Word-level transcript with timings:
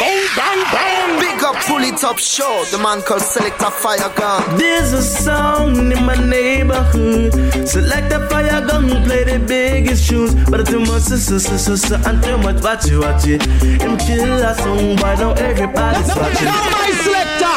sound 0.00 0.28
bang 0.36 0.62
bang. 0.72 1.20
Big 1.20 1.44
up, 1.44 1.56
pull 1.66 1.82
it 1.82 2.02
up, 2.04 2.18
show. 2.18 2.64
The 2.70 2.78
man 2.78 3.02
called 3.02 3.22
Selector 3.22 3.70
Fire 3.70 4.12
Gun. 4.16 4.58
There's 4.58 4.92
a 4.92 5.02
sound 5.02 5.92
in 5.92 6.04
my 6.04 6.16
neighborhood. 6.16 7.32
Select 7.68 8.12
a 8.12 8.26
fire 8.28 8.64
gun, 8.66 8.88
play 9.04 9.24
the 9.24 9.38
biggest 9.38 10.08
tunes. 10.08 10.34
But 10.50 10.66
too 10.66 10.80
much, 10.80 11.02
so, 11.02 11.16
so, 11.16 11.38
so, 11.38 11.56
so, 11.56 11.76
so, 11.76 11.96
and 12.08 12.22
too 12.22 12.38
much, 12.38 12.62
watch 12.62 12.86
it, 12.86 12.98
watch 12.98 13.26
it. 13.26 13.42
Him 13.82 13.96
kill 13.98 14.32
a 14.42 14.54
song, 14.54 14.96
but 14.96 15.18
now 15.18 15.32
everybody's 15.32 16.08
watching. 16.16 16.44
Now 16.44 16.70
my 16.70 16.90
selector. 17.04 17.56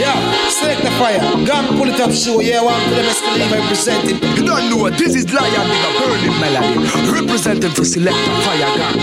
Yeah, 0.00 0.45
select 0.66 0.82
the 0.82 0.90
fire. 0.98 1.20
Gun 1.46 1.78
pull 1.78 1.88
it 1.88 2.00
up 2.00 2.10
show. 2.10 2.40
Yeah, 2.40 2.62
one 2.62 2.80
for 2.88 2.94
them 2.94 3.06
still 3.14 3.38
leave 3.38 3.52
representing. 3.52 4.16
You 4.36 4.44
don't 4.44 4.70
know 4.70 4.76
what 4.76 4.98
this 4.98 5.14
is 5.14 5.32
Lion 5.32 5.66
Digger 5.70 5.92
burning 5.98 6.40
melody. 6.40 7.12
Representing 7.12 7.70
for 7.70 7.84
Selector 7.84 8.34
Fire 8.42 8.70
Gun. 8.76 8.98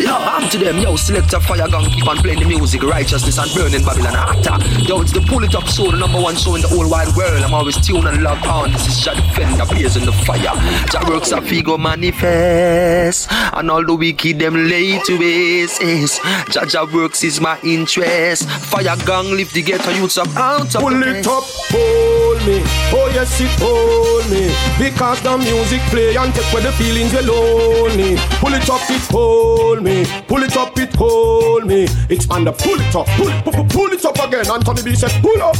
Yo, 0.00 0.16
I'm 0.16 0.48
to 0.50 0.58
them, 0.58 0.78
yo, 0.78 0.96
Selector 0.96 1.40
Fire 1.40 1.68
Gun. 1.68 1.84
Keep 1.90 2.08
on 2.08 2.16
playing 2.18 2.40
the 2.40 2.46
music, 2.46 2.82
righteousness 2.82 3.38
and 3.38 3.50
burning 3.54 3.84
Babylon 3.84 4.16
after. 4.16 4.56
Yo, 4.84 5.00
it's 5.00 5.12
the 5.12 5.20
pull 5.20 5.44
it 5.44 5.54
up 5.54 5.66
show, 5.66 5.90
the 5.90 5.96
number 5.96 6.20
one 6.20 6.36
show 6.36 6.54
in 6.54 6.62
the 6.62 6.68
whole 6.68 6.88
wide 6.88 7.14
world. 7.16 7.42
I'm 7.42 7.54
always 7.54 7.76
tuned 7.86 8.06
and 8.06 8.22
logged 8.22 8.46
on. 8.46 8.72
This 8.72 8.86
is 8.88 9.04
Jah 9.04 9.14
Defender, 9.14 9.64
blazing 9.66 10.04
the 10.04 10.12
fire. 10.12 10.54
Jah 10.90 11.04
works 11.08 11.32
a 11.32 11.40
figo 11.40 11.78
manifest. 11.78 13.28
And 13.30 13.70
all 13.70 13.84
the 13.84 13.94
wicked 13.94 14.38
them 14.38 14.54
lay 14.68 14.98
to 14.98 15.18
waste. 15.18 16.20
Jah 16.50 16.66
Jah 16.66 16.86
works 16.92 17.24
is 17.24 17.40
my 17.40 17.58
interest. 17.62 18.48
Fire 18.48 18.96
gang 19.06 19.30
lift 19.32 19.54
the 19.54 19.62
ghetto 19.62 19.90
youths 19.90 20.18
up 20.18 20.28
out 20.50 20.74
of 20.74 20.82
Pull 20.82 21.02
it 21.02 21.26
up, 21.26 21.44
hold 21.70 22.40
me. 22.46 22.62
Oh 22.92 23.10
yes, 23.14 23.40
it 23.40 23.50
hold 23.60 24.26
me. 24.30 24.50
Because 24.78 25.22
the 25.22 25.38
music 25.38 25.80
play 25.92 26.16
and 26.16 26.34
take 26.34 26.52
away 26.52 26.62
the 26.62 26.72
feelings 26.72 27.12
you're 27.12 27.22
lonely. 27.22 28.16
Pull 28.40 28.54
it 28.54 28.68
up, 28.68 28.82
it 28.90 29.06
hold 29.10 29.82
me. 29.82 30.04
Pull 30.26 30.42
it 30.42 30.56
up, 30.56 30.76
it 30.78 30.94
hold 30.94 31.66
me. 31.66 31.84
It's 32.08 32.26
the 32.26 32.52
pull 32.52 32.80
it 32.80 32.94
up, 32.94 33.06
pull 33.16 33.52
pull, 33.52 33.64
pull 33.66 33.92
it 33.92 34.04
up 34.04 34.18
again. 34.18 34.50
Anthony 34.50 34.82
B 34.82 34.94
said, 34.94 35.12
pull 35.22 35.42
up. 35.42 35.56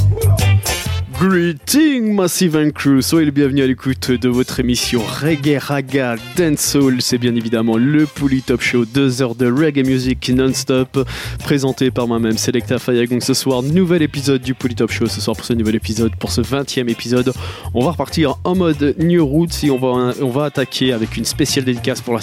Greeting 1.21 2.15
Massive 2.15 2.57
and 2.57 2.71
Crew, 2.71 3.03
soyez 3.03 3.27
le 3.27 3.31
bienvenu 3.31 3.61
à 3.63 3.67
l'écoute 3.67 4.11
de 4.11 4.31
votre 4.31 4.59
émission 4.59 5.03
Reggae 5.05 5.59
Raga 5.59 6.17
Dancehall. 6.35 7.03
C'est 7.03 7.19
bien 7.19 7.35
évidemment 7.35 7.77
le 7.77 8.07
Pouli 8.07 8.41
Top 8.41 8.63
Show, 8.63 8.87
deux 8.87 9.21
heures 9.21 9.35
de 9.35 9.47
reggae 9.47 9.85
music 9.85 10.31
non-stop, 10.31 11.07
présenté 11.41 11.91
par 11.91 12.09
moi-même 12.09 12.39
Selecta 12.39 12.79
Fayagong 12.79 13.21
ce 13.21 13.35
soir. 13.35 13.63
Nouvel 13.63 14.01
épisode 14.01 14.41
du 14.41 14.55
Pouli 14.55 14.75
Top 14.75 14.91
Show 14.91 15.09
ce 15.09 15.21
soir 15.21 15.37
pour 15.37 15.45
ce 15.45 15.53
nouvel 15.53 15.75
épisode, 15.75 16.17
pour 16.17 16.33
ce 16.33 16.41
20e 16.41 16.89
épisode. 16.89 17.35
On 17.75 17.85
va 17.85 17.91
repartir 17.91 18.39
en 18.45 18.55
mode 18.55 18.95
New 18.99 19.27
Roots 19.27 19.63
et 19.63 19.71
on 19.71 19.77
va, 19.77 20.15
on 20.23 20.31
va 20.31 20.45
attaquer 20.45 20.95
avec 20.95 21.19
une 21.19 21.27
spéciale 21.27 21.67
dédicace 21.67 22.01
pour 22.01 22.15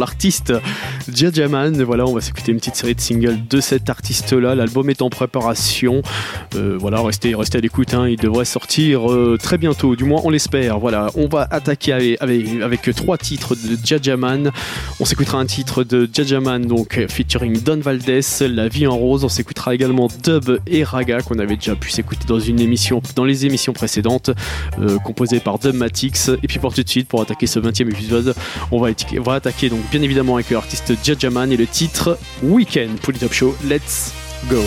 l'artiste, 0.00 0.52
Jajaman. 1.08 1.80
Voilà, 1.84 2.06
on 2.06 2.12
va 2.12 2.20
s'écouter 2.20 2.50
une 2.50 2.58
petite 2.58 2.74
série 2.74 2.96
de 2.96 3.00
singles 3.00 3.38
de 3.48 3.60
cet 3.60 3.88
artiste-là. 3.88 4.56
L'album 4.56 4.90
est 4.90 5.00
en 5.00 5.10
préparation. 5.10 6.02
Euh, 6.56 6.76
voilà, 6.76 7.00
restez, 7.02 7.36
restez 7.36 7.58
à 7.58 7.60
l'écoute, 7.60 7.94
hein. 7.94 8.08
Devrait 8.32 8.44
sortir 8.46 9.12
euh, 9.12 9.36
très 9.40 9.58
bientôt, 9.58 9.94
du 9.94 10.04
moins 10.04 10.22
on 10.24 10.30
l'espère. 10.30 10.78
Voilà, 10.78 11.10
on 11.16 11.28
va 11.28 11.46
attaquer 11.50 12.16
avec, 12.18 12.90
trois 12.96 13.18
titres 13.18 13.54
de 13.54 13.76
Jajaman. 13.84 14.50
On 15.00 15.04
s'écoutera 15.04 15.38
un 15.38 15.44
titre 15.44 15.84
de 15.84 16.08
Jajaman, 16.10 16.64
donc 16.64 16.98
featuring 17.08 17.62
Don 17.62 17.78
Valdez, 17.80 18.22
La 18.40 18.68
vie 18.68 18.86
en 18.86 18.96
rose. 18.96 19.24
On 19.24 19.28
s'écoutera 19.28 19.74
également 19.74 20.08
Dub 20.24 20.58
et 20.66 20.82
Raga, 20.82 21.20
qu'on 21.20 21.38
avait 21.38 21.56
déjà 21.56 21.74
pu 21.74 21.90
s'écouter 21.90 22.24
dans 22.26 22.40
une 22.40 22.60
émission, 22.60 23.02
dans 23.16 23.24
les 23.24 23.44
émissions 23.44 23.74
précédentes, 23.74 24.30
euh, 24.80 24.98
composées 24.98 25.40
par 25.40 25.58
Dub 25.58 25.74
Matix. 25.74 26.30
Et 26.42 26.48
puis 26.48 26.58
pour 26.58 26.72
tout 26.72 26.82
de 26.82 26.88
suite, 26.88 27.08
pour 27.08 27.20
attaquer 27.20 27.46
ce 27.46 27.60
20e 27.60 27.90
épisode, 27.90 28.34
on 28.70 28.80
va, 28.80 28.88
attaquer, 28.88 29.18
on 29.18 29.24
va 29.24 29.34
attaquer 29.34 29.68
donc 29.68 29.80
bien 29.90 30.00
évidemment 30.00 30.36
avec 30.36 30.48
l'artiste 30.48 30.94
Jajaman 31.04 31.52
et 31.52 31.56
le 31.58 31.66
titre 31.66 32.18
Weekend 32.42 32.98
pour 33.00 33.12
le 33.12 33.18
Top 33.18 33.32
Show. 33.34 33.54
Let's 33.68 34.14
go! 34.48 34.62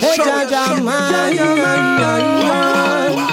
Hey. 0.00 0.16
Jaja, 0.16 0.82
man, 0.82 1.12
man, 1.12 1.36
man, 1.36 2.24
man. 2.46 3.32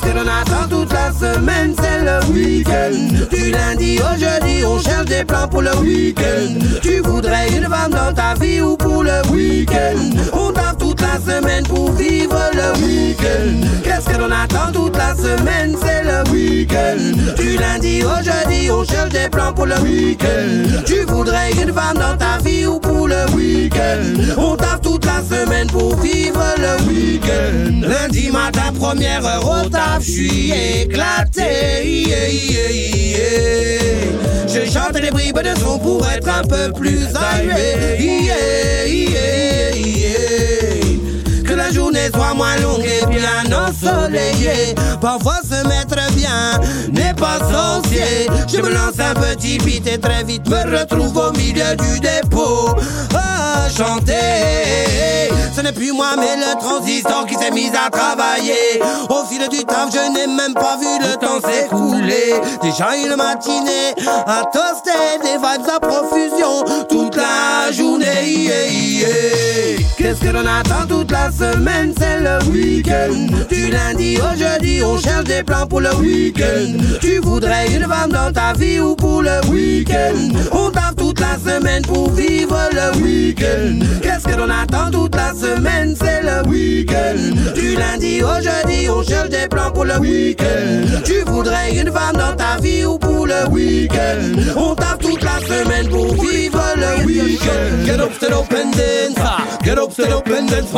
Que 0.00 0.10
l'on 0.12 0.28
toute 0.68 0.92
la 0.92 1.12
semaine, 1.12 1.74
c'est 1.80 2.04
le 2.04 2.32
week-end. 2.32 3.26
Du 3.30 3.50
lundi 3.50 3.98
au 3.98 4.18
jeudi, 4.18 4.64
on 4.64 4.78
cherche 4.78 5.06
des 5.06 5.24
plans 5.24 5.48
pour 5.48 5.62
le 5.62 5.74
week-end. 5.76 6.58
Tu 6.82 7.00
voudrais 7.00 7.48
une 7.48 7.64
femme 7.64 7.92
dans 7.92 8.12
ta 8.12 8.34
vie 8.40 8.60
ou 8.60 8.76
pour 8.76 9.02
le 9.02 9.22
week-end? 9.32 9.98
On 10.32 10.52
taffe 10.52 10.78
toute 10.78 11.00
la 11.00 11.18
semaine 11.20 11.64
pour 11.64 11.92
vivre 11.92 12.38
le 12.54 12.84
week-end. 12.84 13.68
Qu'est-ce 13.82 14.06
que 14.06 14.18
l'on 14.18 14.30
attend 14.30 14.72
toute 14.72 14.96
la 14.96 15.14
semaine, 15.14 15.76
c'est 15.80 16.02
le 16.04 16.30
week-end. 16.32 17.34
Du 17.36 17.56
lundi 17.56 18.02
au 18.02 18.16
jeudi, 18.22 18.70
on 18.70 18.84
cherche 18.84 19.10
des 19.10 19.28
plans 19.28 19.52
pour 19.52 19.66
le 19.66 19.78
week-end. 19.80 20.82
Tu 20.86 21.04
voudrais 21.06 21.52
une 21.52 21.72
femme 21.72 21.96
dans 21.96 22.16
ta 22.16 22.38
vie 22.44 22.66
ou 22.66 22.78
pour 22.78 23.08
le 23.08 23.24
week-end? 23.34 24.34
On 24.36 24.56
taffe 24.56 24.80
toute 24.82 25.04
la 25.04 25.22
semaine 25.22 25.66
pour 25.68 25.96
vivre 26.00 26.44
le 26.58 26.88
week-end. 26.88 27.88
Lundi 27.88 28.30
matin, 28.30 28.72
première 28.78 29.24
heure 29.26 29.64
au 29.64 29.68
taf, 29.68 30.02
je 30.02 30.10
suis 30.10 30.52
éclaté. 30.54 32.04
Je 34.46 34.70
chante 34.70 34.98
les 35.00 35.10
bribes 35.10 35.38
de 35.38 35.58
son 35.58 35.78
pour 35.78 36.06
être 36.08 36.28
un 36.28 36.42
peu 36.42 36.72
plus 36.72 37.06
arrivé. 37.14 37.84
La 41.64 41.72
journée 41.72 42.10
soit 42.12 42.34
moins 42.34 42.56
longue 42.56 42.84
et 42.84 43.06
bien 43.06 43.44
ensoleillée. 43.52 44.74
Parfois 45.00 45.40
se 45.42 45.66
mettre 45.66 45.96
bien 46.12 46.60
n'est 46.92 47.14
pas 47.14 47.38
sorcier. 47.38 48.28
Je 48.48 48.60
me 48.60 48.70
lance 48.70 48.98
un 48.98 49.14
petit 49.14 49.58
beat 49.58 49.86
et 49.86 49.98
très 49.98 50.24
vite 50.24 50.48
me 50.48 50.78
retrouve 50.78 51.16
au 51.16 51.32
milieu 51.32 51.76
du 51.76 52.00
dépôt. 52.00 52.70
À 53.14 53.68
chanter. 53.68 55.30
Ce 55.54 55.60
n'est 55.60 55.72
plus 55.72 55.92
moi 55.92 56.16
mais 56.16 56.36
le 56.36 56.58
transistor 56.58 57.26
qui 57.26 57.34
s'est 57.34 57.50
mis 57.50 57.70
à 57.70 57.88
travailler. 57.90 58.80
Au 59.08 59.24
fil 59.24 59.48
du 59.48 59.64
temps, 59.64 59.88
je 59.92 60.12
n'ai 60.12 60.26
même 60.26 60.54
pas 60.54 60.76
vu 60.76 60.98
le 61.00 61.16
temps 61.16 61.40
s'écouler. 61.40 62.34
Déjà 62.62 62.96
une 62.96 63.16
matinée 63.16 63.94
à 64.26 64.42
toaster 64.52 65.18
des 65.22 65.38
vibes 65.38 65.70
à 65.74 65.80
profusion 65.80 66.64
toute 66.88 67.16
la 67.16 67.72
journée. 67.72 68.14
Qu'est-ce 70.04 70.20
que 70.20 70.28
l'on 70.28 70.46
attend 70.46 70.86
toute 70.86 71.10
la 71.10 71.32
semaine, 71.32 71.94
c'est 71.96 72.20
le 72.20 72.52
week-end. 72.52 73.46
Du 73.48 73.70
lundi 73.70 74.18
au 74.18 74.38
jeudi, 74.38 74.82
on 74.84 74.98
cherche 74.98 75.24
des 75.24 75.42
plans 75.42 75.66
pour 75.66 75.80
le 75.80 75.94
week-end. 75.94 76.76
Tu 77.00 77.20
voudrais 77.20 77.68
une 77.74 77.84
femme 77.84 78.12
dans 78.12 78.30
ta 78.30 78.52
vie 78.52 78.80
ou 78.80 78.94
pour 78.96 79.22
le 79.22 79.40
week-end? 79.50 80.12
On 80.52 80.68
taffe 80.70 80.96
toute 80.96 81.20
la 81.20 81.38
semaine 81.38 81.80
pour 81.86 82.10
vivre 82.10 82.54
le 82.74 83.02
week-end. 83.02 83.78
Qu'est-ce 84.02 84.24
que 84.24 84.36
l'on 84.38 84.50
attend 84.50 84.90
toute 84.90 85.14
la 85.14 85.32
semaine, 85.32 85.96
c'est 85.98 86.20
le 86.20 86.46
week-end. 86.50 87.54
Du 87.54 87.74
lundi 87.74 88.22
au 88.22 88.42
jeudi, 88.42 88.90
on 88.90 89.02
cherche 89.02 89.30
des 89.30 89.48
plans 89.48 89.70
pour 89.70 89.86
le 89.86 89.96
week-end. 90.00 91.00
Tu 91.06 91.22
voudrais 91.22 91.74
une 91.76 91.90
femme 91.90 92.16
dans 92.16 92.36
ta 92.36 92.60
vie 92.60 92.84
ou 92.84 92.98
pour 92.98 93.26
le 93.26 93.48
week-end? 93.48 94.54
On 94.54 94.74
taffe 94.74 94.98
toute 94.98 95.24
la 95.24 95.40
semaine 95.40 95.88
pour 95.88 96.12
vivre 96.22 96.62
le 96.76 97.06
week-end. 97.06 97.86
Get 97.86 98.00
up, 98.00 98.12
up 98.22 98.52
and 98.52 98.70
dance. 98.72 99.14
Get 99.64 99.78
up, 99.78 99.93
stand 99.94 100.12
up 100.12 100.26
and 100.26 100.50
dance. 100.50 100.72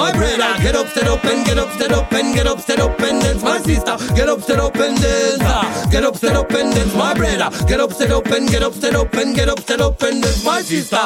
Get 0.62 0.76
up, 0.76 0.88
stand 0.88 1.08
up 1.08 1.22
get 1.22 1.58
up, 1.58 1.70
stand 1.72 1.92
up 1.92 2.10
get 2.10 2.46
up, 2.46 2.60
stand 2.60 2.80
up 2.80 3.00
my 3.42 3.58
sister. 3.58 3.96
Get 4.14 4.28
up, 4.28 4.42
stand 4.42 4.60
up 4.60 4.76
ah. 4.76 5.88
Get 5.90 6.04
up, 6.04 6.16
stand 6.16 6.36
up. 6.36 6.48
Get 6.50 7.80
up, 7.80 7.92
stand 7.92 8.12
up 8.12 8.24
get 8.24 8.62
up, 8.62 8.74
stand 8.74 8.96
up 8.96 9.12
get 9.12 9.48
up, 9.48 9.60
stand 9.60 9.82
up 9.82 10.02
my 10.44 10.62
sister. 10.62 10.98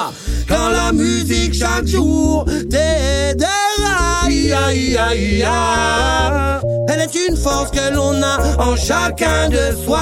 Quand 0.49 0.71
la 0.71 0.93
musique 0.93 1.55
chaque 1.55 1.87
jour 1.87 2.45
t'aidera, 2.69 4.25
aïe. 4.25 5.45
Elle 6.89 7.01
est 7.01 7.29
une 7.29 7.37
force 7.37 7.71
que 7.71 7.95
l'on 7.95 8.21
a 8.23 8.39
en 8.59 8.77
chacun 8.77 9.49
de 9.49 9.77
soi. 9.85 10.01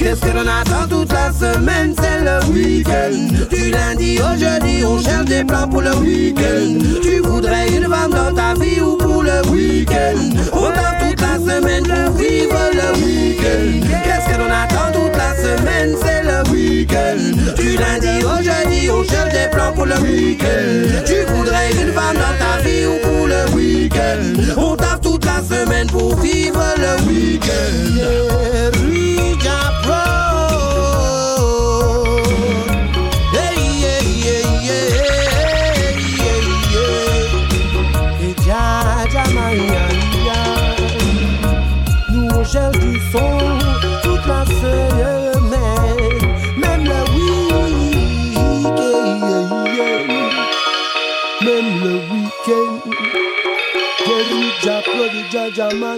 Qu'est-ce 0.00 0.22
que 0.22 0.30
l'on 0.30 0.46
attend 0.48 0.88
toute 0.88 1.12
la 1.12 1.30
semaine, 1.30 1.94
c'est 2.00 2.24
le 2.24 2.54
week-end. 2.54 3.46
Du 3.50 3.70
lundi 3.70 4.18
au 4.18 4.34
jeudi, 4.34 4.82
on 4.82 4.98
cherche 4.98 5.26
des 5.26 5.44
plans 5.44 5.68
pour 5.68 5.82
le 5.82 5.94
week-end. 5.96 6.78
Tu 7.02 7.20
voudrais 7.20 7.68
une 7.68 7.86
femme 7.86 8.10
dans 8.10 8.34
ta 8.34 8.54
vie 8.58 8.80
ou 8.80 8.96
pour 8.96 9.22
le 9.22 9.46
week-end? 9.50 10.16
On 10.54 10.70
tape 10.70 11.06
toute 11.06 11.20
la 11.20 11.36
semaine 11.36 11.82
pour 11.82 12.14
vivre 12.16 12.70
le 12.72 13.04
week-end. 13.04 13.86
Qu'est-ce 14.02 14.32
que 14.32 14.38
l'on 14.38 14.50
attend 14.50 14.90
toute 14.90 15.14
la 15.18 15.36
semaine, 15.36 15.94
c'est 16.02 16.22
le 16.22 16.50
week-end. 16.50 17.20
Du 17.56 17.76
lundi 17.76 18.24
au 18.24 18.42
jeudi, 18.42 18.90
on 18.90 19.04
cherche 19.04 19.32
des 19.34 19.50
plans 19.52 19.74
pour 19.74 19.84
le 19.84 19.98
week-end. 19.98 21.04
Tu 21.04 21.30
voudrais 21.30 21.72
une 21.72 21.92
femme 21.92 22.16
dans 22.16 22.36
ta 22.38 22.62
vie 22.66 22.86
ou 22.86 22.96
pour 23.06 23.26
le 23.26 23.54
week-end? 23.54 24.56
On 24.56 24.76
tape 24.76 25.02
toute 25.02 25.26
la 25.26 25.42
semaine 25.42 25.88
pour 25.88 26.18
vivre 26.20 26.64
le 26.78 27.06
week-end. 27.06 28.30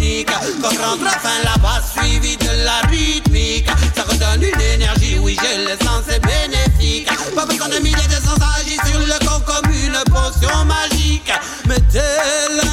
tonique. 0.00 0.30
Comme 0.62 0.76
rentre 0.78 1.04
enfin 1.06 1.42
la 1.44 1.56
basse 1.58 1.92
suivie 1.98 2.36
de 2.36 2.64
la 2.64 2.80
rythmique. 2.88 3.68
Ça 3.94 4.02
redonne 4.02 4.42
une 4.42 4.60
énergie, 4.60 5.18
oui, 5.18 5.36
je 5.40 5.70
le 5.70 5.78
sens, 5.84 6.04
c'est 6.08 6.20
bénéfique. 6.20 7.08
Pas 7.34 7.46
besoin 7.46 7.68
de 7.68 7.78
milliers 7.78 8.08
de 8.08 8.26
sens, 8.26 8.38
agit 8.58 8.78
sur 8.88 8.98
le 8.98 9.26
corps 9.26 9.44
comme 9.44 9.70
une 9.72 9.98
potion 10.10 10.64
magique. 10.64 11.32
Mettez-le 11.66 12.69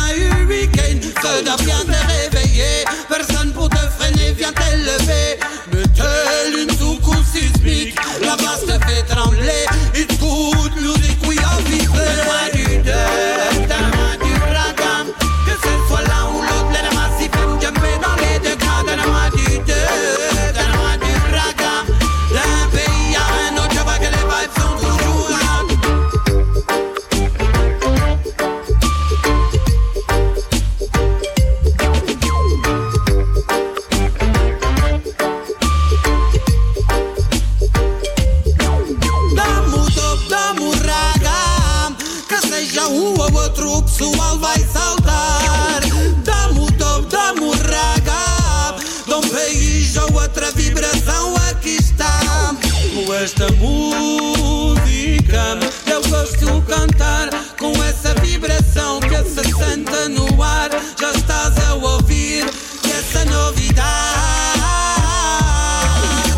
esta 53.27 53.51
música 53.55 55.59
eu 55.85 56.01
gosto 56.07 56.45
de 56.45 56.61
cantar 56.61 57.29
com 57.59 57.73
essa 57.83 58.13
vibração 58.21 59.01
que 59.01 59.17
se 59.25 59.43
senta 59.53 60.07
no 60.07 60.41
ar. 60.41 60.69
Já 60.97 61.11
estás 61.11 61.59
a 61.67 61.73
ouvir 61.73 62.45
e 62.85 62.89
essa 62.89 63.25
novidade. 63.25 63.83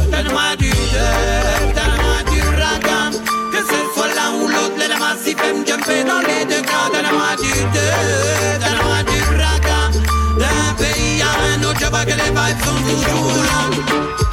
Tá 0.09 0.23
no 0.23 0.35
adiuda, 0.39 1.11
tá 1.75 1.87
no 1.95 2.11
adiurada. 2.17 3.11
Que 3.51 3.61
se 3.61 3.77
for 3.93 4.09
lá 4.15 4.31
um 4.31 4.47
lote, 4.47 4.79
le 4.79 4.87
dama 4.87 5.15
si 5.23 5.35
fem 5.35 5.63
jumpe 5.67 6.03
dans 6.05 6.21
les 6.25 6.43
deux 6.45 6.63
cas. 6.63 6.89
Tá, 6.89 7.03
tá 7.03 7.11
no 7.11 7.23
adiuda, 7.23 7.85
tá 8.61 8.69
no 8.81 8.91
adiurada. 8.93 9.91
D'un 10.39 10.73
pays 10.75 11.21
à 11.21 11.23
un 11.55 11.63
autre, 11.69 11.87
que 12.05 12.13
ele 12.13 12.31
vai 12.31 12.51
sont 12.53 12.81
toujours. 12.81 14.28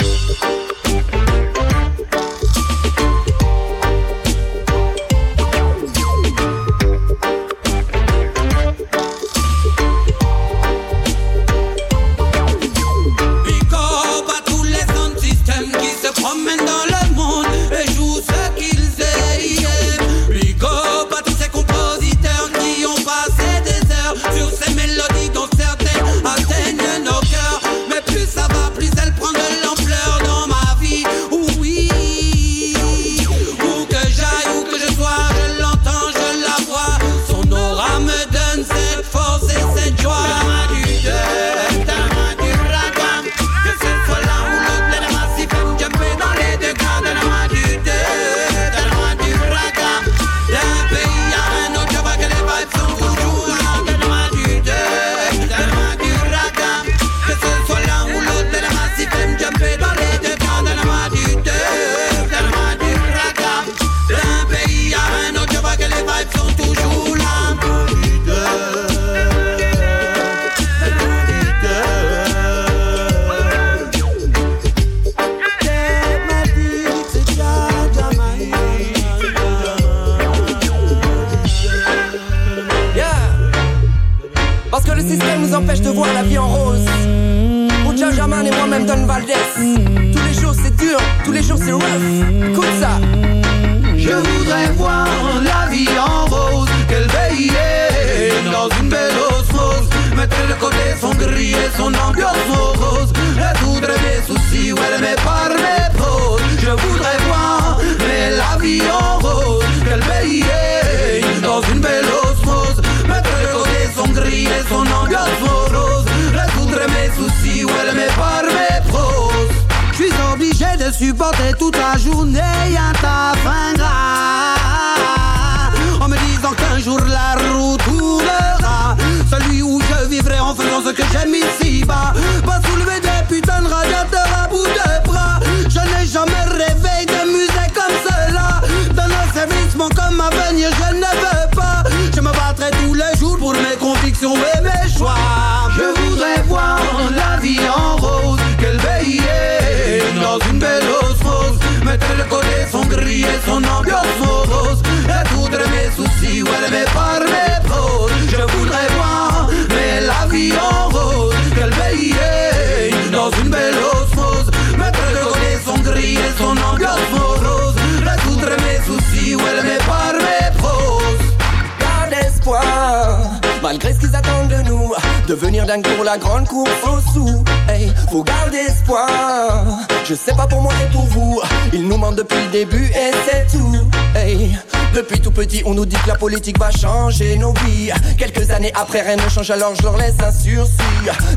Après, 188.79 189.01
rien 189.01 189.17
ne 189.17 189.29
change, 189.29 189.51
alors 189.51 189.75
je 189.75 189.83
leur 189.83 189.97
laisse 189.97 190.15
un 190.23 190.31
sursis. 190.31 190.73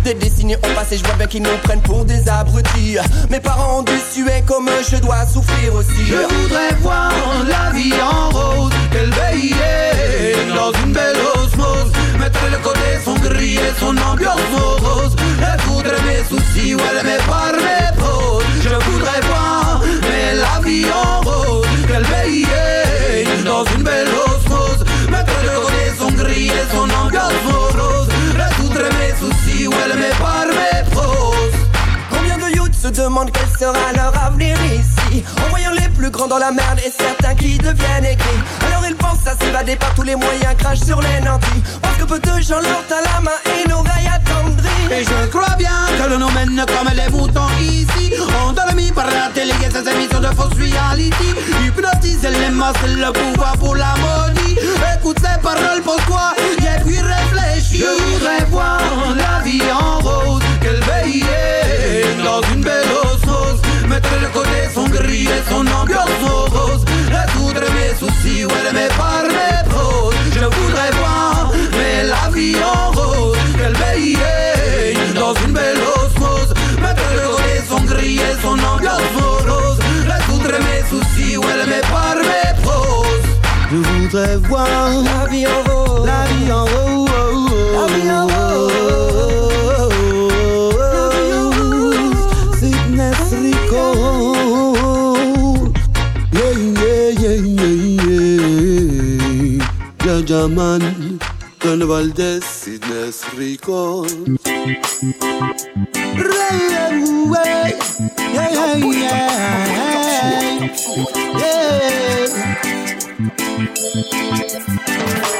Des 0.04 0.14
décennies 0.14 0.58
ont 0.58 0.76
passé, 0.76 0.98
je 0.98 1.04
vois 1.06 1.16
bien 1.16 1.28
qu'ils 1.28 1.42
nous 1.42 1.58
prennent 1.64 1.82
pour 1.82 2.04
des 2.04 2.28
abrutis. 2.28 2.98
Mes 3.30 3.40
parents 3.40 3.80
ont 3.80 3.84
dû 3.84 3.94
suer 4.12 4.44
comme 4.46 4.70
je 4.90 4.98
dois 4.98 5.26
souffrir 5.26 5.79
sera 33.60 33.92
leur 33.94 34.14
avenir 34.24 34.56
ici. 34.66 35.24
En 35.46 35.50
voyant 35.50 35.72
les 35.72 35.90
plus 35.90 36.10
grands 36.10 36.28
dans 36.28 36.38
la 36.38 36.52
merde 36.52 36.80
et 36.86 36.92
certains 36.92 37.36
qui 37.36 37.58
deviennent 37.58 38.06
aigris. 38.06 38.42
Alors 38.68 38.84
ils 38.88 38.96
pensent 38.96 39.28
à 39.28 39.36
s'évader 39.36 39.76
par 39.76 39.94
tous 39.96 40.04
les 40.04 40.16
moyens, 40.16 40.56
crachent 40.58 40.80
sur 40.80 41.02
les 41.02 41.20
nantis. 41.20 41.62
Parce 41.82 41.98
que 41.98 42.06
peu 42.06 42.20
de 42.20 42.42
gens 42.42 42.62
leur 42.62 42.82
tendent 42.88 43.10
la 43.14 43.20
main 43.20 43.40
et 43.46 43.68
l'oreille 43.68 44.08
attendrie. 44.08 44.70
Et 44.92 45.04
je 45.04 45.28
crois 45.28 45.56
bien 45.58 45.78
que 45.98 46.10
l'on 46.10 46.20
nous 46.20 46.32
mène 46.32 46.64
comme 46.66 46.90
les 46.96 47.10
moutons 47.12 47.50
ici. 47.60 48.14
Endormis 48.48 48.92
par 48.94 49.08
la 49.08 49.30
télé 49.34 49.52
et 49.66 49.70
ses 49.70 49.88
émissions 49.90 50.20
de 50.20 50.28
fausse 50.28 50.58
reality 50.58 51.34
Hypnotiser 51.66 52.30
les 52.30 52.50
masses, 52.50 52.76
le 52.86 53.12
pouvoir 53.12 53.58
pour 53.58 53.76
la 53.76 53.94
maudit 53.98 54.58
Écoute 54.96 55.18
ces 55.20 55.40
paroles, 55.42 55.82
pose-toi 55.84 56.34
et 56.38 56.84
puis 56.86 57.00
réfléchis. 57.00 57.84
Je 57.84 58.14
voudrais 58.14 58.46
voir 58.50 58.80
la 59.16 59.44
vie 59.44 59.62
en 59.72 60.00
rose. 60.00 60.42
Qu'elle 60.62 60.82
veille 60.84 61.26
dans 62.24 62.42
une 62.54 62.62
belle 62.62 62.92
osmose 63.04 63.09
entre 64.00 64.18
el 64.18 64.32
conejo 64.32 64.88
sonríe, 64.88 65.44
son 65.50 65.68
amplios 65.68 66.10
ojos. 66.24 66.82
La 67.12 67.26
dudre 67.34 67.68
me 67.76 67.88
susi, 68.00 68.46
huele 68.46 68.72
me 68.74 68.88
parme 69.02 69.48
dos. 69.70 70.14
Je 70.34 70.46
voudrais 70.56 70.92
voir, 71.00 71.52
mais 71.78 72.04
la 72.14 72.30
vie 72.34 72.56
en 72.74 72.92
rose. 72.92 73.38
Qu'elle 73.58 73.78
veille 73.84 74.18
dans 75.16 75.34
une 75.44 75.54
belle 75.54 75.82
osmose. 75.98 76.52
Mettre 76.82 77.08
le 77.20 77.26
conejo 77.36 77.68
sonríe, 77.72 78.22
son 78.42 78.58
ambiance 78.72 79.12
morose. 79.16 79.80
La 80.08 80.20
dudre 80.28 80.58
me 80.68 80.78
susi, 80.90 81.36
huele 81.36 81.66
me 81.74 81.82
parme 81.96 82.40
dos. 82.64 83.06
Je 83.72 83.78
voudrais 83.78 84.38
voir 84.50 84.90
la 85.10 85.26
vie 85.30 85.48
en 85.48 85.62
rose. 85.70 86.06
La 86.06 86.22
vie 86.32 86.52
en 86.52 86.66
rose. 86.66 87.10
La 87.76 87.86
vie 87.94 88.12
en 88.12 88.28
rose. 88.28 89.29
Jaja 100.20 100.48
man 100.50 100.82
Don 101.64 101.88
Valdez 101.88 102.44
Sickness 102.44 103.24
Rico 103.38 104.06
Yeah, 108.34 108.50
yeah, 108.52 108.76
yeah 108.76 109.20
Yeah 111.40 111.70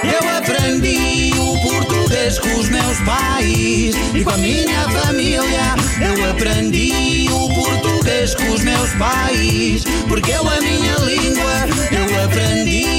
eu 0.02 0.30
aprendi 0.38 1.34
o 1.38 1.62
português 1.62 2.40
com 2.40 2.54
os 2.60 2.70
meus 2.70 3.00
pais 3.00 3.96
e 4.16 4.24
com 4.24 4.30
a 4.30 4.38
minha 4.38 4.90
família. 4.90 5.76
Eu 6.00 6.30
aprendi 6.30 7.28
o 7.32 7.50
português 7.54 8.34
com 8.36 8.54
os 8.54 8.64
meus 8.64 8.94
pais, 8.94 9.84
porque 10.08 10.32
eu 10.32 10.48
a 10.48 10.62
minha 10.62 10.96
língua. 11.00 11.68
Eu 11.92 12.24
aprendi 12.24 12.99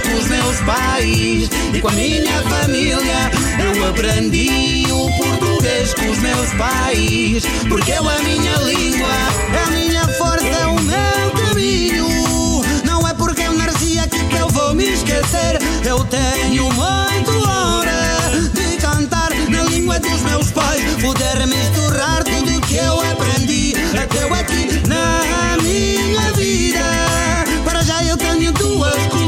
com 0.00 0.14
os 0.14 0.28
meus 0.28 0.60
pais 0.60 1.50
e 1.74 1.80
com 1.80 1.88
a 1.88 1.92
minha 1.92 2.42
família. 2.42 3.30
Eu 3.58 3.88
aprendi 3.88 4.86
o 4.90 5.10
português 5.16 5.94
com 5.94 6.10
os 6.10 6.18
meus 6.18 6.50
pais, 6.54 7.44
porque 7.68 7.92
eu 7.92 8.08
a 8.08 8.18
minha 8.20 8.56
língua. 8.58 9.08
É 9.54 9.62
a 9.62 9.66
minha 9.70 10.08
força, 10.08 10.46
é 10.46 10.66
o 10.66 10.80
meu 10.80 11.30
caminho. 11.46 12.62
Não 12.84 13.06
é 13.06 13.14
porque 13.14 13.42
eu 13.42 13.52
nasci 13.54 13.98
aqui 13.98 14.24
que 14.24 14.36
eu 14.36 14.48
vou 14.48 14.74
me 14.74 14.84
esquecer. 14.92 15.58
Eu 15.84 16.04
tenho 16.04 16.64
muito 16.72 17.48
hora 17.48 18.30
de 18.54 18.76
cantar 18.78 19.30
na 19.48 19.62
língua 19.64 19.98
dos 19.98 20.22
meus 20.22 20.50
pais. 20.50 20.82
Poder 21.00 21.46
misturar 21.46 22.22
tudo 22.24 22.60
que 22.66 22.76
eu 22.76 23.00
aprendi. 23.00 23.74
Até 24.00 24.22
eu 24.22 24.34
aqui 24.34 24.88
na 24.88 25.56
minha 25.62 26.32
vida. 26.32 26.84
Para 27.64 27.82
já 27.82 28.02
eu 28.04 28.16
tenho 28.16 28.52
duas 28.52 28.94
culturas. 28.94 29.21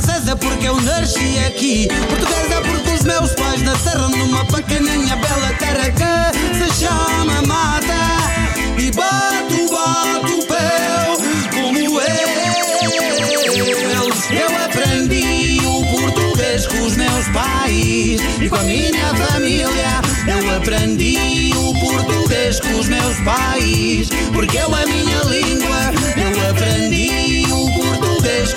Francesa 0.00 0.36
porque 0.36 0.68
eu 0.68 0.80
nasci 0.82 1.40
aqui. 1.44 1.88
Portuguesa 1.88 2.60
porque 2.60 2.90
os 2.92 3.02
meus 3.02 3.32
pais 3.32 3.62
nasceram 3.62 4.08
numa 4.10 4.44
pequeninha 4.44 5.16
bela 5.16 5.52
terra 5.58 5.90
que 5.90 6.56
se 6.56 6.84
chama 6.84 7.42
Mata. 7.42 7.92
E 8.78 8.92
bato, 8.92 9.68
bato 9.68 10.46
pé 10.46 11.04
como 11.52 12.00
eles. 12.00 12.38
Eu 14.30 14.56
aprendi 14.64 15.66
o 15.66 15.84
português 15.90 16.68
com 16.68 16.80
os 16.84 16.96
meus 16.96 17.26
pais 17.30 18.20
e 18.40 18.48
com 18.48 18.54
a 18.54 18.62
minha 18.62 19.14
família. 19.16 20.00
Eu 20.28 20.56
aprendi 20.58 21.50
o 21.56 21.74
português 21.80 22.60
com 22.60 22.78
os 22.78 22.86
meus 22.86 23.16
pais, 23.24 24.10
porque 24.32 24.58
eu 24.58 24.72
a 24.72 24.86
minha 24.86 25.24
língua. 25.24 26.27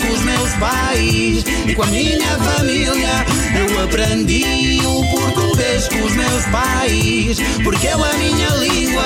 Com 0.01 0.13
os 0.13 0.21
meus 0.23 0.53
pais 0.53 1.43
e 1.67 1.75
com 1.75 1.83
a 1.83 1.87
minha 1.87 2.37
família. 2.39 3.25
Eu 3.57 3.83
aprendi 3.83 4.79
o 4.85 5.03
português 5.09 5.87
com 5.87 6.01
os 6.03 6.13
meus 6.15 6.45
pais, 6.45 7.37
porque 7.63 7.87
eu 7.87 8.03
a 8.03 8.13
minha 8.13 8.49
língua. 8.49 9.03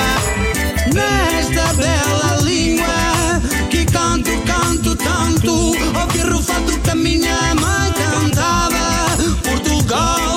Nesta 0.93 1.73
bela 1.73 2.37
língua 2.41 3.41
que 3.69 3.85
canto, 3.85 4.31
canto 4.41 4.95
tanto. 4.95 5.51
Ouvir 5.51 6.33
o 6.33 6.41
fato 6.41 6.79
que 6.79 6.89
a 6.89 6.95
minha 6.95 7.55
mãe 7.55 7.91
cantava. 7.93 9.17
Portugal, 9.43 10.34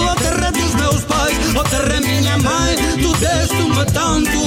a 1.57 1.65
terra 1.65 2.01
minha 2.01 2.39
mãe, 2.39 2.77
tu 3.01 3.13
deste-me 3.19 3.85
tanto. 3.93 4.39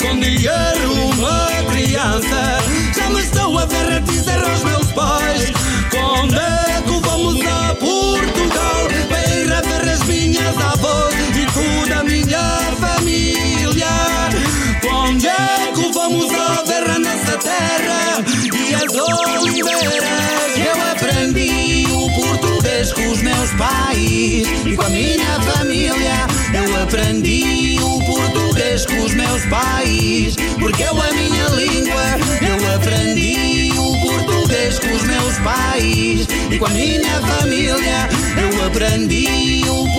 Com 0.00 0.18
dinheiro, 0.18 0.92
uma 1.14 1.48
criança, 1.70 2.58
já 2.96 3.08
me 3.10 3.20
estou 3.20 3.58
a 3.58 3.66
ver 3.66 4.00
dizer 4.02 4.42
aos 4.42 4.64
meus 4.64 4.86
pais: 4.92 5.52
Quando 5.90 6.34
é 6.34 6.82
que 6.82 7.00
vamos 7.08 7.40
a 7.46 7.74
Portugal? 7.74 8.88
Para 9.08 9.34
ir 9.34 9.52
a 9.52 9.60
ver 9.60 9.88
as 9.90 10.02
minhas 10.04 10.56
avós 10.56 11.14
e 11.36 11.46
toda 11.52 12.00
a 12.00 12.04
minha 12.04 12.60
família. 12.80 13.86
Quando 14.80 15.26
é 15.26 15.72
que 15.74 15.92
vamos 15.92 16.32
a 16.32 16.62
ver 16.62 16.90
a 16.90 16.98
nossa 16.98 17.38
terra 17.38 18.24
e 18.54 18.74
as 18.74 18.94
oliveiras? 18.94 20.56
Eu 20.56 20.76
aprendi 20.92 21.86
o 21.89 21.89
português 22.14 22.92
com 22.92 23.06
os 23.10 23.22
meus 23.22 23.50
pais 23.52 24.46
e 24.66 24.76
com 24.76 24.82
a 24.82 24.88
minha 24.90 25.40
família. 25.40 26.26
Eu 26.54 26.82
aprendi 26.82 27.78
o 27.80 28.04
português 28.04 28.86
com 28.86 28.98
os 29.04 29.14
meus 29.14 29.44
pais, 29.46 30.36
porque 30.58 30.82
eu 30.82 31.00
a 31.00 31.12
minha 31.12 31.48
língua. 31.48 32.04
Eu 32.40 32.74
aprendi 32.74 33.72
o 33.78 34.00
português 34.00 34.78
com 34.78 34.92
os 34.94 35.02
meus 35.02 35.38
pais 35.38 36.26
e 36.50 36.58
com 36.58 36.66
a 36.66 36.70
minha 36.70 37.20
família. 37.22 38.08
Eu 38.36 38.66
aprendi 38.66 39.62
o 39.68 39.89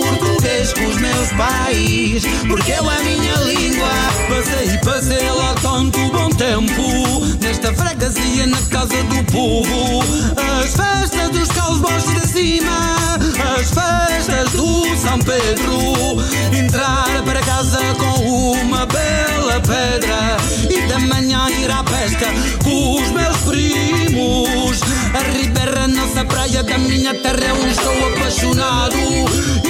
com 0.70 0.86
os 0.86 0.96
meus 0.98 1.28
pais, 1.32 2.22
porque 2.46 2.70
eu 2.70 2.88
a 2.88 2.98
minha 3.00 3.34
língua. 3.34 3.88
Passei, 4.28 4.78
passei 4.78 5.30
lá 5.30 5.54
tanto 5.60 5.98
bom 6.10 6.30
tempo 6.30 7.26
nesta 7.40 7.74
freguesia 7.74 8.46
na 8.46 8.62
casa 8.68 9.02
do 9.02 9.24
povo. 9.32 10.02
As 10.36 10.76
festas 10.76 11.30
dos 11.30 11.48
cowboys 11.50 12.04
de 12.04 12.28
cima, 12.28 13.18
as 13.56 13.70
festas 13.70 14.52
do 14.52 14.96
São 14.98 15.18
Pedro. 15.18 16.22
Entrar 16.56 17.22
para 17.24 17.40
casa 17.40 17.80
com 17.98 18.52
uma 18.52 18.86
bela 18.86 19.60
pedra 19.60 20.36
e 20.70 20.86
da 20.86 20.98
manhã 21.00 21.48
ir 21.50 21.70
à 21.72 21.82
pesca 21.82 22.26
com 22.62 23.02
os 23.02 23.10
meus 23.10 23.36
primos. 23.38 24.80
A 25.12 25.36
ribeira, 25.36 25.88
nossa 25.88 26.24
praia 26.24 26.62
da 26.62 26.78
minha 26.78 27.14
terra, 27.14 27.48
eu 27.48 27.66
estou 27.66 28.08
apaixonado. 28.08 29.61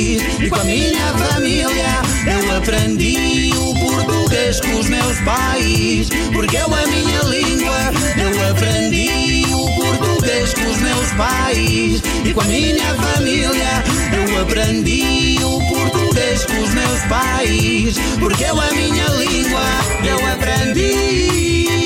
E 0.00 0.48
com 0.48 0.56
a 0.56 0.64
minha 0.64 1.12
família. 1.12 2.00
Eu 2.26 2.56
aprendi 2.56 3.52
o 3.54 3.74
português 3.74 4.58
com 4.60 4.78
os 4.78 4.88
meus 4.88 5.20
pais, 5.20 6.08
porque 6.32 6.56
é 6.56 6.62
a 6.62 6.86
minha 6.86 7.22
língua. 7.24 7.92
Eu 8.16 8.50
aprendi 8.50 9.44
o 9.52 9.66
português 9.74 10.54
com 10.54 10.70
os 10.70 10.80
meus 10.80 11.12
pais 11.12 12.02
e 12.24 12.32
com 12.32 12.40
a 12.40 12.44
minha 12.44 12.94
família. 12.94 13.84
Eu 14.16 14.42
aprendi 14.42 15.38
o 15.44 15.60
português 15.68 16.46
com 16.46 16.62
os 16.62 16.70
meus 16.72 17.00
pais, 17.02 17.98
porque 18.18 18.44
é 18.44 18.48
a 18.48 18.72
minha 18.72 19.06
língua. 19.08 19.66
Eu 20.02 20.32
aprendi, 20.32 21.79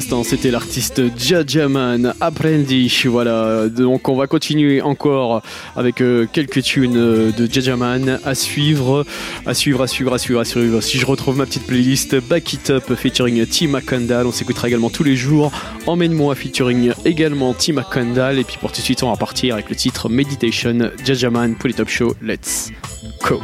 c'était 0.00 0.50
l'artiste 0.52 1.02
Jajaman 1.18 2.14
Apprendi. 2.20 2.92
Voilà, 3.06 3.68
donc 3.68 4.08
on 4.08 4.16
va 4.16 4.28
continuer 4.28 4.80
encore 4.80 5.42
avec 5.74 6.00
euh, 6.00 6.26
quelques 6.32 6.62
tunes 6.62 6.96
euh, 6.96 7.32
de 7.32 7.52
Jajaman 7.52 8.20
à 8.24 8.34
suivre, 8.36 9.04
à 9.44 9.54
suivre, 9.54 9.82
à 9.82 9.88
suivre, 9.88 10.14
à 10.14 10.18
suivre, 10.18 10.40
à 10.40 10.44
suivre. 10.44 10.80
Si 10.80 10.98
je 10.98 11.06
retrouve 11.06 11.36
ma 11.38 11.46
petite 11.46 11.66
playlist 11.66 12.14
Back 12.28 12.52
It 12.52 12.70
Up 12.70 12.94
featuring 12.94 13.44
Tim 13.46 13.80
Kandal, 13.80 14.26
on 14.26 14.32
s'écoutera 14.32 14.68
également 14.68 14.90
tous 14.90 15.04
les 15.04 15.16
jours. 15.16 15.50
Emmène-moi 15.86 16.34
featuring 16.36 16.92
également 17.04 17.52
Tim 17.54 17.82
Kandal. 17.82 18.38
Et 18.38 18.44
puis 18.44 18.56
pour 18.60 18.70
tout 18.70 18.78
de 18.78 18.84
suite, 18.84 19.02
on 19.02 19.10
va 19.10 19.16
partir 19.16 19.54
avec 19.54 19.68
le 19.68 19.74
titre 19.74 20.08
Meditation 20.08 20.90
Jajaman 21.04 21.56
pour 21.56 21.68
les 21.68 21.74
Top 21.74 21.88
Show. 21.88 22.14
Let's 22.22 22.70
go. 23.28 23.40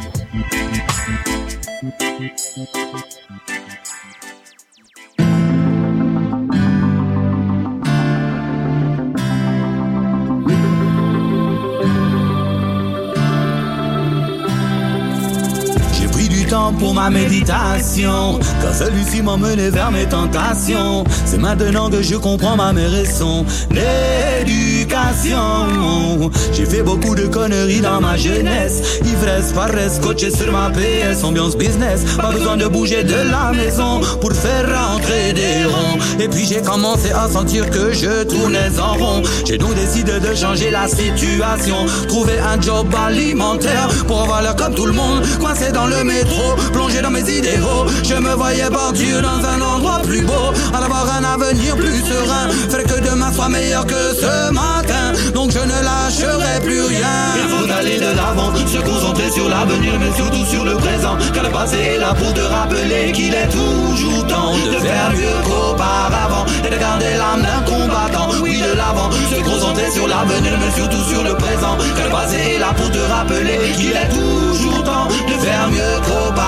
Pour 16.73 16.93
ma 16.93 17.09
méditation, 17.09 18.39
car 18.61 18.73
celui-ci 18.73 19.21
mené 19.21 19.69
vers 19.69 19.91
mes 19.91 20.05
tentations. 20.05 21.03
C'est 21.25 21.37
maintenant 21.37 21.89
que 21.89 22.01
je 22.01 22.15
comprends 22.15 22.55
ma 22.55 22.71
raison. 22.71 23.45
L'éducation. 23.71 25.35
J'ai 26.53 26.65
fait 26.65 26.83
beaucoup 26.83 27.15
de 27.15 27.27
conneries 27.27 27.81
dans 27.81 27.99
ma 28.01 28.15
jeunesse. 28.17 28.99
Ivresse, 29.03 29.51
paresse, 29.53 29.99
coaché 29.99 30.31
sur 30.31 30.51
ma 30.51 30.69
PS, 30.69 31.23
ambiance 31.23 31.55
business. 31.57 32.03
Pas 32.17 32.31
besoin 32.31 32.57
de 32.57 32.67
bouger 32.67 33.03
de 33.03 33.15
la 33.31 33.51
maison 33.51 33.99
pour 34.21 34.33
faire 34.33 34.65
rentrer 34.65 35.33
des 35.33 35.65
ronds. 35.65 35.99
Et 36.19 36.27
puis 36.27 36.45
j'ai 36.45 36.61
commencé 36.61 37.11
à 37.11 37.27
sentir 37.29 37.69
que 37.69 37.93
je 37.93 38.23
tournais 38.23 38.79
en 38.79 38.93
rond. 38.93 39.21
J'ai 39.45 39.57
donc 39.57 39.75
décidé 39.75 40.19
de 40.19 40.33
changer 40.33 40.71
la 40.71 40.87
situation. 40.87 41.85
Trouver 42.07 42.39
un 42.39 42.59
job 42.61 42.87
alimentaire 43.07 43.87
pour 44.07 44.21
avoir 44.21 44.41
l'air 44.41 44.55
comme 44.55 44.73
tout 44.73 44.85
le 44.85 44.93
monde. 44.93 45.21
Coincé 45.39 45.71
dans 45.71 45.87
le 45.87 46.03
métro, 46.03 46.54
plongé 46.71 47.01
dans 47.01 47.11
mes 47.11 47.21
idéaux. 47.21 47.85
Je 48.03 48.15
me 48.15 48.33
voyais 48.33 48.69
partir 48.69 49.21
dans 49.21 49.45
un 49.47 49.61
endroit 49.61 49.99
plus 50.03 50.21
beau. 50.21 50.53
En 50.73 50.81
avoir 50.81 51.05
un 51.17 51.23
avenir 51.23 51.75
plus 51.75 52.01
serein. 52.01 52.49
Faire 52.69 52.83
que 52.83 53.09
demain 53.09 53.31
soit 53.33 53.49
meilleur 53.49 53.85
que 53.85 54.13
ce 54.19 54.51
matin. 54.51 55.13
Donc 55.33 55.51
je 55.51 55.59
ne 55.59 55.77
lâcherai 55.83 56.61
plus 56.61 56.81
rien. 56.81 57.15
Il 57.35 57.49
faut 57.49 57.71
aller 57.71 57.97
de 57.97 58.15
l'avant, 58.15 58.53
se 58.55 58.77
concentrer 58.77 59.31
sur 59.31 59.49
l'avenir, 59.49 59.93
mais 59.99 60.13
surtout 60.15 60.45
sur 60.45 60.63
le 60.65 60.75
présent. 60.75 61.17
Car 61.33 61.43
le 61.43 61.49
passé 61.49 61.77
est 61.77 61.97
là 61.99 62.13
pour 62.13 62.33
te 62.33 62.41
rappeler 62.41 63.11
qu'il 63.11 63.33
est 63.33 63.49
toujours 63.49 64.27
temps 64.27 64.53
de 64.53 64.79
faire 64.79 65.11
mieux 65.11 65.37
qu'auparavant. 65.45 66.45
Et 66.65 66.69
de 66.69 66.77
garder 66.77 67.13
l'âme 67.17 67.41
d'un 67.41 67.61
combattant. 67.71 68.29
Oui, 68.41 68.61
de 68.61 68.77
l'avant, 68.77 69.09
se 69.11 69.41
concentrer 69.43 69.91
sur 69.91 70.07
l'avenir, 70.07 70.53
mais 70.59 70.71
surtout 70.75 71.03
sur 71.09 71.23
le 71.23 71.35
présent. 71.35 71.77
Car 71.95 72.05
le 72.05 72.11
passé 72.11 72.37
est 72.55 72.59
là 72.59 72.73
pour 72.75 72.89
te 72.91 72.99
rappeler 72.99 73.59
qu'il 73.77 73.91
est 73.91 74.09
toujours 74.09 74.83
temps 74.83 75.07
de 75.07 75.33
faire 75.45 75.67
mieux 75.69 75.99
qu'auparavant. 76.05 76.44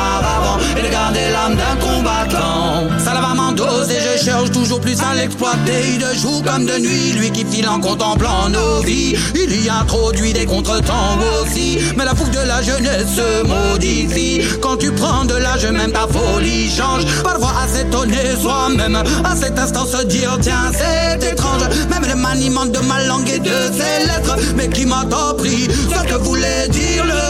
Et 0.77 0.81
de 0.81 0.89
garder 0.89 1.29
l'âme 1.31 1.55
d'un 1.55 1.75
combattant. 1.85 2.87
Ça 3.03 3.13
la 3.13 3.21
va 3.21 3.33
m'endose 3.33 3.89
et 3.89 3.99
je 3.99 4.23
cherche 4.23 4.51
toujours 4.51 4.79
plus 4.79 4.97
à 5.01 5.15
l'exploiter. 5.15 5.97
De 5.97 6.17
jour 6.17 6.43
comme 6.43 6.65
de 6.65 6.77
nuit, 6.77 7.13
lui 7.13 7.31
qui 7.31 7.45
file 7.45 7.67
en 7.67 7.79
contemplant 7.79 8.49
nos 8.49 8.81
vies. 8.81 9.15
Il 9.33 9.65
y 9.65 9.69
introduit 9.69 10.33
des 10.33 10.45
contretemps 10.45 11.17
aussi. 11.41 11.79
Mais 11.95 12.05
la 12.05 12.13
fougue 12.15 12.31
de 12.31 12.47
la 12.47 12.61
jeunesse 12.61 13.07
se 13.15 13.43
modifie. 13.47 14.41
Quand 14.61 14.77
tu 14.77 14.91
prends 14.91 15.25
de 15.25 15.35
l'âge, 15.35 15.65
même 15.65 15.91
ta 15.91 16.07
folie 16.07 16.69
change. 16.69 17.05
Parfois 17.23 17.53
à 17.63 17.67
s'étonner 17.67 18.35
soi-même. 18.41 19.01
À 19.23 19.35
cet 19.35 19.57
instant 19.57 19.85
se 19.85 20.03
dire, 20.05 20.37
tiens, 20.41 20.71
c'est 20.73 21.31
étrange. 21.31 21.63
Même 21.89 22.05
le 22.07 22.15
maniement 22.15 22.65
de 22.65 22.79
ma 22.79 23.03
langue 23.05 23.29
et 23.29 23.39
de 23.39 23.57
ses 23.71 24.05
lettres. 24.05 24.35
Mais 24.55 24.69
qui 24.69 24.85
m'a 24.85 25.05
appris 25.29 25.67
ce 25.89 26.07
que 26.07 26.15
voulait 26.21 26.67
dire 26.69 27.05
le 27.05 27.26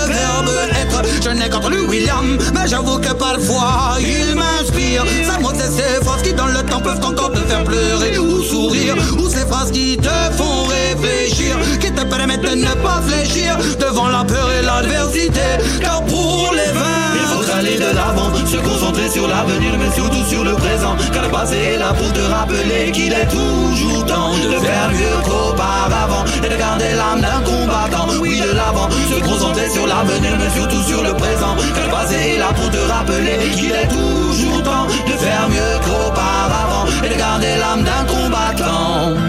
Je 1.22 1.30
n'ai 1.30 1.50
qu'entendu 1.50 1.80
William, 1.90 2.38
mais 2.54 2.68
j'avoue 2.68 3.00
que 3.00 3.14
parfois 3.14 3.98
il 4.00 4.36
m'inspire. 4.36 5.04
Ces 5.24 5.42
mots 5.42 5.52
et 5.52 5.58
ces 5.58 6.06
phrases 6.06 6.22
qui 6.22 6.34
dans 6.34 6.48
le 6.48 6.64
temps 6.64 6.80
peuvent 6.80 7.04
encore 7.04 7.32
te 7.32 7.40
faire 7.40 7.64
pleurer 7.64 8.18
ou 8.18 8.42
sourire. 8.44 8.96
Ou 9.20 9.28
ces 9.28 9.46
phrases 9.46 9.72
qui 9.72 9.98
te 9.98 10.10
font 10.38 10.64
réfléchir, 10.66 11.58
qui 11.80 11.92
te 11.92 12.04
permettent 12.06 12.42
de 12.42 12.56
ne 12.56 12.74
pas 12.82 13.02
fléchir 13.06 13.58
devant 13.80 14.08
la 14.08 14.24
peur 14.24 14.50
et 14.52 14.64
l'adversité. 14.64 15.42
Car 15.82 16.04
pour 16.06 16.54
les 16.54 16.72
vains, 16.72 17.17
il 17.60 17.66
faut 17.66 17.66
aller 17.66 17.78
de 17.78 17.96
l'avant, 17.96 18.34
se 18.46 18.58
concentrer 18.58 19.10
sur 19.10 19.28
l'avenir, 19.28 19.74
mais 19.80 19.92
surtout 19.92 20.24
sur 20.26 20.44
le 20.44 20.54
présent. 20.54 20.96
Car 21.14 21.24
le 21.24 21.30
passé 21.30 21.56
est 21.56 21.78
là 21.78 21.94
pour 21.94 22.12
te 22.14 22.20
rappeler 22.20 22.92
qu'il 22.92 23.14
est 23.14 23.28
toujours 23.28 24.06
temps 24.06 24.34
de 24.34 24.58
faire 24.60 24.90
mieux 24.92 25.22
qu'auparavant 25.24 26.26
et 26.44 26.50
de 26.50 26.56
garder 26.56 26.94
l'âme 26.96 27.22
d'un 27.22 27.42
combattant. 27.42 28.08
Oui, 28.20 28.40
de 28.40 28.56
l'avant, 28.56 28.90
se 28.90 29.20
concentrer 29.24 29.70
sur 29.70 29.88
l'avenir, 29.88 30.38
mais 30.40 30.50
surtout 30.50 30.84
sur 30.84 31.04
le 31.04 31.14
présent. 31.14 31.56
Car 31.76 31.86
le 31.86 31.92
passé 31.92 32.16
est 32.36 32.38
là 32.38 32.54
pour 32.56 32.70
te 32.70 32.92
rappeler 32.92 33.52
qu'il 33.56 33.72
est 33.72 33.88
toujours 33.88 34.64
temps 34.64 34.86
de 34.86 35.14
faire 35.14 35.48
mieux 35.50 35.80
qu'auparavant 35.84 36.86
et 37.04 37.10
de 37.10 37.16
garder 37.16 37.56
l'âme 37.58 37.84
d'un 37.84 38.06
combattant. 38.06 39.27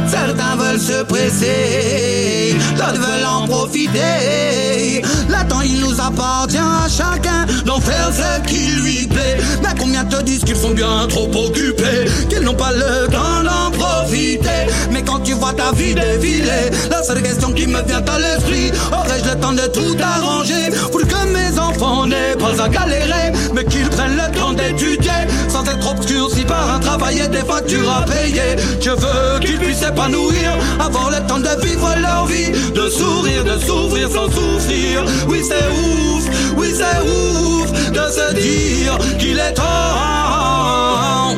Veulent 0.69 0.81
se 0.81 1.03
presser, 1.05 2.55
d'autres 2.77 3.01
veulent 3.01 3.27
en 3.27 3.47
profiter. 3.47 5.03
Le 5.29 5.49
temps, 5.49 5.63
il 5.63 5.81
nous 5.81 5.99
appartient 5.99 6.59
à 6.59 6.87
chacun 6.89 7.47
d'en 7.65 7.81
faire 7.81 8.11
ce 8.13 8.47
qui 8.47 8.73
lui 8.83 9.07
plaît. 9.07 9.39
Mais 9.63 9.69
combien 9.79 10.05
te 10.05 10.21
disent 10.23 10.45
qu'ils 10.45 10.57
sont 10.57 10.73
bien 10.73 11.07
trop 11.09 11.31
occupés, 11.47 12.05
qu'ils 12.29 12.41
n'ont 12.41 12.55
pas 12.55 12.73
le 12.73 13.07
temps 13.11 13.43
d'en 13.45 13.71
profiter. 13.71 14.67
Mais 14.91 15.03
quand 15.03 15.21
tu 15.21 15.33
vois 15.33 15.55
ta 15.55 15.73
vie 15.73 15.95
défiler, 15.95 16.71
la 16.91 17.03
seule 17.03 17.23
question 17.23 17.53
qui 17.53 17.67
me 17.67 17.81
vient 17.85 18.05
à 18.05 18.19
l'esprit, 18.19 18.71
aurais-je 18.93 19.31
le 19.31 19.41
temps 19.41 19.53
de 19.53 19.67
tout 19.69 19.97
arranger 20.03 20.69
pour 20.93 21.01
que 21.01 21.27
mes 21.33 21.59
enfants 21.59 22.07
n'aient 22.07 22.37
pas 22.39 22.63
à 22.63 22.69
galérer, 22.69 23.33
mais 23.55 23.65
qu'ils 23.65 23.89
prennent 23.89 24.17
le 24.17 24.39
temps 24.39 24.53
d'étudier 24.53 25.13
sans 25.59 25.71
être 25.71 25.91
obscurcis 25.91 26.45
par 26.45 26.75
un 26.75 26.79
travail 26.79 27.19
et 27.19 27.29
des 27.29 27.45
factures 27.45 27.91
à 27.91 28.03
payer. 28.03 28.57
Je 28.81 28.91
veux 28.91 29.41
qu'ils 29.41 29.59
puissent 29.59 29.79
s'épanouir, 29.79 30.57
avoir 30.79 31.11
le 31.11 31.27
temps 31.27 31.41
de 31.41 31.67
vivre 31.67 31.95
leur 32.01 32.27
vie, 32.27 32.51
de 32.73 32.89
sourire, 32.89 33.45
de 33.45 33.59
s'ouvrir 33.59 34.09
sans 34.11 34.27
souffrir. 34.27 35.05
Oui, 35.29 35.41
c'est 35.43 35.67
ouf, 35.69 36.25
oui, 36.57 36.69
c'est 36.75 37.01
ouf 37.03 37.73
de 37.91 38.05
se 38.19 38.35
dire 38.35 38.99
qu'il 39.19 39.39
est 39.39 39.55
temps. 39.55 39.65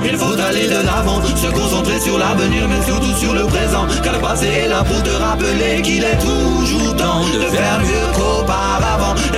Il 0.05 0.17
faut 0.17 0.39
aller 0.49 0.67
de 0.67 0.85
l'avant, 0.85 1.21
se 1.37 1.47
concentrer 1.47 2.01
sur 2.01 2.19
l'avenir, 2.19 2.69
mais 2.69 2.85
surtout 2.85 3.15
sur 3.17 3.33
le 3.33 3.45
présent. 3.47 3.87
Car 4.03 4.15
le 4.15 4.19
passé 4.19 4.47
est 4.47 4.69
là 4.69 4.83
pour 4.83 5.03
te 5.03 5.11
rappeler 5.11 5.83
qu'il 5.83 6.05
est 6.05 6.19
toujours 6.19 6.97
temps 6.97 7.25
de 7.33 7.47
faire 7.55 7.81
mieux 7.81 8.11
et 8.11 8.70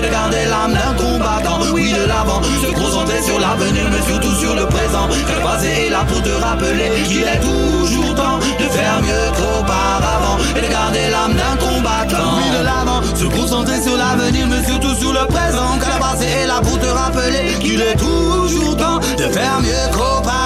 de 0.02 0.08
garder 0.08 0.44
l'âme 0.50 0.74
d'un 0.74 0.94
combattant. 0.94 1.60
Oui, 1.72 1.92
de 1.92 2.04
l'avant, 2.06 2.42
se 2.42 2.72
concentrer 2.74 3.22
sur 3.22 3.38
l'avenir, 3.38 3.84
mais 3.90 4.02
surtout 4.10 4.34
sur 4.34 4.54
le 4.54 4.66
présent. 4.66 5.06
Le 5.08 5.42
passé 5.42 5.68
est 5.86 5.90
là 5.90 6.04
pour 6.06 6.22
te 6.22 6.30
rappeler 6.30 6.90
qu'il 7.06 7.22
est 7.22 7.40
toujours 7.40 8.14
temps 8.14 8.38
de 8.58 8.64
faire 8.64 9.00
mieux 9.02 9.26
qu'auparavant 9.36 10.38
et 10.56 10.60
de 10.60 10.70
garder 10.70 11.08
l'âme 11.10 11.34
d'un 11.34 11.56
combattant. 11.56 12.36
Oui, 12.36 12.58
de 12.58 12.64
l'avant, 12.64 13.00
se 13.14 13.24
concentrer 13.24 13.80
sur 13.80 13.96
l'avenir, 13.96 14.46
mais 14.48 14.64
surtout 14.64 14.94
sur 14.94 15.12
le 15.12 15.26
présent. 15.26 15.78
Car 15.80 15.94
le 15.94 16.00
passé 16.00 16.26
est 16.42 16.46
là 16.46 16.60
pour 16.62 16.78
te 16.78 16.86
rappeler 16.86 17.54
qu'il 17.60 17.80
est 17.80 17.96
toujours 17.96 18.76
temps 18.76 18.98
de 18.98 19.24
faire 19.32 19.60
mieux 19.60 19.86
qu'auparavant 19.92 20.41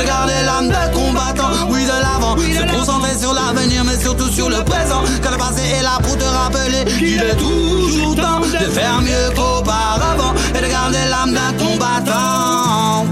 de 0.00 0.06
garder 0.06 0.42
l'âme 0.44 0.68
d'un 0.68 0.88
combattant. 0.88 1.50
Oui, 1.68 1.84
de 1.84 1.88
l'avant, 1.88 2.36
se 2.36 2.76
concentrer 2.76 3.16
sur 3.18 3.32
l'avenir, 3.34 3.84
mais 3.84 3.98
surtout 4.00 4.28
sur 4.28 4.48
le 4.48 4.62
présent. 4.64 5.02
Car 5.22 5.32
le 5.32 5.38
passé 5.38 5.62
est 5.78 5.82
là 5.82 5.98
pour 6.02 6.16
te 6.16 6.24
rappeler 6.24 6.84
qu'il 6.98 7.22
est 7.22 7.36
toujours 7.36 8.14
temps 8.16 8.40
de 8.40 8.70
faire 8.70 9.00
mieux 9.02 9.30
qu'auparavant 9.34 10.34
et 10.54 10.60
de 10.62 10.68
garder 10.70 11.04
l'âme 11.08 11.34
d'un 11.34 11.52
combattant. 11.64 13.06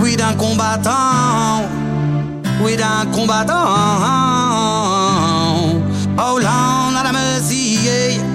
Oui, 0.00 0.16
d'un 0.16 0.34
combattant. 0.34 1.62
Oui, 2.62 2.76
d'un 2.76 3.06
combattant. 3.12 3.68
Oh, 6.18 6.38
Lord, 6.38 6.92
not 6.92 7.06
a 7.06 7.12
mercy, 7.12 7.78
yeah. 7.84 8.32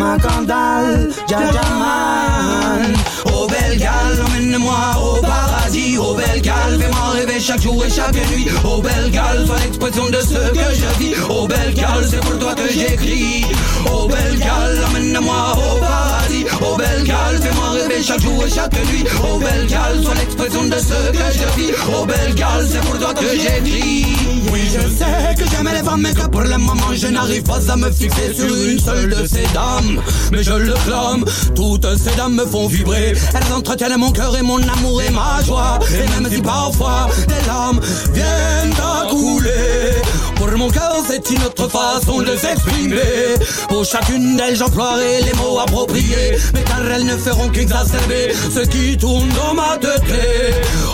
ma 0.00 0.16
candale, 0.16 1.10
Jajaman. 1.28 2.82
Au 3.26 3.46
Belgal, 3.46 4.14
emmène-moi 4.26 4.82
au 5.04 5.20
paradis. 5.20 5.98
Au 5.98 6.14
Belgal, 6.14 6.70
fais-moi 6.80 7.10
rêver 7.12 7.38
chaque 7.38 7.60
jour 7.60 7.84
et 7.84 7.90
chaque 7.90 8.14
nuit. 8.30 8.48
Au 8.64 8.80
Belgal, 8.80 9.44
sois 9.46 9.58
l'expression 9.62 10.06
de 10.06 10.20
ce 10.30 10.40
que 10.56 10.66
je 10.80 10.88
vis. 11.00 11.14
Au 11.28 11.46
Belgal, 11.46 12.02
c'est 12.10 12.20
pour 12.20 12.38
toi 12.38 12.54
que 12.54 12.66
j'écris. 12.72 13.44
Au 13.92 14.08
Belgal, 14.08 14.72
emmène-moi 14.88 15.42
au 15.56 15.78
paradis. 15.80 16.46
Au 16.66 16.76
Belgal, 16.76 17.34
fais-moi 17.42 17.70
rêver 17.72 18.02
chaque 18.02 18.22
jour 18.22 18.42
et 18.46 18.50
chaque 18.50 18.78
nuit. 18.90 19.04
Au 19.22 19.38
Belgal, 19.38 20.02
sois 20.02 20.14
l'expression 20.14 20.64
de 20.64 20.78
ce 20.78 20.98
que 21.12 21.26
je 21.38 21.60
vis. 21.60 21.72
Au 21.94 22.06
Belgal, 22.06 22.66
c'est 22.70 22.80
pour 22.80 22.98
toi 22.98 23.12
que 23.12 23.28
j'écris. 23.36 24.29
Je 24.72 24.78
sais 24.88 25.34
que 25.36 25.50
j'aime 25.50 25.68
les 25.72 25.82
femmes, 25.82 26.02
mais 26.02 26.14
que 26.14 26.28
pour 26.28 26.42
le 26.42 26.56
moment 26.56 26.92
je 26.92 27.08
n'arrive 27.08 27.42
pas 27.42 27.72
à 27.72 27.76
me 27.76 27.90
fixer 27.90 28.34
sur 28.34 28.54
une 28.54 28.78
seule 28.78 29.10
de 29.10 29.26
ces 29.26 29.44
dames. 29.52 30.00
Mais 30.30 30.44
je 30.44 30.52
le 30.52 30.74
clame, 30.86 31.24
toutes 31.56 31.96
ces 31.98 32.14
dames 32.16 32.34
me 32.34 32.46
font 32.46 32.68
vibrer. 32.68 33.14
Elles 33.34 33.52
entretiennent 33.52 33.96
mon 33.98 34.12
cœur 34.12 34.36
et 34.36 34.42
mon 34.42 34.58
amour 34.62 35.02
et 35.02 35.10
ma 35.10 35.42
joie. 35.44 35.78
Et 35.92 36.20
même 36.20 36.30
si 36.32 36.40
parfois 36.40 37.08
des 37.26 37.46
larmes 37.46 37.80
viennent 38.12 38.80
à 38.80 39.08
couler. 39.10 40.02
Pour 40.40 40.50
mon 40.56 40.70
cœur, 40.70 41.02
c'est 41.06 41.28
une 41.30 41.42
autre 41.42 41.68
façon 41.68 42.22
de 42.22 42.34
s'exprimer. 42.34 43.34
Pour 43.68 43.84
chacune 43.84 44.38
d'elles, 44.38 44.56
j'emploierai 44.56 45.20
les 45.20 45.34
mots 45.34 45.58
appropriés. 45.58 46.38
Mais 46.54 46.62
car 46.62 46.80
elles 46.90 47.04
ne 47.04 47.16
feront 47.18 47.50
qu'exacerber 47.50 48.32
ce 48.50 48.60
qui 48.60 48.96
tourne 48.96 49.28
dans 49.28 49.52
ma 49.52 49.76
tête. 49.76 50.02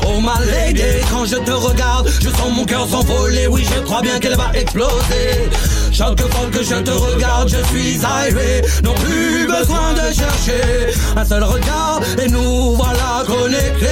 Oh 0.04 0.20
ma 0.20 0.35
lady, 0.50 0.82
quand 1.12 1.24
je 1.26 1.37
te 1.37 1.52
regarde, 1.52 2.11
je 2.20 2.28
sens 2.28 2.50
mon 2.56 2.64
cœur 2.64 2.88
s'envoler. 2.88 3.46
Oui, 3.46 3.64
je 3.72 3.80
crois 3.82 4.02
bien 4.02 4.18
qu'elle 4.18 4.37
va 4.37 4.50
exploser. 4.52 5.48
Chaque 5.92 6.20
fois 6.20 6.46
que 6.50 6.64
je 6.64 6.74
te 6.74 6.90
regarde, 6.90 7.48
je 7.48 7.62
suis 7.68 8.00
aéré. 8.04 8.62
Non 8.82 8.94
plus 8.94 9.46
besoin 9.46 9.92
de 9.92 10.12
chercher 10.12 10.92
un 11.16 11.24
seul 11.24 11.44
regard 11.44 12.00
et 12.20 12.28
nous 12.28 12.74
voilà 12.74 13.22
connectés. 13.24 13.87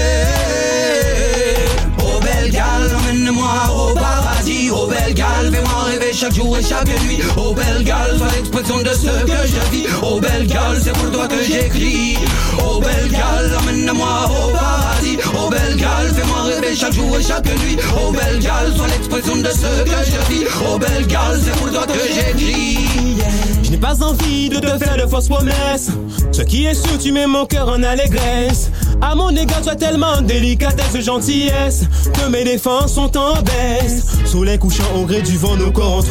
Oh 2.00 2.20
belle 2.20 2.50
gale, 2.50 2.90
emmène-moi 2.98 3.52
au 3.70 3.94
paradis. 3.94 4.70
Oh 4.72 4.86
belle 4.86 5.13
chaque 6.14 6.35
jour 6.35 6.57
et 6.57 6.62
chaque 6.62 6.87
nuit. 7.03 7.18
Oh 7.37 7.53
belle 7.55 7.83
gale, 7.83 8.16
sois 8.16 8.29
l'expression 8.37 8.79
de 8.79 8.88
ce 8.88 9.24
que 9.24 9.46
je 9.46 9.70
vis. 9.77 9.87
Oh 10.03 10.20
belle 10.20 10.46
gale, 10.46 10.81
c'est 10.83 10.92
pour 10.92 11.11
toi 11.11 11.27
que 11.27 11.42
j'écris. 11.42 12.16
Oh 12.59 12.81
belle 12.81 13.11
gale, 13.11 13.57
emmène-moi 13.61 14.31
au 14.31 14.53
paradis. 14.53 15.18
Oh 15.35 15.50
belle 15.50 15.77
gale, 15.77 16.12
fais-moi 16.14 16.42
rêver 16.42 16.77
chaque 16.77 16.92
jour 16.92 17.18
et 17.18 17.22
chaque 17.22 17.46
nuit. 17.46 17.77
Oh 17.96 18.12
belle 18.12 18.38
gale, 18.38 18.72
sois 18.77 18.87
l'expression 18.87 19.37
de 19.37 19.48
ce 19.48 19.85
que 19.85 19.96
je 20.07 20.33
vis. 20.33 20.44
Oh 20.68 20.79
belle 20.79 21.07
gale, 21.07 21.40
c'est 21.42 21.53
pour 21.53 21.70
toi 21.70 21.87
que 21.87 21.98
j'écris. 21.98 22.79
Je 23.62 23.70
n'ai 23.70 23.77
pas 23.79 24.03
envie 24.03 24.48
de 24.48 24.61
te 24.61 24.79
faire 24.79 24.96
de 24.96 25.09
fausses 25.09 25.29
promesses. 25.29 25.90
Ce 26.31 26.42
qui 26.42 26.66
est 26.66 26.74
sûr, 26.74 26.98
tu 26.98 27.12
mets 27.12 27.27
mon 27.27 27.46
cœur 27.46 27.68
en 27.68 27.83
allégresse. 27.83 28.70
À 29.00 29.14
mon 29.14 29.31
égard, 29.31 29.62
tu 29.62 29.68
as 29.68 29.77
tellement 29.77 30.20
de 30.20 30.27
délicatesse 30.27 30.94
et 30.94 31.03
gentillesse 31.03 31.85
que 32.12 32.29
mes 32.29 32.44
défenses 32.44 32.94
sont 32.94 33.16
en 33.16 33.42
baisse. 33.42 34.05
Soleil 34.24 34.59
couchant 34.59 34.85
au 34.96 35.05
gré 35.05 35.22
du 35.22 35.37
vent, 35.37 35.57
nos 35.57 35.70
corps 35.70 36.03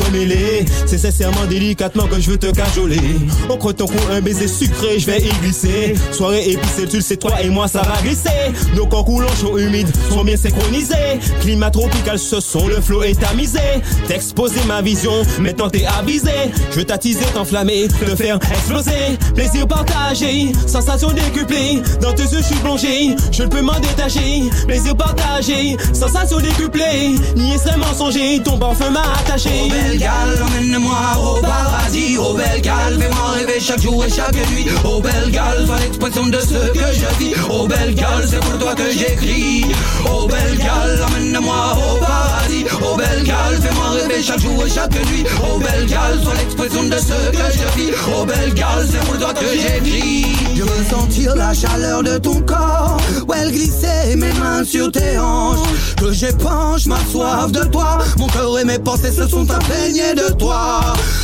C'est 0.85 0.97
sincèrement 0.97 1.45
délicatement 1.49 2.05
que 2.05 2.19
je 2.19 2.29
veux 2.29 2.37
te 2.37 2.51
cajoler. 2.51 3.01
Au 3.49 3.57
creux 3.57 3.73
ton 3.73 3.87
cou, 3.87 3.97
un 4.11 4.21
baiser 4.21 4.47
sucré, 4.47 4.99
je 4.99 5.07
vais 5.07 5.19
y 5.19 5.29
glisser. 5.41 5.95
Soirée 6.11 6.51
épicée, 6.51 6.87
tu 6.87 6.97
le 6.97 7.01
sais, 7.01 7.17
toi 7.17 7.41
et 7.41 7.49
moi, 7.49 7.67
ça 7.67 7.81
va 7.81 7.99
glisser. 8.03 8.29
Nos 8.75 8.85
corps 8.85 9.05
coulants, 9.05 9.27
chauds, 9.41 9.57
humides, 9.57 9.91
sont 10.09 10.23
bien 10.23 10.37
synchronisés. 10.37 11.19
Climat 11.41 11.71
tropical, 11.71 12.19
ce 12.19 12.39
son, 12.39 12.67
le 12.67 12.79
flot 12.79 13.03
est 13.03 13.19
tamisé. 13.19 13.59
T'exposer 14.07 14.59
ma 14.67 14.83
vision, 14.83 15.23
maintenant 15.39 15.69
t'es 15.69 15.85
avisé. 15.99 16.31
Je 16.71 16.79
veux 16.79 16.85
t'attiser, 16.85 17.25
t'enflammer, 17.33 17.87
te 17.87 18.15
faire 18.15 18.35
exploser. 18.51 19.17
Plaisir 19.33 19.67
partagé, 19.67 20.51
sensation 20.67 21.09
décuplée. 21.11 21.81
Dans 22.01 22.13
tes 22.13 22.23
yeux, 22.23 22.39
je 22.39 22.43
suis 22.43 22.55
plongé, 22.57 23.15
je 23.31 23.43
ne 23.43 23.47
peux 23.47 23.61
m'en 23.61 23.79
détacher. 23.79 24.43
Plaisir 24.67 24.95
partagé, 24.95 25.75
sensation 25.91 26.37
décuplée. 26.39 27.15
Nier 27.35 27.57
serait 27.57 27.77
mensonger, 27.77 28.41
ton 28.43 28.57
parfum 28.59 28.91
m'a 28.91 29.01
attaché. 29.19 29.49
Belle 29.83 29.97
gale, 29.97 30.41
emmène-moi 30.47 30.95
au 31.21 31.41
paradis. 31.41 32.17
Oh 32.17 32.33
belle 32.33 32.61
gale, 32.61 32.97
fais-moi 32.99 33.31
rêver 33.35 33.59
chaque 33.59 33.81
jour 33.81 34.03
et 34.05 34.09
chaque 34.09 34.33
nuit. 34.51 34.65
Oh 34.85 35.01
belle 35.01 35.29
gale, 35.29 35.65
sois 35.65 35.77
l'expression 35.79 36.25
de 36.27 36.39
ce 36.39 36.71
que 36.71 36.93
je 36.93 37.19
vis. 37.19 37.33
Oh 37.51 37.67
belle 37.67 37.93
gale, 37.93 38.25
c'est 38.29 38.39
pour 38.39 38.57
toi 38.57 38.73
que 38.75 38.89
j'écris. 38.91 39.65
Oh 40.09 40.25
belle 40.27 40.57
gale, 40.57 41.03
emmène-moi 41.05 41.77
au 41.77 41.99
paradis. 41.99 42.65
Oh 42.81 42.95
belle 42.95 43.23
gale, 43.23 43.59
fais-moi 43.61 43.89
rêver 43.89 44.23
chaque 44.23 44.39
jour 44.39 44.65
et 44.65 44.69
chaque 44.69 44.95
nuit. 45.11 45.25
Oh 45.43 45.59
belle 45.59 45.85
gale, 45.85 46.19
sois 46.23 46.33
l'expression 46.35 46.83
de 46.83 46.97
ce 46.97 47.31
que 47.31 47.51
je 47.51 47.81
vis. 47.81 47.91
Oh 48.15 48.25
belle 48.25 48.53
gale, 48.53 48.87
c'est 48.89 49.05
pour 49.05 49.17
toi 49.17 49.33
que 49.33 49.45
j'écris. 49.45 50.27
Je 50.55 50.63
veux 50.63 50.85
sentir 50.89 51.35
la 51.35 51.53
chaleur 51.53 52.03
de 52.03 52.17
ton 52.19 52.39
corps. 52.41 52.97
Où 53.27 53.33
elle 53.33 53.51
glisser 53.51 54.15
mes 54.15 54.31
mains 54.33 54.63
sur 54.63 54.91
tes 54.91 55.19
hanches. 55.19 55.67
Que 55.99 56.11
j'épanche 56.13 56.85
ma 56.85 56.99
soif 57.11 57.51
de 57.51 57.63
toi. 57.65 57.97
Mon 58.17 58.27
cœur 58.27 58.59
et 58.59 58.65
mes 58.65 58.79
pensées 58.79 59.11
se 59.11 59.27
sont 59.27 59.45
de 60.15 60.33
toi. 60.33 60.81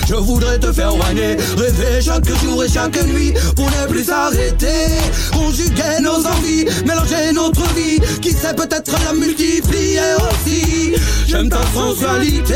Je 0.08 0.16
voudrais 0.16 0.58
te 0.58 0.72
faire 0.72 0.94
whiner, 0.96 1.38
rêver 1.58 2.02
chaque 2.02 2.28
jour 2.42 2.64
et 2.64 2.70
chaque 2.70 3.02
nuit. 3.06 3.34
Pour 3.56 3.66
ne 3.66 3.88
plus 3.88 4.06
s'arrêter. 4.06 4.88
Conjuguer 5.32 6.02
nos 6.02 6.26
envies, 6.26 6.66
mélanger 6.86 7.32
notre 7.34 7.64
vie. 7.76 8.00
Qui 8.22 8.32
sait 8.32 8.54
peut-être 8.56 8.92
la 9.06 9.14
multiplier 9.14 10.16
aussi. 10.32 10.96
J'aime 11.28 11.50
ta 11.50 11.62
sensualité, 11.76 12.56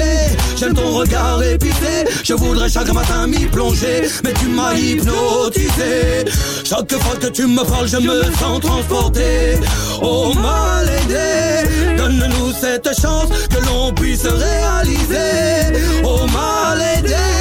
j'aime 0.57 0.73
ton 0.73 0.97
regard 0.97 1.43
épicé. 1.43 2.05
Je 2.23 2.33
voudrais 2.33 2.69
chaque 2.69 2.91
matin 2.91 3.27
m'y 3.27 3.45
plonger, 3.45 4.09
mais 4.23 4.33
tu 4.33 4.47
m'as 4.47 4.73
hypnotisé. 4.73 6.25
Chaque 6.63 6.91
fois 6.91 7.15
que 7.21 7.27
tu 7.27 7.45
me 7.45 7.63
parles, 7.63 7.87
je 7.87 7.97
me 7.97 8.23
sens 8.39 8.59
transporté. 8.61 9.59
Oh 10.01 10.33
ma 10.33 10.83
lady, 10.85 11.95
donne-nous 11.97 12.51
cette 12.59 12.89
chance 12.99 13.29
que 13.49 13.63
l'on 13.67 13.93
puisse 13.93 14.25
réaliser. 14.25 15.82
Oh 16.05 16.27
my 16.27 16.75
lady. 16.75 17.32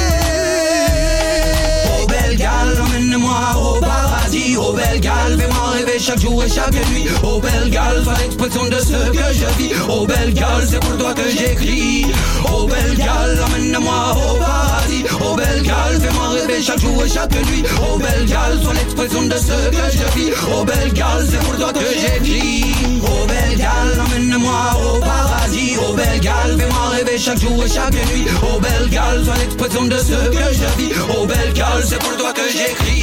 Chaque 5.99 6.19
jour 6.19 6.43
et 6.43 6.49
chaque 6.49 6.73
nuit. 6.91 7.07
Oh 7.23 7.39
belle 7.39 7.69
gale, 7.69 8.03
sois 8.03 8.15
l'expression 8.19 8.65
de 8.65 8.77
ce 8.79 9.11
que 9.11 9.33
je 9.33 9.57
vis. 9.57 9.73
Oh 9.89 10.05
belle 10.05 10.33
gale, 10.33 10.65
c'est 10.69 10.79
pour 10.79 10.97
toi 10.97 11.13
que 11.13 11.29
j'écris. 11.29 12.05
Oh 12.51 12.65
belle 12.67 12.95
gale, 12.97 13.39
emmène-moi 13.45 14.15
au 14.15 14.37
paradis. 14.37 15.03
Oh 15.21 15.35
belle 15.35 15.61
gale, 15.61 15.99
fais-moi 16.01 16.29
rêver 16.29 16.61
chaque 16.61 16.79
jour 16.79 17.03
et 17.03 17.09
chaque 17.09 17.33
nuit. 17.47 17.63
Oh 17.81 17.97
belle 17.97 18.25
gale, 18.25 18.59
sois 18.61 18.73
l'expression 18.73 19.23
de 19.23 19.37
ce 19.37 19.69
que 19.69 19.91
je 19.91 20.19
vis. 20.19 20.31
Oh 20.51 20.63
belle 20.63 20.93
gale, 20.93 21.27
c'est 21.29 21.39
pour 21.39 21.55
toi 21.57 21.73
que 21.73 21.79
j'écris. 21.79 22.65
Oh 23.03 23.27
belle 23.27 23.57
gale, 23.57 24.01
emmène-moi 24.05 24.61
au 24.85 24.99
paradis. 24.99 25.73
Oh 25.87 25.93
belle 25.93 26.19
gale, 26.19 26.57
fais-moi 26.57 26.89
rêver 26.91 27.17
chaque 27.17 27.39
jour 27.39 27.63
et 27.63 27.69
chaque 27.69 27.93
nuit. 27.93 28.25
Oh 28.41 28.59
belle 28.59 28.89
gale, 28.89 29.23
sois 29.23 29.37
l'expression 29.37 29.85
de 29.85 29.97
ce 29.97 30.29
que 30.29 30.53
je 30.53 30.81
vis. 30.81 30.93
Oh 31.15 31.25
belle 31.25 31.53
gale, 31.53 31.83
c'est 31.87 31.99
pour 31.99 32.15
toi 32.17 32.33
que 32.33 32.43
j'écris. 32.51 33.02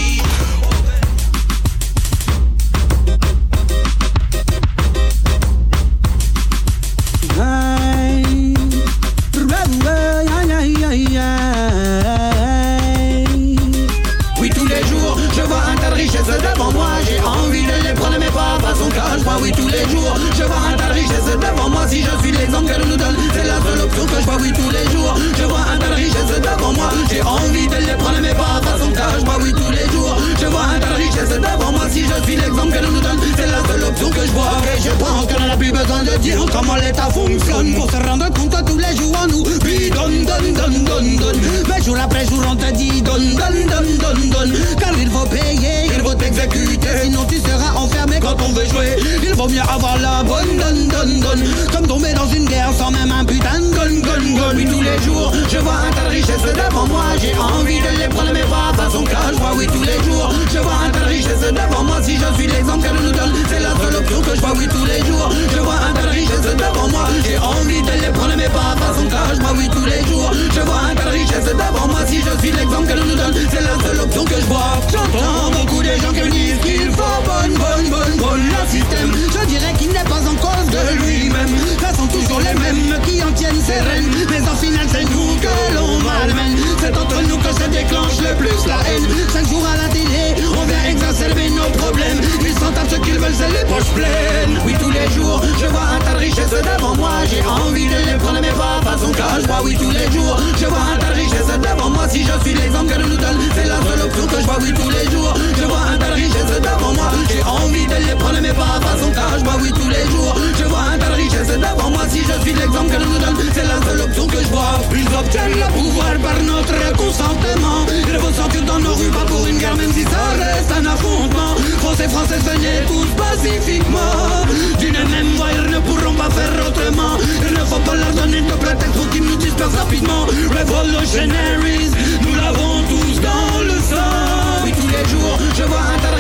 Oui, 19.39 19.53
tous 19.53 19.69
les 19.69 19.89
jours, 19.89 20.15
je 20.37 20.43
vois 20.43 20.63
un 20.73 20.77
tas 20.77 20.89
de 20.89 20.95
richesses 20.95 21.25
devant 21.25 21.71
moi. 21.71 21.87
Si 21.89 22.03
je 22.03 22.11
suis 22.23 22.33
l'exemple 22.33 22.67
qu'elle 22.71 22.87
nous 22.87 22.97
donne, 22.97 23.17
c'est 23.33 23.45
la 23.45 23.61
seule 23.61 23.81
option 23.81 24.07
que 24.07 24.21
je 24.21 24.27
vois. 24.27 24.37
Oui, 24.41 24.53
tous 24.53 24.71
les 24.71 24.91
jours, 24.91 25.15
je 25.39 25.45
vois 25.45 25.61
un 25.61 25.79
tas 25.79 25.89
de 25.89 25.95
richesses 25.95 26.41
devant 26.41 26.73
moi. 26.73 26.91
J'ai 27.11 27.23
envie 27.23 27.69
de 27.69 27.77
les 27.77 27.95
prendre, 27.95 28.21
mais 28.21 28.35
pas 28.35 28.59
à 28.59 28.63
façon 28.63 28.91
cache 28.93 29.23
moi. 29.25 29.37
Oui, 29.41 29.53
tous 29.53 29.71
les 29.71 29.87
jours, 29.93 30.00
je 30.41 30.47
vois 30.47 30.65
un 30.65 30.79
tas 30.81 30.89
de 30.89 30.95
richesses 30.95 31.29
devant 31.29 31.73
moi. 31.73 31.87
Si 31.91 32.05
je 32.05 32.25
suis 32.25 32.37
l'exemple 32.37 32.73
qu'elle 32.73 32.91
nous 32.91 33.01
donne, 33.01 33.19
c'est 33.37 33.47
la 33.47 33.63
seule 33.69 33.85
option 33.85 34.11
que 34.11 34.27
je 34.27 34.33
vois. 34.33 34.57
Et 34.75 34.81
je 34.81 34.91
pense 34.91 35.27
qu'on 35.27 35.47
n'a 35.47 35.57
plus 35.57 35.73
besoin 35.73 36.03
de 36.03 36.17
dire 36.19 36.39
comment 36.53 36.77
l'état 36.77 37.11
fonctionne. 37.11 37.75
Pour 37.75 37.91
se 37.91 37.97
rendre 37.97 38.33
compte 38.33 38.51
que 38.51 38.71
tous 38.71 38.79
les 38.79 38.97
jours, 38.97 39.17
on 39.23 39.27
nous 39.27 39.45
puis 39.61 39.91
donne, 39.91 40.25
donne, 40.25 40.53
donne, 40.55 40.85
donne, 40.85 41.17
donne. 41.17 41.41
Mais 41.69 41.83
jour 41.83 41.97
après 42.03 42.25
jour, 42.27 42.43
on 42.49 42.57
te 42.57 42.71
dit 42.73 43.03
donne, 43.03 43.35
donne, 43.35 43.67
donne, 43.67 43.97
donne, 43.99 44.31
donne. 44.31 44.53
Car 44.79 44.93
il 44.99 45.11
faut 45.11 45.27
payer, 45.27 45.87
il 45.95 46.03
faut 46.03 46.15
t'exécuter. 46.15 46.89
Sinon, 47.03 47.25
tu 47.29 47.39
seras 47.39 47.75
enfermé 47.77 48.19
quand 48.21 48.37
on 48.43 48.53
veut 48.53 48.67
jouer. 48.67 48.97
Il 49.23 49.35
vaut 49.35 49.49
mieux 49.49 49.61
avoir 49.61 49.99
la 49.99 50.23
bonne, 50.23 50.57
donne, 50.57 50.89
donne, 50.89 51.21
donne. 51.21 51.45
Comme 51.73 51.87
tomber 51.87 52.13
dans 52.15 52.29
une 52.29 52.47
guerre 52.47 52.73
sans 52.77 52.91
même 52.91 53.13
un 53.13 53.25
putain 53.25 53.59
de 53.59 53.75
gun, 53.75 54.01
gun, 54.01 54.37
gun. 54.37 54.57
Oui, 54.57 54.65
tous 54.65 54.83
les 54.83 54.99
jours, 55.03 55.33
je 55.49 55.59
vois 55.59 55.75
un 55.87 55.91
tas 55.91 56.05
de 56.05 56.11
richesses 56.11 56.43
devant 56.43 56.87
moi. 56.87 57.05
J'ai 57.21 57.35
envie 57.37 57.81
de 57.81 58.01
les 58.01 58.09
prendre, 58.09 58.31
mais 58.33 58.41
pas 58.41 58.73
façon 58.77 59.05
cache 59.05 59.39
moi. 59.39 59.51
Oui, 59.57 59.67
tous 59.67 59.83
les 59.83 60.03
jours, 60.05 60.30
je 60.53 60.59
vois 60.59 60.79
un 60.87 60.91
tel 60.91 61.05
riche 61.05 61.27
et 61.27 61.53
devant 61.53 61.85
moi 61.85 61.99
Si 62.03 62.17
je 62.17 62.35
suis 62.35 62.47
l'exemple 62.47 62.83
qu'elle 62.83 63.01
nous 63.03 63.13
donne 63.13 63.35
C'est 63.49 63.61
la 63.61 63.75
seule 63.77 63.97
option 63.97 64.21
que 64.21 64.35
je 64.35 64.41
vois 64.41 64.53
oui 64.57 64.67
tous 64.69 64.85
les 64.85 64.99
jours. 65.07 65.31
Je 65.53 65.61
vois 65.61 65.75
un 65.75 65.93
tel 65.93 66.09
riche 66.11 66.31
et 66.31 66.55
devant 66.55 66.89
moi 66.89 67.09
J'ai 67.25 67.39
envie 67.39 67.83
de 67.83 67.93
les 68.03 68.13
prendre 68.13 68.35
mais 68.37 68.49
pas 68.49 68.75
à 68.75 68.77
façon 68.77 69.07
car 69.09 69.35
je 69.35 69.41
vois 69.41 69.53
oui 69.57 69.69
tous 69.71 69.87
les 69.87 70.03
jours. 70.09 70.31
Je 70.55 70.61
vois 70.61 70.81
un 70.91 70.95
tel 70.95 71.09
riche 71.09 71.31
et 71.31 71.43
devant 71.53 71.87
moi 71.89 72.01
Si 72.07 72.23
je 72.23 72.33
suis 72.41 72.53
l'exemple 72.53 72.87
qu'elle 72.89 73.05
nous 73.05 73.15
donne 73.15 73.35
C'est 73.51 73.63
la 73.63 73.77
seule 73.85 74.01
option 74.01 74.25
que 74.25 74.41
je 74.41 74.47
vois. 74.47 74.81
J'entends 74.91 75.51
beaucoup 75.51 75.83
de 75.83 75.95
gens 76.03 76.13
qui 76.13 76.23
me 76.23 76.31
disent 76.31 76.61
qu'il 76.63 76.91
faut 76.91 77.21
bonne 77.25 77.55
bonne 77.55 77.89
bonne 77.91 78.17
bonne 78.19 78.45
le 78.51 78.63
système. 78.71 79.13
Je 79.13 79.47
dirais 79.47 79.73
qu'il 79.79 79.93
n'est 79.93 80.09
pas 80.11 80.23
en 80.27 80.35
cause 80.35 80.69
de 80.71 80.83
lui-même. 81.03 81.55
Ce 81.79 81.97
sont 81.97 82.07
toujours 82.09 82.41
les 82.41 82.55
mêmes 82.59 82.99
qui 83.07 83.23
en 83.23 83.33
tiennent 83.33 83.63
ses 83.63 83.81
rênes. 83.81 84.11
Mais 84.31 84.43
en 84.49 84.57
final 84.57 84.87
c'est 84.91 85.05
nous 85.05 85.37
que 85.41 85.75
l'on 85.75 85.99
malmène. 86.01 86.59
C'est 86.81 86.97
entre 86.97 87.23
nous 87.23 87.39
que 87.39 87.53
se 87.53 87.69
déclenche 87.69 88.19
le 88.19 88.35
plus 88.37 88.67
la 88.67 88.81
haine. 88.89 89.07
Cinq 89.33 89.49
jours 89.49 89.67
à 89.67 89.77
la 89.77 89.89
télé 89.89 90.20
on 90.59 90.65
vient 90.65 90.85
exacerber 90.91 91.51
nos 91.51 91.71
problèmes. 91.79 92.21
Ils 92.41 92.55
sont 92.55 92.75
à 92.77 92.89
ceux 92.89 92.99
qu'ils 92.99 93.19
veulent, 93.19 93.35
c'est 93.35 93.49
les 93.49 93.65
poches 93.65 93.93
pleines. 93.95 94.59
Oui, 94.65 94.75
tous 94.79 94.91
les 94.91 95.09
jours, 95.15 95.41
je 95.61 95.67
vois 95.67 95.87
un 95.97 95.99
tas 95.99 96.15
de 96.15 96.19
richesses 96.19 96.51
devant 96.51 96.95
moi. 96.97 97.13
J'ai 97.31 97.43
envie 97.45 97.87
de 97.87 97.97
les 98.11 98.19
prendre, 98.19 98.41
mais 98.41 98.53
pas 98.53 98.81
façon 98.83 99.13
cage 99.13 99.47
Bah 99.47 99.61
oui, 99.65 99.77
tous 99.79 99.91
les 99.91 100.11
jours, 100.13 100.37
je 100.59 100.67
vois 100.67 100.85
un 100.95 100.99
tas 100.99 101.13
de 101.13 101.21
richesses 101.21 101.47
devant 101.47 101.91
moi. 101.91 102.09
Si 102.09 102.25
je 102.25 102.45
suis 102.45 102.55
l'exemple 102.55 102.93
que 102.93 103.01
nous 103.01 103.17
donne, 103.17 103.39
c'est 103.55 103.67
la 103.67 103.79
seule 103.83 104.03
option 104.05 104.27
que 104.27 104.41
je 104.41 104.47
vois. 104.47 104.59
Oui, 104.61 104.73
tous 104.75 104.91
les 104.91 105.11
jours, 105.11 105.35
je 105.59 105.65
vois 105.65 105.85
un 105.93 105.99
tas 105.99 106.11
de 106.11 106.15
richesses 106.15 106.61
devant 106.61 106.93
moi. 106.95 107.11
J'ai 107.29 107.43
envie 107.43 107.87
de 107.87 107.95
les 107.95 108.15
prendre, 108.15 108.41
mais 108.41 108.55
pas 108.55 108.81
façon 108.81 109.11
cage 109.11 109.43
Bah 109.45 109.57
oui, 109.61 109.73
tous 109.73 109.89
les 109.89 110.05
jours, 110.11 110.35
je 110.59 110.65
vois 110.65 110.85
un 110.95 110.99
tas 110.99 111.11
de 111.11 111.15
richesses 111.15 111.49
devant 111.49 111.91
moi. 111.91 112.05
Si 112.09 112.21
je 112.21 112.37
suis 112.43 112.53
l'exemple 112.53 112.91
que 112.91 113.03
nous 113.03 113.19
donne, 113.19 113.37
c'est 113.55 113.67
la 113.67 113.81
seule 113.87 114.01
option 114.01 114.27
que 114.27 114.41
je 114.43 114.49
vois. 114.49 114.81
Ils 114.93 115.15
obtiennent 115.15 115.59
le 115.59 115.69
pouvoir 115.73 116.13
par 116.23 116.39
notre 116.43 116.97
consentement. 116.97 117.87
Ils 117.89 118.19
vont 118.19 118.31
dans 118.67 118.79
nos 118.81 118.95
rues, 118.95 119.11
pas 119.11 119.25
pour 119.27 119.47
une 119.47 119.59
guerre, 119.59 119.77
même 119.77 119.93
si 119.93 120.05
ça 120.11 120.23
reste 120.43 120.73
un 120.73 120.87
affrontement. 120.87 121.55
Français, 121.79 122.09
Français, 122.09 122.39
venez 122.39 122.85
tous 122.87 123.09
pacifiquement. 123.17 124.45
D'une 124.79 124.93
même 124.93 125.31
voix, 125.37 125.49
ils 125.55 125.71
ne 125.71 125.79
pourront 125.81 126.15
pas 126.15 126.31
faire 126.31 126.53
autrement. 126.67 127.17
Il 127.47 127.53
ne 127.59 127.65
faut 127.65 127.81
pas 127.81 127.95
leur 127.95 128.13
donner 128.13 128.41
de 128.43 128.53
prétexte 128.53 128.95
pour 128.95 129.09
qu'ils 129.11 129.25
nous 129.25 129.37
dispersent 129.37 129.77
rapidement. 129.77 130.27
Revolutionaries, 130.59 131.91
nous 132.23 132.35
l'avons 132.35 132.83
tous 132.89 133.21
dans 133.21 133.59
le 133.65 133.79
sang. 133.81 134.65
Oui, 134.65 134.73
tous 134.73 134.89
les 134.89 135.09
jours, 135.09 135.39
je 135.57 135.63
vois 135.65 135.85
un 135.95 135.99
tas 135.99 136.11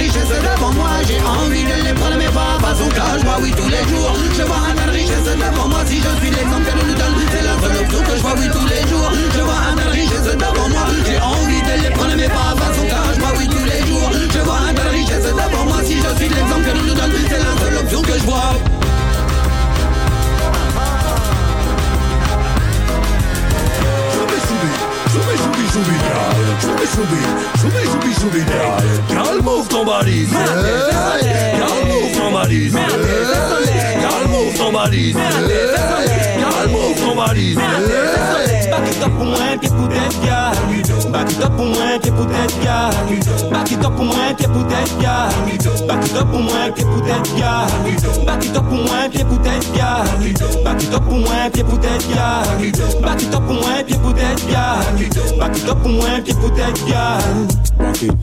devant 0.57 0.73
moi. 0.73 0.91
J'ai 1.07 1.21
envie 1.21 1.65
de 1.65 1.87
les 1.87 1.95
prendre, 1.95 2.17
mais 2.19 2.29
pas 2.29 2.57
à 2.57 2.59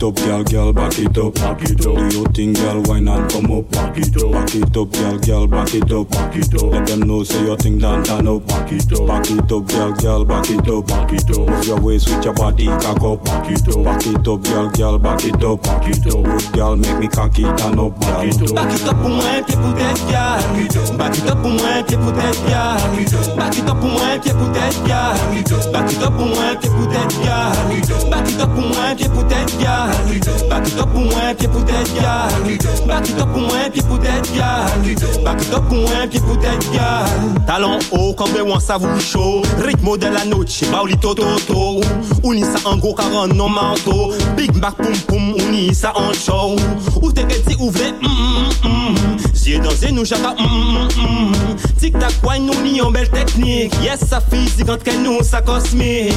up, 0.08 0.16
girl, 0.16 0.44
girl, 0.44 0.72
back 0.72 0.98
it 0.98 1.18
up, 1.18 1.34
back 1.34 1.62
it 1.62 1.86
up. 1.86 1.96
Do 1.96 2.16
your 2.16 2.28
thing, 2.32 2.52
girl, 2.54 2.82
wine 2.84 3.08
and 3.08 3.30
come 3.30 3.50
up, 3.52 3.70
back 3.70 3.96
it 3.98 4.16
up. 4.16 4.32
Back 4.32 4.54
it 4.54 4.76
up, 4.76 4.90
girl, 4.92 5.18
girl, 5.18 5.46
back 5.46 5.74
it 5.74 5.92
up, 5.92 6.10
back 6.10 6.36
it 6.36 6.54
up. 6.54 6.72
Let 6.72 6.86
them 6.86 7.00
know, 7.00 7.22
say 7.24 7.44
your 7.44 7.56
thing 7.56 7.78
done, 7.78 8.04
turn 8.04 8.26
up, 8.26 8.46
back 8.46 8.72
it 8.72 8.92
up. 8.92 9.06
Back 9.06 9.30
it 9.30 9.52
up, 9.52 9.66
girl, 9.68 9.92
girl, 9.92 10.24
back 10.24 10.50
it 10.50 10.68
up, 10.68 10.86
back 10.86 11.12
it 11.12 11.30
up. 11.30 11.48
Move 11.48 11.66
your 11.66 11.80
waist 11.80 12.08
with 12.08 12.24
your 12.24 12.34
body, 12.34 12.66
cock 12.66 13.02
up, 13.02 13.24
back 13.24 13.50
it 13.50 13.68
up. 13.68 13.84
Back 13.84 14.06
it 14.06 14.28
up, 14.28 14.42
girl, 14.42 14.70
girl, 14.70 14.98
back 14.98 15.24
it 15.24 15.44
up, 15.44 15.62
back 15.62 15.88
it 15.88 16.06
up. 16.06 16.24
Good 16.24 16.52
girl, 16.52 16.76
make 16.76 16.98
me 16.98 17.08
cocky, 17.08 17.42
turn 17.42 17.78
up, 17.78 18.00
back 18.00 18.24
it 18.24 18.42
up. 18.42 18.54
Back 18.54 18.74
it 18.74 18.88
up 18.88 18.96
pour 18.96 19.10
moi, 19.10 19.42
pied 19.46 19.56
pour 19.56 19.74
tête, 19.74 20.00
gal. 20.08 20.40
Back 20.96 21.18
it 21.18 21.28
up 21.28 21.42
pour 21.42 21.50
moi, 21.50 21.82
pied 21.86 21.96
pour 21.98 22.12
tête, 22.12 22.40
gal. 22.48 22.78
Back 23.36 23.58
it 23.58 23.68
up 23.68 23.76
pour 23.80 23.90
moi, 23.90 24.18
pied 24.22 24.32
pour 24.32 24.52
tête, 24.52 24.78
gal. 24.86 25.16
Back 25.72 25.92
it 25.92 26.02
up 26.02 26.12
pour 26.16 26.26
moi, 26.26 26.56
pied 26.60 26.70
pour 26.70 26.88
tête, 26.88 27.14
gal. 27.24 27.52
Back 28.10 28.28
it 28.30 28.40
up 28.40 28.48
pour 28.54 28.64
moi, 28.64 28.94
pied 28.96 29.08
pour 29.08 29.26
tête, 29.26 29.52
gal. 29.60 29.97
Back 30.48 30.64
pour 30.92 31.00
moi, 31.02 31.34
pied 31.36 31.48
pour 31.48 31.64
tête, 31.64 31.92
gal. 31.94 32.86
Back 32.86 33.06
pour 33.14 33.40
moi, 33.42 33.70
pied 33.72 33.82
pour 33.82 33.98
tête, 33.98 34.30
gal. 34.34 35.24
Back 35.24 35.44
pour 35.44 35.76
moi, 35.76 36.06
pied 36.10 36.20
pour 36.20 36.38
tête, 36.38 36.72
gal. 36.72 37.06
Talon 37.46 37.78
haut, 37.92 38.14
comme 38.14 38.30
un 38.52 38.60
savou 38.60 38.88
chaud. 39.00 39.42
Rythme 39.58 39.98
de 39.98 40.06
la 40.06 40.24
noche, 40.24 40.64
baulito 40.70 41.14
toto. 41.14 41.80
Uni 42.24 42.42
sa 42.42 42.68
en 42.68 42.76
gros 42.78 42.96
non 43.34 43.48
manteau. 43.48 44.12
Big 44.36 44.54
Mac 44.56 44.74
poum 44.76 44.96
poum, 45.06 45.34
uni 45.48 45.74
sa 45.74 45.92
en 45.96 46.12
show. 46.12 46.56
Ou 47.02 47.12
t'es 47.12 47.24
petit 47.24 47.56
ouvre, 47.60 47.78
mm 48.02 48.68
mm 48.68 48.68
mm. 48.68 49.16
J'ai 49.34 49.58
dansé 49.58 49.92
nous 49.92 50.04
jaka, 50.04 50.34
mm 50.34 50.44
mm 50.44 51.30
mm. 51.30 51.58
Tic 51.78 51.96
tac, 51.98 52.12
wine, 52.24 52.46
nous 52.46 52.60
ni 52.62 52.80
en 52.80 52.90
belle 52.90 53.08
technique. 53.08 53.72
Yes, 53.82 54.00
sa 54.08 54.20
physique, 54.20 54.68
entre 54.68 54.90
nous, 55.02 55.22
sa 55.22 55.40
cosmique. 55.40 56.12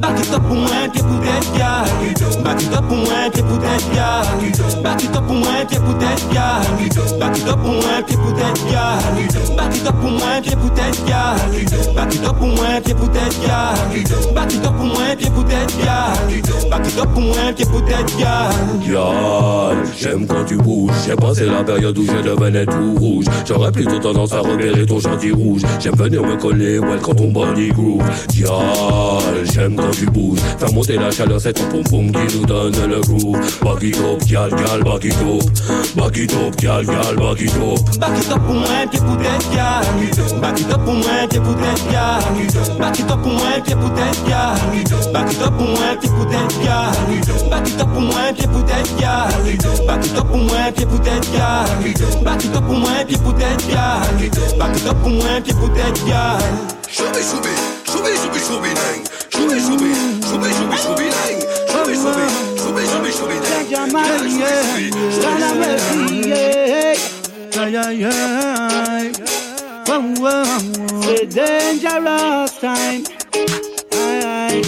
Back 0.00 0.18
it 0.20 0.32
up 0.34 0.42
pour 0.42 0.56
moi, 0.56 0.70
pied 0.92 1.02
pour 1.02 1.20
tête, 1.20 1.48
gal. 1.56 2.44
Back 2.44 2.62
it 2.62 2.72
up 2.74 2.84
pour 2.86 2.96
moi, 2.98 3.30
pied 3.32 3.42
pour 3.42 3.58
tête, 3.58 3.84
gal. 3.94 4.82
Back 4.82 5.02
it 5.02 5.16
up 5.16 5.26
pour 5.26 5.34
moi, 5.34 5.64
pied 5.66 5.78
pour 5.78 5.96
tête, 5.98 6.22
gal. 6.32 7.18
Back 7.18 7.38
it 7.38 7.48
up 7.48 7.56
pour 7.62 7.72
moi, 7.72 8.02
pied 8.06 8.16
pour 8.16 8.34
tête, 8.34 8.60
gal. 8.70 9.56
Back 9.56 9.74
it 9.74 9.86
up 9.86 9.94
pour 10.00 10.10
moi, 10.10 10.40
pied 10.42 10.56
pour 10.56 10.72
tête, 10.74 11.00
gal. 11.06 11.94
Back 11.94 12.14
it 12.14 12.26
up 12.26 12.36
pour 12.36 12.46
moi, 12.46 12.80
pied 12.84 12.94
pour 12.94 13.10
tête, 13.10 13.36
gal. 13.46 14.34
Back 14.34 14.52
it 14.52 14.64
up 14.64 14.74
pour 14.76 14.84
moi, 14.84 15.16
pied 15.16 15.30
pour 15.30 15.44
tête, 15.46 15.74
gal. 15.82 16.70
Back 16.70 16.86
it 16.86 16.98
up 16.98 17.08
pour 17.14 17.22
moi, 17.22 17.52
pied 17.54 17.64
pour. 17.64 17.76
Girl, 18.84 19.76
j'aime 19.98 20.26
quand 20.26 20.44
tu 20.44 20.56
bouges. 20.56 20.92
J'ai 21.06 21.16
passé 21.16 21.46
la 21.46 21.62
période 21.64 21.96
où 21.98 22.04
je 22.04 22.22
devenais 22.22 22.66
tout 22.66 22.94
rouge. 22.98 23.24
J'aurais 23.46 23.72
plutôt 23.72 23.98
tendance 23.98 24.32
à 24.32 24.40
repérer 24.40 24.86
ton 24.86 25.00
anti-rouges. 25.06 25.62
J'aime 25.80 25.94
venir 25.94 26.22
me 26.22 26.36
coller, 26.36 26.78
ouais, 26.78 26.98
quand 27.02 27.20
on 27.20 27.28
body 27.28 27.68
groove. 27.68 28.02
Dial, 28.28 28.50
j'aime 29.52 29.76
quand 29.76 29.90
tu 29.90 30.06
bouges. 30.06 30.40
Faire 30.58 30.72
monter 30.72 30.96
la 30.96 31.10
chaleur, 31.10 31.40
c'est 31.40 31.52
ton 31.52 31.64
pom 31.70 31.82
pom 31.84 32.12
qui 32.12 32.38
nous 32.38 32.46
donne 32.46 32.74
le 32.88 33.00
groove. 33.00 33.38
Baggy 33.62 33.90
top, 33.92 34.24
gal, 34.26 34.50
gal, 34.50 34.82
baggy 34.82 35.08
top. 35.10 35.42
Baggy 35.96 36.26
top, 36.26 36.56
gal, 36.56 36.84
gal, 36.84 37.16
baggy 37.16 37.46
top. 37.46 37.98
Baggy 37.98 38.22
top 38.28 38.40
pour 38.42 38.54
moi, 38.54 38.68
qui 38.90 38.96
est 38.96 39.00
écoute 39.00 39.20
gal. 39.52 39.84
Baggy 40.40 40.64
top 40.64 40.84
pour 40.84 40.94
moi, 40.94 41.26
qui 41.28 41.36
est 41.36 41.40
écoute 41.40 41.56
gal. 41.90 42.20
Baggy 42.78 43.02
top 43.04 43.22
pour 43.22 43.32
moi, 43.32 43.60
qui 43.64 43.70
est 43.70 43.74
écoute 43.74 43.94
gal. 44.26 44.54
Baggy 45.12 45.34
top 45.36 45.56
pour 45.56 45.66
moi, 45.66 45.94
qui 46.00 46.06
est 46.06 46.10
écoute 46.10 46.28
gal. 46.62 46.92
Baggy 47.50 47.72
top 47.72 47.88
pour 47.92 48.00
moi, 48.00 48.32
qui 48.34 48.42
est 48.42 48.44
écoute 48.44 48.66
gal. 48.98 49.28
Baggy 49.86 50.10
top 50.10 50.28
pour 50.28 50.38
moi, 50.38 50.72
qui 50.74 50.80
est 50.80 50.84
écoute 50.84 51.04
gal. 51.04 51.66
Baggy 52.24 52.48
top 52.48 52.64
pour 52.64 52.74
moi, 52.74 52.90
qui 53.06 53.14
est 53.14 53.16
écoute 53.16 53.38
gal. 53.38 54.58
Baggy 54.58 54.80
top 54.80 54.95
up 54.96 55.02
pour 55.02 55.10
moi, 55.10 55.40
pied 55.42 55.54
pour 55.54 55.72
tête, 55.72 56.04
gal. 56.06 56.38
Shooby, 56.88 57.20
shooby, 57.20 57.54
shooby, 57.86 58.12
shooby, 58.16 58.40
shooby, 58.40 58.70
dang. 58.74 59.04
Shooby, 59.30 59.58
shooby, 59.60 59.90
shooby, 60.24 60.50
shooby, 60.56 60.76
shooby, 60.76 61.06
dang. 61.10 61.38
Shooby, 61.70 61.94
shooby, 62.02 62.26
shooby, 62.56 62.82
shooby, 62.86 63.10
shooby, 63.12 63.36
dang. 63.42 63.66
Jaja 63.66 63.82
Maria, 63.92 64.50
Stella 65.12 65.50
Maria, 65.54 66.94
yeah, 67.54 67.66
yeah, 67.66 67.90
yeah. 67.90 69.12
Whoa, 69.86 70.00
whoa, 70.20 70.60
It's 71.12 71.34
dangerous 71.34 72.52
time. 72.60 73.02
Aye, 73.92 74.22
aye. 74.24 74.62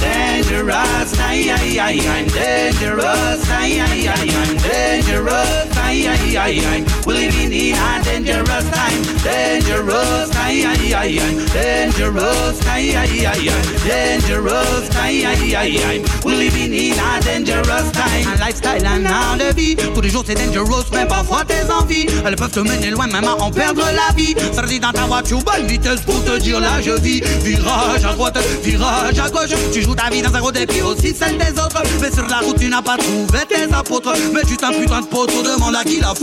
Dangerous, 0.00 1.10
aye, 1.20 1.50
aye, 1.50 1.78
aye, 1.80 2.00
I'm 2.08 2.26
dangerous, 2.28 3.50
aye, 3.50 3.80
aye, 3.80 4.08
aye, 4.08 4.32
I'm 4.40 4.56
dangerous, 4.58 5.76
aye, 5.90 6.06
aye, 6.06 6.36
aye, 6.36 6.64
aye. 6.70 6.84
We're 7.04 7.14
living 7.14 7.52
in 7.52 7.74
a 7.74 8.02
dangerous 8.04 8.66
time, 8.70 9.02
dangerous, 9.24 10.30
aye, 10.36 10.64
aye, 10.64 10.94
aye, 10.94 11.18
I'm 11.18 11.38
dangerous, 11.52 12.56
aye, 12.68 12.94
aye, 12.94 13.26
aye, 13.26 13.48
aye, 13.48 13.78
dangerous, 13.86 14.86
aye, 14.96 15.24
aye, 15.26 15.54
aye, 15.56 15.78
aye. 15.84 16.02
We're 16.24 16.36
living 16.36 16.72
in 16.72 16.98
a 16.98 17.20
dangerous 17.20 17.90
time. 17.92 18.26
Un 18.28 18.38
lifestyle, 18.38 18.86
un 18.86 19.04
art 19.06 19.36
de 19.38 19.54
vie. 19.54 19.76
Tous 19.76 20.00
les 20.00 20.10
jours 20.10 20.24
c'est 20.26 20.34
dangerous, 20.34 20.84
mais 20.92 21.06
parfois 21.06 21.44
tes 21.44 21.70
envies, 21.72 22.06
elles 22.24 22.36
peuvent 22.36 22.50
te 22.50 22.60
mener 22.60 22.90
loin, 22.90 23.06
même 23.06 23.24
à 23.24 23.34
en 23.34 23.50
perdre 23.50 23.82
la 23.82 24.14
vie. 24.14 24.34
Dit 24.70 24.78
dans 24.78 24.92
ta 24.92 25.02
voiture, 25.06 25.40
bonne 25.42 25.66
vitesse 25.66 26.00
pour 26.02 26.22
te 26.22 26.38
dire 26.38 26.60
là 26.60 26.80
je 26.80 26.92
vis. 26.92 27.20
Virage 27.42 28.04
à 28.04 28.12
droite, 28.12 28.38
virage 28.62 29.18
à 29.18 29.28
gauche. 29.28 29.50
Tu 29.72 29.82
joues 29.82 29.96
ta 29.96 30.08
vie 30.10 30.22
dans 30.22 30.32
un 30.32 30.52
et 30.52 30.66
puis 30.66 30.80
aussi 30.82 31.12
celle 31.12 31.36
des 31.38 31.50
autres. 31.60 31.82
Mais 32.00 32.12
sur 32.12 32.24
la 32.28 32.38
route, 32.38 32.56
tu 32.56 32.68
n'as 32.68 32.80
pas 32.80 32.96
trouvé 32.96 33.40
tes 33.48 33.64
apôtres. 33.74 34.12
Mais 34.32 34.42
tu 34.46 34.56
t'as 34.56 34.70
putain 34.70 35.00
de 35.00 35.06
poteau, 35.06 35.42
demande 35.42 35.74
qui 35.84 36.00
la. 36.00 36.14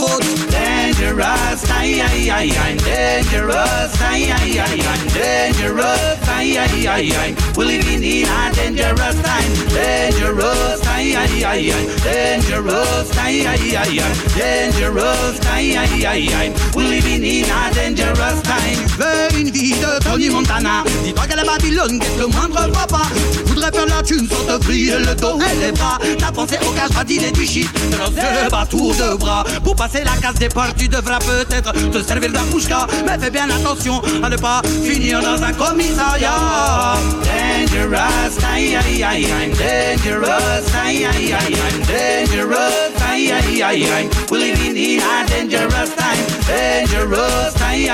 Dangerous, 0.51 1.63
aïe 1.79 2.01
aïe 2.01 2.29
aïe, 2.29 2.51
I'm 2.51 2.77
dangerous, 2.77 3.91
aïe 4.11 4.31
aïe, 4.31 4.57
I'm 4.57 5.03
dangerous, 5.13 6.26
time, 6.37 6.57
aye, 6.57 6.87
aye, 6.87 7.11
aye. 7.17 7.35
We're 7.55 7.65
living 7.65 8.03
in 8.03 8.27
a 8.27 8.51
dangerous 8.53 9.17
time, 9.21 9.51
dangerous 9.73 10.79
time, 10.81 11.15
aye, 11.17 11.43
aye, 11.43 11.71
aye. 11.71 11.85
Dangerous 12.03 13.09
time, 13.11 13.47
aye, 13.47 13.75
aye, 13.75 13.99
aye. 13.99 14.13
Dangerous 14.37 15.39
time, 15.39 15.77
aye, 15.77 16.05
aye, 16.05 16.33
aye. 16.33 16.53
We're 16.75 16.87
living 16.89 17.23
in 17.23 17.49
a 17.49 17.73
dangerous 17.73 18.41
time. 18.43 18.77
Veux 18.97 19.39
une 19.39 19.51
vie 19.51 19.73
de 19.73 20.03
Tony 20.03 20.29
Montana 20.29 20.83
Dis-toi 21.03 21.25
qu'elle 21.27 21.39
est 21.39 21.45
Babylone, 21.45 21.99
qu'est-ce 21.99 22.13
que 22.15 22.19
le 22.21 22.27
moindre 22.27 22.71
papa 22.71 23.01
Tu 23.31 23.43
voudrais 23.43 23.71
faire 23.71 23.85
la 23.85 24.01
thune 24.01 24.27
sans 24.27 24.57
te 24.57 24.63
vriller 24.63 24.97
le 24.97 25.13
dos 25.13 25.37
et 25.39 25.65
les 25.65 25.71
bras 25.71 25.99
T'as 26.17 26.31
pensé 26.31 26.57
au 26.67 26.71
cash 26.71 26.89
pas 26.95 27.03
dîner 27.03 27.31
du 27.31 27.45
shit 27.45 27.69
De 27.91 27.97
lancer 27.97 28.49
bas 28.49 28.65
tour 28.67 28.95
de 28.95 29.15
bras 29.17 29.43
Pour 29.63 29.75
passer 29.75 30.03
la 30.03 30.19
case 30.19 30.39
des 30.39 30.49
portes 30.49 30.75
tu 30.79 30.87
devras 30.87 31.19
peut-être 31.19 31.71
te 31.91 32.01
servir 32.01 32.31
d'un 32.31 32.41
bouchka 32.45 32.87
Mais 33.05 33.19
fais 33.19 33.29
bien 33.29 33.47
attention 33.51 34.01
à 34.23 34.29
ne 34.29 34.37
pas 34.37 34.63
finir 34.83 35.21
dans 35.21 35.43
un 35.43 35.53
commissariat 35.53 36.26
Dangerous 37.87 38.43
aye, 38.43 38.75
aye. 38.75 39.51
Dangerous 39.57 40.75
aye, 40.75 41.05
aye. 41.05 41.55
Dangerous 41.87 43.01
aye. 43.01 44.09
We're 44.29 44.39
living 44.39 44.75
in 44.77 44.99
a 45.01 45.25
dangerous 45.27 45.95
time, 45.95 46.25
dangerous 46.47 47.55
aye. 47.61 47.87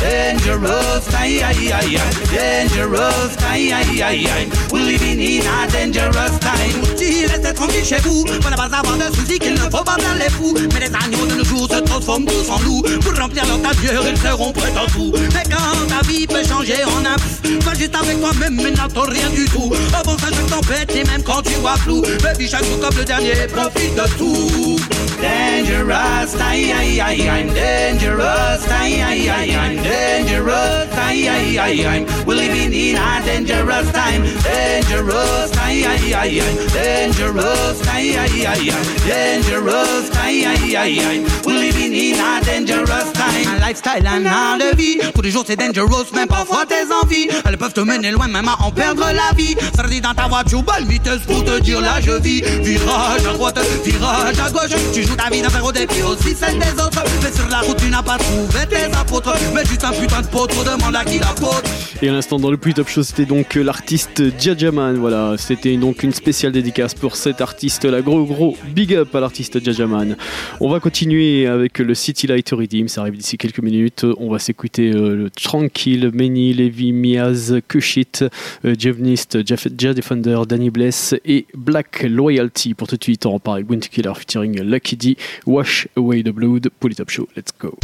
Dangerous 0.00 1.14
aye. 1.14 1.96
Dangerous 2.30 3.36
aye, 3.44 3.72
aye, 3.72 4.02
aye. 4.02 4.50
We're 4.72 4.84
living 4.84 5.20
in 5.20 5.46
a 5.46 5.66
dangerous 5.70 6.38
time. 6.38 6.90
Si 6.96 7.26
restez 7.26 7.54
tranquille 7.54 7.84
chez 7.84 7.98
vous 8.04 8.24
Pour 8.24 8.50
ne 8.50 8.56
pas 8.56 8.64
avoir 8.64 8.96
de 8.96 9.14
soucis 9.14 9.38
qu'il 9.38 9.54
ne 9.54 9.58
faut 9.58 9.84
pas 9.84 9.96
faire 9.98 10.14
les 10.16 10.30
fous 10.30 10.54
Mais 10.74 10.80
les 10.80 10.94
agneaux 10.94 11.26
de 11.26 11.36
nos 11.36 11.44
jours 11.44 11.68
se 11.68 11.80
transforment 11.80 12.26
tous 12.26 12.50
en 12.50 12.58
loups 12.60 12.82
Pour 13.00 13.16
remplir 13.16 13.44
leur 13.46 13.60
tanière 13.60 14.02
ils 14.08 14.18
seront 14.18 14.52
prêts 14.52 14.72
en 14.76 14.86
tout 14.86 15.12
Mais 15.34 15.42
quand 15.50 15.86
ta 15.88 16.06
vie 16.06 16.26
peut 16.26 16.44
changer 16.46 16.84
en 16.84 17.04
un 17.04 17.16
Sois 17.62 17.74
juste 17.78 17.94
avec 17.94 18.20
toi-même 18.20 18.56
mais 18.56 18.70
n'attends 18.70 19.02
rien 19.08 19.28
du 19.30 19.44
tout 19.46 19.72
Avant 19.98 20.16
ça 20.18 20.26
chaque 20.30 20.46
tempête 20.46 20.94
et 20.96 21.04
même 21.04 21.22
quand 21.22 21.42
tu 21.42 21.54
vois 21.54 21.76
flou 21.76 22.02
Baby 22.22 22.48
chaque 22.48 22.64
jour 22.64 22.78
comme 22.80 22.96
le 22.96 23.04
dernier 23.04 23.32
profite 23.52 23.94
de 23.94 24.08
tout 24.18 24.76
Dangerous 25.20 26.32
time, 26.32 26.72
aye, 26.78 26.98
aye, 27.00 27.28
aye. 27.28 27.46
Dangerous 27.46 28.64
time, 28.64 29.04
aye, 29.04 29.28
aye, 29.28 29.54
aye. 29.54 29.76
Dangerous 29.76 30.88
time, 30.94 31.28
aye, 31.28 31.58
aye, 31.58 31.84
aye. 31.84 32.06
We're 32.26 32.36
living 32.36 32.72
in 32.72 32.96
a 32.96 33.20
dangerous 33.26 33.92
time, 33.92 34.22
dangerous 34.42 35.50
time, 35.50 35.84
aye, 35.84 36.14
aye, 36.14 36.40
aye. 36.40 36.40
Dangerous 36.72 37.80
time, 37.82 38.16
aye, 38.16 38.46
aye, 38.46 38.46
aye. 38.46 38.72
Dangerous 39.06 40.08
time, 40.08 40.44
aye, 40.46 40.76
aye, 40.76 41.00
aye. 41.00 41.26
We're 41.44 41.58
living 41.58 41.92
in 41.92 42.18
a 42.18 42.40
dangerous 42.42 43.12
time. 43.12 43.46
Un 43.46 43.58
lifestyle, 43.60 44.06
un 44.06 44.24
art 44.26 44.58
de 44.58 44.74
vie 44.76 44.98
Tous 45.14 45.22
les 45.22 45.30
jours 45.30 45.44
c'est 45.46 45.56
dangerous, 45.56 46.06
même 46.14 46.28
parfois 46.28 46.64
tes 46.66 46.90
envies 47.02 47.28
Elles 47.44 47.58
peuvent 47.58 47.72
te 47.72 47.80
mener 47.80 48.10
loin, 48.10 48.28
même 48.28 48.48
à 48.48 48.56
en 48.62 48.70
perdre 48.70 49.04
la 49.04 49.34
vie 49.36 49.54
Ça 49.74 49.82
dit 49.88 50.00
dans 50.00 50.14
ta 50.14 50.28
voiture, 50.28 50.62
bonne 50.62 50.86
vitesse 50.88 51.20
pour 51.26 51.44
te 51.44 51.60
dire 51.60 51.80
là 51.80 52.00
je 52.00 52.12
vis 52.12 52.42
Virage 52.62 53.26
à 53.26 53.32
droite, 53.32 53.58
virage 53.84 54.38
à 54.38 54.50
gauche 54.50 54.76
Tu 54.92 55.02
joues 55.02 55.16
ta 55.16 55.30
vie 55.30 55.42
d'un 55.42 55.48
zéro 55.48 55.72
défi 55.72 56.02
aussi 56.02 56.34
celle 56.34 56.58
des 56.58 56.72
autres 56.82 57.02
Mais 57.22 57.32
sur 57.32 57.48
la 57.48 57.60
route 57.60 57.76
tu 57.76 57.88
n'as 57.88 58.02
pas 58.02 58.18
trouvé 58.18 58.66
tes 58.68 58.96
apôtres 58.96 59.34
Mais 59.54 59.64
juste 59.64 59.84
un 59.84 59.92
putain 59.92 60.20
de 60.22 60.26
pote, 60.26 60.50
demande 60.64 60.96
à 60.96 61.04
qui 61.04 61.18
la 61.18 61.26
faute 61.26 61.64
Et 62.02 62.08
à 62.08 62.12
l'instant 62.12 62.38
dans 62.38 62.50
le 62.50 62.56
plus 62.56 62.74
top 62.74 62.88
show, 62.88 63.02
c'était 63.02 63.26
donc 63.26 63.54
l'artiste 63.54 64.22
Jajaman. 64.40 64.96
Voilà, 64.96 65.34
c'était 65.38 65.76
donc 65.76 66.02
une 66.02 66.12
spéciale 66.12 66.52
dédicace 66.52 66.94
pour 66.94 67.16
cet 67.16 67.40
artiste-là. 67.40 68.00
Gros 68.02 68.24
gros 68.24 68.56
big 68.74 68.94
up 68.94 69.14
à 69.14 69.20
l'artiste 69.20 69.62
Jajaman. 69.62 70.16
On 70.60 70.68
va 70.68 70.80
continuer 70.80 71.46
avec 71.46 71.78
le 71.78 71.94
City 71.94 72.26
Light 72.26 72.50
Redeem. 72.50 72.88
Ça 72.88 73.02
arrive 73.02 73.16
d'ici 73.16 73.38
quelques 73.38 73.60
minutes. 73.60 74.06
On 74.18 74.30
va 74.30 74.38
s'écouter 74.38 74.90
euh, 74.90 75.14
le 75.14 75.30
Tranquille, 75.30 76.10
Meni, 76.12 76.54
Levi, 76.54 76.92
Miaz, 77.20 77.54
Kushit, 77.68 78.24
euh, 78.64 78.74
Jevnist, 78.78 79.46
Jeff, 79.46 79.68
Jah 79.76 79.94
Defender, 79.94 80.40
Danny 80.48 80.70
Bless 80.70 81.14
et 81.24 81.46
Black 81.54 82.02
Loyalty. 82.02 82.74
Pour 82.74 82.88
tout 82.88 82.96
de 82.96 83.02
suite, 83.02 83.26
on 83.26 83.32
repart 83.32 83.56
avec 83.56 83.70
Winter 83.70 83.88
Killer 83.88 84.12
featuring 84.16 84.60
Lucky 84.62 84.96
D. 84.96 85.16
Wash 85.46 85.88
Away 85.96 86.22
the 86.22 86.30
Blood. 86.30 86.68
Pour 86.80 86.88
les 86.88 86.96
top 86.96 87.10
show. 87.10 87.28
Let's 87.36 87.52
go. 87.58 87.76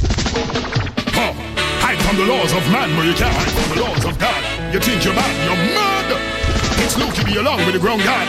Huh. 1.12 1.32
Hide 1.80 1.98
from 2.02 2.16
the 2.16 2.26
laws 2.26 2.52
of 2.52 2.70
man, 2.70 2.90
but 2.96 3.04
you 3.04 3.14
can't 3.14 3.32
hide 3.32 3.50
from 3.50 3.76
the 3.76 3.82
laws 3.82 4.04
of 4.04 4.18
God. 4.18 4.42
You 4.72 4.80
think 4.80 5.04
you're 5.04 5.14
bad, 5.14 5.30
you're 5.44 5.74
mad. 5.74 6.06
It's 6.82 6.96
Luke 6.96 7.14
be 7.26 7.38
along 7.38 7.58
with 7.66 7.74
the 7.74 7.80
ground 7.80 8.02
God. 8.04 8.26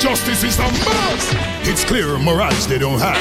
Justice 0.00 0.44
is 0.44 0.58
a 0.58 0.62
must. 0.62 1.36
It's 1.68 1.84
clear 1.84 2.18
morals 2.18 2.66
they 2.66 2.78
don't 2.78 2.98
have. 2.98 3.20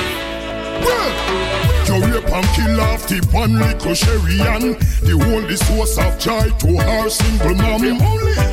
Well, 0.84 1.71
you 1.88 2.00
rape 2.06 2.30
and 2.30 2.48
kill 2.56 2.82
off 2.82 3.08
the 3.08 3.20
one 3.32 3.60
little 3.60 3.94
sherry 3.94 4.40
and 4.42 4.76
the 5.02 5.16
only 5.34 5.56
source 5.56 5.98
of 5.98 6.18
joy 6.20 6.50
to 6.60 6.78
her 6.78 7.10
single 7.10 7.56
mom. 7.56 7.82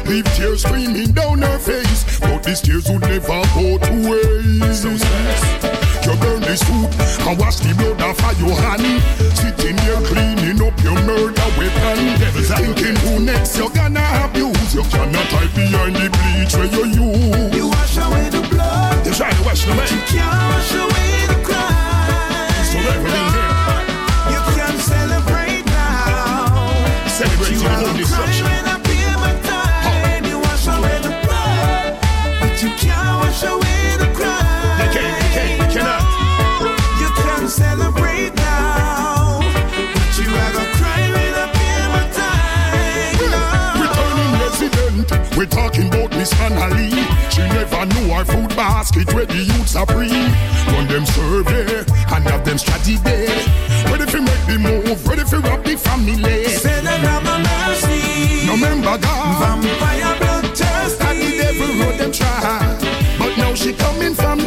Leave 0.06 0.24
tears 0.34 0.62
streaming 0.64 1.12
down 1.12 1.42
her 1.42 1.58
face, 1.58 2.20
but 2.20 2.42
these 2.42 2.60
tears 2.60 2.88
would 2.88 3.02
never 3.02 3.42
go 3.54 3.78
to 3.78 3.92
waste. 4.08 4.84
You 6.08 6.16
burn 6.16 6.40
the 6.40 6.56
soup 6.56 6.90
and 7.28 7.38
wash 7.38 7.56
the 7.56 7.74
blood 7.76 8.00
off 8.00 8.22
of 8.24 8.40
your 8.40 8.56
hand. 8.56 9.02
Sitting 9.36 9.76
here 9.84 10.00
cleaning 10.08 10.62
up 10.64 10.72
your 10.82 10.96
murder 11.04 11.48
weapon. 11.58 12.18
Devil's 12.18 12.48
Thinking 12.48 12.96
who 13.04 13.20
next 13.20 13.58
you're 13.58 13.70
gonna 13.70 14.00
abuse. 14.24 14.74
You 14.74 14.82
cannot 14.84 15.28
hide 15.28 15.54
behind 15.54 15.96
the 15.96 16.08
bleach 16.08 16.54
where 16.56 16.70
you 16.72 16.84
use. 16.86 17.54
You 17.54 17.68
wash 17.68 17.96
away 17.98 18.28
the 18.30 18.40
blood. 18.48 19.06
You 19.06 19.12
try 19.12 19.30
to 19.30 19.42
wash 19.42 19.64
the 19.66 19.74
man. 19.74 19.88
You 19.92 20.00
can't 20.06 20.32
wash 20.48 20.74
away 20.74 21.37
we're 45.38 45.46
talking 45.46 45.86
about 45.86 46.10
Miss 46.10 46.32
Hannah 46.32 46.74
She 47.30 47.42
never 47.42 47.86
knew 47.86 48.12
her 48.12 48.24
food 48.24 48.48
basket 48.56 49.14
where 49.14 49.24
the 49.24 49.36
youths 49.36 49.76
are 49.76 49.86
free. 49.86 50.10
Run 50.72 50.88
them 50.88 51.06
survey 51.06 51.84
and 52.12 52.24
have 52.24 52.44
them 52.44 52.58
strategy. 52.58 52.98
Ready 53.86 54.06
for 54.10 54.20
make 54.20 54.46
the 54.46 54.58
move, 54.58 55.06
ready 55.06 55.22
for 55.22 55.38
rob 55.38 55.62
the 55.62 55.76
family. 55.76 56.44
Send 56.46 56.86
mercy. 56.86 58.46
No 58.46 58.56
member 58.56 58.98
God. 58.98 59.62
Vampire 59.62 59.87
she 63.68 63.74
coming 63.74 64.14
from 64.14 64.37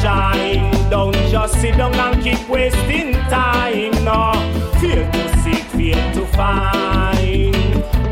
shine. 0.00 0.90
Don't 0.90 1.14
just 1.30 1.60
sit 1.60 1.76
down 1.76 1.94
and 1.94 2.22
keep 2.22 2.48
wasting 2.48 3.12
time. 3.28 3.92
No, 4.04 4.32
feel 4.80 5.04
to 5.10 5.42
seek, 5.42 5.64
feel 5.76 6.00
to 6.14 6.26
find. 6.36 7.54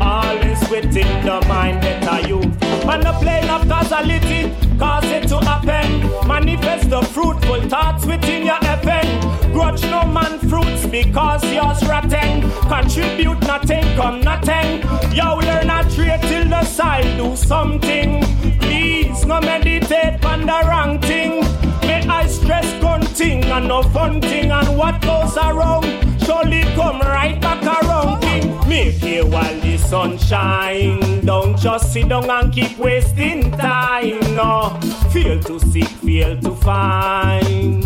All 0.01 0.37
is 0.37 0.61
within 0.69 1.25
the 1.25 1.43
mind, 1.47 1.81
better 1.81 2.27
you. 2.27 2.39
On 2.87 3.01
the 3.01 3.13
plane 3.21 3.49
of 3.49 3.67
causality, 3.67 4.53
cause 4.77 5.05
it 5.05 5.27
to 5.29 5.37
happen. 5.37 6.27
Manifest 6.27 6.89
the 6.89 7.01
fruitful 7.01 7.61
thoughts 7.69 8.05
within 8.05 8.45
your 8.45 8.61
heaven. 8.69 9.07
Grudge 9.51 9.83
no 9.83 10.05
man 10.05 10.39
fruits 10.39 10.85
because 10.85 11.43
yours 11.51 11.81
rotten. 11.87 12.49
Contribute 12.69 13.39
nothing, 13.41 13.83
come 13.95 14.21
nothing. 14.21 14.81
Yo, 15.11 15.35
learn 15.37 15.69
a 15.69 15.83
trade 15.95 16.21
till 16.21 16.47
the 16.47 16.63
side 16.63 17.17
do 17.17 17.35
something. 17.35 18.23
Please, 18.59 19.25
no 19.25 19.41
meditate 19.41 20.23
on 20.23 20.45
the 20.45 20.61
wrong 20.67 20.99
thing. 21.01 21.58
May 21.89 22.05
I 22.07 22.27
stress 22.27 22.69
gun 22.81 23.01
thing 23.01 23.43
and 23.45 23.67
no 23.67 23.81
fun 23.81 24.21
thing 24.21 24.51
and 24.51 24.77
what 24.77 25.01
goes 25.01 25.35
around 25.37 25.85
surely 26.29 26.61
come 26.75 26.99
right 26.99 27.41
back 27.41 27.63
around 27.63 28.21
king. 28.21 28.45
Make 28.69 29.01
it 29.03 29.25
while 29.25 29.59
the 29.61 29.77
sun 29.77 30.17
shine. 30.17 31.25
Don't 31.25 31.57
just 31.57 31.91
sit 31.91 32.09
down 32.09 32.29
and 32.29 32.53
keep 32.53 32.77
wasting 32.77 33.51
time. 33.53 34.19
No, 34.35 34.79
feel 35.11 35.41
to 35.43 35.59
seek, 35.59 35.89
feel 36.05 36.39
to 36.41 36.51
find. 36.51 37.85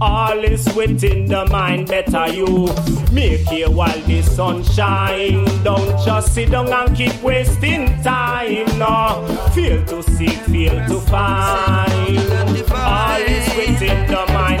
All 0.00 0.38
is 0.42 0.66
within 0.74 1.26
the 1.26 1.46
mind, 1.46 1.86
better 1.86 2.26
you 2.28 2.66
make 3.12 3.50
it 3.52 3.70
while 3.70 4.00
the 4.00 4.22
sun 4.22 4.64
shine. 4.64 5.44
Don't 5.62 6.04
just 6.04 6.34
sit 6.34 6.50
down 6.50 6.72
and 6.72 6.96
keep 6.96 7.22
wasting 7.22 7.86
time. 8.02 8.66
No, 8.76 9.24
feel 9.54 9.84
to 9.86 10.02
seek, 10.02 10.38
feel 10.50 10.74
to 10.88 11.00
find. 11.12 12.63
All 12.84 13.20
is 13.20 13.46
within 13.56 14.06
the 14.06 14.26
mind, 14.32 14.60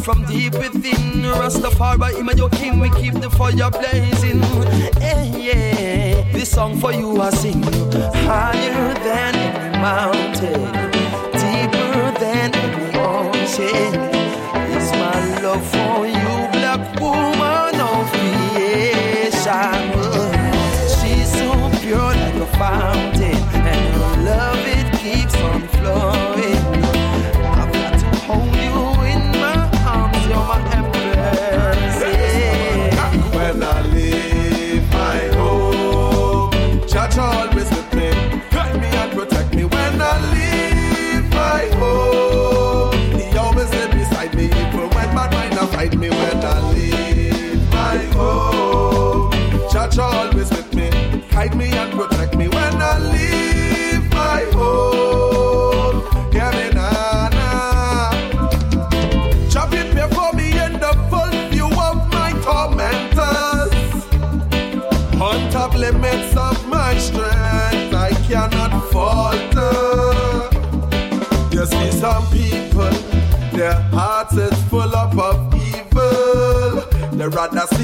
from 0.00 0.24
deep 0.24 0.54
within. 0.54 1.22
Rastafari, 1.22 2.16
him 2.16 2.28
and 2.28 2.38
your 2.38 2.50
king, 2.50 2.80
we 2.80 2.90
keep 2.90 3.14
the 3.14 3.30
fire 3.30 3.70
blazing. 3.70 4.40
Hey, 5.00 5.30
yeah, 5.46 6.32
this 6.32 6.50
song 6.50 6.78
for 6.78 6.92
you 6.92 7.20
I 7.20 7.30
sing. 7.30 7.62
Higher 7.62 8.94
than 8.94 9.34
any 9.34 9.78
mountain, 9.78 10.60
deeper 11.32 12.12
than 12.18 12.54
any 12.54 12.98
ocean. 12.98 13.94
Is 14.76 14.90
my 14.92 15.40
love 15.42 15.64
for 15.70 16.06
you, 16.06 16.48
black 16.52 17.00
woman 17.00 17.80
of 17.80 18.06
creation. 18.12 19.38
She's 20.96 21.30
so 21.32 21.50
pure 21.80 22.12
like 22.22 22.34
a 22.34 22.46
fountain, 22.58 23.42
and 23.70 23.94
her 23.94 24.16
love 24.24 24.64
it 24.66 24.88
keeps 24.98 25.34
on 25.36 25.68
flowing. 25.68 26.27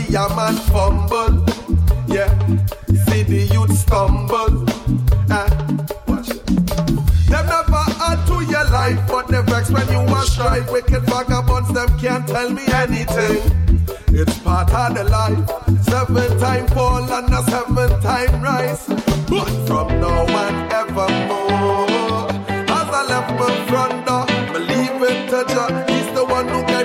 See 0.04 0.14
a 0.14 0.28
man 0.34 0.56
fumble. 0.70 1.44
Yeah, 2.06 2.30
see 3.06 3.22
the 3.22 3.48
youth 3.52 3.76
stumble. 3.76 4.68
Eh, 5.30 5.48
watch 6.06 6.30
it. 6.30 6.46
Them 7.28 7.46
never 7.46 7.84
add 8.08 8.26
to 8.26 8.44
your 8.44 8.64
life, 8.70 9.00
but 9.08 9.28
they 9.28 9.42
vex 9.42 9.70
when 9.70 9.88
you 9.88 10.04
strife. 10.24 10.70
Wicked 10.70 11.02
vagabonds, 11.02 11.72
them 11.72 11.98
can't 11.98 12.26
tell 12.26 12.50
me 12.50 12.62
anything. 12.66 13.40
It's 14.08 14.38
part 14.38 14.72
of 14.72 14.94
the 14.94 15.04
life. 15.04 15.84
Seven 15.84 16.38
time 16.38 16.66
fall 16.68 17.02
and 17.02 17.34
a 17.34 17.42
seven 17.50 18.00
time 18.00 18.42
rise. 18.42 18.83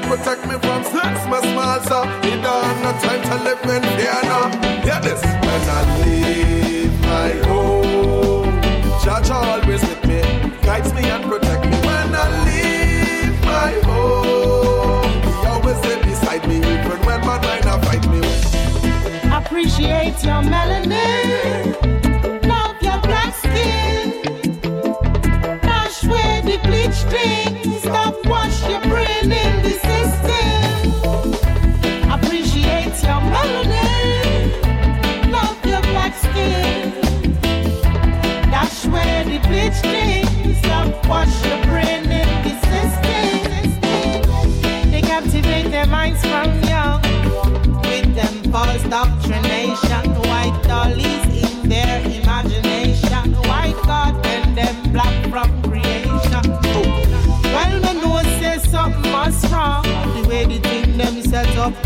Protect 0.09 0.41
me 0.47 0.57
from 0.57 0.83
sex, 0.83 1.27
my 1.27 1.39
small 1.39 1.79
so 1.83 2.03
He 2.23 2.31
don't 2.41 2.63
have 2.65 2.81
no 2.81 2.91
time 2.99 3.21
to 3.29 3.43
live 3.43 3.61
in 3.63 3.83
fear 3.95 4.21
now. 4.23 4.78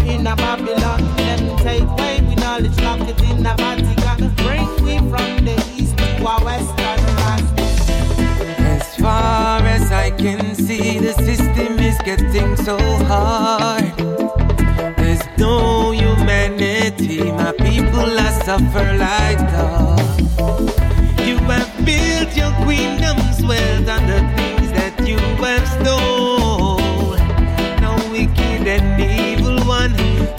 In 0.08 0.28
a 0.28 0.36
Babylon. 0.36 1.01
Them 1.18 1.58
take 1.58 1.84
away 1.84 2.22
with 2.22 2.39
knowledge, 2.39 2.80
lock 2.82 3.01
it 3.01 3.22
in 3.22 3.45
a 3.45 3.56
Vatican. 3.56 4.34
Bring 4.36 4.70
we 4.84 4.97
from 5.10 5.45
the 5.45 5.56
east 5.76 5.97
to 5.97 6.26
our 6.26 6.43
western 6.43 6.99
land. 7.20 7.60
As 8.60 8.95
far 8.97 9.62
as 9.66 9.91
I 9.91 10.12
can 10.12 10.56
see, 10.56 10.99
the 10.99 11.14
system 11.14 11.80
is 11.80 11.97
getting 12.04 12.56
so 12.58 12.78
hard. 13.06 13.93
There's 14.97 15.26
no 15.38 15.91
humanity, 15.91 17.32
my 17.32 17.51
people 17.51 18.20
are 18.20 18.43
suffer 18.43 18.97
like 18.97 19.39
dog. 19.51 19.73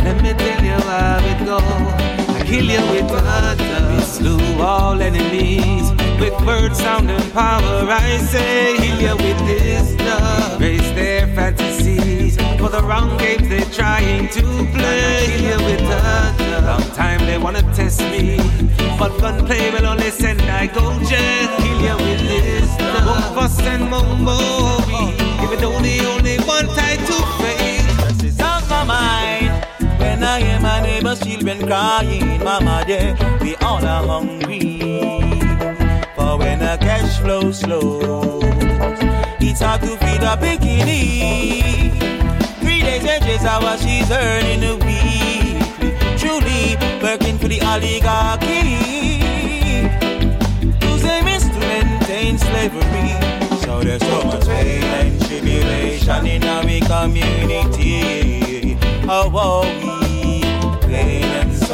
Let 0.05 0.23
me 0.23 0.33
tell 0.35 0.63
you 0.63 0.79
how 0.91 1.19
it 1.33 1.41
go. 1.45 1.59
I 2.37 2.43
kill 2.47 2.67
you 2.75 2.85
with 2.93 3.11
water, 3.11 3.81
we 3.91 4.01
slew 4.03 4.63
all 4.63 5.01
enemies. 5.01 5.91
With 6.21 6.39
words, 6.47 6.79
sound, 6.79 7.11
and 7.11 7.33
power, 7.33 7.87
I 7.89 8.19
say, 8.19 8.77
kill 8.77 9.01
you 9.01 9.17
with 9.17 9.41
this 9.47 9.99
love. 10.01 10.61
Raise 10.61 10.95
their 10.95 11.27
fantasies 11.35 12.37
for 12.59 12.69
the 12.69 12.83
wrong 12.83 13.17
games 13.19 13.49
they're 13.49 13.73
trying 13.81 14.29
to 14.29 14.43
play. 14.77 15.27
Kill 15.27 15.45
you 15.51 15.59
with 15.69 15.83
water. 15.83 16.61
Long 16.67 16.87
time 16.93 17.21
they 17.27 17.39
wanna 17.39 17.63
test 17.75 18.01
me, 18.01 18.37
but 18.99 19.11
gunplay 19.21 19.71
will 19.71 19.87
only 19.87 20.11
send 20.11 20.41
I 20.43 20.67
go 20.67 20.85
jail. 21.11 21.49
Kill 21.59 21.81
you 21.89 21.97
with 22.05 22.21
this 22.29 22.71
love. 22.81 23.07
One 23.07 23.35
fuss 23.35 23.61
and 23.61 23.91
mumbo 23.91 25.25
even 25.45 25.61
though 25.61 25.81
the 25.81 26.14
neighbor's 31.15 31.27
children 31.27 31.67
crying, 31.67 32.43
Mama, 32.45 32.85
dear, 32.87 33.17
we 33.41 33.57
all 33.57 33.85
are 33.85 34.07
hungry. 34.07 34.79
For 36.15 36.39
when 36.39 36.59
the 36.59 36.77
cash 36.81 37.19
flow 37.21 37.53
slows, 37.53 38.45
it's 39.41 39.61
hard 39.61 39.81
to 39.83 39.97
feed 39.99 40.23
a 40.23 40.37
bikini. 40.37 41.91
Three 42.61 42.81
days 42.81 43.03
wages 43.05 43.45
are 43.45 43.61
what 43.63 43.79
she's 43.81 44.11
earning 44.11 44.65
a 44.65 44.77
week. 44.77 45.59
Truly 46.19 46.77
working 47.03 47.39
for 47.39 47.49
the 47.49 47.61
oligarchy. 47.63 48.63
Whose 50.85 51.05
aim 51.05 51.29
is 51.29 51.49
to 51.49 51.59
maintain 51.59 52.39
slavery. 52.39 53.11
So 53.61 53.83
there's 53.83 54.03
so 54.03 54.25
much 54.25 54.47
pain 54.47 54.83
and 54.83 55.21
tribulation 55.27 56.27
in 56.27 56.45
our 56.45 56.63
community. 56.87 58.75
How 59.07 59.29
are 59.37 59.65
we? 59.81 59.94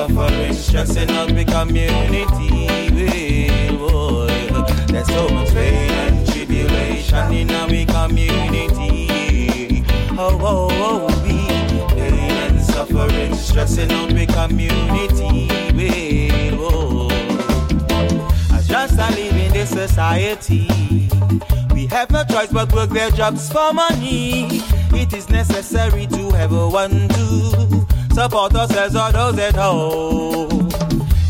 Suffering, 0.01 0.55
stressing 0.55 1.11
out 1.11 1.29
the 1.29 1.45
community. 1.45 3.51
Well, 3.77 4.27
there's 4.87 5.07
so 5.09 5.29
much 5.29 5.51
pain 5.51 5.91
and 5.91 6.27
tribulation 6.27 7.33
in 7.35 7.51
our 7.51 7.69
community. 8.09 9.83
How 10.17 10.39
are 10.39 11.07
we? 11.23 11.47
Pain 11.89 12.15
and 12.15 12.63
suffering, 12.63 13.35
stressing 13.35 13.93
out 13.93 14.09
the 14.09 14.25
community. 14.25 15.49
Well, 16.57 17.09
oh. 17.93 18.49
As 18.55 18.67
just 18.67 18.95
a 18.95 18.97
live 18.97 19.37
in 19.37 19.53
this 19.53 19.69
society. 19.69 20.67
We 21.75 21.89
have 21.89 22.11
no 22.11 22.25
choice 22.25 22.51
but 22.51 22.73
work 22.73 22.89
their 22.89 23.11
jobs 23.11 23.53
for 23.53 23.75
money. 23.75 24.63
It 24.95 25.13
is 25.13 25.29
necessary 25.29 26.07
to 26.07 26.31
have 26.31 26.53
a 26.53 26.71
one 26.71 27.07
to 27.09 27.87
support 28.13 28.55
ourselves 28.55 28.97
or 28.97 29.13
those 29.13 29.39
at 29.39 29.55
home. 29.57 30.69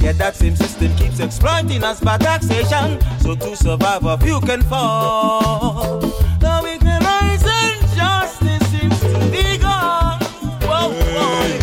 Yet 0.01 0.17
that 0.19 0.35
same 0.35 0.57
system 0.57 0.95
keeps 0.97 1.21
exploiting 1.21 1.85
us 1.85 2.01
by 2.01 2.17
taxation. 2.19 3.01
So 3.21 3.35
to 3.37 3.55
survive, 3.57 4.05
a 4.05 4.17
few 4.19 4.41
can 4.41 4.63
fall. 4.63 6.01
The 6.01 6.61
weekend 6.65 7.05
rise 7.05 7.45
and 7.45 7.81
justice 7.95 8.71
seems 8.71 8.99
to 9.01 9.31
be 9.31 9.59
gone. 9.59 10.21
Whoa, 10.65 10.91
whoa. 10.91 11.59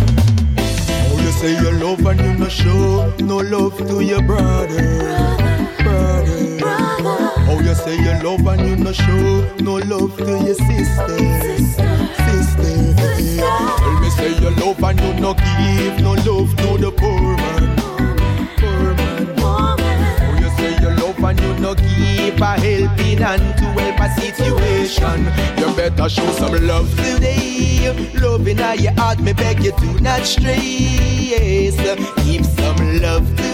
Oh, 1.09 1.19
you 1.19 1.31
say 1.31 1.51
you 1.59 1.71
love 1.71 2.05
and 2.05 2.19
you 2.19 2.33
no 2.35 2.47
show 2.47 3.11
no 3.19 3.37
love 3.37 3.77
to 3.77 4.01
your 4.01 4.21
brother. 4.21 4.83
Brother. 5.79 6.59
Oh, 7.49 7.59
you 7.63 7.73
say 7.73 7.95
you 7.95 8.23
love 8.23 8.45
and 8.45 8.69
you 8.69 8.75
no 8.75 8.91
show 8.91 9.55
no 9.59 9.75
love 9.77 10.15
to 10.17 10.31
your 10.45 10.53
sister. 10.53 11.17
Sister. 11.41 12.06
Tell 13.15 13.99
me 13.99 14.09
say 14.09 14.33
you 14.39 14.49
love 14.51 14.83
and 14.83 14.99
you 14.99 15.13
no 15.21 15.33
give 15.33 15.99
no 16.01 16.13
love 16.13 16.55
to 16.57 16.77
the 16.77 16.91
poor 16.95 17.37
man. 17.37 17.75
Poor 18.57 18.95
man. 18.95 19.35
Oh, 19.39 20.37
you 20.39 20.49
say 20.57 20.71
you 20.81 20.89
love 21.01 21.23
and 21.23 21.39
you 21.39 21.53
no 21.59 21.75
give 21.75 22.41
a 22.41 22.59
helping 22.59 23.17
hand 23.19 23.57
to 23.59 23.65
help 23.65 23.99
a 23.99 24.09
situation. 24.19 25.25
You 25.57 25.75
better 25.75 26.09
show 26.09 26.29
some 26.33 26.55
love 26.65 26.89
today. 26.97 27.93
Love 28.21 28.47
in 28.47 28.57
your 28.57 28.93
heart, 28.93 29.19
me 29.19 29.33
beg 29.33 29.63
you 29.63 29.71
do 29.77 29.99
not 29.99 30.23
stray. 30.25 30.57
Yes, 30.57 31.75
give 32.25 32.45
some 32.45 33.01
love 33.01 33.27
today. 33.35 33.46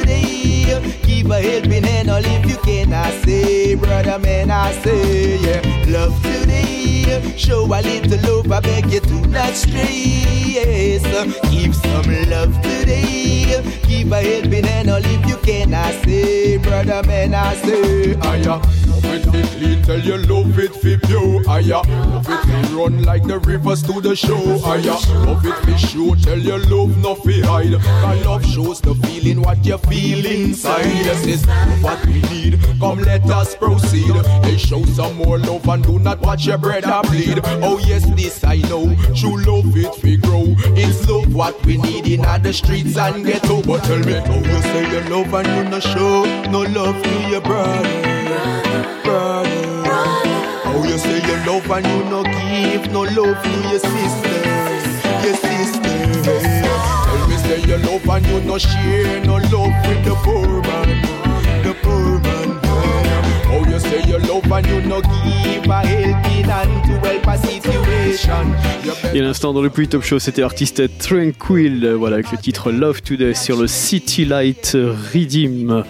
A 1.54 1.58
helping 1.58 1.84
hand, 1.84 2.10
all 2.10 2.26
if 2.26 2.50
you 2.50 2.58
can. 2.58 2.92
I 2.94 3.12
say, 3.22 3.76
brother 3.76 4.18
man, 4.18 4.50
I 4.50 4.72
say, 4.72 5.38
yeah, 5.38 5.62
love 5.88 6.20
today. 6.24 7.22
Show 7.38 7.66
a 7.66 7.78
little 7.80 8.38
love, 8.38 8.52
I 8.52 8.60
beg 8.60 8.92
you 8.92 9.00
do 9.02 9.22
not 9.28 9.54
stray. 9.54 9.86
Yes, 9.86 11.04
give 11.52 11.76
some 11.76 12.30
love 12.32 12.60
today. 12.64 13.62
Give 13.88 14.12
a 14.12 14.22
helping 14.24 14.64
hand, 14.64 14.90
all 14.90 14.98
if 14.98 15.28
you 15.28 15.38
can. 15.38 15.76
I 15.76 15.92
say, 16.02 16.58
brother 16.58 17.04
man, 17.06 17.36
I 17.36 17.54
say, 17.54 18.16
ah 18.24 18.34
yeah. 18.34 18.83
Love 19.14 19.36
it 19.36 19.46
clean, 19.58 19.82
tell 19.84 20.00
you 20.00 20.18
love 20.18 20.58
it 20.58 20.76
fi 20.76 20.98
pure. 20.98 21.44
Yeah. 21.62 21.82
Love 21.82 22.28
it 22.28 22.42
fi 22.46 22.74
run 22.76 23.04
like 23.04 23.24
the 23.24 23.40
rivers 23.40 23.84
to 23.84 24.02
the 24.02 24.16
shore. 24.16 24.58
Yeah. 24.80 25.00
Love 25.26 25.46
it 25.46 25.56
fi 25.66 25.76
show, 25.78 26.16
tell 26.16 26.40
you 26.40 26.58
love 26.58 26.98
no 26.98 27.16
fi 27.16 27.42
hide. 27.42 27.80
Cause 27.82 28.26
love 28.26 28.46
shows 28.46 28.82
the 28.82 28.96
feeling 28.96 29.42
what 29.42 29.64
you 29.66 29.78
feel 29.78 30.26
inside. 30.26 30.86
Yes, 30.86 31.26
it's 31.26 31.46
what 31.84 32.04
we 32.06 32.22
need. 32.22 32.43
Come 32.84 33.00
let 33.00 33.24
us 33.30 33.56
proceed. 33.56 34.14
Hey, 34.44 34.58
show 34.58 34.84
some 34.84 35.16
more 35.16 35.40
love 35.40 35.66
and 35.70 35.82
do 35.82 36.00
not 36.00 36.20
watch 36.20 36.46
your 36.46 36.58
brother 36.58 37.00
bleed. 37.10 37.40
Oh 37.64 37.80
yes, 37.80 38.04
this 38.14 38.44
I 38.44 38.58
know. 38.58 38.94
True 39.16 39.38
love 39.44 39.78
it 39.78 40.04
we 40.04 40.18
grow. 40.18 40.44
It's 40.76 41.08
love 41.08 41.34
what 41.34 41.66
we 41.66 41.78
need 41.78 42.08
in 42.08 42.22
the 42.44 42.52
streets 42.52 42.98
and 42.98 43.26
ghetto. 43.26 43.62
But 43.62 43.86
tell 43.86 44.00
me, 44.00 44.16
how 44.16 44.36
you 44.36 44.62
say 44.62 44.84
you 44.92 45.00
love 45.10 45.34
and 45.34 45.48
you 45.48 45.64
no 45.72 45.80
show 45.80 46.26
no 46.52 46.64
love 46.64 47.02
to 47.02 47.30
your 47.30 47.40
brother, 47.40 47.88
brother. 49.06 49.84
How 50.66 50.84
you 50.84 50.98
say 50.98 51.22
you 51.26 51.38
love 51.48 51.72
and 51.72 51.86
you 51.88 52.04
no 52.12 52.24
give 52.24 52.92
no 52.92 53.04
love 53.04 53.42
to 53.44 53.52
your 53.70 53.80
sister, 53.80 54.40
your 55.24 55.38
sister. 55.38 56.24
Tell 56.24 57.28
me 57.30 57.38
say 57.38 57.62
you 57.62 57.78
love 57.78 58.10
and 58.10 58.26
you 58.28 58.42
no 58.42 58.58
share 58.58 59.24
no 59.24 59.36
love 59.36 59.72
with 59.88 60.04
the 60.04 60.16
poor 60.22 60.62
man, 60.64 61.64
the 61.64 61.74
poor 61.82 62.20
man. 62.20 62.43
A 63.74 63.80
Et 69.16 69.20
à 69.20 69.24
l'instant 69.24 69.54
dans 69.54 69.62
le 69.62 69.70
plus 69.70 69.88
top 69.88 70.04
show, 70.04 70.20
c'était 70.20 70.42
l'artiste 70.42 70.84
Tranquil, 71.00 71.84
euh, 71.84 71.96
voilà 71.96 72.16
avec 72.16 72.32
le 72.32 72.38
titre 72.38 72.72
Love 72.72 73.02
Today 73.02 73.34
sur 73.34 73.60
le 73.60 73.66
City 73.66 74.26
Light 74.26 74.78
Redeem. 75.14 75.84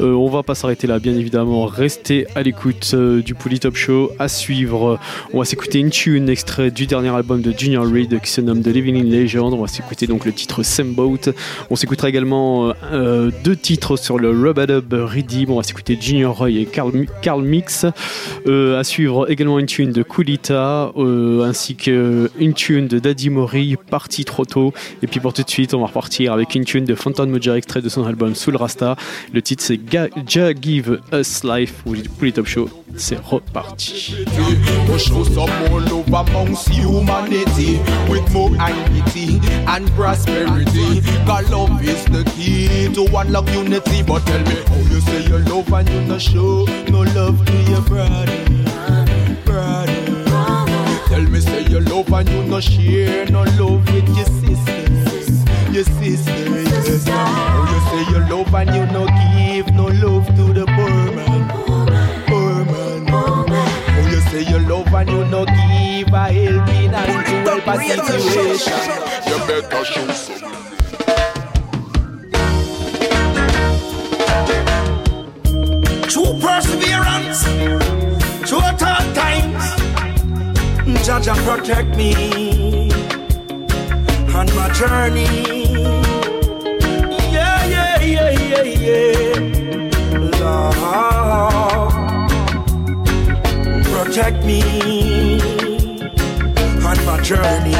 Euh, 0.00 0.12
on 0.12 0.28
va 0.28 0.42
pas 0.42 0.54
s'arrêter 0.54 0.86
là, 0.86 0.98
bien 0.98 1.14
évidemment. 1.14 1.66
Restez 1.66 2.26
à 2.34 2.42
l'écoute 2.42 2.92
euh, 2.94 3.22
du 3.22 3.34
Pouli 3.34 3.58
Top 3.60 3.76
Show. 3.76 4.12
À 4.18 4.28
suivre, 4.28 4.98
on 5.32 5.38
va 5.38 5.44
s'écouter 5.44 5.78
une 5.78 5.90
tune 5.90 6.28
extrait 6.28 6.70
du 6.70 6.86
dernier 6.86 7.14
album 7.14 7.42
de 7.42 7.52
Junior 7.56 7.84
Reid 7.84 8.20
qui 8.20 8.30
se 8.30 8.40
nomme 8.40 8.62
The 8.62 8.68
Living 8.68 8.96
in 8.96 9.10
Legend. 9.10 9.52
On 9.52 9.60
va 9.60 9.68
s'écouter 9.68 10.06
donc 10.06 10.24
le 10.24 10.32
titre 10.32 10.62
Same 10.62 10.92
Boat. 10.92 11.32
On 11.70 11.76
s'écoutera 11.76 12.08
également 12.08 12.72
euh, 12.92 13.30
deux 13.44 13.56
titres 13.56 13.96
sur 13.96 14.18
le 14.18 14.30
Rubadub 14.30 14.92
Redeem. 14.92 15.50
On 15.50 15.56
va 15.56 15.62
s'écouter 15.62 15.98
Junior 16.00 16.36
Roy 16.36 16.50
et 16.50 16.66
Carl, 16.66 16.92
Carl 17.26 17.42
Mix. 17.42 17.84
Euh, 18.46 18.78
à 18.78 18.84
suivre 18.84 19.28
également 19.28 19.58
une 19.58 19.66
tune 19.66 19.90
de 19.90 20.04
Kulita 20.04 20.92
euh, 20.96 21.42
ainsi 21.42 21.74
qu'une 21.74 22.54
tune 22.54 22.86
de 22.86 23.00
Daddy 23.00 23.30
Mori, 23.30 23.74
partie 23.90 24.24
trop 24.24 24.44
tôt. 24.44 24.72
Et 25.02 25.08
puis 25.08 25.18
pour 25.18 25.32
tout 25.32 25.42
de 25.42 25.50
suite, 25.50 25.74
on 25.74 25.80
va 25.80 25.86
repartir 25.86 26.32
avec 26.32 26.54
une 26.54 26.64
tune 26.64 26.84
de 26.84 26.94
Phantom 26.94 27.28
Moja 27.28 27.56
extrait 27.56 27.82
de 27.82 27.88
son 27.88 28.06
album 28.06 28.36
Soul 28.36 28.54
Rasta. 28.54 28.94
Le 29.32 29.42
titre 29.42 29.64
c'est 29.64 29.80
Ja 29.92 30.52
Give 30.54 31.00
Us 31.12 31.42
Life 31.42 31.82
pour 31.82 32.24
les 32.24 32.30
Top 32.30 32.46
Show. 32.46 32.68
C'est 32.96 33.18
reparti. 33.18 34.14
Love 47.16 47.46
to 47.46 47.56
your 47.70 47.80
brother, 47.82 48.44
brother. 49.46 50.24
Tell 51.08 51.22
me 51.22 51.40
say 51.40 51.62
you 51.64 51.80
love 51.80 52.12
and 52.12 52.28
you 52.28 52.42
no 52.42 52.60
share 52.60 53.24
no 53.30 53.42
love 53.58 53.90
with 53.90 54.08
your 54.16 54.26
sister, 54.40 55.72
your 55.72 55.84
sister. 55.84 56.30
Yes. 56.30 57.08
How 57.08 57.54
oh, 57.56 57.72
you 57.72 57.80
say 57.88 58.02
you 58.12 58.20
love 58.30 58.54
and 58.54 58.70
you 58.76 58.84
no 58.96 59.06
give 59.24 59.72
no 59.74 59.86
love 60.04 60.26
to 60.36 60.44
the 60.58 60.66
poor 60.76 61.12
man, 61.16 61.48
poor 62.26 62.64
man. 62.66 63.06
How 63.06 64.10
you 64.10 64.20
say 64.28 64.42
you 64.50 64.58
love 64.68 64.92
and 64.92 65.08
you 65.08 65.24
no 65.24 65.46
give 65.46 66.12
a 66.12 66.24
helping 66.38 66.92
hand 66.92 67.26
to 67.26 67.34
help 67.48 67.66
a 67.66 67.76
situation. 67.94 68.74
You 69.26 69.38
better 69.46 69.84
show 69.84 70.10
some. 70.10 70.75
True 76.08 76.38
perseverance, 76.40 77.42
through 78.48 78.60
tough 78.78 79.06
times. 79.14 79.64
Judge 81.04 81.28
and 81.28 81.38
protect 81.40 81.96
me 81.96 82.90
on 84.34 84.46
my 84.54 84.68
journey. 84.72 85.26
Yeah, 87.32 87.66
yeah, 87.66 88.00
yeah, 88.02 88.30
yeah, 88.30 88.62
yeah. 88.62 89.34
Lord, 90.40 91.92
protect 93.84 94.44
me 94.44 94.60
on 96.86 96.98
my 97.04 97.20
journey. 97.20 97.74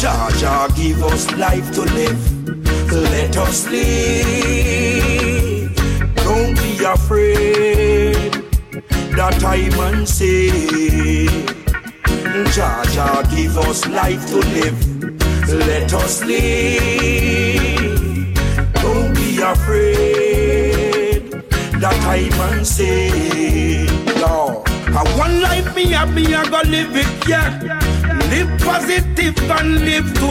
Jaja, 0.00 0.68
give 0.76 1.02
us 1.04 1.30
life 1.32 1.70
to 1.72 1.82
live. 1.82 2.22
Let 2.92 3.36
us 3.36 3.68
live. 3.68 5.35
Don't 6.36 6.54
be 6.54 6.84
afraid 6.84 8.30
that 9.16 9.42
I 9.42 9.70
man 9.78 10.04
say. 10.04 10.50
Jaja, 12.54 13.24
give 13.34 13.56
us 13.56 13.86
life 13.88 14.26
to 14.28 14.36
live. 14.56 14.80
Let 15.48 15.94
us 15.94 16.22
live. 16.24 17.64
Don't 18.82 19.14
be 19.14 19.40
afraid 19.40 21.22
that 21.80 22.00
I 22.04 22.28
man 22.36 22.66
say. 22.66 23.86
Lord, 24.20 24.68
I 24.68 25.02
one 25.16 25.40
life 25.40 25.74
me 25.74 25.86
happy, 25.92 26.34
I 26.34 26.44
go 26.50 26.60
live 26.68 26.94
it, 26.94 27.26
yeah. 27.26 27.48
Live 28.28 28.60
positive 28.60 29.38
and 29.52 29.80
live 29.86 30.12
to. 30.16 30.26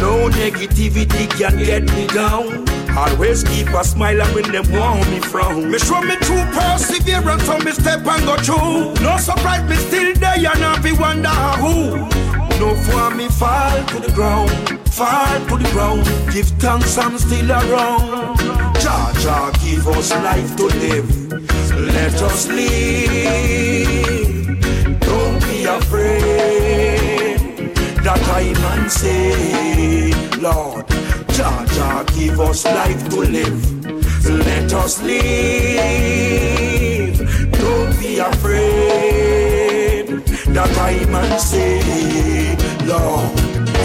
No 0.00 0.28
negativity 0.28 1.28
can 1.36 1.56
get 1.58 1.82
me 1.82 2.06
down. 2.06 2.73
Always 2.96 3.42
keep 3.44 3.68
a 3.70 3.82
smile 3.82 4.22
and 4.22 4.34
when 4.34 4.52
them 4.52 4.70
want 4.70 5.10
me 5.10 5.18
frown. 5.18 5.70
Me 5.70 5.78
show 5.78 6.00
me 6.00 6.16
true 6.16 6.44
perseverance, 6.52 7.44
so 7.44 7.58
me 7.58 7.72
step 7.72 8.06
and 8.06 8.24
go 8.24 8.36
through. 8.36 8.94
No 9.02 9.16
surprise, 9.18 9.68
me 9.68 9.76
still 9.76 10.14
there 10.14 10.36
and 10.36 10.60
not 10.60 10.82
be 10.82 10.92
wonder 10.92 11.28
who. 11.28 11.96
No 12.60 12.74
for 12.84 13.10
me 13.14 13.28
fall 13.28 13.84
to 13.86 13.98
the 13.98 14.12
ground, 14.12 14.50
fall 14.90 15.40
to 15.48 15.56
the 15.56 15.68
ground. 15.72 16.04
Give 16.32 16.46
thanks, 16.62 16.96
I'm 16.96 17.18
still 17.18 17.50
around. 17.50 18.38
Jah 18.80 19.12
Jah 19.18 19.50
give 19.64 19.88
us 19.88 20.10
life 20.12 20.54
to 20.56 20.66
live. 20.66 21.32
Let 21.72 22.22
us 22.22 22.46
live. 22.46 23.64
Don't 25.00 25.40
be 25.42 25.64
afraid 25.64 27.38
that 28.04 28.22
I 28.28 28.52
man 28.62 28.88
say, 28.88 30.12
Lord. 30.40 30.84
Jah 31.36 31.66
Jah 31.74 32.04
give 32.14 32.40
us 32.40 32.64
life 32.64 33.08
to 33.10 33.20
live. 33.20 33.84
Let 34.24 34.72
us 34.72 35.02
live. 35.02 35.24
Don't 37.50 37.98
be 38.00 38.18
afraid 38.18 40.06
that 40.54 40.78
I 40.78 41.04
man 41.10 41.38
say, 41.38 42.56
Lord. 42.86 43.32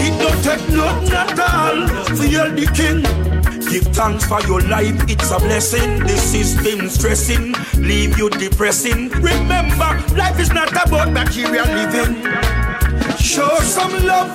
It 0.02 0.14
don't 0.22 0.42
take 0.44 0.68
nothing 0.70 1.12
at 1.12 1.38
all 1.38 1.88
for 2.16 2.24
you 2.24 2.48
the 2.54 2.66
king. 2.72 3.02
Give 3.70 3.86
thanks 3.94 4.24
for 4.24 4.40
your 4.42 4.60
life, 4.62 4.96
it's 5.08 5.30
a 5.30 5.38
blessing. 5.38 6.00
The 6.00 6.16
system 6.16 6.88
stressing, 6.88 7.54
leave 7.76 8.16
you 8.18 8.30
depressing. 8.30 9.10
Remember, 9.10 10.00
life 10.16 10.38
is 10.40 10.50
not 10.52 10.70
about 10.70 11.12
material 11.12 11.66
living. 11.66 12.16
Show 13.18 13.58
some 13.60 13.92
love, 14.06 14.30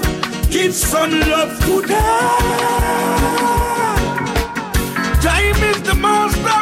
give 0.56 0.74
some 0.74 1.12
love 1.32 1.54
today. 1.66 1.96
Time 5.28 5.60
is 5.72 5.80
the 5.90 5.96
master. 6.06 6.60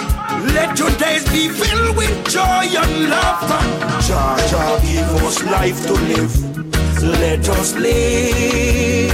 Let 0.57 0.79
your 0.79 0.93
days 1.03 1.25
be 1.35 1.43
filled 1.59 1.95
with 1.95 2.15
joy 2.35 2.65
and 2.83 2.93
laughter. 3.13 3.61
Jah 4.07 4.79
give 4.81 5.11
us 5.27 5.37
life 5.43 5.79
to 5.89 5.93
live. 6.11 6.33
Let 7.21 7.47
us 7.49 7.69
live. 7.75 9.05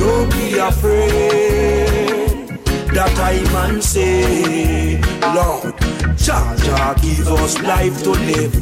Don't 0.00 0.30
be 0.36 0.46
afraid 0.70 2.48
that 2.96 3.14
I 3.32 3.36
man 3.54 3.80
say, 3.80 5.00
Lord, 5.36 5.74
Jah 6.18 6.94
give 7.00 7.28
us 7.42 7.52
life 7.62 8.02
to 8.02 8.10
live. 8.10 8.54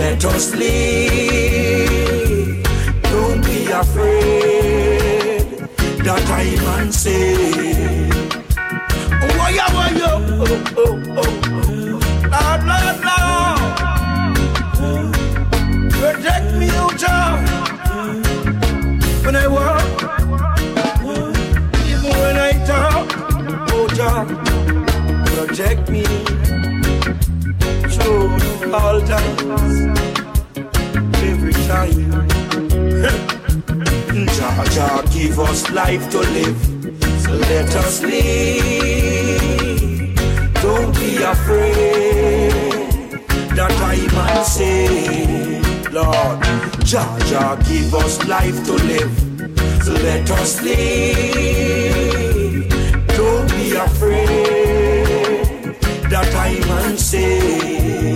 Let 0.00 0.24
us 0.24 0.54
live. 0.54 1.85
Afraid 3.78 5.50
that 6.02 6.24
I 6.30 6.56
man 6.64 6.90
say. 6.90 8.08
Oh, 9.12 9.48
yeah, 9.52 9.68
oh, 9.68 9.90
yeah, 10.00 10.16
oh, 10.16 10.56
oh, 10.78 10.96
oh, 11.18 11.20
oh. 11.20 11.30
Lord, 12.32 12.60
Lord, 12.70 12.98
Lord. 13.06 13.60
Protect 15.92 16.48
me, 16.54 16.68
oh, 16.72 16.90
Jah. 16.96 17.36
When 19.26 19.34
I 19.36 19.46
walk, 19.46 20.00
even 21.86 22.12
when 22.22 22.36
I 22.38 22.52
talk, 22.64 23.06
oh, 23.72 23.86
Jah. 23.94 24.24
Protect 25.36 25.82
me 25.90 26.04
through 27.92 28.28
all 28.72 28.98
times, 29.02 29.70
every 31.22 31.52
time. 31.68 33.35
Jah 34.46 35.02
give 35.12 35.40
us 35.40 35.70
life 35.70 36.08
to 36.10 36.18
live, 36.18 36.56
so 37.20 37.32
let 37.32 37.74
us 37.76 38.02
live. 38.02 38.22
Don't 40.62 40.94
be 40.94 41.16
afraid. 41.22 42.52
That 43.56 43.72
I 43.72 43.96
man 44.14 44.44
say, 44.44 45.60
Lord, 45.90 46.42
Jah 46.84 47.18
Jah 47.28 47.56
give 47.68 47.94
us 47.94 48.24
life 48.28 48.64
to 48.66 48.72
live. 48.72 49.12
So 49.84 49.92
let 49.92 50.30
us 50.30 50.62
live. 50.62 51.88
Don't 53.16 53.50
be 53.50 53.74
afraid. 53.74 55.46
That 56.10 56.34
I 56.34 56.58
man 56.68 56.96
say. 56.96 58.14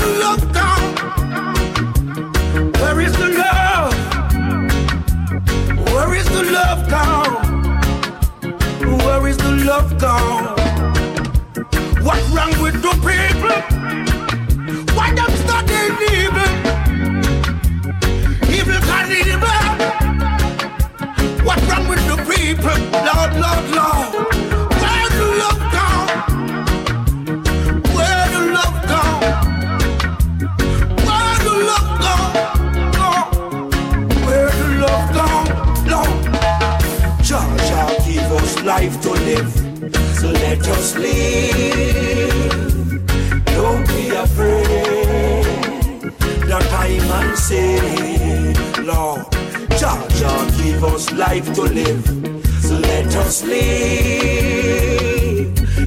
The 0.00 0.06
love 0.20 0.52
gone? 0.54 0.69
The 6.44 6.52
love 6.52 6.88
gone? 6.88 7.34
Where 8.98 9.28
is 9.28 9.36
the 9.36 9.52
love 9.66 9.98
gone? 9.98 10.56
What's 12.04 12.28
wrong 12.30 12.54
with 12.62 12.80
the 12.82 12.94
people? 13.08 13.60
Why 14.96 15.12
them 15.14 15.32
studying 15.44 15.96
evil? 16.16 16.50
Evil 18.56 18.80
cannibal. 18.90 19.64
What's 21.44 21.64
wrong 21.68 21.88
with 21.88 22.02
the 22.10 22.16
people? 22.32 22.78
Lord, 23.06 23.32
Lord, 23.42 23.64
Lord. 23.76 24.49
Live, 39.34 39.52
so 40.18 40.28
let 40.30 40.66
us 40.68 40.96
live. 40.96 42.32
Don't 43.44 43.86
be 43.88 44.08
afraid. 44.10 45.44
That 46.48 46.62
time 46.70 47.10
and 47.18 47.38
say, 47.38 48.54
Lord, 48.82 49.22
Jah 49.78 50.00
Jah 50.18 50.50
give 50.62 50.84
us 50.84 51.12
life 51.12 51.52
to 51.54 51.62
live, 51.62 52.04
so 52.64 52.74
let 52.78 53.14
us 53.16 53.44
live. 53.44 54.74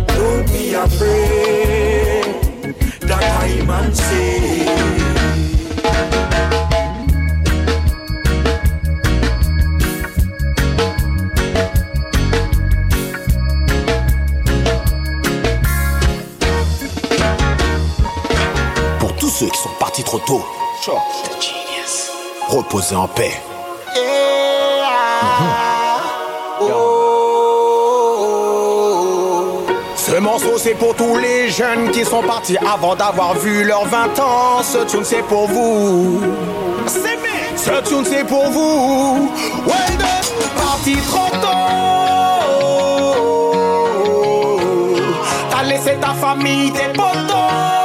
Don't 0.08 0.48
be 0.48 0.74
afraid. 0.74 2.24
That 3.02 3.22
time 3.38 3.70
and 3.70 3.96
say. 3.96 5.13
Reposez 22.48 22.96
en 22.96 23.08
paix. 23.08 23.34
Ce 29.96 30.20
morceau 30.20 30.58
c'est 30.58 30.76
pour 30.76 30.96
tous 30.96 31.18
les 31.18 31.50
jeunes 31.50 31.90
qui 31.92 32.06
sont 32.06 32.22
partis 32.22 32.58
avant 32.58 32.96
d'avoir 32.96 33.34
vu 33.36 33.64
leurs 33.64 33.86
20 33.86 34.20
ans. 34.20 34.62
Ce 34.62 34.80
tune 34.86 35.04
c'est 35.04 35.24
pour 35.24 35.48
vous. 35.48 36.22
Ce 37.56 37.90
tune 37.90 38.06
c'est 38.06 38.26
pour 38.26 38.50
vous. 38.50 39.32
Ouais, 39.66 39.98
parti 40.56 40.96
trop 41.08 41.30
tôt. 41.42 41.48
T'as 45.50 45.64
laissé 45.64 45.96
ta 46.00 46.14
famille, 46.14 46.72
tes 46.72 46.90
potos. 46.94 47.83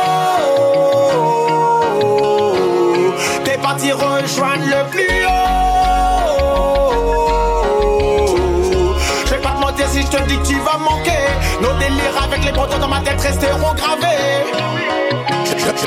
Resteront 13.21 13.75
gravés. 13.75 14.79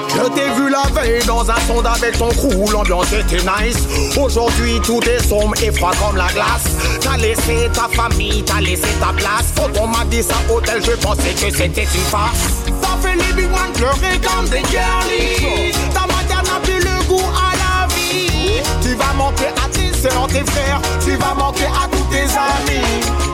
Je 0.10 0.28
t'ai 0.30 0.50
vu 0.56 0.70
la 0.70 0.84
veille 0.94 1.26
dans 1.26 1.50
un 1.50 1.60
sonde 1.68 1.88
avec 1.88 2.18
ton 2.18 2.30
crew, 2.30 2.72
l'ambiance 2.72 3.12
était 3.12 3.38
nice. 3.38 3.78
Aujourd'hui 4.18 4.80
tout 4.84 5.02
est 5.04 5.28
sombre 5.28 5.54
et 5.62 5.72
froid 5.72 5.92
comme 6.00 6.18
la 6.18 6.28
glace. 6.28 6.66
T'as 7.02 7.18
laissé 7.18 7.70
ta 7.74 7.88
famille, 7.96 8.44
t'as 8.44 8.62
laissé 8.62 8.88
ta 9.00 9.14
place. 9.14 9.52
Quand 9.56 9.82
on 9.82 9.88
m'a 9.88 10.06
dit 10.06 10.22
ça 10.22 10.36
hôtel, 10.50 10.82
je 10.84 10.92
pensais 10.92 11.34
que 11.34 11.56
c'était 11.56 11.84
une 11.84 12.06
farce. 12.10 12.64
T'as 12.82 13.08
fait 13.08 13.16
les 13.16 13.34
big 13.34 13.52
ones 13.52 13.74
pleurer 13.74 14.20
comme 14.22 14.48
des 14.50 14.64
girlies. 14.70 15.74
Ta 15.94 16.02
matière 16.02 16.44
n'a 16.44 16.60
plus 16.62 16.80
le 16.80 17.08
goût 17.08 17.30
à 17.36 17.56
la 17.56 17.88
vie. 17.96 18.62
Tu 18.82 18.94
vas 18.96 19.14
manquer 19.18 19.48
à 19.48 19.68
tes 19.70 19.98
soeurs, 19.98 20.28
tes 20.28 20.44
frères. 20.52 20.82
Tu 21.04 21.16
vas 21.16 21.34
manquer 21.34 21.66
à 21.66 21.88
tous 21.92 22.06
tes 22.12 22.24
amis. 22.24 22.86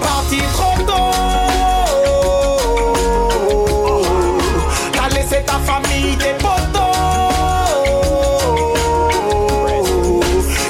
Parti 0.01 0.41
trop 0.53 0.81
tôt. 0.85 1.46
Ta 5.57 5.63
famille, 5.73 6.15
tes 6.17 6.33
potos. 6.33 6.81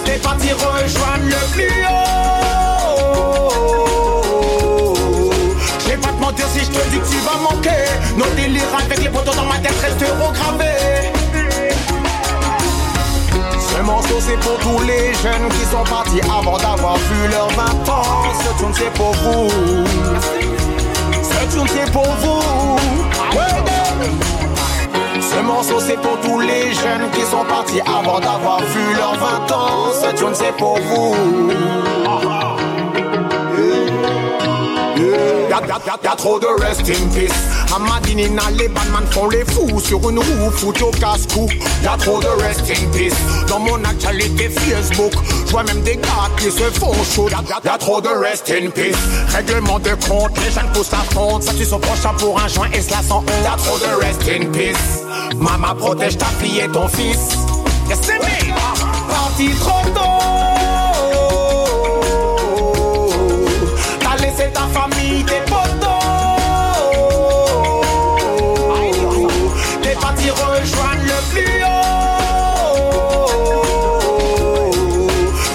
T'es 0.05 0.17
parti 0.17 0.51
rejoindre 0.53 1.25
le 1.25 1.41
plus 1.51 1.85
haut. 1.89 3.33
Je 5.79 5.87
vais 5.89 5.97
pas 5.97 6.07
te 6.09 6.21
mentir 6.21 6.45
si 6.53 6.59
je 6.59 6.67
te 6.67 6.89
dis 6.89 6.99
que 6.99 7.07
tu 7.09 7.17
vas 7.17 7.37
manquer. 7.41 7.85
Nos 8.15 8.29
délires 8.35 8.63
avec 8.79 8.99
les 9.03 9.09
potos 9.09 9.35
dans 9.35 9.45
ma 9.45 9.57
tête 9.57 9.77
resteront 9.81 10.31
gravés. 10.31 11.11
Ce 13.59 13.81
morceau 13.81 14.21
c'est 14.21 14.39
pour 14.39 14.57
tous 14.59 14.81
les 14.85 15.13
jeunes 15.15 15.49
qui 15.49 15.65
sont 15.69 15.83
partis 15.83 16.21
avant 16.21 16.57
d'avoir 16.57 16.95
vu 16.95 17.27
leurs 17.29 17.49
20 17.49 17.89
ans. 17.89 18.23
Ce 18.41 18.49
tune 18.57 18.73
c'est 18.73 18.93
pour 18.93 19.13
vous. 19.13 19.49
Ce 21.23 21.45
tune 21.53 21.67
c'est 21.75 21.91
pour 21.91 22.15
vous. 22.21 22.77
Ce 25.37 25.41
morceau 25.43 25.79
c'est 25.79 25.99
pour 26.01 26.19
tous 26.21 26.39
les 26.39 26.73
jeunes 26.73 27.09
qui 27.13 27.21
sont 27.21 27.45
partis 27.45 27.81
avant 27.81 28.19
d'avoir 28.19 28.59
vu 28.59 28.93
leurs 28.95 29.15
20 29.15 29.51
ans. 29.51 29.91
Ce 29.93 30.15
tune 30.15 30.33
c'est 30.33 30.55
pour 30.57 30.79
vous. 30.79 31.15
Y'a, 35.49 35.61
y'a, 35.67 35.97
y'a 36.03 36.15
trop 36.15 36.39
de 36.39 36.47
rest 36.61 36.81
in 36.81 37.07
peace. 37.13 37.31
À 37.75 37.79
Madinina, 37.79 38.43
les 38.57 38.67
bandman 38.67 39.05
font 39.11 39.29
les 39.29 39.43
fous 39.45 39.79
sur 39.79 40.09
une 40.09 40.19
roue, 40.19 40.51
foutent 40.51 40.81
au 40.81 40.91
casse-cou. 40.91 41.47
Y'a 41.83 41.97
trop 41.97 42.19
de 42.19 42.27
rest 42.41 42.61
in 42.69 42.89
peace. 42.91 43.15
Dans 43.47 43.59
mon 43.59 43.83
actualité 43.83 44.49
Facebook, 44.49 45.13
je 45.45 45.51
vois 45.51 45.63
même 45.63 45.81
des 45.81 45.97
gars 45.97 46.29
qui 46.37 46.45
se 46.45 46.63
font 46.79 46.93
chaud. 47.03 47.29
Y'a, 47.29 47.43
y'a 47.63 47.77
trop 47.77 48.01
de 48.01 48.09
rest 48.09 48.51
in 48.51 48.69
peace. 48.69 48.97
Règlement 49.29 49.79
de 49.79 49.91
compte, 50.07 50.31
les 50.43 50.51
jeunes 50.51 50.71
poussent 50.73 50.91
la 50.91 51.03
fronte. 51.11 51.43
Ça 51.43 51.53
tue 51.53 51.65
son 51.65 51.79
prochain 51.79 52.13
pour 52.17 52.39
un 52.39 52.47
joint 52.47 52.69
et 52.73 52.81
cela 52.81 53.01
sans 53.07 53.19
honte. 53.19 53.31
Y'a 53.43 53.55
trop 53.57 53.77
de 53.77 54.03
rest 54.03 54.21
in 54.29 54.45
peace. 54.51 54.96
Maman 55.35 55.75
protège 55.75 56.17
ta 56.17 56.25
fille 56.39 56.59
et 56.59 56.69
ton 56.69 56.87
fils. 56.87 57.37
Yes, 57.89 57.99
c'est. 58.01 58.19
Parti 59.09 59.49
trop 59.59 59.81
tôt. 59.93 60.01
T'as 63.99 64.15
laissé 64.21 64.49
ta 64.53 64.61
famille, 64.61 65.23
tes 65.25 65.41
potos. 65.45 65.87
T'es 69.81 69.95
parti 69.95 70.29
rejoindre 70.29 71.03
le 71.03 71.19
plus 71.31 71.63
haut. 71.63 73.27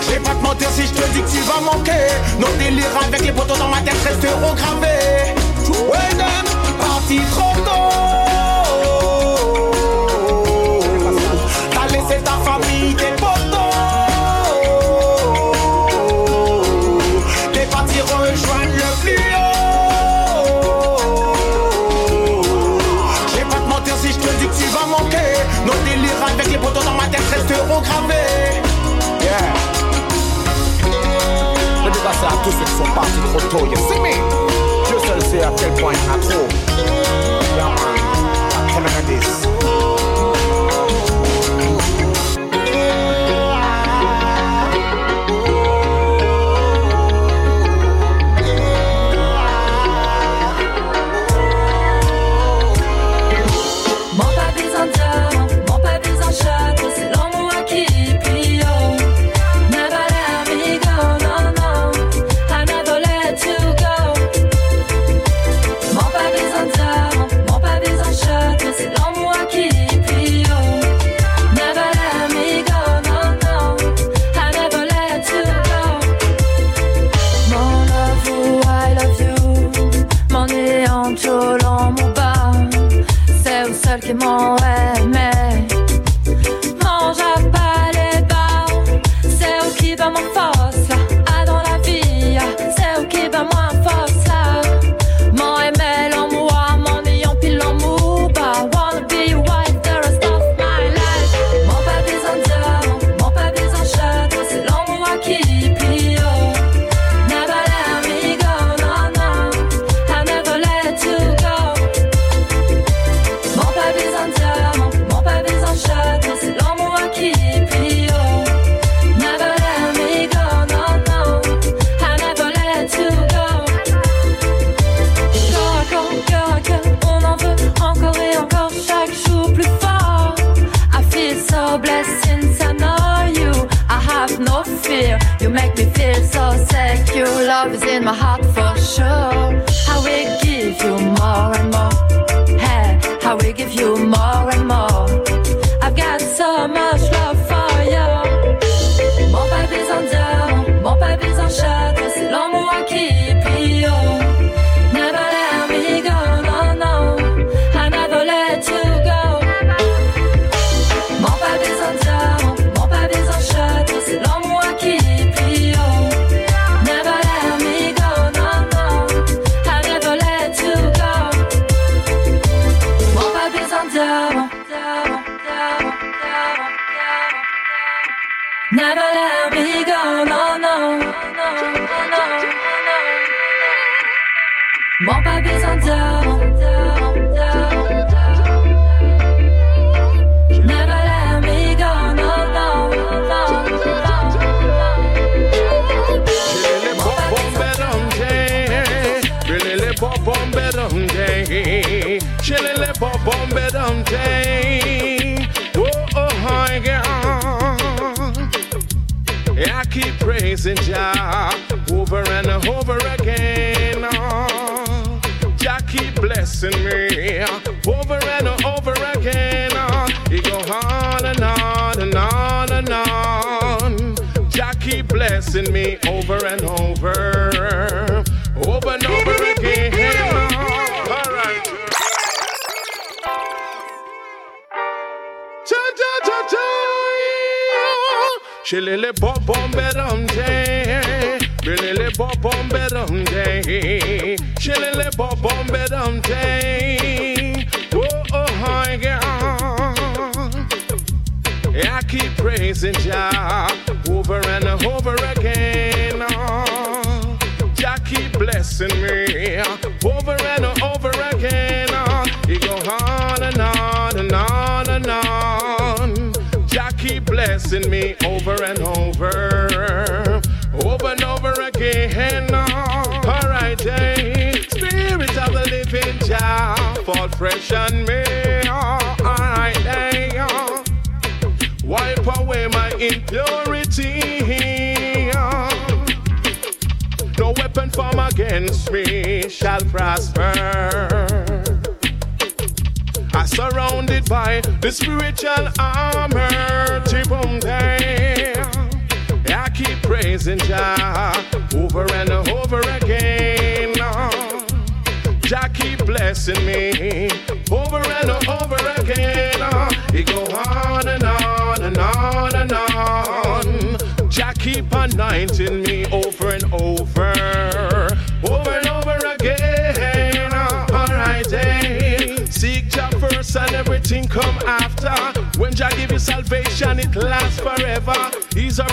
Je 0.02 0.10
vais 0.10 0.20
pas 0.20 0.34
te 0.34 0.42
mentir 0.42 0.68
si 0.70 0.82
je 0.82 0.92
te 0.92 1.08
dis 1.12 1.22
que 1.22 1.30
tu 1.30 1.40
vas 1.40 1.60
manquer. 1.60 2.06
Nos 2.38 2.52
délires 2.58 2.96
avec 3.06 3.22
les 3.24 3.32
potos 3.32 3.58
dans 3.58 3.68
ma 3.68 3.80
tête 3.80 3.96
resteront 4.04 4.54
gravés. 4.54 5.34
Ouais, 5.90 6.12
parti 6.78 7.20
trop 7.30 7.51
sont 32.84 32.94
partis 32.94 33.20
trop 33.30 33.58
tôt. 33.58 33.66
You 33.66 33.76
see 33.76 34.00
me? 34.00 34.12
Dieu 34.86 34.98
seul 35.06 35.22
sait 35.22 35.42
à 35.42 35.52
quel 35.56 35.72
point 35.74 35.92
il 35.92 36.31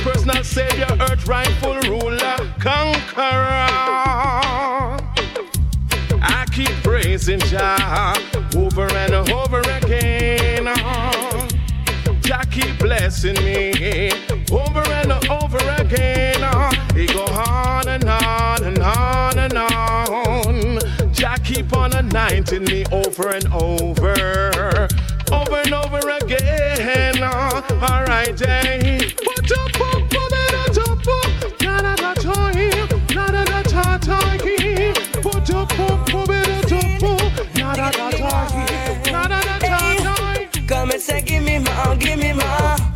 personal 0.03 0.43
savior, 0.43 0.87
earth 1.01 1.27
rightful 1.27 1.75
ruler, 1.81 2.37
conqueror. 2.59 3.69
I 6.21 6.45
keep 6.51 6.71
praising 6.83 7.39
Jah 7.39 8.15
over 8.55 8.87
and 8.91 9.13
over 9.31 9.59
again. 9.59 10.65
Jah 12.21 12.43
keep 12.51 12.77
blessing 12.79 13.35
me 13.43 14.11
over 14.51 14.83
and 14.99 15.11
over 15.29 15.57
again. 15.81 16.41
He 16.93 17.05
go 17.07 17.25
on 17.25 17.87
and 17.87 18.03
on 18.05 18.63
and 18.63 18.79
on 18.79 19.39
and 19.39 19.53
on. 19.53 20.79
Jah 21.13 21.37
keep 21.43 21.75
on 21.75 21.93
anointing 21.93 22.63
me 22.65 22.85
over 22.91 23.29
and 23.29 23.47
over, 23.53 24.87
over 25.31 25.55
and 25.55 25.73
over 25.73 26.09
again. 26.21 27.23
All 27.23 28.03
right, 28.05 28.35
Jay. 28.35 29.28
Come 40.67 40.91
and 40.91 41.01
say, 41.01 41.21
give 41.21 41.43
me 41.43 41.57
more, 41.59 41.95
give 41.95 42.19
me 42.19 42.31
more. 42.33 42.88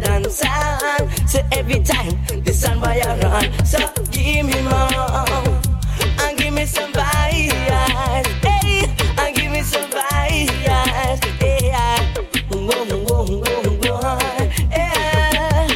A 0.00 0.06
dance 0.06 0.42
hall. 0.42 1.08
Say 1.26 1.44
every 1.52 1.80
time, 1.82 2.18
the 2.44 2.52
stand 2.52 2.80
by 2.80 2.96
a 2.96 3.18
run. 3.22 3.64
So 3.64 3.78
give 4.10 4.46
me 4.46 4.60
more 4.62 5.60
and 6.20 6.38
give 6.38 6.54
me 6.54 6.66
some 6.66 6.92
vibes. 6.92 8.26
Hey, 8.42 8.84
and 9.18 9.36
give 9.36 9.52
me 9.52 9.62
some 9.62 9.90
vibes. 9.90 10.50
Yeah. 10.62 12.12
Whoa, 12.50 12.84
whoa, 12.84 13.24
whoa, 13.26 13.62
whoa. 13.82 14.18
Yeah. 14.70 15.68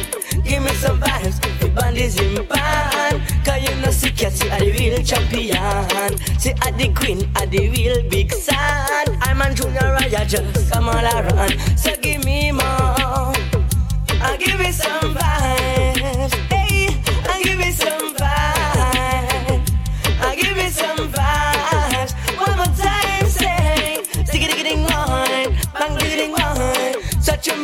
Give 0.43 0.63
me 0.63 0.71
some 0.73 0.99
vibes. 0.99 1.59
The 1.59 1.69
band 1.69 1.97
is 1.97 2.19
in 2.19 2.45
pan. 2.47 3.21
Cause 3.43 3.61
you 3.63 3.75
know 3.81 3.91
see 3.91 4.11
Cassie 4.11 4.49
are 4.49 4.59
the 4.59 4.71
real 4.71 5.03
champion. 5.03 6.17
See 6.39 6.51
at 6.51 6.77
the 6.77 6.93
queen 6.95 7.29
are 7.37 7.45
the 7.45 7.69
real 7.69 8.09
big 8.09 8.31
son. 8.33 9.17
I'm 9.21 9.41
on 9.41 9.55
junior 9.55 9.79
Raya 9.79 10.27
just 10.27 10.71
come 10.71 10.89
all 10.89 10.95
around. 10.95 11.53
So 11.77 11.95
give 12.01 12.24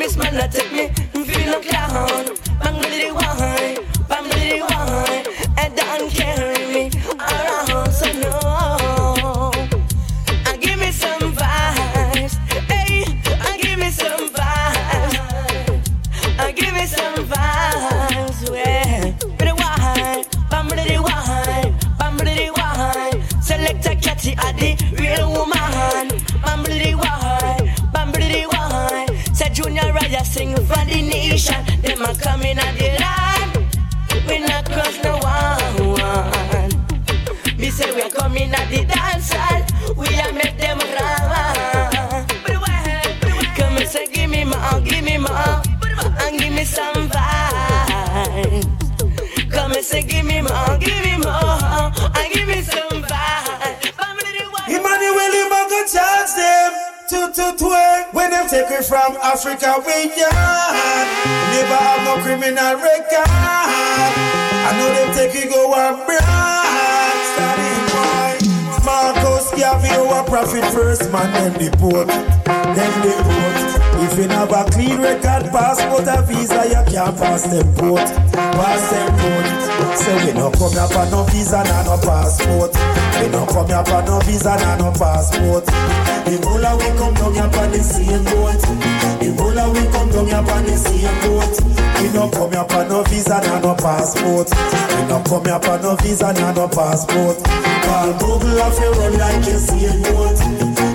miss 0.02 0.18
man, 0.18 0.34
that 0.34 0.52
take 0.52 0.72
me, 0.72 0.90
feel 1.24 1.46
no 1.46 1.62
clown. 1.62 2.31
From 58.84 59.16
Africa 59.22 59.78
we 59.86 60.10
yard. 60.18 61.08
Never 61.54 61.78
have 61.78 62.02
no 62.06 62.24
criminal 62.24 62.76
record. 62.82 63.30
I 63.30 64.70
know 64.78 64.90
them 64.90 65.14
take 65.14 65.34
we 65.34 65.50
go 65.50 65.70
abroad. 65.70 67.20
Starting 67.32 67.84
boy, 67.94 68.42
Marcus 68.86 69.52
Garvey, 69.54 69.90
our 69.90 70.24
prophet 70.24 70.66
first 70.74 71.12
man, 71.12 71.32
then 71.34 71.54
deport, 71.60 72.08
then 72.08 72.94
deport. 73.06 73.82
If 74.02 74.18
you 74.18 74.28
have 74.30 74.52
a 74.52 74.66
clean 74.72 75.00
record, 75.00 75.52
passport, 75.52 76.08
a 76.08 76.22
visa, 76.24 76.66
you 76.66 76.84
can't 76.92 77.16
pass 77.18 77.44
them 77.44 77.74
port. 77.76 78.08
Pass 78.34 78.90
them 78.90 79.10
port. 79.20 79.98
So 79.98 80.16
we 80.26 80.34
no 80.34 80.50
come 80.52 80.72
here 80.74 80.88
for 80.88 81.06
no 81.12 81.24
visa, 81.26 81.64
nah, 81.64 81.84
no 81.84 81.98
passport. 82.02 82.74
We 83.22 83.30
no 83.30 83.46
come 83.46 83.68
here 83.68 83.86
for 83.86 84.02
no 84.04 84.20
visa, 84.22 84.56
nah, 84.58 84.78
no 84.78 84.92
passport. 84.98 85.66
Down 87.42 87.50
here 87.54 87.70
the 87.74 87.82
same 87.82 88.24
boat. 88.30 88.62
Ebola 89.18 89.74
we 89.74 89.82
come 89.90 90.14
down 90.14 90.46
for 90.46 90.62
the 90.62 90.78
same 90.78 91.10
boat. 91.26 91.58
We 91.98 92.14
no 92.14 92.30
come 92.30 92.54
for 92.70 92.86
no 92.86 93.02
visa, 93.10 93.42
nah, 93.42 93.58
no 93.58 93.74
passport. 93.74 94.46
We 94.54 95.02
no 95.10 95.18
come 95.26 95.50
for 95.50 95.78
no 95.82 95.96
visa, 96.06 96.34
nah, 96.38 96.54
no 96.54 96.70
passport. 96.70 97.42
Call 97.42 98.14
Google 98.22 98.62
off 98.62 98.78
you 98.78 98.94
run 98.94 99.18
like 99.18 99.42
a 99.50 99.58
same 99.58 100.06
boat. 100.06 100.38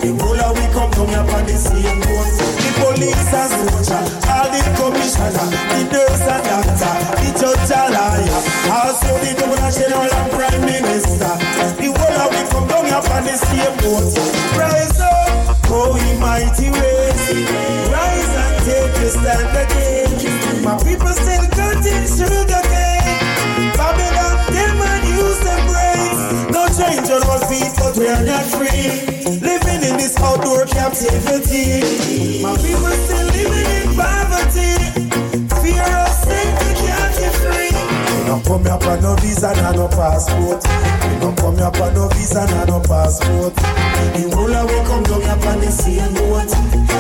Ebola 0.07 0.55
we 0.55 0.65
come 0.71 0.91
down 0.95 1.27
for 1.27 1.43
the 1.43 1.57
same 1.59 1.99
boat. 2.07 2.31
The 2.63 2.71
police 2.79 3.35
and 3.35 3.51
soldier, 3.51 4.07
all 4.31 4.47
the 4.47 4.63
commissioner, 4.79 5.51
the 5.51 5.83
nurse 5.91 6.31
and 6.31 6.47
doctor, 6.47 6.95
the 7.27 7.29
judge 7.43 7.75
and 7.75 7.91
lawyer, 7.91 8.41
also 8.71 9.11
the 9.19 9.35
governor 9.35 9.71
general 9.75 10.15
and 10.15 10.31
prime 10.31 10.63
minister. 10.63 11.35
The 11.75 11.91
whole 11.91 12.19
of 12.23 12.31
we 12.31 12.43
come 12.55 12.71
down 12.71 13.03
for 13.03 13.19
the 13.19 13.35
same 13.35 13.75
boat. 13.83 14.15
Rise 14.55 15.01
up, 15.03 15.16
oh 15.69 15.95
we 15.95 16.19
mighty 16.19 16.71
ways. 16.71 17.21
Rise 17.91 18.33
and 18.43 18.57
take 18.67 18.95
your 19.01 19.11
stand 19.11 19.51
again. 19.57 20.65
My 20.65 20.77
people 20.83 21.13
still 21.15 21.47
cutting 21.55 22.07
sugar 22.07 22.63
cane. 22.71 23.73
Babylon, 23.79 24.37
them 24.53 24.77
and 24.83 25.05
use 25.15 25.41
them 25.47 25.63
brains. 25.71 26.21
No 26.51 26.67
change 26.75 27.09
on 27.11 27.23
our 27.31 27.43
feet, 27.47 27.73
but 27.79 27.97
we 27.97 28.09
are 28.09 28.25
not 28.25 28.45
free. 28.51 29.07
Living 29.41 29.81
in 29.89 29.97
this 29.97 30.17
outdoor 30.19 30.67
captivity. 30.67 32.43
My 32.43 32.57
people 32.57 32.95
still 33.05 33.27
living 33.35 33.69
in 33.79 33.97
poverty. 33.97 34.86
Don't 38.37 38.45
come 38.45 38.65
here 38.65 38.81
for 38.81 39.01
no 39.01 39.17
visa, 39.17 39.53
nah, 39.57 39.73
no 39.73 39.89
passport. 39.89 40.61
We 40.61 41.21
don't 41.21 41.37
come 41.37 41.57
here 41.57 41.73
for 41.73 41.91
no 41.93 42.09
visa, 42.09 42.45
nah, 42.45 42.65
no 42.65 42.81
passport. 42.81 43.55
The 43.57 44.29
whole 44.35 44.53
of 44.53 44.69
we 44.69 44.79
come 44.85 45.03
down 45.05 45.23
here 45.25 45.41
for 45.41 45.57
the 45.57 45.71
same 45.73 46.13
boat. 46.13 46.51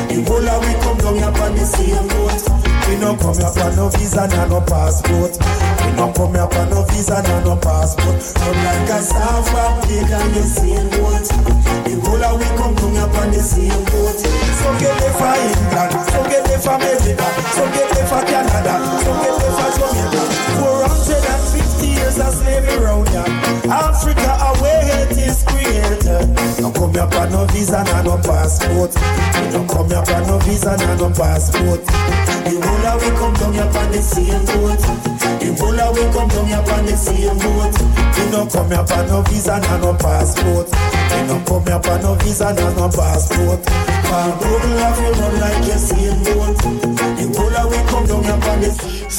The 0.09 0.16
whole 0.24 0.49
of 0.49 0.64
we 0.64 0.72
come 0.80 0.97
down 0.97 1.16
here 1.20 1.34
for 1.37 1.51
the 1.53 1.64
same 1.68 2.09
boat. 2.09 2.41
We 2.89 2.97
don't 2.97 3.20
come 3.20 3.37
here 3.37 3.53
for 3.53 3.68
no 3.76 3.89
visa, 3.93 4.24
nah, 4.32 4.49
no 4.49 4.61
passport. 4.64 5.37
We 5.37 5.91
don't 5.93 6.14
come 6.16 6.32
here 6.32 6.49
for 6.49 6.64
no 6.72 6.80
visa, 6.89 7.20
nah, 7.20 7.41
no 7.45 7.55
passport. 7.61 8.16
Come 8.16 8.61
like 8.64 8.89
a 8.97 8.99
South 9.05 9.53
Africa, 9.53 10.18
the 10.32 10.41
same 10.41 10.89
boat. 10.97 11.26
The 11.84 11.93
whole 12.01 12.24
of 12.24 12.41
we 12.41 12.49
come 12.57 12.72
down 12.80 12.97
here 12.97 13.11
for 13.12 13.26
the 13.28 13.43
same 13.45 13.84
boat. 13.93 14.16
Some 14.16 14.76
get 14.80 14.95
there 15.05 15.12
for 15.20 15.37
England, 15.37 15.93
some 16.09 16.26
get 16.32 16.43
there 16.49 16.61
for 16.64 16.80
America, 16.80 17.28
some 17.53 17.70
get 17.76 17.89
there 17.93 18.09
for 18.09 18.22
Canada, 18.24 18.74
some 19.05 19.20
get 19.20 19.34
there 19.37 19.53
for 19.53 19.68
Jamaica. 19.76 20.46
450 22.17 22.19
years 22.19 22.19
of 22.19 22.35
slavery 22.35 22.85
round 22.85 23.09
here. 23.09 23.25
Africa, 23.71 24.31
away 24.57 24.81
hate 24.85 25.29
is 25.29 25.43
created. 25.45 26.35
Don't 26.57 26.75
come 26.75 26.93
here 26.93 27.09
for 27.11 27.31
no 27.31 27.45
visa, 27.47 27.85
nah, 27.85 28.03
no 28.03 28.17
passport. 28.19 28.95
We 28.95 29.51
don't 29.53 29.69
come 29.69 29.89
here 29.89 30.05
for 30.05 30.21
no 30.27 30.39
visa, 30.39 30.77
nah, 30.77 30.97
no 30.97 31.11
passport. 31.11 32.36
The 32.47 32.53
the. 32.53 32.61
The 32.61 33.11
the. 33.11 34.37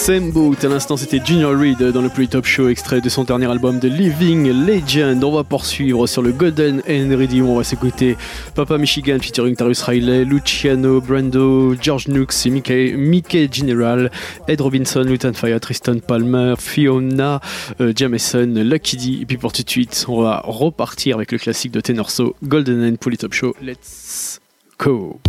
The 0.07 0.21
the 0.21 0.63
à 0.63 0.69
l'instant 0.69 0.97
c'était 0.97 1.19
Junior 1.23 1.53
Reed 1.57 1.83
dans 1.91 2.01
le 2.01 2.09
Play 2.09 2.27
Top 2.27 2.45
Show, 2.45 2.69
extrait 2.69 3.01
de 3.01 3.09
son 3.09 3.23
dernier 3.23 3.45
album 3.45 3.79
de 3.79 3.87
Living 3.87 4.49
Legend. 4.65 5.23
On 5.23 5.31
va 5.31 5.43
poursuivre 5.43 6.07
sur 6.07 6.21
le 6.21 6.31
Golden 6.31 6.81
Ready, 6.87 7.41
on 7.41 7.57
va 7.57 7.63
s'écouter 7.63 8.17
Papa 8.55 8.77
Michigan 8.77 9.17
featuring 9.21 9.55
Tarus 9.55 9.81
Riley, 9.81 10.23
Luciano, 10.23 11.01
Brando, 11.01 11.75
George 11.79 12.07
Nooks, 12.07 12.45
Mickey, 12.47 12.93
Mickey 13.17 13.49
General, 13.51 14.11
Ed 14.47 14.61
Robinson, 14.61 15.01
Lutan 15.01 15.33
Fire, 15.33 15.59
Tristan 15.59 15.97
Palmer, 15.97 16.53
Fiona, 16.59 17.41
euh, 17.81 17.91
Jameson, 17.95 18.53
Lucky 18.57 18.95
D. 18.95 19.21
Et 19.21 19.25
puis 19.25 19.37
pour 19.37 19.51
tout 19.51 19.63
de 19.63 19.69
suite, 19.69 20.05
on 20.07 20.21
va 20.21 20.43
repartir 20.45 21.15
avec 21.15 21.31
le 21.31 21.39
classique 21.39 21.71
de 21.71 21.81
Tenorso, 21.81 22.35
Golden 22.43 22.83
and 22.87 22.97
Play 22.97 23.17
Top 23.17 23.33
Show. 23.33 23.55
Let's 23.59 24.39
go! 24.77 25.19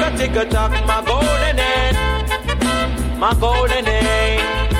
a 0.00 0.16
tick 0.16 0.36
a 0.36 0.44
tock, 0.46 0.70
my 0.86 1.04
golden 1.04 1.58
end, 1.58 1.96
my 3.20 3.34
golden 3.38 3.86
end. 3.86 4.70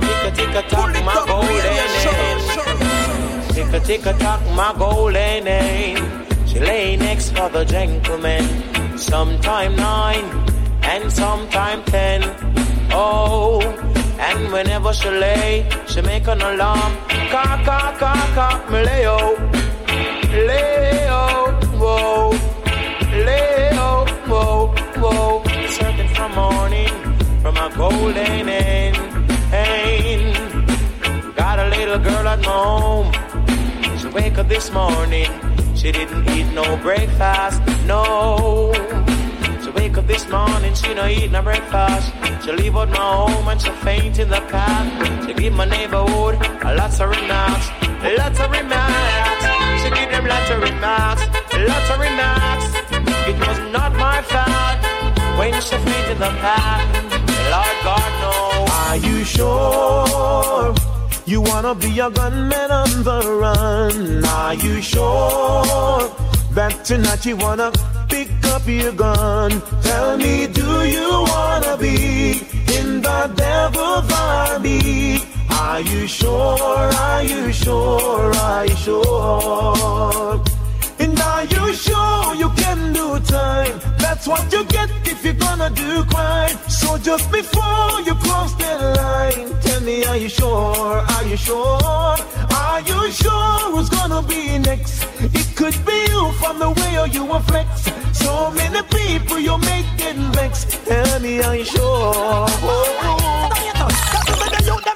Tick 0.00 0.24
a 0.24 0.30
tick 0.36 0.54
a 0.54 0.62
tock, 0.68 0.92
my 1.04 1.24
golden 1.26 1.64
end. 1.64 1.94
Tick 3.54 3.72
a 3.72 3.80
tick 3.80 4.06
a 4.06 4.12
tock, 4.18 4.42
my 4.54 4.74
golden 4.78 5.48
end. 5.48 6.27
She 6.48 6.60
lay 6.60 6.96
next 6.96 7.36
for 7.36 7.50
the 7.50 7.64
gentleman, 7.64 8.42
sometime 8.96 9.76
nine 9.76 10.24
and 10.82 11.12
sometime 11.12 11.84
ten. 11.84 12.22
Oh, 12.90 13.60
and 14.18 14.50
whenever 14.50 14.94
she 14.94 15.10
lay, 15.10 15.68
she 15.86 16.00
make 16.00 16.26
an 16.26 16.40
alarm. 16.40 16.96
Cock, 17.30 17.64
cock, 17.66 17.98
cock, 17.98 18.34
cock, 18.34 18.70
me 18.70 18.82
lay 18.82 19.06
oh, 19.06 19.36
lay 20.48 21.06
oh, 21.10 21.52
whoa, 21.82 22.30
lay 23.26 23.68
oh, 23.74 24.06
whoa, 24.26 24.74
whoa. 25.02 25.42
Searching 25.68 26.08
for 26.14 26.28
morning 26.30 26.94
from 27.42 27.56
a 27.58 27.68
golden 27.76 28.48
end. 28.48 28.96
Got 31.36 31.58
a 31.58 31.68
little 31.68 31.98
girl 31.98 32.26
at 32.26 32.42
home. 32.42 33.12
She 33.98 34.08
wake 34.08 34.38
up 34.38 34.48
this 34.48 34.72
morning. 34.72 35.30
She 35.78 35.92
didn't 35.92 36.28
eat 36.30 36.52
no 36.54 36.76
breakfast, 36.78 37.62
no. 37.86 38.72
She 39.62 39.70
wake 39.70 39.96
up 39.96 40.08
this 40.08 40.28
morning, 40.28 40.74
she 40.74 40.92
no 40.92 41.06
eat 41.06 41.30
no 41.30 41.40
breakfast. 41.40 42.12
She 42.44 42.50
leave 42.50 42.76
out 42.76 42.88
my 42.88 42.96
home 42.96 43.46
and 43.46 43.62
she 43.62 43.70
faint 43.86 44.18
in 44.18 44.28
the 44.28 44.40
path. 44.50 45.24
She 45.24 45.34
give 45.34 45.52
my 45.52 45.66
neighborhood 45.66 46.34
a 46.64 46.74
lots 46.74 46.98
of 46.98 47.10
remarks, 47.10 47.68
lots 48.18 48.40
of 48.40 48.50
remarks. 48.50 49.44
She 49.80 49.88
give 49.90 50.10
them 50.10 50.26
lots 50.26 50.50
of 50.50 50.62
remarks, 50.62 51.22
lots 51.54 51.90
of 51.94 52.00
remarks. 52.00 52.66
It 53.30 53.38
was 53.46 53.58
not 53.70 53.92
my 53.94 54.20
fault 54.22 54.78
when 55.38 55.54
she 55.62 55.76
faint 55.76 56.08
in 56.10 56.18
the 56.18 56.32
path. 56.42 56.82
Lord 57.54 57.76
God 57.84 58.10
knows. 58.20 58.68
Are 58.88 58.96
you 58.96 59.24
sure? 59.24 60.97
You 61.28 61.42
wanna 61.42 61.74
be 61.74 62.00
a 62.00 62.08
gunman 62.10 62.70
on 62.70 63.02
the 63.04 63.20
run? 63.42 64.24
Are 64.24 64.54
you 64.54 64.80
sure 64.80 66.00
that 66.54 66.86
tonight 66.86 67.26
you 67.26 67.36
wanna 67.36 67.70
pick 68.08 68.30
up 68.44 68.66
your 68.66 68.92
gun? 68.92 69.60
Tell 69.82 70.16
me, 70.16 70.46
do 70.46 70.86
you 70.86 71.10
wanna 71.28 71.76
be 71.76 72.48
in 72.78 73.02
the 73.02 73.30
devil's 73.36 74.10
army? 74.10 75.20
Are 75.50 75.82
you 75.82 76.06
sure? 76.06 76.88
Are 77.08 77.22
you 77.22 77.52
sure? 77.52 78.34
Are 78.34 78.64
you 78.64 78.76
sure? 78.76 80.57
You 81.50 81.72
sure 81.74 82.34
you 82.34 82.50
can 82.50 82.92
do 82.92 83.18
time? 83.20 83.80
That's 83.98 84.26
what 84.26 84.52
you 84.52 84.64
get 84.64 84.90
if 85.04 85.24
you're 85.24 85.34
gonna 85.34 85.70
do 85.70 86.04
crime. 86.04 86.56
So 86.68 86.98
just 86.98 87.30
before 87.30 88.00
you 88.06 88.14
cross 88.14 88.54
the 88.54 88.72
line, 88.98 89.60
tell 89.60 89.80
me, 89.80 90.04
are 90.04 90.16
you 90.16 90.28
sure? 90.28 91.04
Are 91.14 91.24
you 91.24 91.36
sure? 91.36 92.16
Are 92.62 92.80
you 92.80 93.10
sure 93.10 93.58
who's 93.72 93.88
gonna 93.88 94.22
be 94.22 94.58
next? 94.58 95.04
It 95.20 95.56
could 95.56 95.76
be 95.84 95.98
you 96.12 96.32
from 96.40 96.58
the 96.58 96.70
way 96.70 97.10
you 97.12 97.24
were 97.24 97.40
flex. 97.40 97.68
So 98.12 98.50
many 98.52 98.82
people 98.82 99.38
you're 99.38 99.58
making 99.58 100.20
vex. 100.32 100.64
Tell 100.84 101.20
me, 101.20 101.40
are 101.42 101.56
you 101.56 101.64
sure? 101.64 102.48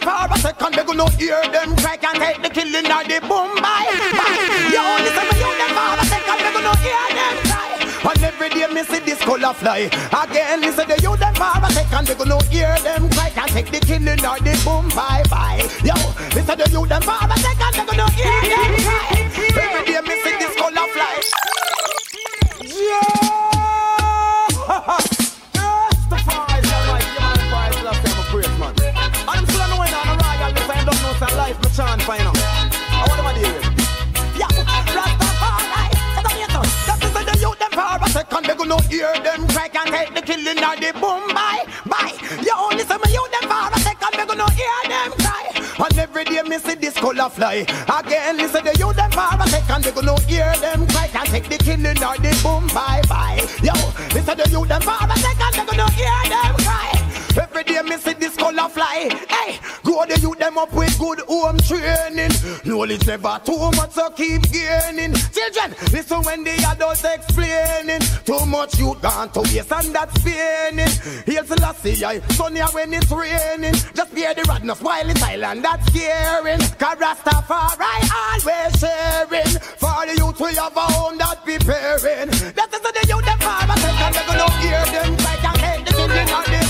for 0.03 0.35
a 0.35 0.39
second, 0.39 0.75
they 0.75 0.85
gonna 0.85 1.11
hear 1.17 1.43
them 1.53 1.77
cry 1.77 1.99
and 2.03 2.19
take 2.23 2.43
the 2.43 2.51
killing 2.51 2.87
or 2.87 3.05
the 3.05 3.21
boom 3.29 3.63
every 8.43 8.61
day 8.61 8.67
me 8.73 8.83
see 8.83 8.99
this 9.01 9.21
color 9.21 9.53
fly. 9.55 9.91
Again, 10.23 10.61
listen 10.61 10.89
the 10.89 11.01
youth 11.03 11.19
them 11.19 11.35
for 11.35 11.45
a 11.45 11.71
second, 11.73 12.07
they 12.07 12.15
gonna 12.15 12.45
hear 12.47 12.77
them 12.81 13.09
cry 13.11 13.31
Can't 13.31 13.51
take 13.51 13.71
the 13.71 13.81
killing 13.81 14.25
or 14.25 14.39
the 14.39 14.61
boom 14.65 14.89
bye 14.91 15.23
bye. 15.31 15.59
Yo, 15.85 15.95
listen 16.35 16.59
the 16.59 16.69
youth 16.71 16.89
them 16.89 17.03
for 17.03 17.13
a 17.13 17.37
second, 17.39 17.73
they 17.75 17.85
gonna 17.85 18.11
hear 18.11 18.41
them 18.43 18.83
cry. 18.83 19.12
Take 40.63 40.95
the 40.95 41.01
boom 41.01 41.23
bye 41.35 41.65
bye. 41.87 42.15
You 42.43 42.55
only 42.57 42.85
see 42.85 42.99
me 43.03 43.09
youth 43.13 43.31
them 43.35 43.51
for 43.51 43.69
a 43.75 43.79
second. 43.81 44.13
They 44.15 44.27
gonna 44.27 44.51
hear 44.53 44.79
them 44.89 45.11
cry. 45.19 45.45
And 45.85 45.99
every 45.99 46.25
day 46.25 46.43
me 46.43 46.59
see 46.59 46.75
this 46.75 46.95
color 46.95 47.29
fly. 47.29 47.67
Again, 47.99 48.37
listen 48.37 48.65
the 48.65 48.75
youth 48.79 48.97
them 48.97 49.11
for 49.11 49.35
a 49.35 49.47
second. 49.49 49.85
They 49.85 49.93
gonna 49.93 50.21
hear 50.23 50.55
them 50.57 50.87
cry 50.89 51.11
and 51.15 51.29
take 51.29 51.49
the 51.49 51.59
killing 51.59 52.03
or 52.03 52.17
the 52.17 52.33
boom 52.43 52.67
bye 52.69 53.03
bye. 53.09 53.41
Yo, 53.63 53.75
listen 54.15 54.37
the 54.39 54.49
youth 54.51 54.69
them 54.69 54.83
for 54.83 54.93
a 54.93 55.17
second. 55.19 55.32
See 58.69 58.75
fly. 58.75 59.09
Hey, 59.29 59.59
grow 59.83 60.05
the 60.07 60.19
youth 60.21 60.39
them 60.39 60.59
up 60.59 60.73
with 60.73 60.99
good 60.99 61.21
home 61.21 61.59
training. 61.59 62.31
Knowledge 62.65 63.07
never 63.07 63.41
too 63.45 63.71
much, 63.77 63.93
so 63.93 64.11
keep 64.11 64.43
gaining. 64.51 65.15
Children, 65.15 65.75
listen 65.93 66.23
when 66.23 66.45
the 66.45 66.53
adults 66.71 67.05
explaining. 67.05 68.01
Too 68.25 68.47
much 68.47 68.79
youth 68.79 69.01
gone 69.01 69.31
to 69.31 69.41
waste 69.41 69.73
and 69.73 69.95
that's 69.95 70.23
paining. 70.23 70.89
Here's 71.27 71.49
the 71.49 71.59
last 71.61 71.87
I 71.87 72.21
sunny 72.35 72.61
when 72.61 72.93
it's 72.95 73.11
raining. 73.11 73.75
Just 73.95 74.15
bear 74.15 74.35
the 74.35 74.43
radness 74.43 74.83
while 74.83 75.09
it's 75.09 75.21
silent, 75.21 75.63
that's 75.63 75.87
scaring. 75.87 76.61
Cause 76.79 76.99
Rastafari 76.99 78.01
always 78.13 78.73
sharing. 78.81 79.53
For 79.79 80.07
the 80.07 80.15
youth 80.19 80.41
we 80.41 80.55
have 80.55 80.77
a 80.77 80.81
home 80.81 81.19
that 81.19 81.45
preparing. 81.45 82.31
That 82.31 82.71
is 82.73 82.81
the 82.81 83.07
youth 83.09 83.25
them 83.25 83.39
farmers, 83.39 83.85
and 83.85 84.15
they're 84.15 84.27
gonna 84.27 84.51
hear 84.61 84.85
them 84.87 85.17
like 85.17 85.45
and 85.45 85.59
take 85.59 85.87
the 85.87 85.93
children 85.93 86.27
the 86.27 86.62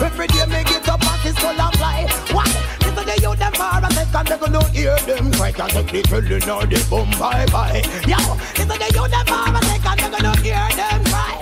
Every 0.00 0.26
day 0.28 0.46
me 0.46 0.62
get 0.64 0.88
up 0.88 1.02
and 1.02 1.26
it's 1.26 1.38
full 1.38 1.60
of 1.60 1.74
fly. 1.74 2.06
Why? 2.32 2.44
It's 2.80 2.94
the 2.94 3.20
youth 3.20 3.38
them 3.38 3.52
farmers, 3.52 3.96
and 3.96 4.28
they're 4.28 4.38
gonna 4.38 4.64
hear 4.70 4.96
them 5.00 5.32
cry. 5.32 5.52
Can't 5.52 5.70
take 5.72 5.90
the 5.90 6.02
children 6.02 6.42
on 6.48 6.68
the 6.68 6.86
boom 6.88 7.10
bye 7.18 7.46
bye. 7.52 7.82
Yo, 8.06 8.16
it's 8.54 8.66
the 8.66 8.76
youth 8.94 9.10
them 9.10 9.26
farmers, 9.26 9.64
and 9.66 9.98
they're 10.00 10.10
gonna 10.10 10.36
hear 10.40 10.68
them 10.76 11.04
cry. 11.04 11.34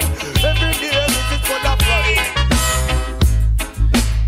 Every 0.43 0.73
day 0.81 1.05
this 1.07 1.29
is 1.35 1.41
full 1.47 1.67
of 1.67 1.79
fly. 1.85 2.09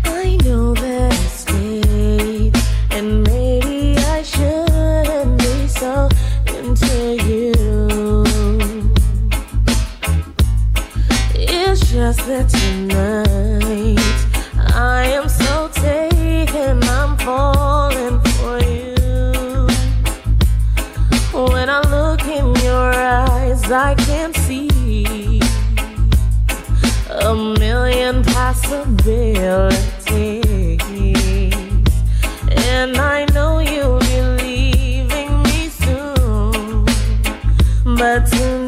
I 0.05 0.37
know 0.45 0.73
that 0.75 1.11
I 1.11 1.15
stayed, 1.27 2.55
and 2.91 3.23
maybe 3.23 3.97
I 3.97 4.21
shouldn't 4.21 5.37
be 5.39 5.67
so 5.67 6.09
into 6.47 7.17
you. 7.25 7.58
Just 11.85 12.25
that 12.27 12.49
tonight 12.49 13.99
I 14.75 15.05
am 15.07 15.27
so 15.29 15.69
taken, 15.73 16.83
I'm 16.83 17.17
falling 17.17 18.19
for 18.21 18.59
you. 18.63 19.67
When 21.33 21.69
I 21.69 21.81
look 21.89 22.23
in 22.25 22.55
your 22.63 22.93
eyes, 22.93 23.71
I 23.71 23.95
can 23.95 24.33
see 24.33 25.41
a 27.09 27.33
million 27.35 28.23
possibilities. 28.23 29.89
And 32.49 32.97
I 32.97 33.25
know 33.33 33.59
you'll 33.59 33.99
be 33.99 34.21
leaving 34.43 35.43
me 35.43 35.69
soon. 35.69 36.85
But 37.97 38.25
tonight, 38.27 38.58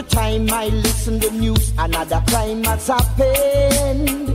every 0.00 0.10
time 0.10 0.48
I 0.50 0.68
listen 0.68 1.20
to 1.20 1.30
news, 1.30 1.72
another 1.78 2.22
crime 2.28 2.64
has 2.64 2.86
happened. 2.86 4.34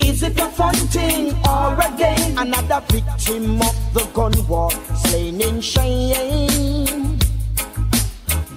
Is 0.00 0.22
it 0.22 0.40
a 0.40 0.46
fun 0.46 0.74
thing 0.74 1.34
or 1.46 1.74
again 1.74 2.38
another 2.38 2.80
victim 2.88 3.60
of 3.60 3.76
the 3.92 4.08
gun 4.14 4.32
war, 4.48 4.70
slain 5.04 5.40
in 5.40 5.60
shame? 5.60 7.18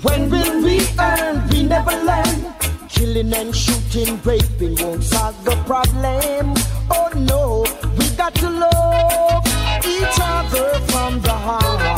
When 0.01 0.29
will 0.29 0.63
we 0.63 0.79
earn? 0.97 1.47
We 1.49 1.63
never 1.63 1.95
learn. 2.05 2.53
Killing 2.87 3.33
and 3.33 3.53
shooting, 3.53 4.19
raping 4.23 4.75
won't 4.81 5.03
solve 5.03 5.43
the 5.43 5.55
problem. 5.65 6.53
Oh 6.89 7.11
no, 7.15 7.65
we 7.97 8.07
got 8.15 8.33
to 8.35 8.49
love 8.49 9.45
each 9.85 10.19
other 10.21 10.79
from 10.91 11.21
the 11.21 11.33
heart. 11.33 11.88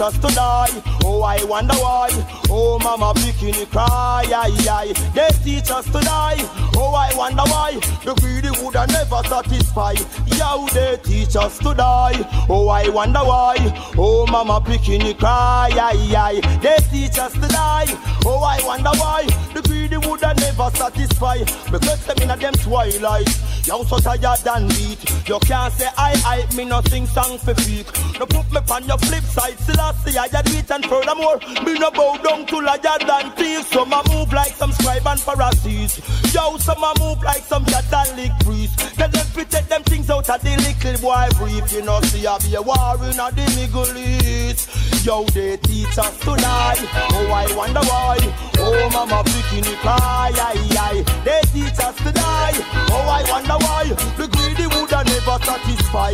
Us 0.00 0.18
to 0.18 0.28
die. 0.34 0.82
Oh, 1.04 1.22
I 1.22 1.42
wonder 1.44 1.74
why. 1.74 2.08
Oh, 2.50 2.78
mama 2.78 3.12
bikini 3.14 3.68
cry, 3.70 4.24
aye, 4.26 4.68
aye. 4.68 4.92
They 5.14 5.28
teach 5.44 5.70
us 5.70 5.86
to 5.86 6.00
die. 6.00 6.36
Oh, 6.76 6.94
I 6.94 7.14
wonder 7.16 7.42
why. 7.42 7.78
The 8.04 8.14
greedy 8.20 8.50
would 8.62 8.74
never 8.74 9.22
satisfy. 9.28 9.94
Yeah, 10.26 10.66
they 10.72 10.98
teach 11.02 11.36
us 11.36 11.58
to 11.58 11.74
die. 11.74 12.46
Oh, 12.48 12.68
I 12.68 12.88
wonder 12.88 13.20
why. 13.20 13.56
Oh, 13.96 14.26
mama 14.26 14.60
bikini 14.60 15.18
cry, 15.18 15.70
aye, 15.72 16.14
aye. 16.16 16.58
They 16.62 16.76
teach 16.90 17.18
us 17.18 17.32
to 17.32 17.48
die. 17.48 17.86
Oh, 18.24 18.42
I 18.42 18.60
wonder 18.66 18.90
why. 18.96 19.26
The 19.54 19.62
greedy 19.62 19.96
would 19.96 20.22
never 20.22 20.70
satisfy. 20.76 21.38
Because 21.70 22.04
them 22.06 22.18
in 22.22 22.30
a 22.30 22.36
them 22.36 22.54
twilight. 22.54 23.28
You 23.66 23.84
so 23.84 23.98
tired 23.98 24.46
and 24.46 24.68
beat. 24.68 25.28
You 25.28 25.38
can't 25.40 25.72
say 25.72 25.88
I, 25.96 26.14
I, 26.24 26.54
me 26.54 26.64
no 26.64 26.80
sing 26.82 27.06
song 27.06 27.38
for 27.38 27.54
freak. 27.54 27.86
No 28.18 28.26
put 28.26 28.50
me 28.52 28.60
on 28.70 28.84
your 28.86 28.98
flip 28.98 29.24
side. 29.24 29.58
See 29.94 30.18
I 30.18 30.28
do 30.28 30.58
it 30.58 30.70
and 30.70 30.84
furthermore. 30.86 31.38
Me 31.64 31.78
no 31.78 31.90
bow 31.90 32.16
down 32.18 32.46
to 32.46 32.60
liar 32.60 32.98
than 33.06 33.30
thieves. 33.32 33.68
Some 33.68 33.92
a 33.92 34.02
move 34.08 34.32
like 34.32 34.52
some 34.52 34.72
scribe 34.72 35.06
and 35.06 35.20
Pharisees. 35.20 36.00
Yo, 36.34 36.56
some 36.58 36.82
a 36.82 36.92
move 36.98 37.22
like 37.22 37.42
some 37.42 37.64
Catholic 37.64 38.32
priest. 38.40 38.78
Tell 38.96 39.08
them 39.08 39.26
take 39.44 39.68
them 39.68 39.82
things 39.84 40.10
out 40.10 40.28
of 40.28 40.40
the 40.42 40.56
little 40.56 41.00
boy 41.02 41.28
brief. 41.38 41.72
You 41.72 41.82
know, 41.82 42.00
see 42.02 42.26
I 42.26 42.38
be 42.38 42.54
a 42.54 42.62
war 42.62 42.96
in 43.04 43.16
the 43.16 43.44
Middle 43.56 43.96
East. 43.96 45.04
Yo, 45.04 45.24
they 45.26 45.56
teach 45.58 45.98
us 45.98 46.18
to 46.20 46.30
lie. 46.30 46.74
Oh, 47.12 47.30
I 47.30 47.46
wonder 47.56 47.80
why. 47.80 48.18
Oh, 48.58 48.90
mama 48.92 49.22
bikini 49.22 49.76
cry, 49.78 50.32
aye, 50.34 50.76
aye. 50.80 51.04
They 51.24 51.40
teach 51.52 51.78
us 51.78 51.96
to 51.98 52.12
die. 52.12 52.58
Oh, 52.90 53.06
I 53.06 53.22
wonder 53.30 53.58
why. 53.64 53.84
The 54.16 54.26
greedy 54.26 54.66
never 55.26 55.44
satisfy. 55.44 56.10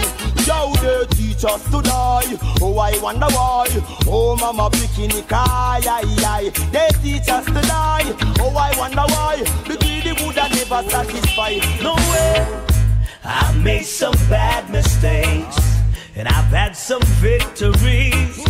Yo, 0.47 0.73
they 0.81 1.07
teach 1.11 1.45
us 1.45 1.65
to 1.71 1.83
die. 1.83 2.39
Oh, 2.61 2.79
I 2.79 2.99
wonder 3.03 3.27
why. 3.27 3.67
Oh, 4.07 4.37
mama 4.37 4.71
cry, 5.29 5.81
aye, 5.85 6.17
aye. 6.27 6.51
They 6.71 6.89
teach 7.03 7.29
us 7.29 7.45
to 7.47 7.53
die. 7.53 8.15
Oh, 8.41 8.55
I 8.57 8.77
wonder 8.79 9.05
why. 9.09 9.43
The 9.67 9.77
greedy 9.81 10.13
would 10.25 10.37
never 10.37 10.89
satisfy. 10.89 11.59
No 11.83 11.95
way. 11.95 12.47
I've 13.25 13.63
made 13.63 13.85
some 13.85 14.15
bad 14.29 14.69
mistakes 14.71 15.59
and 16.17 16.27
I've 16.29 16.53
had 16.53 16.77
some 16.77 17.03
victories. 17.21 18.45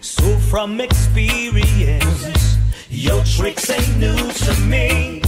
So 0.00 0.36
from 0.50 0.80
experience, 0.80 2.56
your 2.88 3.24
tricks 3.24 3.70
ain't 3.70 3.98
new 3.98 4.16
to 4.16 4.60
me. 4.62 5.22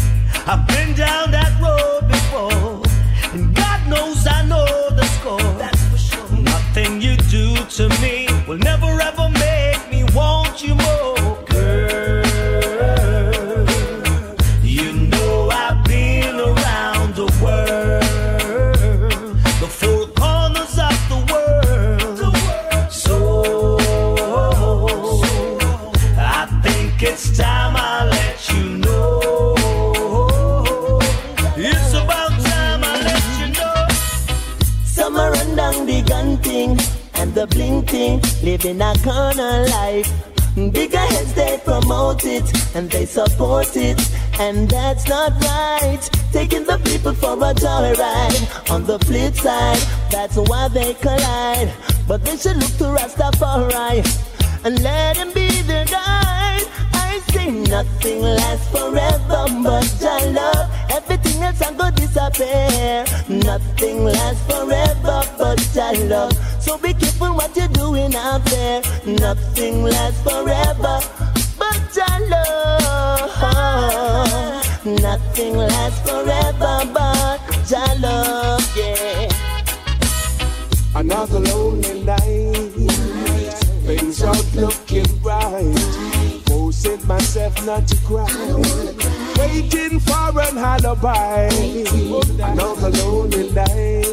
I've 0.47 0.67
been 0.69 0.95
down 0.95 1.31
that 1.31 1.53
road 1.61 2.07
before, 2.09 2.74
to 7.71 7.89
me 8.01 8.29
will 8.47 8.59
never 8.59 9.01
ever 9.01 9.29
make 9.31 9.91
me 9.91 10.05
want 10.15 10.63
you 10.63 10.75
more, 10.75 11.24
the 37.35 37.47
bling 37.49 37.83
thing, 37.83 38.21
living 38.43 38.81
a 38.81 38.95
corner 39.03 39.67
life. 39.69 40.09
Bigger 40.55 40.99
heads 40.99 41.35
they 41.35 41.59
promote 41.65 42.25
it 42.25 42.45
and 42.77 42.89
they 42.89 43.07
support 43.07 43.77
it, 43.77 44.01
and 44.39 44.69
that's 44.71 45.09
not 45.09 45.33
right. 45.43 45.99
Taking 46.33 46.65
the 46.65 46.79
people 46.85 47.13
for 47.15 47.33
a 47.33 47.53
joyride. 47.53 48.71
On 48.71 48.85
the 48.85 49.01
flip 49.01 49.35
side, 49.35 49.83
that's 50.13 50.37
why 50.37 50.69
they 50.69 50.95
collide. 50.95 51.73
But 52.07 52.25
they 52.25 52.37
should 52.37 52.57
look 52.57 52.75
to 52.79 52.89
Rastafari 52.97 54.05
and 54.65 54.81
let 54.83 55.17
him 55.17 55.33
be 55.33 55.49
their 55.63 55.87
guide. 55.87 56.67
I 56.93 57.21
say 57.33 57.51
nothing 57.51 58.23
lasts 58.23 58.71
forever, 58.71 59.47
but 59.65 60.05
I 60.05 60.25
love 60.27 60.74
everything 61.35 61.43
else 61.43 61.63
I 61.63 61.73
go 61.75 61.91
disappear. 61.91 63.05
Nothing 63.29 64.05
lasts 64.05 64.43
forever, 64.47 65.23
but 65.39 65.77
I 65.77 65.93
love. 66.05 66.33
So 66.61 66.79
be 66.79 66.95
careful 66.95 67.35
what 67.35 67.57
you're 67.57 67.69
doing 67.69 68.15
out 68.15 68.45
there. 68.47 68.83
Nothing 69.07 69.85
lasts 69.85 70.23
forever, 70.23 71.01
but 71.59 71.99
I 72.09 72.19
love. 72.29 73.31
Nothing 74.85 75.57
lasts 75.57 76.01
forever, 76.09 76.85
but 76.93 77.41
I 77.77 77.95
love. 78.01 78.77
Yeah. 78.77 79.29
Another 80.95 81.41
lonely 81.41 82.05
night. 82.05 82.75
Things 83.85 84.23
aren't 84.23 84.55
looking 84.55 85.23
right. 85.23 86.04
Forcing 86.85 87.09
myself 87.09 87.65
not 87.65 87.89
to 87.89 87.97
cry. 88.05 88.29
Waiting 89.39 90.01
for 90.01 90.41
an 90.43 90.59
alibi. 90.59 91.49
Another 92.43 92.91
lonely 92.91 93.51
night. 93.53 94.05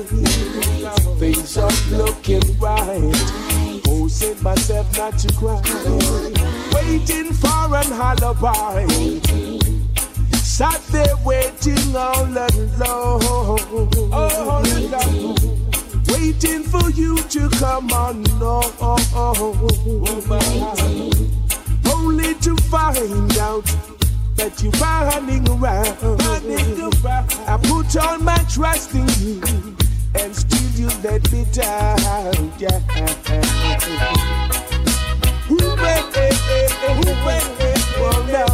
Things 1.19 1.57
aren't 1.57 1.91
looking 1.91 2.59
right. 2.59 3.13
Forcing 3.83 4.41
myself 4.41 4.97
not 4.97 5.17
to 5.17 5.33
cry. 5.33 5.61
Waiting 6.73 7.33
for 7.33 7.75
an 7.75 7.91
alibi. 7.91 8.87
Sat 10.37 10.81
there 10.91 11.17
waiting 11.25 11.93
all 11.93 12.23
alone. 12.23 13.21
All 14.13 14.63
alone 14.63 15.35
waiting 16.07 16.63
for 16.63 16.89
you 16.91 17.17
to 17.17 17.49
come 17.49 17.91
on. 17.91 18.23
No, 18.39 18.61
only 22.01 22.33
to 22.35 22.55
find 22.69 23.37
out 23.37 23.65
that 24.35 24.61
you're 24.61 24.71
running 24.71 25.47
around. 25.49 25.97
I 27.47 27.57
put 27.57 27.95
all 27.97 28.17
my 28.19 28.37
trust 28.49 28.93
in 28.95 29.07
you, 29.19 29.41
and 30.15 30.35
still 30.35 30.69
you 30.79 30.87
let 31.03 31.31
me 31.31 31.45
down. 31.51 32.51
Yeah. 32.57 32.79
Oh, 38.03 38.25
no, 38.31 38.45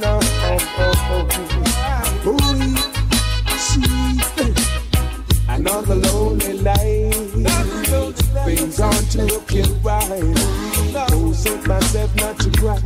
no, 0.00 0.20
oh, 0.44 0.60
oh, 0.78 1.26
oh. 2.26 2.38
See, 3.58 4.22
another 5.48 5.96
lonely 5.96 6.62
night. 6.62 7.12
Things 8.44 8.80
aren't 8.80 9.14
looking 9.14 9.82
right. 9.82 10.61
Forcing 11.42 11.66
myself 11.66 12.14
not 12.14 12.38
to 12.38 12.50
cry. 12.52 12.78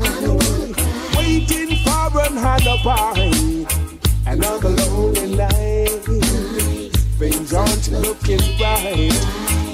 Waiting 1.15 1.77
for 1.85 2.21
an 2.23 2.39
alibi. 2.39 3.67
Another 4.27 4.71
lonely 4.71 5.37
night. 5.37 6.01
Things 7.19 7.53
aren't 7.53 7.93
looking 7.93 8.41
right. 8.59 9.66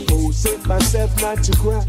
Forcing 0.42 0.66
myself 0.66 1.22
not 1.22 1.42
to 1.44 1.52
cry. 1.52 1.84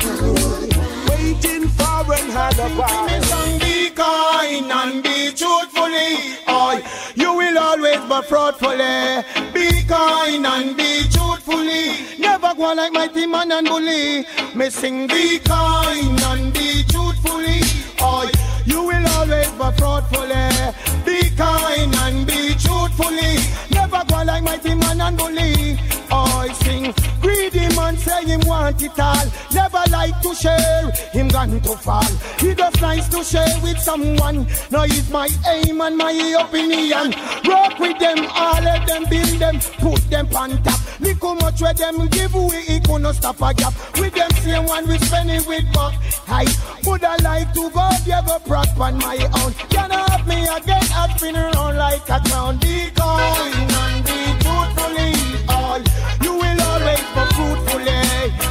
Waiting 1.09 1.67
for 1.69 2.13
an 2.13 2.29
alibi. 2.37 3.57
Be 3.57 3.89
kind 3.89 4.71
and 4.71 5.01
be 5.01 5.31
truthfully. 5.31 6.37
Oh, 6.47 6.79
you 7.15 7.33
will 7.33 7.57
always 7.57 7.97
but 8.07 8.25
fraudfully. 8.25 9.23
Be 9.53 9.83
kind 9.87 10.45
and 10.45 10.77
be 10.77 11.01
truthfully. 11.09 12.19
Never 12.19 12.53
go 12.53 12.73
like 12.73 12.93
mighty 12.93 13.25
man 13.25 13.51
and 13.51 13.67
bully. 13.67 14.23
Me 14.55 14.69
sing 14.69 15.07
be 15.07 15.39
kind 15.39 16.21
and 16.21 16.53
be 16.53 16.83
truthfully. 16.83 17.61
Oh, 18.01 18.29
you 18.65 18.83
will 18.83 19.07
always 19.17 19.49
be 19.49 19.71
fraudfully. 19.79 20.73
Be 21.05 21.35
kind 21.35 21.95
and 21.95 22.27
be 22.27 22.53
truthfully. 22.59 23.72
Never 23.83 24.05
go 24.05 24.23
like 24.23 24.43
mighty 24.43 24.75
man 24.75 25.01
and 25.01 25.17
bully. 25.17 25.77
I 26.09 26.53
sing 26.63 26.93
greedy 27.19 27.67
man 27.75 27.97
say 27.97 28.23
him 28.23 28.39
want 28.45 28.81
it 28.81 28.97
all. 28.97 29.25
Never 29.51 29.83
like 29.91 30.21
to 30.21 30.33
share, 30.33 30.89
him 31.11 31.27
gone 31.27 31.59
to 31.59 31.75
fall. 31.75 32.05
He 32.39 32.55
just 32.55 32.79
nice 32.81 33.09
to 33.09 33.21
share 33.25 33.59
with 33.61 33.77
someone. 33.79 34.47
Now 34.71 34.83
it's 34.83 35.09
my 35.09 35.27
aim 35.47 35.81
and 35.81 35.97
my 35.97 36.13
opinion. 36.39 37.13
Rock 37.45 37.77
with 37.77 37.99
them, 37.99 38.25
all 38.29 38.65
of 38.65 38.87
them, 38.87 39.03
build 39.09 39.39
them, 39.39 39.59
put 39.79 40.09
them 40.09 40.33
on 40.33 40.63
top. 40.63 40.79
Look 41.01 41.21
how 41.21 41.33
much 41.33 41.61
where 41.61 41.73
them 41.73 42.07
give 42.07 42.35
away, 42.35 42.63
it 42.69 42.87
gonna 42.87 43.13
stop 43.13 43.41
a 43.41 43.53
gap. 43.53 43.73
With 43.99 44.13
them 44.13 44.31
same 44.43 44.65
one 44.65 44.87
we 44.87 44.97
spend 44.99 45.29
it 45.29 45.45
with 45.45 45.65
back. 45.73 45.99
I 46.29 46.45
would 46.85 47.03
I 47.03 47.17
like 47.17 47.53
to 47.55 47.69
go, 47.69 47.89
there 48.05 48.21
go 48.25 48.39
prop 48.39 48.79
on 48.79 48.97
my 48.99 49.17
own. 49.43 49.51
Can 49.67 49.91
help 49.91 50.25
me 50.25 50.43
again, 50.43 50.87
I 50.95 51.13
spin 51.17 51.35
around 51.35 51.75
like 51.75 52.07
a 52.07 52.19
clown. 52.21 52.59
Kind 52.95 53.72
and 53.81 53.97
be 54.05 54.19
truthfully 54.43 55.11
all. 55.49 55.81
You 56.23 56.33
will 56.41 56.61
always 56.69 57.05
be 57.15 57.23
fruitfully. 57.35 58.01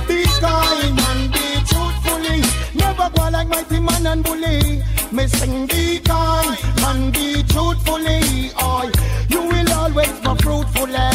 Be 0.08 0.20
kind 0.40 0.98
and 1.08 1.22
be 1.32 1.46
truthfully. 1.70 2.38
Never 2.74 3.08
go 3.16 3.24
like 3.30 3.48
mighty 3.48 3.80
man 3.80 4.06
and 4.06 4.22
bully. 4.24 4.82
Me 5.12 5.26
sing 5.26 5.66
be 5.66 5.98
kind 6.00 6.56
and 6.88 7.12
be 7.12 7.42
truthfully. 7.44 8.50
All 8.58 8.88
you 9.28 9.42
will 9.42 9.72
always 9.72 10.12
be 10.24 10.32
fruitfully. 10.42 11.08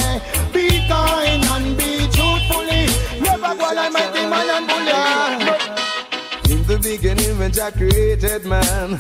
Be 0.54 0.66
kind 0.88 1.44
and 1.54 1.78
be 1.78 2.08
truthfully. 2.16 2.84
Never 3.22 3.56
go 3.56 3.68
like 3.74 3.92
mighty 3.92 4.24
man 4.32 4.50
and 4.56 4.68
bully. 4.68 6.54
In 6.54 6.64
the 6.66 6.78
beginning, 6.80 7.38
when 7.40 7.52
Jah 7.52 7.72
created 7.72 8.46
man 8.46 8.98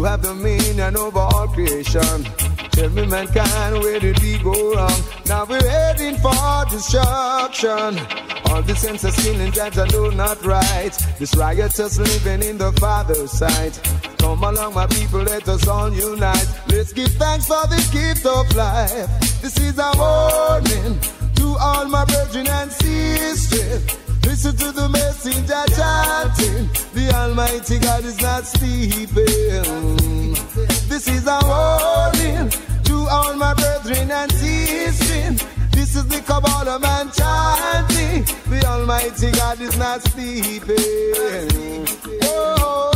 to 0.00 0.06
have 0.06 0.22
dominion 0.22 0.96
over 0.96 1.18
all 1.18 1.46
creation. 1.48 2.24
Tell 2.72 2.88
me, 2.90 3.06
mankind, 3.06 3.80
where 3.80 4.00
did 4.00 4.18
we 4.20 4.38
go 4.38 4.74
wrong? 4.74 5.00
Now 5.26 5.44
we're 5.44 5.68
heading 5.68 6.16
for 6.16 6.64
destruction. 6.70 7.98
All 8.46 8.62
the 8.62 8.74
sense 8.76 9.04
of 9.04 9.12
sin 9.12 9.40
and 9.40 9.52
judge 9.52 9.76
are 9.76 9.86
do 9.86 10.10
not 10.12 10.42
right. 10.44 10.90
This 11.18 11.36
riotous 11.36 11.98
living 11.98 12.42
in 12.48 12.56
the 12.56 12.72
Father's 12.72 13.30
sight. 13.32 13.78
Come 14.18 14.42
along, 14.42 14.74
my 14.74 14.86
people, 14.86 15.20
let 15.20 15.46
us 15.48 15.68
all 15.68 15.92
unite. 15.92 16.48
Let's 16.68 16.92
give 16.94 17.12
thanks 17.12 17.46
for 17.46 17.66
the 17.66 17.80
gift 17.92 18.24
of 18.24 18.56
life. 18.56 19.42
This 19.42 19.58
is 19.58 19.78
a 19.78 19.92
warning 19.96 20.98
to 21.36 21.56
all 21.60 21.86
my 21.86 22.04
brethren 22.06 22.48
and 22.48 22.72
sisters. 22.72 24.09
Listen 24.24 24.56
to 24.56 24.72
the 24.72 24.88
messenger 24.88 25.62
chanting. 25.76 26.68
The 26.94 27.12
Almighty 27.14 27.78
God 27.78 28.04
is 28.04 28.20
not 28.20 28.46
sleeping. 28.46 30.34
This 30.88 31.08
is 31.08 31.26
a 31.26 31.38
warning 31.44 32.50
to 32.84 33.06
all 33.10 33.34
my 33.36 33.54
brethren 33.54 34.10
and 34.10 34.30
sisters. 34.32 35.42
This 35.72 35.96
is 35.96 36.06
the 36.06 36.20
Kabbalah 36.20 36.78
man 36.78 37.10
chanting. 37.12 38.24
The 38.50 38.64
Almighty 38.66 39.30
God 39.32 39.60
is 39.60 39.76
not 39.78 40.02
sleeping. 40.02 40.78
Oh, 42.22 42.90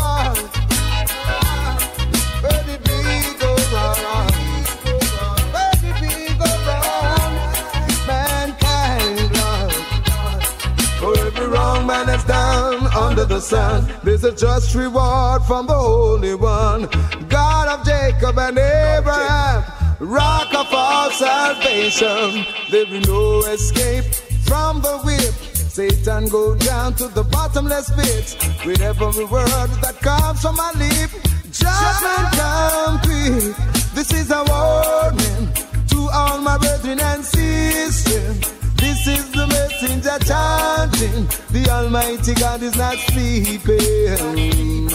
man 12.04 12.16
that's 12.16 12.24
done 12.24 12.86
under 12.96 13.24
the 13.24 13.40
sun, 13.40 13.90
there's 14.02 14.24
a 14.24 14.32
just 14.32 14.74
reward 14.74 15.42
from 15.44 15.66
the 15.66 15.74
Holy 15.74 16.34
One, 16.34 16.88
God 17.28 17.68
of 17.68 17.86
Jacob 17.86 18.38
and 18.38 18.58
Abraham, 18.58 19.64
rock 20.00 20.52
of 20.54 20.72
our 20.72 21.10
salvation. 21.12 22.44
There 22.70 22.84
will 22.86 22.92
be 22.92 23.00
no 23.00 23.38
escape 23.40 24.04
from 24.44 24.80
the 24.82 24.98
whip. 25.04 25.34
Satan 25.54 26.28
go 26.28 26.54
down 26.54 26.94
to 26.94 27.08
the 27.08 27.24
bottomless 27.24 27.90
pit 27.90 28.36
with 28.64 28.80
every 28.80 29.24
word 29.24 29.70
that 29.82 29.98
comes 30.00 30.40
from 30.40 30.56
my 30.56 30.72
lip. 30.72 31.10
Judgment 31.50 32.32
come 32.32 32.98
quick. 33.00 33.56
This 33.94 34.12
is 34.12 34.30
a 34.30 34.44
warning 34.46 35.52
to 35.88 36.08
all 36.12 36.38
my 36.40 36.58
brethren 36.58 37.00
and 37.00 37.24
sisters. 37.24 38.63
This 39.04 39.18
is 39.18 39.30
the 39.32 39.46
messenger 39.46 40.18
chanting. 40.24 41.26
The 41.50 41.68
Almighty 41.70 42.32
God 42.32 42.62
is 42.62 42.74
not 42.74 42.96
sleeping. 42.96 44.88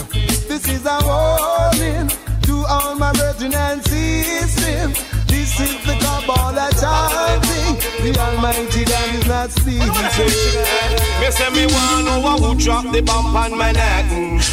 This 0.48 0.66
is 0.66 0.84
a 0.84 0.98
warning 1.06 2.08
to 2.42 2.64
all 2.68 2.96
my 2.96 3.12
brethren 3.12 3.54
and 3.54 3.80
sisters. 3.84 5.19
This 5.50 5.74
is 5.74 5.82
the 5.82 5.98
Kabbalah 5.98 6.70
chanting. 6.78 7.74
The 8.06 8.14
Almighty 8.22 8.86
God 8.86 9.14
is 9.18 9.26
not 9.26 9.50
sleeping. 9.50 10.30
Me 11.18 11.26
say 11.26 11.50
me 11.50 11.66
want 11.66 12.06
know 12.06 12.22
who 12.38 12.54
drop 12.54 12.86
the 12.94 13.02
bump 13.02 13.34
on 13.34 13.58
my 13.58 13.72
neck. 13.72 14.06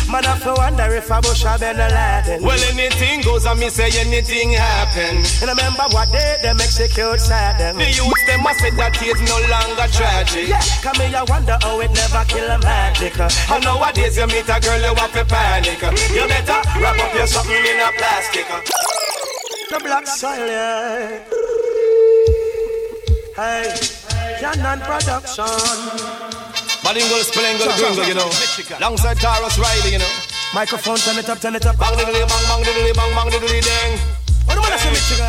Man, 0.09 0.25
I 0.25 0.33
feel 0.41 0.57
wonder 0.57 0.89
if 0.97 1.11
I 1.11 1.21
bush 1.21 1.45
a 1.45 1.53
Bin 1.61 1.77
Laden. 1.77 2.41
Well, 2.41 2.57
anything 2.73 3.21
goes 3.21 3.45
and 3.45 3.59
me 3.59 3.69
say 3.69 3.93
anything 3.93 4.57
happen. 4.57 5.21
And 5.37 5.53
I 5.53 5.53
remember 5.53 5.85
what 5.93 6.09
they 6.09 6.41
them 6.41 6.57
execute 6.57 7.21
sadden. 7.21 7.77
The 7.77 7.93
youth 7.93 8.23
them 8.25 8.41
must 8.41 8.57
say 8.57 8.73
that 8.73 8.97
it's 8.97 9.21
no 9.21 9.37
longer 9.53 9.85
tragic. 9.93 10.49
Yeah, 10.49 10.65
come 10.81 10.97
here, 10.97 11.13
I 11.13 11.29
wonder 11.29 11.61
how 11.61 11.77
it 11.77 11.93
never 11.93 12.25
kill 12.25 12.49
a 12.49 12.57
magic. 12.57 13.13
And 13.21 13.61
nowadays 13.61 14.17
you 14.17 14.25
meet 14.33 14.49
a 14.49 14.57
girl 14.57 14.81
you 14.81 14.97
want 14.97 15.13
to 15.13 15.23
panic. 15.29 15.77
You 16.09 16.25
better 16.25 16.57
wrap 16.81 16.97
up 16.97 17.13
your 17.13 17.29
something 17.29 17.53
in 17.53 17.85
a 17.85 17.93
plastic. 18.01 18.49
The 19.69 19.79
black 19.83 20.07
soil, 20.07 20.47
yeah. 20.47 21.19
Hey, 23.35 23.75
Canon 24.39 24.79
Production. 24.79 25.43
Bilingual, 26.83 27.19
spellingual, 27.19 27.75
gringo, 27.77 28.03
you 28.03 28.13
know. 28.13 28.31
Alongside 28.77 29.17
Tarrus 29.17 29.59
Riley, 29.59 29.91
you 29.91 29.99
know. 29.99 30.11
Microphone, 30.53 30.97
turn 30.97 31.17
it 31.17 31.29
up, 31.29 31.39
turn 31.39 31.55
it 31.55 31.65
up. 31.65 31.77
Bang, 31.77 31.93
diddly, 31.95 32.13
bang, 32.13 32.45
bang, 32.47 32.63
diddly, 32.63 32.95
bang, 32.95 33.13
bang, 33.13 33.29
diddly, 33.29 33.61
ding. 33.61 34.16
What 34.47 34.55
do 34.55 34.61
I 34.63 34.77
say, 34.79 34.89
Michigan? 34.89 35.27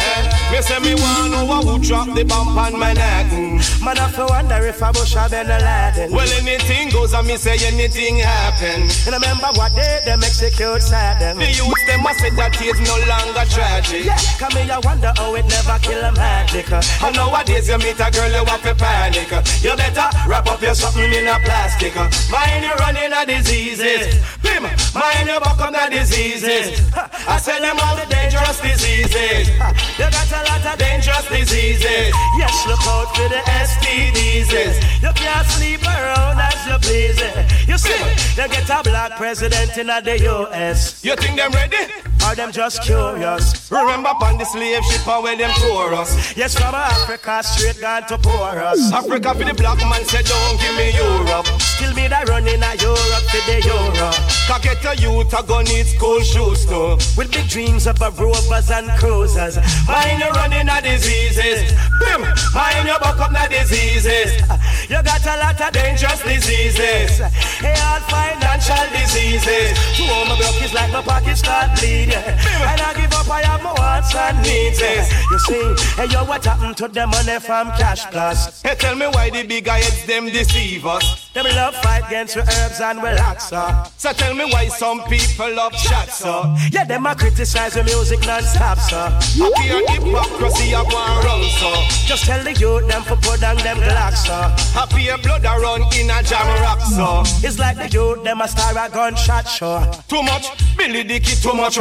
Me 0.55 0.63
say 0.63 0.79
me 0.79 0.95
want 0.95 1.31
know 1.35 1.45
who 1.67 1.83
drop 1.83 2.07
the 2.15 2.25
bomb 2.25 2.57
on 2.57 2.79
my 2.79 2.93
neck. 2.95 3.27
Man, 3.83 3.99
I 3.99 4.09
feel 4.15 4.27
wonder 4.31 4.63
if 4.63 4.83
I 4.83 4.93
bush 4.93 5.17
a 5.19 5.27
Bin 5.29 5.49
Laden. 5.49 6.15
Well, 6.15 6.29
anything 6.39 6.91
goes 6.91 7.13
and 7.13 7.27
me 7.27 7.37
say 7.37 7.59
anything 7.67 8.19
happen. 8.19 8.87
And 9.07 9.15
I 9.15 9.19
remember 9.19 9.51
what 9.59 9.75
they 9.75 10.01
them 10.07 10.23
execute 10.23 10.83
sadden. 10.83 11.39
The 11.39 11.51
youth 11.51 11.83
them 11.87 12.03
must 12.03 12.21
say 12.21 12.31
that 12.31 12.55
it's 12.63 12.79
no 12.87 12.95
longer 13.11 13.45
tragic. 13.51 14.07
Yeah, 14.07 14.19
come 14.39 14.55
here, 14.55 14.71
I 14.71 14.79
wonder 14.87 15.13
how 15.17 15.35
it 15.35 15.47
never 15.51 15.79
kill 15.83 15.99
a 15.99 16.13
magic. 16.15 16.71
And 16.71 17.15
nowadays 17.19 17.69
you 17.69 17.79
meet 17.79 17.99
a 17.99 18.09
girl 18.15 18.31
you 18.31 18.45
want 18.47 18.63
to 18.63 18.75
panic. 18.79 19.31
You 19.67 19.75
better 19.75 20.09
wrap 20.31 20.47
up 20.47 20.63
your 20.63 20.75
something 20.79 21.11
in 21.11 21.27
a 21.27 21.43
plastic. 21.43 21.95
Mind 22.31 22.63
you 22.63 22.75
running 22.79 23.11
a 23.11 23.27
diseases. 23.27 24.15
Bim, 24.47 24.63
mind 24.95 25.27
you 25.27 25.41
buck 25.43 25.59
on 25.59 25.75
the 25.75 25.87
diseases. 25.91 26.79
I 27.27 27.37
sell 27.43 27.61
them 27.61 27.77
all 27.83 27.99
the 27.99 28.07
dangerous 28.07 28.63
diseases. 28.63 29.08
You 29.09 30.05
got 30.11 30.33
a 30.33 30.43
lot 30.45 30.75
of 30.75 30.79
dangerous 30.79 31.29
diseases. 31.29 32.13
Yes, 32.37 32.67
look 32.67 32.81
out 32.87 33.17
for 33.17 33.29
the 33.29 33.41
STDs. 33.65 34.53
You 35.03 35.13
can't 35.15 35.47
sleep 35.47 35.83
around 35.83 36.39
as 36.39 36.67
you 36.67 36.79
please. 36.79 37.19
You 37.67 37.79
see, 37.79 38.35
they 38.37 38.49
get 38.49 38.69
a 38.69 38.83
black 38.83 39.17
president 39.17 39.79
in 39.79 39.87
the 39.87 40.19
US. 40.29 41.03
You 41.03 41.17
think 41.17 41.37
them 41.37 41.53
ready? 41.53 42.08
Or 42.29 42.35
them 42.35 42.53
just 42.53 42.83
curious? 42.83 43.71
Remember 43.71 44.11
upon 44.11 44.37
the 44.37 44.45
slave 44.45 44.85
ship 44.85 45.09
and 45.09 45.25
where 45.25 45.35
them 45.35 45.51
tore 45.57 45.95
us. 45.95 46.37
Yes, 46.37 46.55
from 46.55 46.75
Africa 46.75 47.41
straight 47.43 47.81
gone 47.81 48.05
to 48.09 48.19
poor 48.19 48.53
us. 48.61 48.93
Africa 48.93 49.33
for 49.33 49.45
the 49.45 49.55
black 49.55 49.79
man 49.89 50.05
said 50.05 50.27
don't 50.27 50.61
give 50.61 50.77
me 50.77 50.93
Europe. 50.93 51.47
Still 51.57 51.95
me 51.95 52.07
that 52.09 52.29
running 52.29 52.61
a 52.61 52.73
Europe 52.85 53.25
for 53.33 53.41
the 53.49 53.65
Euro. 53.65 54.13
Can 54.45 54.61
get 54.61 54.85
a 54.85 54.93
youth 55.01 55.33
a 55.33 55.41
gun 55.43 55.65
need 55.65 55.87
school 55.87 56.21
shoes 56.21 56.67
too. 56.67 57.01
With 57.17 57.33
big 57.33 57.49
dreams 57.49 57.87
of 57.87 57.97
a 58.03 58.11
rovers 58.11 58.71
and 58.71 58.93
cruisers. 59.01 59.57
Mind 59.89 60.21
you 60.21 60.29
running 60.37 60.69
a 60.69 60.85
diseases. 60.85 61.73
Bim, 61.97 62.29
mind 62.53 62.89
you 62.93 62.99
buck 63.01 63.21
up 63.25 63.33
the 63.33 63.49
diseases. 63.49 64.37
You 64.85 65.01
got 65.01 65.25
a 65.25 65.35
lot 65.41 65.61
of 65.61 65.73
dangerous 65.73 66.21
diseases. 66.21 67.25
Hey, 67.61 67.73
all 67.89 68.01
financial 68.05 68.85
diseases. 68.93 69.73
Two 69.97 70.05
of 70.05 70.29
my 70.29 70.37
broke 70.37 70.61
is 70.61 70.73
like 70.75 70.93
my 70.93 71.01
pocket 71.01 71.37
start 71.37 71.73
bleeding. 71.81 72.18
And 72.27 72.81
I 72.81 72.95
give 72.95 73.13
up, 73.13 73.29
I 73.31 73.43
have 73.43 73.63
my 73.63 73.73
wants 73.73 74.15
and 74.15 74.43
needs. 74.43 74.81
You 74.81 75.39
see, 75.39 75.75
hey 75.97 76.07
yo, 76.07 76.25
what 76.25 76.45
happened 76.45 76.77
to 76.79 76.89
the 76.89 77.07
money 77.07 77.39
from 77.41 77.69
Cash 77.73 78.07
Plus? 78.07 78.63
Hey, 78.63 78.75
tell 78.75 78.95
me 78.95 79.07
why 79.07 79.31
the 79.31 79.43
big 79.45 79.67
heads 79.67 80.07
them 80.07 80.27
deceive 80.27 80.87
us. 80.87 81.31
Them 81.35 81.45
love 81.55 81.75
fight 81.77 82.05
against 82.09 82.37
with 82.37 82.49
herbs 82.49 82.81
and 82.81 82.99
relaxer. 83.01 83.87
So 83.99 84.13
tell 84.13 84.35
me 84.35 84.45
why 84.53 84.69
some 84.69 85.03
people 85.05 85.55
love 85.55 85.73
chat, 85.73 86.11
so. 86.11 86.55
Yeah, 86.73 86.85
them 86.85 87.07
a 87.07 87.15
criticize 87.15 87.75
the 87.75 87.85
music 87.85 88.21
non-stop, 88.27 88.79
so. 88.79 88.97
Happy 88.97 89.69
and 89.71 89.89
hypocrisy 89.89 90.73
a 90.73 90.83
go 90.83 90.99
wrong, 91.25 91.45
so. 91.61 91.71
Just 92.07 92.25
tell 92.25 92.43
the 92.43 92.53
youth 92.55 92.89
them 92.89 93.03
for 93.03 93.17
put 93.17 93.45
on 93.45 93.57
them 93.59 93.79
glocks, 93.79 94.27
so. 94.27 94.35
Happy 94.79 95.09
and 95.09 95.23
blood 95.23 95.45
a 95.45 95.61
run 95.61 95.83
in 95.95 96.11
a 96.11 96.23
jam 96.23 96.47
rock, 96.63 96.81
so. 96.81 97.23
It's 97.47 97.59
like 97.59 97.77
the 97.77 97.89
youth 97.89 98.25
them 98.25 98.41
a 98.41 98.49
star 98.49 98.73
a 98.77 98.89
gunshot 98.91 99.47
show. 99.47 99.85
Too 100.09 100.23
much 100.23 100.49
Billy 100.77 101.05
Dicky, 101.05 101.35
too 101.37 101.53
much 101.55 101.79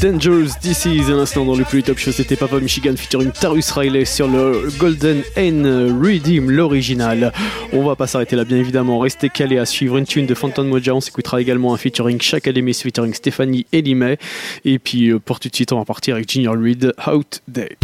Dangerous 0.00 0.50
Disease, 0.60 1.10
un 1.10 1.18
instant 1.18 1.44
dans 1.44 1.54
le 1.54 1.64
plus 1.64 1.82
top 1.82 1.98
show, 1.98 2.12
c'était 2.12 2.36
Papa 2.36 2.58
Michigan 2.60 2.94
featuring 2.96 3.30
Tarus 3.32 3.70
Riley 3.72 4.04
sur 4.04 4.28
le 4.28 4.70
Golden 4.78 5.22
N 5.36 6.00
Redeem, 6.00 6.50
l'original. 6.50 7.32
On 7.72 7.84
va 7.84 7.96
pas 7.96 8.06
s'arrêter 8.06 8.36
là, 8.36 8.44
bien 8.44 8.58
évidemment. 8.58 8.98
Restez 8.98 9.28
calés 9.28 9.58
à 9.58 9.66
suivre 9.66 9.96
une 9.96 10.06
tune 10.06 10.26
de 10.26 10.34
Phantom 10.34 10.66
Moja. 10.66 10.94
On 10.94 11.00
s'écoutera 11.00 11.40
également 11.40 11.74
un 11.74 11.76
featuring 11.76 12.20
Ademi 12.46 12.74
featuring 12.74 13.12
Stéphanie 13.12 13.66
Elimay. 13.72 14.18
Et 14.64 14.78
puis 14.78 15.10
euh, 15.10 15.18
pour 15.18 15.40
tout 15.40 15.48
de 15.48 15.54
suite, 15.54 15.72
on 15.72 15.78
va 15.78 15.84
partir 15.84 16.14
avec 16.14 16.30
Junior 16.30 16.54
Reed, 16.56 16.94
Out 17.06 17.42
Day. 17.48 17.76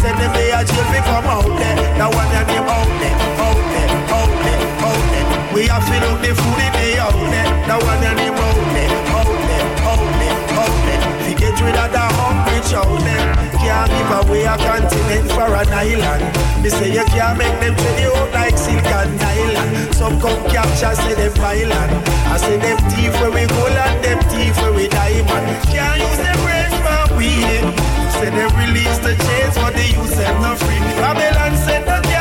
There. 0.00 0.12
Innocent 0.12 0.18
them 0.20 0.32
they 0.32 0.50
a 0.52 0.64
jail 0.64 0.86
we 0.88 1.00
come 1.04 1.28
out 1.28 1.44
there. 1.44 1.76
That 2.00 2.08
one 2.08 2.32
and 2.32 2.48
name 2.48 2.64
out 2.64 2.88
there, 2.96 3.12
out 3.36 3.60
there, 3.60 3.90
out 4.08 4.32
there, 4.40 4.60
out 4.88 5.02
there. 5.12 5.26
We 5.52 5.68
have 5.68 5.84
fill 5.84 6.04
up 6.08 6.16
the 6.24 6.32
food 6.32 6.60
in 6.64 6.72
the 6.72 6.96
out 6.96 7.12
there. 7.28 7.48
That 7.68 7.76
one 7.76 8.00
and 8.00 8.16
name 8.16 8.40
out 8.40 8.56
there, 8.72 8.88
out 9.12 9.28
there, 9.28 9.66
out 9.84 10.04
there, 10.16 10.36
out 10.56 10.76
there. 10.88 11.00
We 11.28 11.32
get 11.36 11.60
rid 11.60 11.76
of 11.76 11.92
the 11.92 12.04
hungry 12.16 12.60
children. 12.64 13.20
Can't 13.60 13.92
give 13.92 14.12
away 14.16 14.48
a 14.48 14.56
continent 14.56 15.28
for 15.28 15.52
an 15.52 15.68
island. 15.68 16.24
They 16.64 16.72
say 16.72 16.88
you 16.88 17.04
can't 17.12 17.36
make 17.36 17.52
them 17.60 17.76
trade 17.76 18.00
you 18.00 18.16
out 18.16 18.32
like 18.32 18.56
silk 18.56 18.80
and 18.80 19.12
nylon. 19.20 19.92
Some 19.92 20.16
come 20.18 20.40
capture, 20.48 20.96
say 20.96 21.14
them 21.20 21.36
violent. 21.36 21.92
I 22.32 22.40
say 22.40 22.56
them 22.56 22.80
thief 22.88 23.12
where 23.20 23.30
we 23.30 23.44
gold 23.44 23.76
and 23.76 24.00
them 24.00 24.18
thief 24.32 24.56
where 24.56 24.72
we 24.72 24.88
diamond. 24.88 25.44
Can't 25.68 26.00
use 26.00 26.16
them 26.16 26.38
brains 26.48 26.76
for 26.80 27.20
weed. 27.20 27.92
Say 28.22 28.30
they 28.30 28.46
release 28.54 28.98
the 28.98 29.16
chains, 29.18 29.54
but 29.56 29.74
they 29.74 29.88
use 29.98 30.14
them 30.14 30.40
not 30.42 30.56
free. 30.56 30.78
Babylon 30.94 31.56
said 31.56 31.84
the 31.84 32.11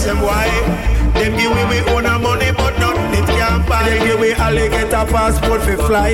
ask 0.00 0.06
them 0.06 0.20
why. 0.22 0.48
Them 1.14 1.36
give 1.36 1.52
we 1.52 1.62
we 1.68 1.78
own 1.92 2.06
a 2.06 2.18
money, 2.18 2.52
but 2.56 2.78
nothing 2.78 3.12
it 3.12 3.26
can 3.28 3.66
buy. 3.68 3.84
They 3.84 3.98
give 4.00 4.20
we 4.20 4.32
all 4.32 4.54
get 4.54 4.92
a 4.92 5.04
passport 5.04 5.60
for 5.62 5.76
fly. 5.76 6.12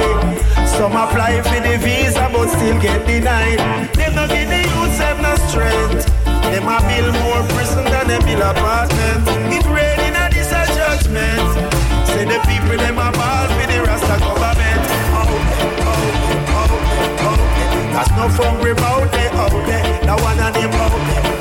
Some 0.74 0.96
apply 0.96 1.42
for 1.42 1.60
the 1.62 1.78
visa, 1.78 2.28
but 2.32 2.48
still 2.48 2.80
get 2.80 3.06
denied. 3.06 3.58
Them 3.94 4.14
no 4.14 4.26
give 4.26 4.48
the 4.48 4.62
youths 4.66 4.98
have 4.98 5.20
no 5.22 5.34
strength. 5.48 6.06
Them 6.50 6.66
a 6.66 6.78
build 6.88 7.14
more 7.22 7.42
prison 7.54 7.84
than 7.84 8.08
they 8.08 8.18
build 8.26 8.42
apartment. 8.42 9.22
It 9.54 9.66
raining 9.70 10.16
and 10.18 10.32
this 10.34 10.50
a 10.50 10.62
judgment. 10.74 11.46
Say 12.10 12.24
the 12.24 12.38
people 12.48 12.76
them 12.76 12.98
a 12.98 13.08
ball 13.14 13.46
for 13.54 13.66
the 13.70 13.78
Rasta 13.86 14.16
government. 14.18 14.82
Oh, 15.14 15.30
oh, 15.30 15.86
oh, 15.86 16.08
oh. 16.58 17.28
oh. 17.28 17.38
That's 17.94 18.10
no 18.18 18.26
hungry 18.34 18.72
about 18.72 19.14
it, 19.14 19.30
oh, 19.34 19.46
out 19.46 19.54
there. 19.66 19.84
That 20.06 20.18
one 20.20 20.38
and 20.38 20.54
them 20.54 20.74
out 20.74 20.86
out 20.90 21.22
there, 21.22 21.35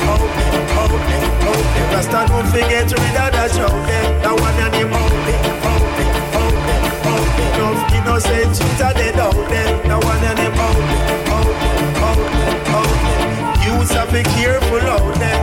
Rasta 1.96 2.28
don't 2.28 2.44
forget 2.52 2.92
to 2.92 2.96
read 3.00 3.16
that 3.16 3.32
there. 3.32 4.04
That 4.20 4.36
one 4.36 4.60
and 4.60 4.74
them 4.76 4.92
out 4.92 5.16
there, 5.24 5.40
out 5.64 5.80
there, 5.96 6.12
out 6.36 6.56
there, 6.68 6.84
out 7.08 7.24
there. 7.40 7.56
No 7.56 7.68
innocent 7.96 8.52
children 8.52 8.92
dead 9.00 9.16
out 9.16 9.32
there. 9.48 9.72
That 9.88 10.04
one 10.04 10.20
and 10.28 10.36
them 10.36 10.60
out 10.60 10.76
there, 10.76 11.24
out 11.32 11.48
there, 11.48 12.04
out 12.04 12.20
there, 12.20 12.60
there. 12.76 13.36
Have 13.96 14.12
be 14.12 14.28
careful 14.36 14.84
out 14.92 15.08
there. 15.24 15.40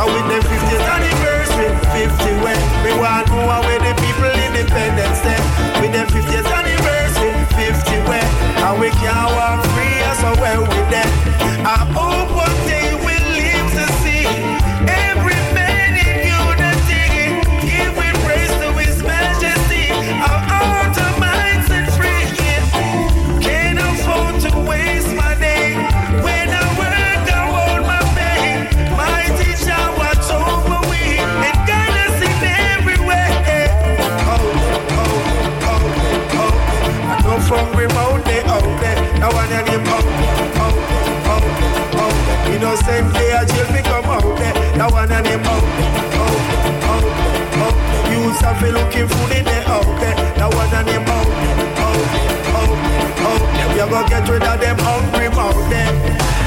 And 0.00 0.08
with 0.08 0.24
them 0.24 0.40
50th 0.40 0.88
anniversary, 0.88 1.68
50 1.92 2.48
when 2.48 2.56
we 2.80 2.96
want 2.96 3.28
to 3.28 3.36
know 3.36 3.60
where 3.60 3.76
the 3.84 3.92
people 4.00 4.24
independence 4.24 5.20
day. 5.20 5.36
With 5.84 5.92
them 5.92 6.08
50th 6.08 6.48
anniversary, 6.48 7.44
50 7.60 8.08
when 8.08 8.24
and 8.24 8.80
we 8.80 8.88
can 8.96 9.39
been 48.60 48.74
looking 48.74 49.08
food 49.08 49.32
in 49.36 49.44
there 49.44 49.64
out 49.68 49.88
there. 50.00 50.14
Now 50.36 50.50
one 50.50 50.68
of 50.68 50.84
them 50.84 51.04
out 51.08 51.26
there, 51.26 51.56
out 51.80 51.96
there, 51.96 52.44
out 52.60 52.72
there, 52.84 53.10
out 53.26 53.42
there. 53.56 53.68
We 53.74 53.80
are 53.80 53.90
gonna 53.90 54.08
get 54.08 54.28
rid 54.28 54.42
of 54.42 54.60
them 54.60 54.78
hungry 54.78 55.26
out 55.26 55.56
there. 55.72 55.92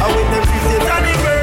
And 0.03 0.11
with 0.15 0.29
the 0.33 0.39
50th 0.45 0.89
anniversary, 0.93 1.42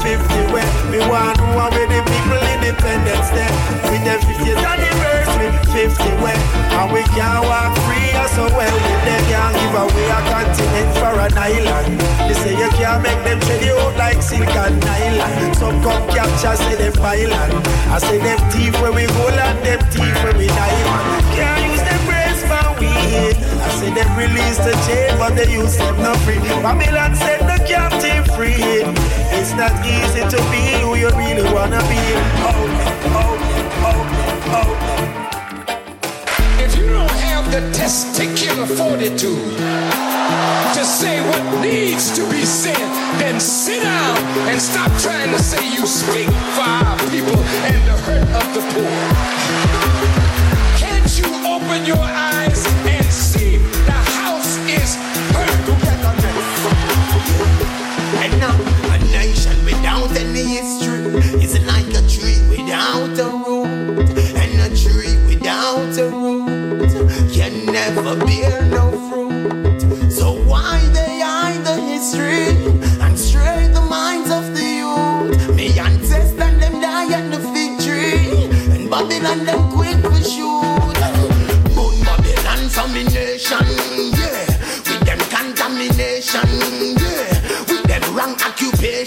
50 0.00 0.52
when 0.52 0.68
we 0.90 0.98
want 1.12 1.36
to 1.36 1.44
know 1.52 1.68
where 1.68 1.84
the 1.84 2.00
people 2.00 2.40
independence 2.56 3.28
there. 3.36 3.52
With 3.92 4.00
the 4.00 4.16
50th 4.16 4.64
anniversary, 4.64 5.52
50 5.76 6.24
when 6.24 6.40
and 6.80 6.88
we 6.92 7.02
can't 7.12 7.44
walk 7.44 7.76
free 7.84 8.08
and 8.16 8.30
so 8.32 8.48
well 8.56 8.72
We 8.72 8.94
them 9.04 9.22
can't 9.28 9.52
give 9.60 9.76
away 9.76 10.08
a 10.08 10.20
continent 10.32 10.88
for 10.96 11.12
an 11.20 11.36
island. 11.36 12.00
They 12.24 12.34
say 12.40 12.52
you 12.56 12.70
can't 12.80 13.02
make 13.02 13.20
them 13.28 13.40
trade 13.40 13.64
you 13.68 13.76
out 13.76 13.96
like 13.96 14.22
silk 14.22 14.48
and 14.48 14.80
nylon. 14.80 15.54
Some 15.54 15.82
come 15.82 16.08
capture 16.08 16.56
say 16.56 16.76
them 16.76 16.92
violent. 16.94 17.52
I 17.92 17.98
say 17.98 18.18
them 18.18 18.40
thief 18.50 18.72
where 18.80 18.92
we 18.92 19.04
go 19.04 19.28
and 19.28 19.58
them 19.66 19.80
thief 19.92 20.14
where 20.24 20.32
we 20.32 20.46
diamond. 20.46 21.28
Can't 21.36 21.60
use 21.68 21.84
them 21.84 22.00
brains 22.08 22.40
for 22.48 22.66
weed. 22.80 23.49
Say 23.78 23.90
they 23.94 24.04
released 24.16 24.62
the 24.64 24.74
chain, 24.86 25.16
but 25.18 25.34
they 25.36 25.50
used 25.52 25.78
them 25.78 25.96
not 26.02 26.16
free. 26.18 26.38
Babylon 26.62 27.14
set 27.14 27.40
the 27.40 27.58
captive 27.64 28.26
free. 28.36 28.84
It's 29.36 29.52
not 29.54 29.72
easy 29.86 30.20
to 30.20 30.38
be 30.50 30.62
who 30.82 30.96
you 30.96 31.10
really 31.16 31.44
wanna 31.52 31.80
be. 31.88 32.02
Oh, 32.44 32.52
oh, 33.20 33.36
oh, 33.88 34.02
oh. 34.58 34.70
If 36.64 36.76
you 36.76 36.86
don't 36.88 37.10
have 37.28 37.50
the 37.50 37.60
testicular 37.78 38.66
fortitude 38.66 39.56
to 40.76 40.84
say 40.84 41.20
what 41.28 41.42
needs 41.62 42.12
to 42.16 42.22
be 42.30 42.44
said, 42.44 42.76
then 43.18 43.40
sit 43.40 43.82
down 43.82 44.16
and 44.48 44.60
stop 44.60 44.90
trying 45.00 45.30
to 45.30 45.38
say 45.38 45.64
you 45.72 45.86
speak 45.86 46.28
for 46.54 46.62
our 46.62 46.98
people 47.10 47.38
and 47.68 47.80
the 47.88 47.96
hurt 48.04 48.28
of 48.40 48.46
the 48.54 48.60
poor. 48.72 48.92
Can't 50.76 51.10
you 51.18 51.28
open 51.48 51.86
your 51.86 52.04
eyes 52.04 52.66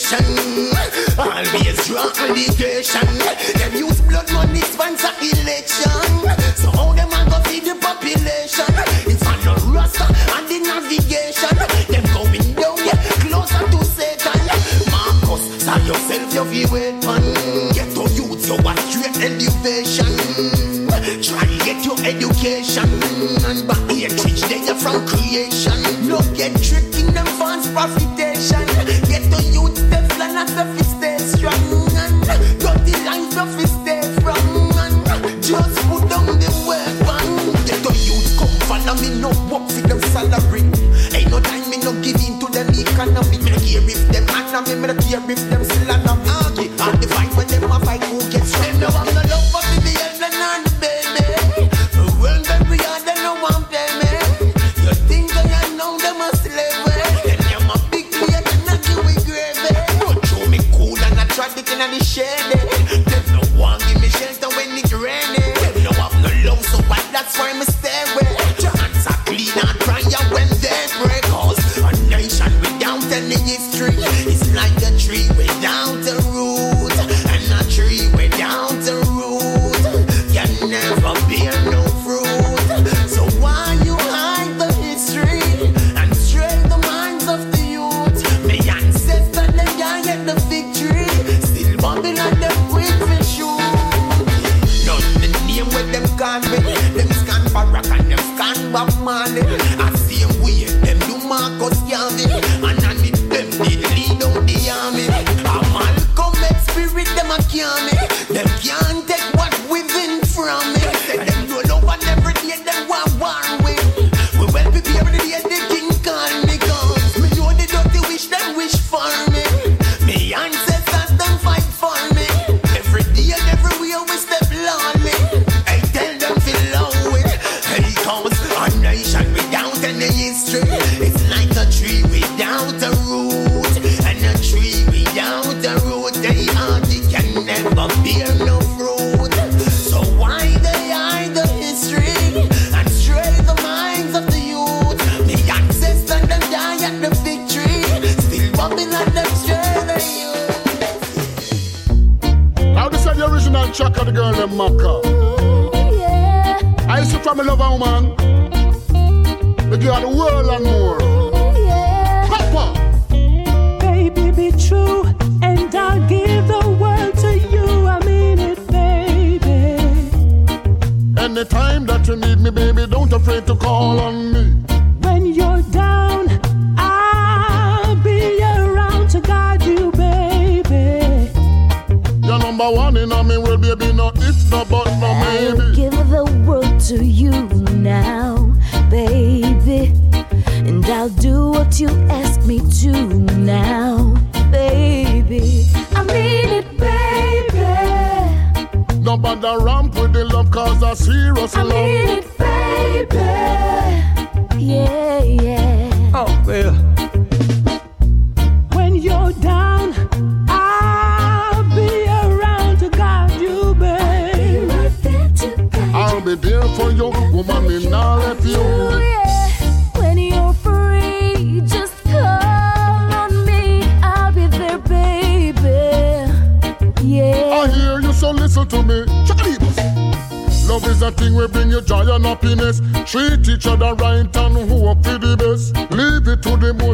station. 0.03 0.25
Always 1.17 1.89
rock 1.89 2.15
meditation. 2.17 3.52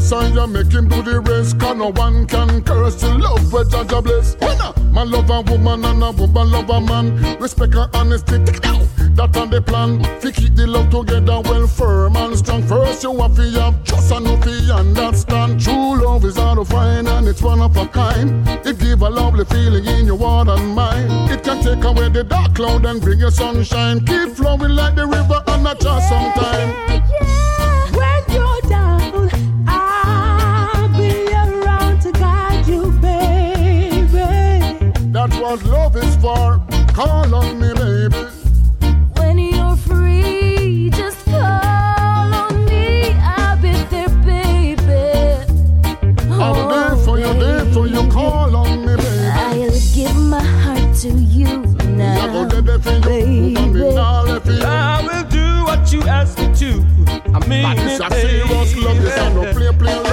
sign 0.09 0.35
and 0.39 0.53
make 0.53 0.71
him 0.71 0.89
do 0.89 1.03
the 1.03 1.19
race. 1.19 1.53
Cause 1.53 1.77
no 1.77 1.91
one 1.91 2.25
can 2.25 2.63
curse 2.63 2.95
the 2.95 3.13
love 3.13 3.53
where 3.53 3.63
Jaja 3.63 4.03
bless. 4.03 4.35
Man 4.91 5.11
love 5.11 5.29
a 5.29 5.41
woman 5.41 5.85
and 5.85 6.03
a 6.03 6.11
woman 6.11 6.51
love 6.51 6.69
a 6.69 6.81
man. 6.81 7.37
Respect 7.39 7.75
and 7.75 7.95
honesty. 7.95 8.37
That 9.17 9.37
on 9.37 9.51
the 9.51 9.61
plan. 9.61 10.01
To 10.21 10.31
keep 10.31 10.55
the 10.55 10.65
love 10.65 10.89
together 10.89 11.41
well 11.41 11.67
firm 11.67 12.15
and 12.15 12.35
strong. 12.35 12.63
First 12.63 13.03
you 13.03 13.15
have 13.21 13.35
to 13.35 13.43
have 13.61 13.83
trust 13.83 14.11
and 14.11 14.25
enough 14.25 14.47
and 14.47 14.97
understand. 14.97 15.61
True 15.61 16.01
love 16.03 16.25
is 16.25 16.37
hard 16.37 16.57
to 16.57 16.65
find 16.65 17.07
and 17.07 17.27
it's 17.27 17.43
one 17.43 17.61
of 17.61 17.77
a 17.77 17.85
kind. 17.87 18.47
It 18.65 18.79
give 18.79 19.03
a 19.03 19.09
lovely 19.09 19.45
feeling 19.45 19.85
in 19.85 20.07
your 20.07 20.17
heart 20.17 20.47
and 20.47 20.73
mind. 20.73 21.29
It 21.29 21.43
can 21.43 21.61
take 21.63 21.83
away 21.83 22.09
the 22.09 22.23
dark 22.23 22.55
cloud 22.55 22.83
and 22.85 22.99
bring 22.99 23.19
you 23.19 23.29
sunshine. 23.29 24.03
Keep 24.05 24.29
flowing 24.29 24.71
like 24.71 24.95
the 24.95 25.05
river 25.05 25.43
and 25.45 25.63
not 25.63 25.79
just 25.79 26.09
sometime. 26.09 26.69
Yeah. 26.89 27.48
Call 36.93 37.33
on 37.35 37.59
me, 37.59 37.73
baby. 37.73 38.17
When 39.17 39.37
you're 39.37 39.75
free, 39.77 40.89
just 40.91 41.23
call 41.25 42.33
on 42.33 42.65
me. 42.65 43.13
I'll 43.13 43.57
be 43.61 43.71
there, 43.91 44.09
baby. 44.25 45.45
I'm 46.31 46.69
there 46.69 46.91
oh, 46.91 47.01
for 47.05 47.19
you, 47.19 47.33
there 47.39 47.65
for 47.73 47.87
you. 47.87 48.09
Call 48.09 48.55
on 48.55 48.85
me, 48.85 48.95
baby. 48.95 49.07
I'll 49.33 49.71
give 49.95 50.15
my 50.15 50.43
heart 50.43 50.95
to 50.97 51.09
you 51.09 51.69
now, 51.99 52.29
I 52.29 52.49
go 52.49 52.61
there 52.61 52.79
for 52.79 52.91
you, 52.91 53.57
and 53.57 53.73
me 53.73 53.93
now 53.93 54.23
left 54.23 54.45
for 54.45 54.53
you. 54.53 54.63
I 54.63 55.01
will 55.05 55.29
do 55.29 55.63
what 55.65 55.91
you 55.91 56.01
ask 56.03 56.37
me 56.37 56.53
to. 56.55 56.69
I 57.33 57.45
mean 57.47 57.63
But 57.63 57.77
it, 57.77 57.87
it's 57.87 57.99
a 57.99 58.09
serious 58.09 58.75
love, 58.77 59.01
this 59.01 59.17
and 59.17 59.35
no 59.35 59.53
play, 59.53 59.71
play 59.77 60.08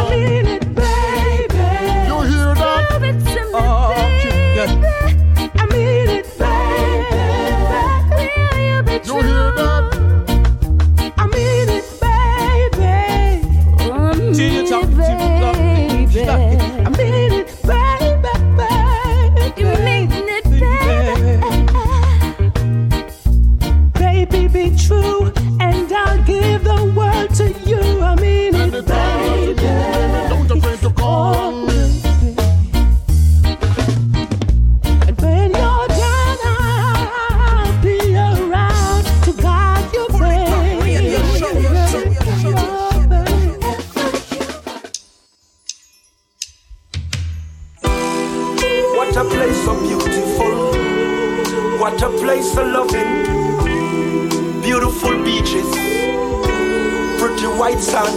white 57.66 57.80
sand. 57.82 58.14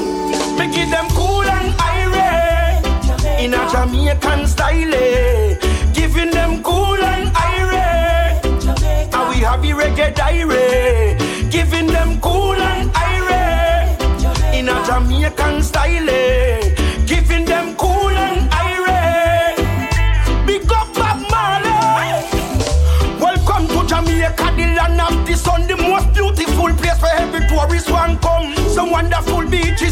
Make 0.59 0.77
it 0.77 0.89
them 0.91 1.07
cool 1.17 1.41
and 1.41 1.73
irate. 1.81 2.85
In 3.43 3.53
a 3.55 3.61
Jamaican 3.71 4.45
style. 4.47 4.93
eh. 4.93 5.57
Giving 5.93 6.29
them 6.29 6.61
cool 6.61 7.01
and 7.13 7.25
irate. 7.35 8.45
And 9.15 9.25
we 9.29 9.37
have 9.47 9.61
the 9.63 9.71
reggae 9.79 10.13
diary. 10.13 11.08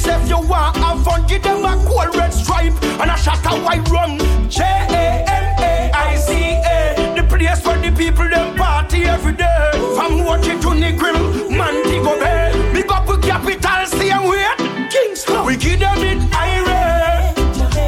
If 0.08 0.30
you 0.30 0.40
want 0.40 0.76
have 0.78 1.04
fun. 1.04 1.26
Give 1.28 1.44
them 1.44 1.66
a 1.66 1.74
cool 1.86 2.08
red 2.20 2.34
stripe 2.34 2.74
and 3.02 3.12
a 3.12 3.18
shot 3.18 3.46
of 3.52 3.64
white 3.64 3.88
rum. 3.90 4.18
J 4.50 4.64
A 4.64 5.26
M 5.28 5.46
A 5.60 5.92
I 5.94 6.16
C 6.16 6.32
A, 6.76 7.14
the 7.16 7.24
place 7.28 7.66
where 7.66 7.80
the 7.80 7.92
people 7.96 8.28
them 8.30 8.56
party 8.56 9.04
every 9.04 9.34
day. 9.34 9.72
From 9.96 10.20
Watchy 10.26 10.60
to 10.62 10.70
Negril, 10.82 11.50
Montego 11.50 12.20
Bay. 12.20 12.72
Big 12.74 12.92
up 12.92 13.08
with 13.08 13.22
capital, 13.22 13.86
same 13.86 14.24
way. 14.30 14.48
Kingston, 14.90 15.46
we 15.46 15.58
give 15.58 15.80
them 15.80 15.98
it 16.00 16.22
irate 16.34 17.38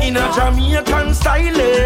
in 0.05 0.17
a 0.17 0.31
Jamaican 0.35 1.13
style. 1.13 1.61
Eh. 1.61 1.78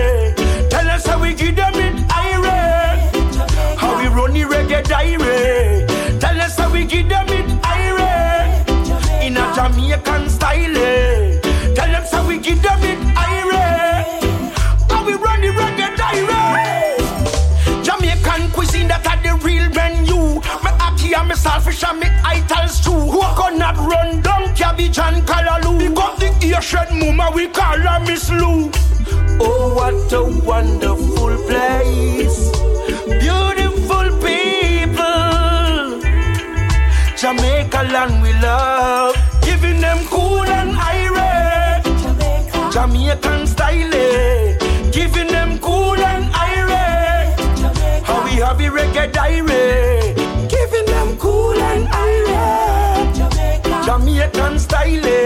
And 21.82 21.82
me 21.82 21.82
saltfish 21.82 21.90
and 21.90 22.00
me 22.00 22.08
itals 22.24 22.80
too. 22.82 22.92
Coconut 22.92 23.78
run 23.78 24.22
down 24.22 24.56
cabbage 24.56 25.00
and 25.00 25.26
callaloo. 25.26 25.98
Up 25.98 26.18
the 26.20 26.62
shed 26.62 26.92
mama, 26.92 27.32
we 27.34 27.48
call 27.48 27.78
her 27.80 28.00
Miss 28.02 28.30
Lou. 28.30 28.72
Oh, 29.40 29.74
what 29.76 30.14
a 30.14 30.24
wonderful 30.46 31.36
place. 31.48 32.52
Beautiful 33.06 34.10
people. 34.22 36.02
Jamaica 37.18 37.84
land 37.92 38.22
we 38.22 38.34
love. 38.34 39.16
Giving 39.42 39.82
them 39.82 40.06
cool 40.08 40.44
and 40.46 40.76
irate. 40.78 41.84
Jamaican 42.74 43.48
style. 43.48 43.94
eh. 43.94 44.58
Giving 44.92 45.28
them 45.28 45.60
cool 45.60 45.96
and 45.98 46.26
irate. 46.34 47.40
How 48.06 48.24
we 48.26 48.32
have 48.42 48.58
the 48.58 48.66
reggae 48.66 49.12
diary. 49.12 50.03
Jamaican 54.84 55.23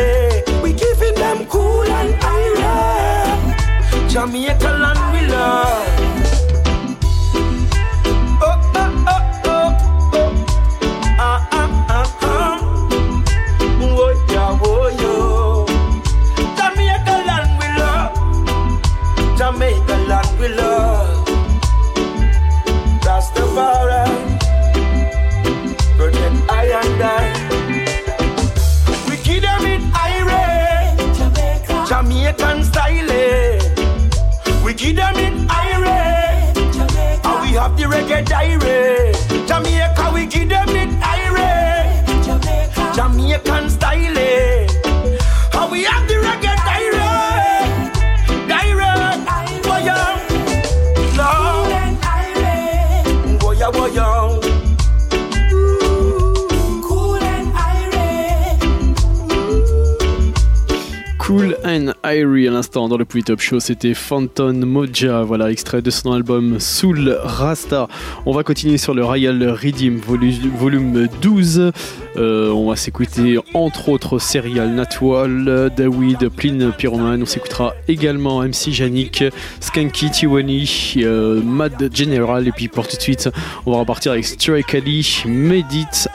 dans 62.73 62.98
le 62.98 63.06
Top 63.06 63.39
Show. 63.39 63.60
C'était 63.60 63.94
Phantom 63.94 64.57
Moja, 64.65 65.23
voilà, 65.23 65.52
extrait 65.52 65.81
de 65.81 65.89
son 65.89 66.11
album 66.11 66.60
Soul 66.60 67.18
Rasta. 67.23 67.88
On 68.26 68.34
va 68.34 68.44
continuer 68.44 68.77
sur 68.77 68.94
le 68.94 69.03
Royal 69.03 69.49
Redeem 69.49 69.98
volume 69.98 71.07
12. 71.22 71.72
Euh, 72.18 72.49
on 72.52 72.69
va 72.69 72.76
s'écouter 72.76 73.38
entre 73.53 73.89
autres 73.89 74.19
Serial 74.19 74.72
Natwal, 74.72 75.72
David, 75.76 76.30
Plin 76.30 76.72
Pyroman. 76.72 77.22
On 77.22 77.26
s'écoutera 77.26 77.73
également 77.88 78.41
MC 78.41 78.72
Janik, 78.72 79.23
Skanky 79.60 80.11
Tiwani, 80.11 80.95
euh, 80.98 81.41
Mad 81.41 81.89
General. 81.94 82.48
Et 82.48 82.52
puis 82.52 82.68
pour 82.68 82.88
tout 82.88 82.98
de 82.98 83.02
suite, 83.02 83.30
on 83.65 83.72
va 83.72 83.80
repartir 83.80 84.11
avec 84.11 84.26
Stray 84.26 84.64
Ali, 84.73 85.23
Medit. 85.26 86.07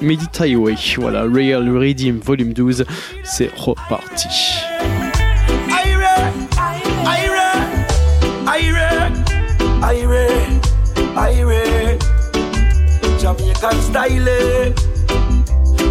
Medit 0.00 0.26
Highway, 0.40 0.74
voilà, 0.96 1.22
Royal 1.24 1.68
Redeem 1.76 2.18
volume 2.18 2.52
12, 2.52 2.84
c'est 3.22 3.50
reparti. 3.56 4.28
Jamaican 13.18 13.80
style. 13.82 14.74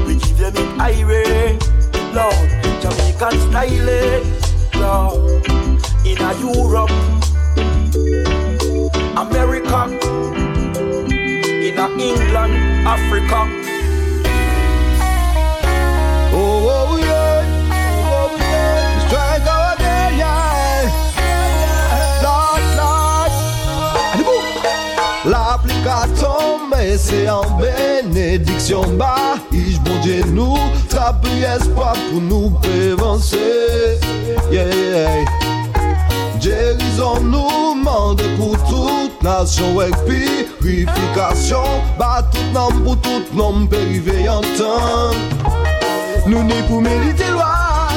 We 0.05 0.15
give 0.15 0.37
them 0.37 0.55
it 0.55 0.79
Ire 0.79 1.57
Lord 2.13 2.49
Jamaican 2.81 3.35
style. 3.47 4.23
Lord 4.75 5.47
In 6.05 6.21
a 6.21 6.31
Europe. 6.39 6.91
America. 9.17 9.81
In 11.67 11.77
a 11.77 11.87
England 11.99 12.53
Africa 12.87 13.70
C'est 26.97 27.29
en 27.29 27.43
bénédiction. 27.57 28.81
Bah, 28.97 29.35
ich 29.51 29.79
bon 29.81 29.97
Dieu 30.01 30.23
nous, 30.33 30.57
trappe 30.89 31.25
espoir 31.25 31.93
pour 32.11 32.21
nous 32.21 32.49
prévencer. 32.49 33.99
Yeah, 34.51 34.65
yeah. 34.65 35.25
Nous 37.21 37.75
demande 37.75 38.21
pour 38.37 38.57
toute 38.63 39.23
nation 39.23 39.79
avec 39.79 39.95
purification. 40.59 41.63
Bah, 41.97 42.29
tout 42.31 42.53
nom 42.53 42.71
pour 42.83 42.97
tout 43.01 43.23
nom 43.33 43.65
périvé 43.67 44.27
entendre. 44.27 45.15
Nous 46.27 46.43
n'y 46.43 46.61
pour 46.67 46.81
mériter 46.81 47.29
loi 47.31 47.87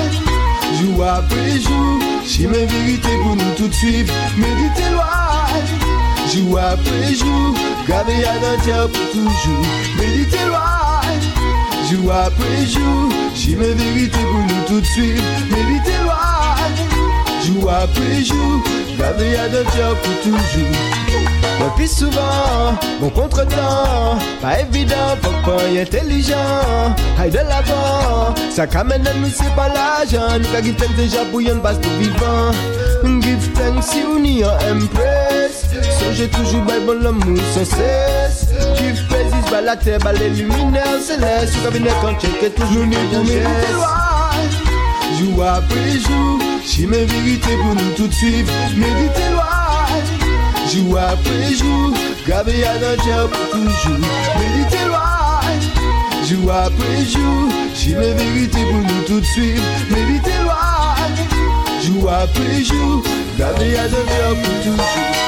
Jour 0.81 1.05
après 1.07 1.61
jour 1.61 1.99
Si 2.25 2.47
mes 2.47 2.65
vérités 2.65 3.17
pour 3.23 3.37
nous 3.37 3.55
tout 3.55 3.71
suivre 3.71 4.13
Méditer 4.39 4.91
loi 4.93 5.05
Jour 6.33 6.59
après 6.59 7.15
jour 7.15 7.55
gravé 7.87 8.25
à 8.25 8.35
notre 8.35 8.65
cœur 8.65 8.89
pour 8.89 9.11
toujours. 9.11 9.67
Méditez 9.99 10.45
loin, 10.47 11.01
jour 11.91 12.13
après 12.13 12.67
jour, 12.67 13.13
j'y 13.35 13.57
mets 13.57 13.73
vérité 13.73 14.19
pour 14.19 14.41
nous 14.41 14.65
tout 14.67 14.81
de 14.81 14.87
suite. 14.87 15.23
Méditez 15.51 15.94
Jour 17.47 17.71
après 17.71 18.25
jour 18.25 18.63
Garder 18.99 19.37
à 19.37 19.49
l'entière 19.49 19.95
pour 20.03 20.21
toujours 20.23 21.35
mais 21.61 21.67
puis 21.77 21.89
souvent, 21.89 22.75
mon 23.01 23.11
contre-temps, 23.11 24.19
pas 24.43 24.61
évident, 24.61 25.17
faut 25.23 25.51
pas 25.51 25.69
y 25.69 25.79
intelligent. 25.79 26.35
Aïe 27.19 27.31
de 27.31 27.37
l'avant, 27.37 28.35
ça 28.51 28.67
qu'amène 28.67 29.07
nous 29.21 29.29
c'est 29.29 29.55
pas 29.55 29.69
l'argent. 29.69 30.39
Nous 30.39 30.49
qu'à 30.49 30.63
give 30.63 30.77
déjà 30.97 31.25
pour 31.31 31.41
une 31.41 31.61
base 31.61 31.79
pour 31.79 31.93
vivant. 31.93 32.51
Give 33.21 33.53
thanks 33.53 33.85
si 33.85 34.03
on 34.05 34.23
y 34.25 34.43
a 34.43 34.59
impress. 34.71 35.65
So 35.99 36.13
j'ai 36.13 36.29
toujours 36.29 36.63
Bible 36.63 37.03
l'amour 37.03 37.39
sans 37.55 37.65
cesse. 37.65 38.49
Give 38.77 39.07
praises 39.09 39.51
par 39.51 39.63
la 39.63 39.77
terre, 39.77 39.99
par 39.99 40.13
les 40.15 40.31
luminaires 40.31 41.01
célestes. 41.01 41.55
Sous 41.55 41.61
cabinet 41.63 41.91
quand 42.03 42.19
check 42.21 42.55
toujours 42.55 42.83
pour 42.83 43.25
mériter 43.25 43.45
Jour 45.19 45.45
après 45.45 45.99
jour, 46.01 46.39
si 46.65 46.87
mes 46.87 47.05
vérités 47.05 47.57
pour 47.57 47.75
nous 47.75 47.93
tout 47.97 48.11
suivre, 48.11 48.53
méditez 48.77 49.31
loi. 49.33 49.49
Jour 50.73 50.99
après 50.99 51.55
jour, 51.55 51.93
gavé 52.27 52.65
à 52.65 52.75
notre 52.79 53.29
pour 53.29 53.51
toujours. 53.51 53.99
Méditez 54.39 54.85
loi. 54.87 55.41
Jour 56.29 56.53
après 56.53 57.05
jour, 57.05 57.53
si 57.75 57.95
mes 57.95 58.13
vérités 58.13 58.65
pour 58.65 58.81
nous 58.81 59.03
tout 59.07 59.25
suivre. 59.25 59.63
Méditez 59.91 60.43
loi. 60.43 60.95
Jour 61.81 62.11
après 62.11 62.65
jour, 62.65 63.03
gavé 63.39 63.79
à 63.79 63.83
notre 63.85 64.43
pour 64.43 64.63
toujours. 64.63 65.24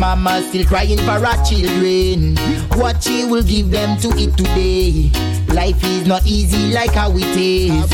Mama 0.00 0.42
still 0.48 0.64
crying 0.64 0.96
for 0.96 1.20
her 1.20 1.44
children. 1.44 2.34
What 2.80 3.02
she 3.02 3.26
will 3.26 3.42
give 3.42 3.70
them 3.70 3.98
to 3.98 4.08
eat 4.16 4.34
today. 4.34 5.12
Life 5.52 5.84
is 5.84 6.06
not 6.06 6.26
easy 6.26 6.72
like 6.72 6.92
how 6.94 7.12
it 7.14 7.36
is. 7.36 7.84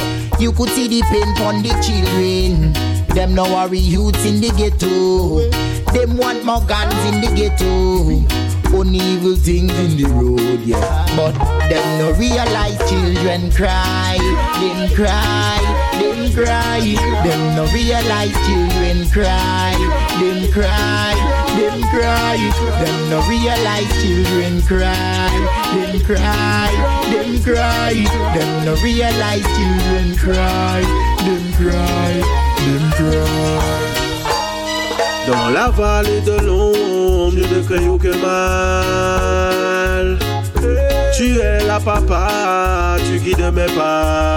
You 0.41 0.53
could 0.53 0.69
see 0.69 0.87
the 0.87 1.03
pain 1.11 1.27
on 1.43 1.65
the 1.65 1.75
children. 1.83 2.73
Them 3.09 3.35
no 3.35 3.43
worry 3.43 3.81
youths 3.81 4.25
in 4.25 4.41
the 4.41 4.51
ghetto. 4.51 5.51
Them 5.93 6.17
want 6.17 6.45
more 6.45 6.63
guns 6.65 6.95
in 7.13 7.23
the 7.23 7.35
ghetto. 7.35 8.23
Only 8.77 8.99
evil 9.01 9.35
things 9.35 9.73
in 9.73 9.97
the 9.97 10.09
road, 10.09 10.61
yeah. 10.61 11.07
But 11.17 11.33
them 11.69 11.99
no 11.99 12.13
realize 12.13 12.79
children 12.89 13.51
cry, 13.51 14.17
them 14.61 14.89
cry, 14.95 15.61
them 16.01 16.21
cry. 16.33 16.81
Them 17.25 17.43
no 17.57 17.65
realize 17.73 18.35
children 18.47 18.99
cry, 19.11 19.75
them 20.21 20.41
cry, 20.53 21.15
them 21.57 21.81
cry. 21.93 22.37
Them 22.83 22.99
no 23.11 23.19
realize 23.29 23.91
children 24.03 24.55
cry, 24.63 25.31
them 25.75 25.93
cry, 26.05 26.71
them 27.11 27.31
cry. 27.43 27.95
Them 28.35 28.51
no 28.65 28.73
realize 28.83 29.47
children 29.57 30.07
cry, 30.17 30.83
them 31.27 31.45
cry, 31.59 32.13
them 32.65 32.85
cry. 32.93 33.85
Dans 35.27 35.49
la 35.49 35.69
vallée 35.71 36.21
de 36.21 36.37
l'ombre, 36.47 37.37
je 37.37 37.45
ne 37.55 37.61
crains 37.63 37.89
aucun 37.89 38.17
mal. 38.19 40.19
Tu 41.17 41.41
es 41.41 41.65
la 41.67 41.81
papa, 41.81 42.97
tu 43.07 43.19
guides 43.19 43.51
mes 43.55 43.65
pas. 43.75 44.37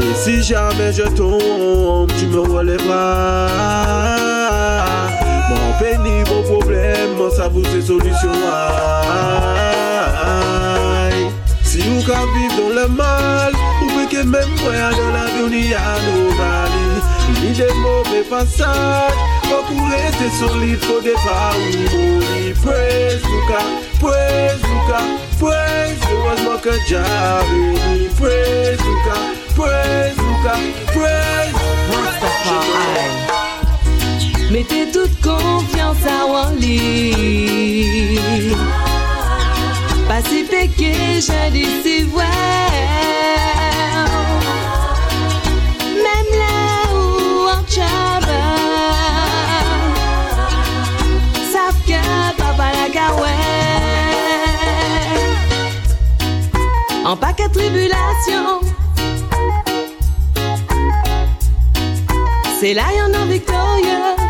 Et 0.00 0.14
si 0.14 0.42
jamais 0.42 0.90
je 0.94 1.02
tombe, 1.02 2.10
tu 2.18 2.26
me 2.28 2.40
relèveras. 2.40 3.48
Mon 5.50 5.78
béni, 5.78 6.24
mon 6.30 6.42
problème, 6.42 7.18
ça 7.36 7.48
vous 7.48 7.62
c'est 7.64 7.82
solution. 7.82 8.32
Si 11.62 11.80
ou 11.80 12.02
ka 12.06 12.20
viv 12.32 12.56
don 12.56 12.70
le 12.74 12.88
mal, 12.88 13.52
ou 13.82 13.88
peke 13.96 14.24
men 14.24 14.48
mwen 14.60 14.80
an 14.88 14.96
la 15.12 15.24
vi 15.34 15.40
ou 15.42 15.48
ni 15.48 15.74
an 15.74 16.04
ou 16.16 16.32
bali. 16.36 16.84
Ni 17.42 17.52
de 17.56 17.68
mou 17.80 18.00
me 18.08 18.20
Fok 19.52 19.68
rete 19.68 20.28
fok 20.38 21.04
ou 21.56 21.76
mouni 22.00 22.54
Prez 22.62 23.20
Luka, 23.20 23.62
que 26.62 26.74
Prez 28.16 28.76
Luka, 28.80 29.18
prez 29.54 30.16
Luka, 30.16 30.56
Mettez 34.50 34.86
toute 34.90 35.20
confiance 35.20 36.06
à 36.06 36.26
Wally. 36.32 38.18
Pas 40.08 40.22
si 40.28 40.44
péqué, 40.44 40.94
j'ai 41.20 41.50
dit 41.50 41.82
si 41.84 42.02
vrai. 42.04 42.24
Même 46.06 46.32
là 46.38 46.88
où 46.94 47.48
on 47.48 47.62
En 57.04 57.16
paquet 57.16 57.48
tribulation. 57.48 58.60
C'est 62.60 62.74
là 62.74 62.84
y'en 62.96 63.12
a 63.12 63.24
victorieux. 63.26 64.21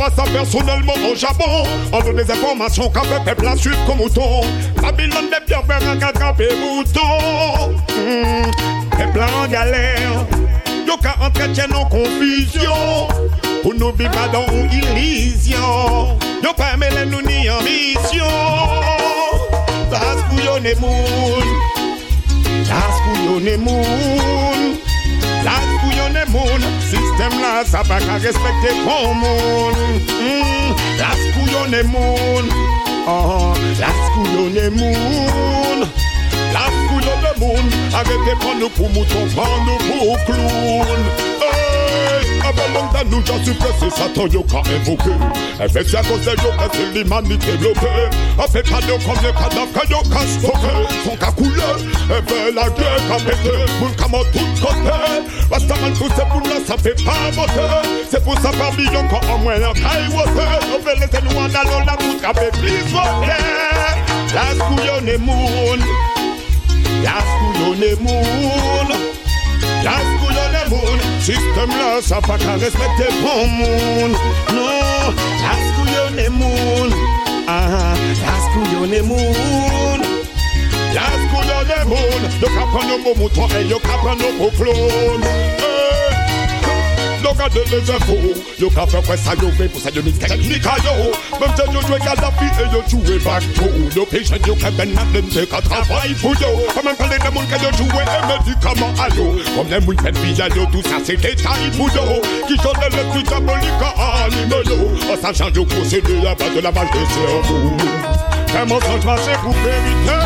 Pas 0.00 0.10
ça 0.16 0.22
personnellement 0.32 0.94
au 1.10 1.14
Japon. 1.14 1.64
On 1.92 2.00
veut 2.00 2.14
des 2.14 2.30
informations 2.30 2.88
qu'a 2.88 3.02
fait 3.02 3.22
peuple 3.22 3.46
à 3.46 3.54
suivre 3.54 3.76
comme 3.86 3.98
mouton. 3.98 4.40
Babylone 4.80 5.28
des 5.30 5.44
bien 5.46 5.62
faire 5.62 5.90
un 5.90 6.00
attraper 6.00 6.48
mouton. 6.58 7.70
Hmm, 7.90 8.50
peuple 8.96 9.20
en 9.20 9.46
galère. 9.46 10.26
Yo 10.86 10.96
ka 10.96 11.16
entretien 11.20 11.66
en 11.74 11.84
confusion. 11.84 13.08
Pour 13.62 13.74
nous 13.74 13.92
vivre 13.92 14.30
dans 14.32 14.46
une 14.54 14.72
illusion. 14.72 16.18
Yo 16.42 16.54
pas 16.56 16.78
mêler 16.78 17.04
nous 17.04 17.20
ni 17.20 17.50
ambition. 17.50 18.24
Las 19.92 20.22
couillonne 20.30 20.80
moun. 20.80 21.44
Las 22.70 22.96
couillonne 23.04 23.60
moun. 23.60 24.78
Las 25.44 25.60
couillonne 25.82 26.24
moun. 26.30 26.99
Système 27.10 27.40
là, 27.40 27.64
ça 27.64 27.82
pas 27.82 27.98
qu'à 27.98 28.14
respecter 28.14 28.74
ton 28.84 29.14
moun. 29.14 29.74
Mm, 30.08 30.74
las 30.98 31.84
moun. 31.86 32.48
Oh, 33.06 33.52
las 33.78 34.10
couillonne 34.14 34.70
moun. 34.70 35.86
Las 36.52 36.72
couillonne 36.88 37.38
moun. 37.38 37.70
Arrêtez 37.94 38.36
prendre 38.38 38.60
nous 38.60 38.68
pour 38.70 38.90
mouton, 38.90 39.26
prendre 39.34 39.64
nous 39.66 39.78
pour 39.92 40.24
clown. 40.24 41.29
Longtemps 42.74 43.04
nous 43.10 43.22
j'en 43.24 43.42
suis 43.44 43.54
pressé, 43.54 43.88
qu'a 46.58 46.68
c'est 46.72 46.92
l'humanité 46.92 47.52
bloquée. 47.58 47.86
On 48.38 48.42
fait 48.50 48.62
pas 48.62 48.80
comme 48.80 49.22
le 49.22 49.32
cadavre 49.32 49.72
que 49.72 49.88
yo 49.90 49.98
qu'a. 50.10 50.20
Son 51.04 51.16
qu'a 51.16 51.32
coulé, 51.32 51.62
et 52.10 52.22
fait 52.28 52.52
la 52.52 52.68
guerre 52.70 53.02
qu'a 53.08 53.18
qu'a 53.96 54.08
tout 54.32 54.48
côté. 54.60 54.90
Tout 55.98 56.08
ça 56.66 56.76
fait 56.76 57.04
pas 57.04 57.30
voter. 57.32 57.88
C'est 58.10 58.22
pour 58.24 58.34
ça 58.40 58.50
parmi 58.58 58.84
qu'on 58.86 59.32
en 59.32 59.38
moins 59.38 59.54
un. 59.54 59.72
On 60.72 60.78
veut 60.78 60.94
laisser 60.96 61.22
nous 61.22 61.36
en 61.38 61.44
allant 61.44 61.84
la 61.84 61.92
route 61.92 62.20
qu'a 62.20 62.34
fait 62.34 62.50
plus 62.58 62.82
voter. 62.90 63.70
Moun. 70.70 70.98
Système 71.20 71.70
là, 71.70 72.00
ça 72.00 72.20
pas 72.20 72.38
qu'à 72.38 72.54
respecter 72.54 73.10
bon 73.22 73.46
moun. 73.48 74.12
Non, 74.54 75.14
la 75.44 75.54
couillonne 75.74 76.32
moun. 76.32 76.90
Ah, 77.46 77.94
la 78.24 78.36
couillonne 78.52 79.06
moun. 79.06 80.02
La 80.94 81.10
couillonne 81.30 81.88
moun. 81.88 82.22
Yo 82.40 82.48
ka 82.48 82.66
prendre 82.72 82.98
nos 83.04 83.14
moutons 83.14 83.48
et 83.60 83.66
yo 83.68 83.78
ka 83.78 83.96
prendre 84.02 84.22
nos 84.38 84.50
clones. 84.50 85.59
Yo 87.22 87.34
gade 87.34 87.60
les 87.70 87.90
infos 87.92 88.40
Yo 88.58 88.70
ka 88.72 88.86
fè 88.88 89.00
kwe 89.04 89.16
sa 89.20 89.34
yo 89.36 89.50
ve 89.58 89.66
pou 89.68 89.80
sa 89.82 89.90
yo 89.92 90.00
ni 90.04 90.12
teknik 90.16 90.64
a 90.64 90.76
yo 90.84 91.10
Mem 91.40 91.52
se 91.56 91.66
yo 91.68 91.82
jwe 91.84 91.98
Gaddafi 92.00 92.48
e 92.48 92.68
yo 92.72 92.80
jwe 92.88 93.18
Bakto 93.24 93.66
Yo 93.96 94.06
patient 94.08 94.46
yo 94.48 94.54
ke 94.56 94.70
Bin 94.78 94.94
Laden 94.96 95.28
te 95.28 95.44
ka 95.50 95.60
travay 95.66 96.14
pou 96.22 96.32
yo 96.40 96.48
Koman 96.72 96.96
pale 96.96 97.18
de 97.20 97.32
moun 97.34 97.48
ke 97.50 97.60
yo 97.60 97.72
jwe 97.76 98.04
e 98.04 98.18
medikaman 98.30 98.96
a 98.96 99.08
yo 99.16 99.26
Kom 99.52 99.68
le 99.68 99.80
moun 99.84 100.00
pen 100.00 100.16
a 100.16 100.48
yo 100.56 100.64
tout 100.72 100.88
sa 100.88 101.02
se 101.04 101.16
detay 101.20 101.68
pou 101.76 101.92
yo 101.92 102.20
Ki 102.48 102.56
jode 102.56 102.88
le 102.94 103.04
tri 103.12 103.24
diabolika 103.28 103.90
anime 104.08 104.62
yo 104.70 104.78
An 105.12 105.20
sa 105.20 105.32
chan 105.32 105.52
yo 105.54 105.66
posede 105.68 106.20
a 106.24 106.34
bas 106.34 106.54
de 106.54 106.60
la 106.60 106.72
mal 106.72 106.88
de 106.88 107.04
cerveau 107.12 107.76
Fè 108.54 108.64
mensonj 108.64 109.04
mache 109.04 109.36
pou 109.42 109.52
verite 109.60 110.16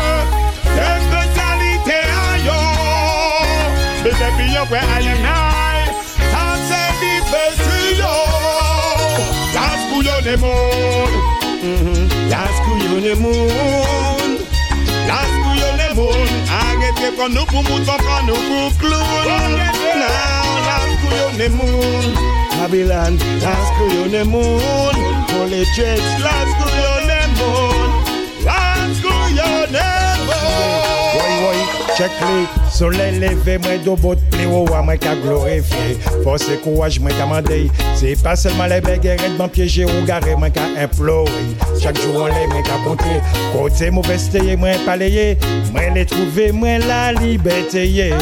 E 0.75 0.87
spesialite 1.03 1.99
a 2.21 2.29
yo 2.45 2.61
Me 4.05 4.15
depi 4.15 4.53
yo 4.55 4.63
kwe 4.71 4.79
a 4.79 5.44
Las 10.25 10.39
moun 10.39 12.09
Las 12.31 12.55
couillonne 12.65 13.19
moun 13.19 14.39
Las 15.07 15.29
couillonne 15.43 15.95
moun 15.95 16.27
Arrêtez 16.49 17.15
prendre 17.15 17.35
nous 17.35 17.45
pour 17.45 17.61
mouton, 17.61 17.85
prendre 17.85 18.25
nous 18.25 18.33
pour 18.33 18.77
clown 18.79 19.59
Now, 19.95 20.47
las 20.65 21.37
couillonne 21.37 21.53
moun 21.53 22.15
Babylon, 22.59 23.17
las 23.39 23.69
couillonne 23.77 24.27
moun 24.27 24.95
Pour 25.27 25.45
les 25.45 25.63
jets, 25.75 26.01
las 26.23 26.49
couillonne 26.57 27.31
moun 27.37 27.91
Las 28.43 28.99
couillonne 29.03 29.77
moun 29.77 30.35
Woy, 31.13 31.33
woy, 31.45 31.59
check 31.95 32.11
li 32.21 32.64
Soleil 32.75 33.19
levé, 33.19 33.57
moi 33.57 33.77
do 33.85 33.95
bot 33.95 34.17
roi, 34.47 34.81
moi 34.81 34.97
qu'à 34.97 35.15
glorifier. 35.15 35.97
Force 36.25 36.49
et 36.49 36.57
courage, 36.57 36.99
moi 36.99 37.09
qu'à 37.11 37.25
mandé. 37.25 37.71
C'est 37.95 38.21
pas 38.21 38.35
seulement 38.35 38.65
les 38.65 38.81
béguerrettes, 38.81 39.37
m'en 39.37 39.47
piégé 39.47 39.85
ou 39.85 40.05
garé, 40.05 40.35
moi 40.35 40.49
qu'à 40.49 40.65
implorer. 40.77 41.31
Chaque 41.81 41.97
jour 42.01 42.15
on 42.15 42.25
l'est, 42.25 42.47
moi 42.47 42.61
qu'à 42.63 42.77
contrer. 42.83 43.21
Côté 43.53 43.91
mauvais, 43.91 44.17
moi 44.57 44.71
palayer. 44.85 45.37
Moi 45.71 45.83
les 45.95 46.05
trouver, 46.05 46.51
moi 46.51 46.77
la 46.79 47.13
liberté. 47.13 48.13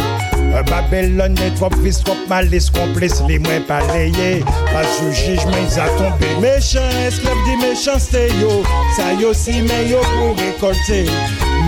Babylone 0.61 1.33
ne 1.33 1.49
trop 1.57 1.73
vis 1.81 2.03
trop 2.03 2.17
malis 2.29 2.69
complice 2.69 3.23
li 3.27 3.39
mwen 3.39 3.65
paleye 3.67 4.43
Pas 4.69 4.87
sou 4.99 5.09
jijmen 5.11 5.69
za 5.69 5.89
tombe 5.97 6.33
Méchant 6.43 6.89
esclave 7.07 7.43
di 7.45 7.55
méchanceté 7.55 8.27
yo. 8.41 8.63
Sa 8.95 9.13
yo 9.13 9.33
si 9.33 9.61
men 9.61 9.87
yo 9.87 10.01
pou 10.13 10.35
récolter. 10.35 11.07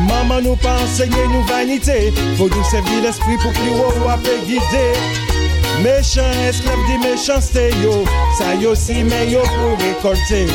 Maman 0.07 0.41
nous 0.41 0.55
pas 0.55 0.75
enseigné 0.83 1.27
nous 1.31 1.43
vanité. 1.43 2.13
Faut 2.37 2.49
nous 2.49 2.63
servir 2.63 3.01
l'esprit 3.03 3.37
pour 3.41 3.51
plus 3.53 3.71
haut 3.71 4.09
à 4.09 4.17
guider. 4.45 4.93
Méchant 5.83 6.31
esclave 6.47 6.79
di 6.87 6.97
méchanceté 7.07 7.69
yo. 7.83 8.03
Sa 8.37 8.55
yo 8.55 8.75
si 8.75 9.03
men 9.03 9.29
yo 9.29 9.41
pour 9.41 9.77
récolter. 9.79 10.45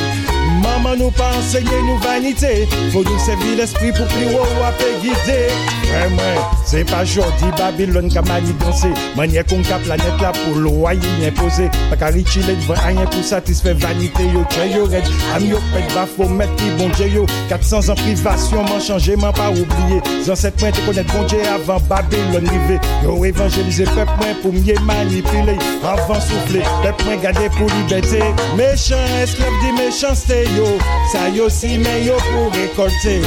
Maman 0.63 0.97
nous 0.97 1.11
pas 1.11 1.33
enseigné 1.39 1.83
nous 1.87 1.99
vanité. 1.99 2.69
Faut 2.93 3.05
nous 3.05 3.19
servir 3.19 3.57
l'esprit 3.57 3.93
pour 3.93 4.07
plus 4.07 4.27
haut 4.35 4.65
à 4.65 4.73
faire 4.73 5.80
Mwen 5.91 6.17
mwen, 6.17 6.43
se 6.71 6.85
pa 6.89 7.03
jodi 7.05 7.51
Babylon 7.59 8.11
ka 8.15 8.23
maniganse 8.29 8.93
Manye 9.19 9.43
kon 9.51 9.65
ka 9.67 9.81
planet 9.85 10.23
la 10.23 10.33
pou 10.37 10.63
lo 10.63 10.75
a 10.89 10.95
yin 10.95 11.29
impose 11.29 11.67
Baka 11.91 12.13
richi 12.15 12.43
let 12.47 12.63
vwen 12.69 12.79
a 12.87 12.93
yin 12.95 13.11
pou 13.11 13.27
satisfe 13.27 13.75
vanite 13.83 14.25
yo. 14.33 14.43
Kre 14.53 14.67
yo 14.71 14.87
red, 14.91 15.07
am 15.35 15.47
yo 15.49 15.61
pet 15.73 15.95
bafo 15.95 16.29
met 16.31 16.51
pi 16.61 16.71
bonje 16.79 17.09
yo. 17.13 17.25
400 17.51 17.91
an 17.93 18.01
privasyon 18.01 18.69
man 18.69 18.83
chanje 18.85 19.17
man 19.21 19.35
pa 19.37 19.49
oubliye. 19.53 20.01
Zanset 20.27 20.61
mwen 20.63 20.75
te 20.77 20.85
konet 20.87 21.11
bonje 21.15 21.41
avan 21.55 21.83
Babylon 21.91 22.47
rive. 22.51 22.79
Yo 23.05 23.17
evanjelize 23.29 23.89
pep 23.95 24.13
mwen 24.21 24.37
pou 24.43 24.55
mye 24.55 24.77
manipile. 24.89 25.57
Avan 25.83 26.23
souffle, 26.27 26.65
pep 26.85 27.05
mwen 27.07 27.23
gade 27.25 27.49
pou 27.59 27.71
libeti 27.77 28.23
Mechan 28.59 29.17
esklep 29.21 29.61
di 29.65 29.75
mechan 29.79 30.17
ste 30.19 30.43
yo. 30.57 30.69
Sa 31.15 31.29
yo 31.35 31.51
si 31.53 31.77
men 31.83 32.05
yo 32.07 32.19
pou 32.31 32.55
rekolte. 32.57 33.21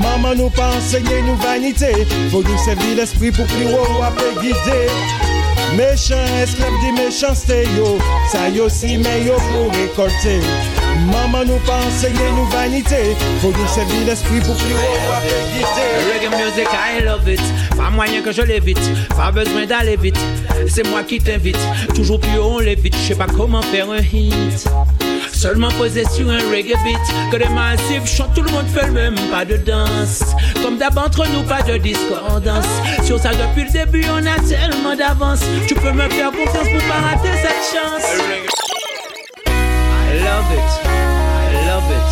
Maman 0.00 0.38
nou 0.38 0.52
pa 0.56 0.70
ensegne 0.78 1.20
nou 1.26 1.36
vanite. 1.44 1.89
pase 1.90 2.06
Fò 2.30 2.40
nou 2.42 2.58
servi 2.64 2.94
l'esprit 2.94 3.34
pou 3.36 3.46
pli 3.50 3.66
wou 3.70 4.04
apè 4.06 4.30
gide 4.40 4.78
Méchant 5.78 6.26
esclave 6.42 6.74
di 6.82 6.90
mèchan 6.96 7.34
c'est 7.34 7.64
yo. 7.76 7.96
Ça 8.32 8.48
yo 8.50 8.68
si 8.68 8.96
mè 8.98 9.20
yo 9.26 9.38
pou 9.50 9.70
rekolte 9.76 10.40
Maman 11.10 11.46
nous 11.46 11.62
pa 11.66 11.78
ensegne 11.86 12.30
nou 12.36 12.46
vanite 12.54 13.00
Fò 13.42 13.52
nou 13.54 13.74
servi 13.74 14.04
l'esprit 14.08 14.42
pou 14.46 14.56
pli 14.62 14.74
wou 14.76 15.14
apè 15.18 15.42
gide 15.54 15.88
Reggae 16.10 16.30
music, 16.36 16.68
I 16.72 17.00
love 17.04 17.28
it. 17.28 17.40
Pas 17.76 17.90
moyen 17.90 18.22
que 18.22 18.32
je 18.32 18.42
l'évite. 18.42 18.80
Pas 19.16 19.30
besoin 19.30 19.66
d'aller 19.66 19.96
vite. 19.96 20.18
C'est 20.68 20.86
moi 20.88 21.02
qui 21.02 21.18
t'invite. 21.18 21.58
Toujours 21.94 22.20
plus 22.20 22.38
haut 22.38 22.56
on 22.56 22.58
l'évite. 22.58 22.96
Je 22.96 23.08
sais 23.08 23.14
pas 23.14 23.26
comment 23.26 23.62
faire 23.62 23.90
un 23.90 23.98
hit. 23.98 24.68
Seulement 25.40 25.70
posé 25.78 26.04
sur 26.14 26.28
un 26.28 26.36
reggae 26.50 26.76
beat. 26.84 26.98
Que 27.30 27.36
les 27.38 27.48
massifs 27.48 28.04
chantent, 28.04 28.34
tout 28.34 28.42
le 28.42 28.50
monde 28.50 28.66
fait 28.66 28.86
le 28.88 28.92
même 28.92 29.14
pas 29.30 29.46
de 29.46 29.56
danse. 29.56 30.22
Comme 30.62 30.76
d'hab 30.76 30.98
entre 30.98 31.26
nous, 31.28 31.42
pas 31.44 31.62
de 31.62 31.78
discordance. 31.78 32.66
Sur 33.04 33.18
ça 33.18 33.30
depuis 33.30 33.64
le 33.64 33.70
début, 33.70 34.04
on 34.12 34.18
a 34.26 34.38
tellement 34.46 34.94
d'avance. 34.94 35.40
Tu 35.66 35.74
peux 35.74 35.92
me 35.92 36.06
faire 36.10 36.30
confiance 36.30 36.68
pour 36.68 36.82
pas 36.86 37.00
rater 37.08 37.30
cette 37.40 37.64
chance. 37.72 38.04
I 39.46 40.18
love 40.22 40.44
it, 40.52 40.70
I 40.84 41.66
love 41.66 41.90
it, 41.90 42.08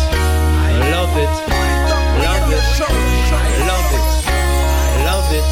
I 0.65 0.89
love 0.89 1.15
it, 1.15 1.29
love 2.23 2.49
it, 2.49 2.63
I 2.71 3.45
love 3.67 3.93
it, 3.93 4.07
I 4.25 5.05
love 5.05 5.31
it, 5.35 5.45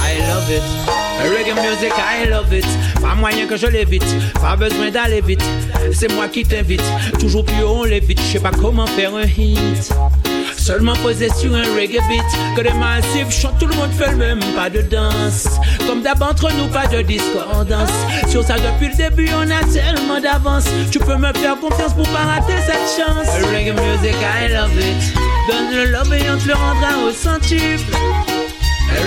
I 0.00 0.16
love 0.30 0.50
it. 0.50 1.01
Reggae 1.22 1.54
music, 1.54 1.92
I 1.96 2.28
love 2.28 2.52
it. 2.52 2.66
Pas 3.00 3.14
moyen 3.14 3.46
que 3.46 3.56
je 3.56 3.66
l'évite, 3.66 4.04
pas 4.40 4.56
besoin 4.56 4.90
d'aller 4.90 5.20
vite. 5.20 5.44
C'est 5.92 6.12
moi 6.12 6.28
qui 6.28 6.44
t'invite, 6.44 6.82
toujours 7.18 7.44
plus 7.44 7.62
haut 7.62 7.80
on 7.80 7.84
l'évite. 7.84 8.20
Je 8.20 8.32
sais 8.32 8.40
pas 8.40 8.50
comment 8.50 8.86
faire 8.86 9.14
un 9.14 9.24
hit. 9.24 9.92
Seulement 10.62 10.94
posé 11.02 11.28
sur 11.30 11.52
un 11.54 11.64
reggae 11.74 11.98
beat 12.08 12.22
Que 12.54 12.60
les 12.60 12.72
massifs 12.74 13.30
chantent, 13.30 13.58
tout 13.58 13.66
le 13.66 13.74
monde 13.74 13.90
fait 13.90 14.12
le 14.12 14.16
même 14.16 14.40
pas 14.54 14.70
de 14.70 14.80
danse 14.82 15.48
Comme 15.88 16.02
d'hab 16.02 16.22
entre 16.22 16.52
nous, 16.52 16.68
pas 16.68 16.86
de 16.86 17.02
discordance 17.02 17.90
Sur 18.28 18.44
ça 18.44 18.54
depuis 18.58 18.88
le 18.88 18.94
début, 18.94 19.28
on 19.34 19.50
a 19.50 19.64
tellement 19.72 20.20
d'avance 20.20 20.66
Tu 20.92 21.00
peux 21.00 21.16
me 21.16 21.32
faire 21.32 21.58
confiance 21.58 21.94
pour 21.94 22.08
pas 22.10 22.26
rater 22.36 22.54
cette 22.64 23.04
chance 23.04 23.26
Reggae 23.52 23.74
music, 23.74 24.14
I 24.14 24.52
love 24.52 24.70
it 24.78 25.14
Donne 25.48 25.74
le 25.74 25.90
love 25.90 26.14
et 26.14 26.30
on 26.30 26.38
te 26.38 26.46
le 26.46 26.54
rendra 26.54 27.08
au 27.08 27.10
centuple 27.10 27.96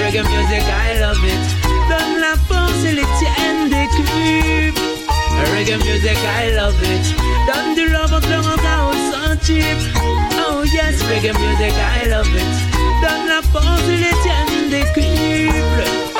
Reggae 0.04 0.24
music, 0.24 0.62
I 0.62 1.00
love 1.00 1.24
it 1.24 1.65
Donne 1.90 2.20
la 2.20 2.36
force 2.48 2.84
et 2.86 2.94
les 2.94 3.08
tiennes 3.20 3.70
des 3.70 3.88
cubes 3.96 4.80
Reggae 5.56 5.78
music, 5.78 6.18
I 6.44 6.56
love 6.56 6.76
it 6.84 7.16
Donne 7.48 7.76
du 7.76 7.88
love, 7.92 8.22
le 8.30 8.38
rendra 8.38 8.90
au 8.90 8.94
centuple. 9.12 9.92
Oh 10.38 10.64
yes, 10.64 11.02
reggae 11.04 11.34
music, 11.38 11.74
I 12.04 12.10
love 12.10 12.28
it. 12.28 12.56
Donne 13.02 13.28
la 13.28 13.42
force 13.52 13.84
et 13.88 13.98
les 13.98 14.16
tiennes 14.24 14.70
décuple. 14.70 16.15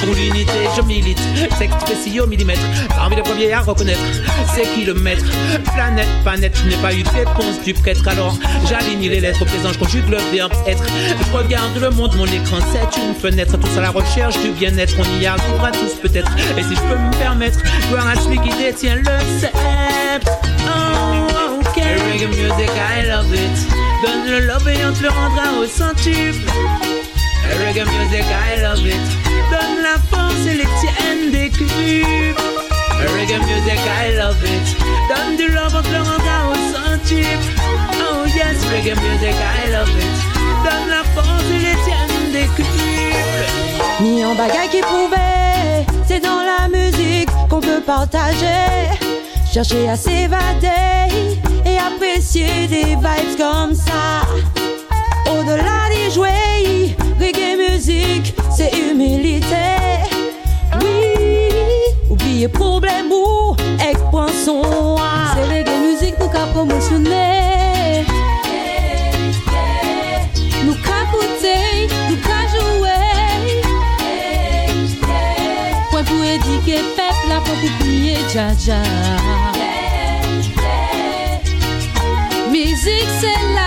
Pour 0.00 0.14
l'unité, 0.14 0.52
je 0.76 0.82
milite, 0.82 1.18
sexe 1.58 1.74
précis 1.84 2.20
au 2.20 2.26
millimètre. 2.26 2.60
Parmi 2.88 3.16
les 3.16 3.22
premiers 3.22 3.52
à 3.52 3.60
reconnaître, 3.60 4.00
c'est 4.54 4.62
kilomètres. 4.74 5.24
Planète, 5.74 6.08
planète, 6.22 6.56
je 6.62 6.68
n'ai 6.68 6.76
pas 6.76 6.94
eu 6.94 7.02
de 7.02 7.08
réponse 7.08 7.60
du 7.64 7.74
prêtre. 7.74 8.06
Alors 8.06 8.36
j'aligne 8.68 9.08
les 9.08 9.20
lettres 9.20 9.42
au 9.42 9.44
présent, 9.44 9.72
je 9.72 9.78
conjugue 9.78 10.08
le 10.08 10.18
verbe 10.32 10.52
être. 10.66 10.84
Je 10.86 11.36
regarde 11.36 11.76
le 11.80 11.90
monde, 11.90 12.14
mon 12.16 12.26
écran, 12.26 12.58
c'est 12.72 13.00
une 13.00 13.14
fenêtre. 13.14 13.58
Tous 13.58 13.78
à 13.78 13.82
la 13.82 13.90
recherche 13.90 14.38
du 14.40 14.50
bien-être, 14.50 14.94
on 14.98 15.20
y 15.20 15.26
arrivera 15.26 15.70
tous 15.72 15.94
peut-être. 16.00 16.30
Et 16.56 16.62
si 16.62 16.74
je 16.76 16.80
peux 16.80 16.98
me 16.98 17.18
permettre, 17.18 17.58
gloire 17.90 18.08
à 18.08 18.14
celui 18.16 18.38
qui 18.38 18.56
détient 18.56 18.96
le 18.96 19.38
sceptre. 19.38 20.32
Oh, 20.66 21.58
ok. 21.60 21.82
Reggae 22.12 22.28
music, 22.28 22.70
I 22.70 23.06
love 23.06 23.34
it. 23.34 23.68
Donne 24.02 24.30
le 24.30 24.46
love 24.46 24.68
et 24.68 24.84
on 24.84 24.92
te 24.92 25.02
le 25.02 25.08
rendra 25.08 25.58
au 25.60 25.66
centuple. 25.66 26.50
Reggae 27.66 27.84
music, 27.86 28.24
I 28.24 28.60
love 28.62 28.86
it. 28.86 29.27
Donne 29.50 29.82
la 29.82 29.96
force 30.10 30.46
et 30.46 30.56
les 30.56 30.68
tiennes 30.80 31.30
des 31.30 31.50
cubes. 31.50 32.38
Reggae 33.16 33.38
music, 33.46 33.80
I 34.04 34.16
love 34.16 34.42
it. 34.44 34.76
Donne 35.08 35.36
du 35.36 35.48
love, 35.48 35.82
te 35.82 35.90
le 35.90 35.98
rendra 35.98 36.38
au 36.50 36.56
centuple. 36.74 37.52
Oh 37.94 38.26
yes, 38.26 38.58
reggae 38.70 38.94
music, 38.96 39.34
I 39.34 39.70
love 39.70 39.88
it. 39.88 40.16
Donne 40.64 40.88
la 40.90 41.04
force 41.14 41.48
et 41.50 41.58
les 41.58 41.76
tiennes 41.84 42.32
des 42.32 42.46
cubes. 42.54 42.66
Ni 44.00 44.24
en 44.24 44.34
bagaille 44.34 44.68
qui 44.70 44.80
prouvait, 44.80 45.86
c'est 46.06 46.20
dans 46.20 46.42
la 46.42 46.68
musique 46.68 47.30
qu'on 47.48 47.60
peut 47.60 47.80
partager. 47.80 48.90
Chercher 49.52 49.88
à 49.88 49.96
s'évader 49.96 51.08
et 51.64 51.78
apprécier 51.78 52.66
des 52.68 52.96
vibes 52.96 53.36
comme 53.38 53.74
ça. 53.74 54.26
Au-delà 55.30 55.88
des 55.90 56.10
jouets, 56.12 56.96
reggae 57.18 57.56
musique, 57.56 58.34
c'est 58.58 58.76
humilité. 58.76 59.68
Oui, 60.80 61.48
oubliez 62.10 62.48
problème 62.48 63.12
ou 63.12 63.54
expansion. 63.88 64.96
C'est 65.34 65.44
reggae 65.44 65.78
musique 65.86 66.16
pour 66.16 66.30
qu'à 66.32 66.46
promotionner. 66.52 68.04
Nous 70.64 70.76
qu'à 70.84 71.00
goûter, 71.12 71.86
nous 72.08 72.20
qu'à 72.26 72.40
jouer. 72.54 73.62
Point 75.90 76.02
pour 76.02 76.24
éduquer 76.24 76.80
peuple, 76.96 77.26
la 77.28 77.38
pour 77.46 77.58
oublier 77.64 78.16
Dja 78.32 78.48
Dja. 78.58 78.82
Musique 82.50 83.12
c'est 83.20 83.57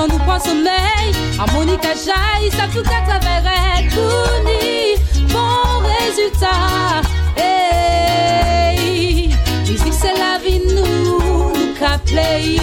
en 0.00 0.06
nous 0.08 0.18
prend 0.18 0.40
sommeil 0.40 1.12
Harmonica 1.38 1.90
jaillit 1.94 2.50
ça 2.50 2.64
tout 2.72 2.82
qu'à 2.82 3.02
travers 3.06 3.42
Kouni 3.90 4.96
Bon 5.32 5.80
résultat. 5.94 7.02
Hey. 7.36 9.28
Musique 9.68 9.92
c'est 9.92 10.16
la 10.18 10.38
vie 10.42 10.60
nous 10.74 11.52
Nous 11.52 11.98
play 12.06 12.58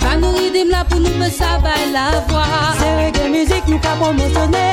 Pas 0.00 0.16
nous 0.20 0.32
rythme 0.32 0.70
là 0.70 0.84
pour 0.88 1.00
nous 1.00 1.06
faire 1.06 1.32
ça 1.32 1.58
bail 1.62 1.92
la 1.92 2.20
voix 2.28 2.74
C'est 2.78 2.94
reggae 3.06 3.30
musique 3.30 3.66
nous 3.68 3.78
qu'a 3.78 3.94
promotionné 4.00 4.72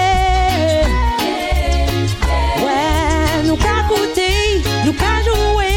Ouais, 2.64 3.44
nous 3.46 3.58
qu'a 3.58 3.84
coûté, 3.88 4.32
nous 4.86 4.94
qu'a 4.94 5.16
joué 5.28 5.72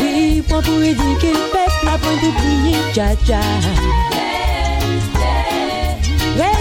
Oui, 0.00 0.42
pour 0.48 0.82
éduquer 0.82 1.25
prier 2.32 2.78
Dja 2.94 3.14
Dja 3.24 3.40
Yeah, 6.36 6.52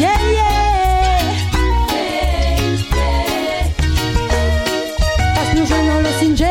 yeah, 0.00 0.18
yeah, 0.32 0.58
Parce 5.34 5.48
que 5.50 5.56
nous 5.58 5.66
jouons 5.66 6.00
le 6.00 6.12
Sinjé, 6.20 6.46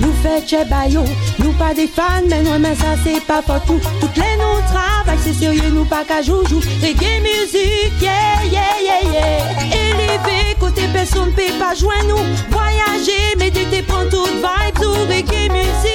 nous 0.00 0.12
fait 0.22 0.46
chez 0.48 0.64
Bayo. 0.64 1.04
Nous 1.38 1.52
pas 1.52 1.74
des 1.74 1.86
fans, 1.86 2.24
mais 2.28 2.42
nous 2.42 2.58
mais 2.58 2.74
ça 2.74 2.96
c'est 3.04 3.20
pas 3.26 3.42
pour 3.42 3.60
tout 3.62 3.80
Toutes 4.00 4.16
les 4.16 4.36
nous 4.38 4.60
travail, 4.72 5.18
c'est 5.22 5.34
sérieux, 5.34 5.70
nous 5.72 5.84
pas 5.84 6.04
qu'à 6.04 6.22
joujou. 6.22 6.60
Reggae 6.82 7.20
musique, 7.22 8.00
yeah, 8.00 8.42
yeah, 8.50 8.80
yeah, 8.82 9.12
yeah. 9.12 9.64
Élevé, 9.66 10.54
côté 10.58 10.82
personne 10.92 11.32
peut 11.32 11.52
pas 11.58 11.74
joindre 11.74 12.08
nous. 12.08 12.24
Voyager, 12.50 13.36
méditer, 13.38 13.82
prendre 13.82 14.08
toute 14.10 14.28
vibe 14.30 14.74
Tout 14.80 14.92
reggae 15.08 15.50
musique, 15.52 15.91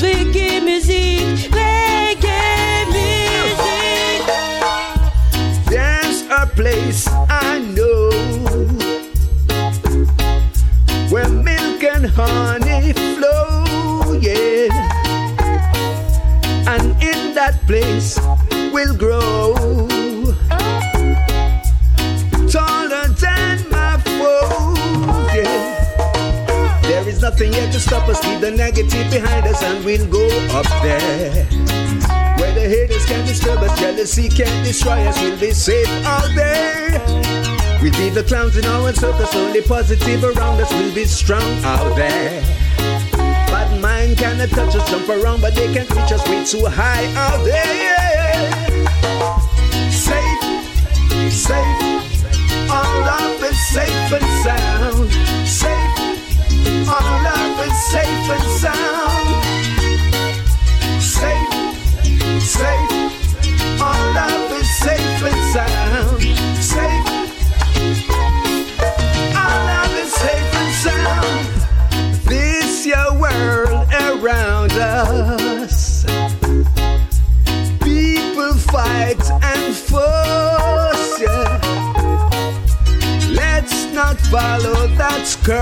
reggae 0.00 0.60
musique, 0.62 1.50
reggae 1.50 2.86
musique 2.94 4.28
There's 5.66 6.22
a 6.30 6.46
place 6.46 7.08
I 7.28 7.58
know 7.76 8.10
where 11.10 11.28
milk 11.28 11.82
and 11.84 12.06
honey 12.06 12.92
flow, 12.92 14.12
yeah. 14.20 14.68
And 16.68 17.02
in 17.02 17.34
that 17.34 17.60
place 17.66 18.18
we'll 18.72 18.96
grow 18.96 19.57
nothing 27.38 27.52
yet 27.52 27.72
to 27.72 27.78
stop 27.78 28.08
us, 28.08 28.24
leave 28.24 28.40
the 28.40 28.50
negative 28.50 29.08
behind 29.12 29.46
us, 29.46 29.62
and 29.62 29.84
we'll 29.84 30.06
go 30.10 30.26
up 30.58 30.66
there. 30.82 31.44
Where 32.38 32.52
the 32.52 32.66
haters 32.68 33.06
can't 33.06 33.26
disturb 33.28 33.58
us, 33.58 33.78
jealousy 33.78 34.28
can't 34.28 34.66
destroy 34.66 35.06
us, 35.06 35.20
we'll 35.20 35.38
be 35.38 35.52
safe 35.52 35.88
out 36.04 36.28
there. 36.34 36.98
We'll 37.80 37.92
be 37.92 38.08
the 38.08 38.24
clowns 38.26 38.56
in 38.56 38.64
our 38.64 38.92
circus, 38.92 39.32
only 39.36 39.62
positive 39.62 40.24
around 40.24 40.60
us, 40.60 40.72
we'll 40.72 40.92
be 40.92 41.04
strong 41.04 41.62
out 41.62 41.94
there. 41.94 42.42
Bad 42.76 43.80
mind 43.80 44.18
cannot 44.18 44.48
touch 44.48 44.74
us, 44.74 44.90
jump 44.90 45.08
around, 45.08 45.40
but 45.40 45.54
they 45.54 45.72
can't 45.72 45.88
reach 45.90 46.10
us, 46.10 46.28
way 46.28 46.44
too 46.44 46.66
high 46.66 47.06
out 47.14 47.44
there. 47.44 48.82
Safe, 49.92 50.42
safe, 51.30 52.68
all 52.68 53.04
of 53.22 53.44
it 53.44 53.54
safe 53.54 54.12
and 54.12 54.26
sound. 54.42 55.12
Safe, 55.46 55.77
all 56.88 57.26
of 57.26 57.60
it 57.66 57.74
safe 57.92 58.30
and 58.36 58.48
sound. 58.62 59.28
Safe, 61.00 61.52
safe, 62.42 63.80
all 63.80 64.18
of 64.18 64.52
it 64.52 64.66
safe 64.66 65.22
and 65.30 65.52
sound. 65.52 65.77
Follow 84.38 84.86
that 84.94 85.26
skirt. 85.26 85.58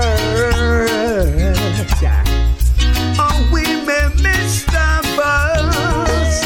Or 3.17 3.25
oh, 3.25 3.49
we 3.51 3.63
may 3.87 4.05
miss 4.21 4.65
the 4.65 4.89
bus. 5.17 6.45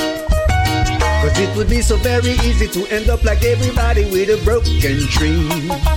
Cause 1.22 1.38
it 1.40 1.56
would 1.58 1.70
be 1.70 1.82
so 1.82 1.98
very 1.98 2.34
easy 2.48 2.68
to 2.68 2.88
end 2.88 3.10
up 3.10 3.24
like 3.24 3.44
everybody 3.44 4.06
with 4.06 4.30
a 4.30 4.40
broken 4.46 4.98
dream. 5.16 5.91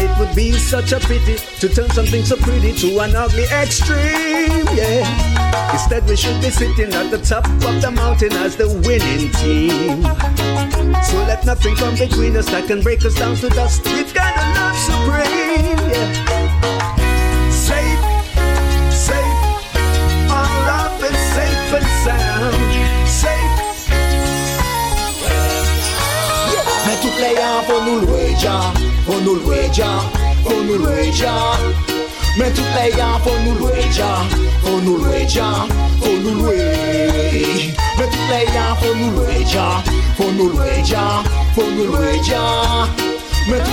And 0.00 0.10
it 0.10 0.18
would 0.18 0.34
be 0.34 0.52
such 0.52 0.92
a 0.92 1.00
pity 1.00 1.36
to 1.36 1.68
turn 1.68 1.90
something 1.90 2.24
so 2.24 2.36
pretty 2.36 2.72
to 2.72 3.00
an 3.00 3.14
ugly 3.14 3.44
extreme, 3.44 4.66
yeah. 4.74 5.72
Instead, 5.72 6.08
we 6.08 6.16
should 6.16 6.40
be 6.40 6.50
sitting 6.50 6.92
at 6.94 7.10
the 7.10 7.18
top 7.18 7.44
of 7.46 7.82
the 7.82 7.90
mountain 7.90 8.32
as 8.32 8.56
the 8.56 8.68
winning 8.68 9.30
team. 9.32 10.02
So 11.04 11.16
let 11.24 11.44
nothing 11.44 11.74
come 11.76 11.96
between 11.96 12.36
us 12.36 12.46
that 12.50 12.66
can 12.66 12.82
break 12.82 13.04
us 13.04 13.14
down 13.14 13.36
to 13.36 13.48
dust. 13.50 13.84
We've 13.84 14.12
got 14.14 14.36
a 14.36 14.44
love 14.56 14.76
supreme, 14.88 15.78
yeah. 15.92 17.50
Safe, 17.50 18.00
safe, 18.90 19.36
all 20.30 20.68
of 20.80 21.04
it 21.04 21.16
safe 21.34 21.74
and 21.74 21.86
sound. 22.04 23.08
Safe. 23.08 23.60
Jah. 31.12 31.58
Mais 32.38 32.50
toutes 32.52 32.64
les 32.80 32.92
gens 32.92 33.18
faut 33.24 33.38
nous 33.44 33.58
louer 33.58 33.90
Jah, 33.90 34.22
faut 34.62 34.80
nous 34.80 34.96
louer 34.98 35.26
Jah, 35.28 35.66
faut 36.00 36.16
nous 36.22 36.44
louer. 36.44 37.74
Mais 37.98 38.04
toutes 38.04 38.30
les 38.30 38.46
gens 38.46 38.76
faut 38.80 38.94
nous 38.94 39.10
louer 39.10 39.44
Jah, 39.44 39.82
faut 40.16 40.30
nous 40.30 40.48
louer 40.50 40.84
Jah, 40.84 41.22
faut 41.54 41.70
nous 41.76 41.86
louer 41.86 42.20
Jah. 42.22 42.88
Mais 43.48 43.58
tout 43.58 43.70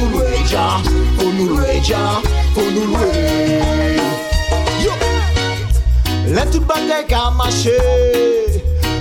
nous 0.00 0.18
louer 0.18 0.44
Jah, 0.46 0.80
faut 1.18 1.32
nous 1.32 1.48
louer 1.48 1.80
Jah, 1.82 2.22
faut 2.54 2.70
nous 2.70 2.86
louer. 2.86 3.98
Yo, 4.82 4.92
les 6.26 6.50
tout 6.50 6.60
bagaille 6.60 7.06
qu'a 7.08 7.30
marché, 7.30 7.76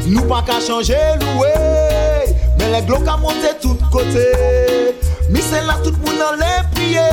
nous 0.08 0.24
pas 0.24 0.42
qu'à 0.46 0.60
changer 0.60 0.96
louer. 1.20 2.34
Mais 2.58 2.72
les 2.72 2.86
glocks 2.86 3.08
à 3.08 3.18
monter 3.18 3.56
tout 3.62 3.78
côté, 3.92 4.96
Mi 5.30 5.42
se 5.42 5.62
las 5.66 5.82
tout 5.84 5.96
moun 6.04 6.22
an 6.22 6.38
le 6.38 6.52
priye. 6.74 7.08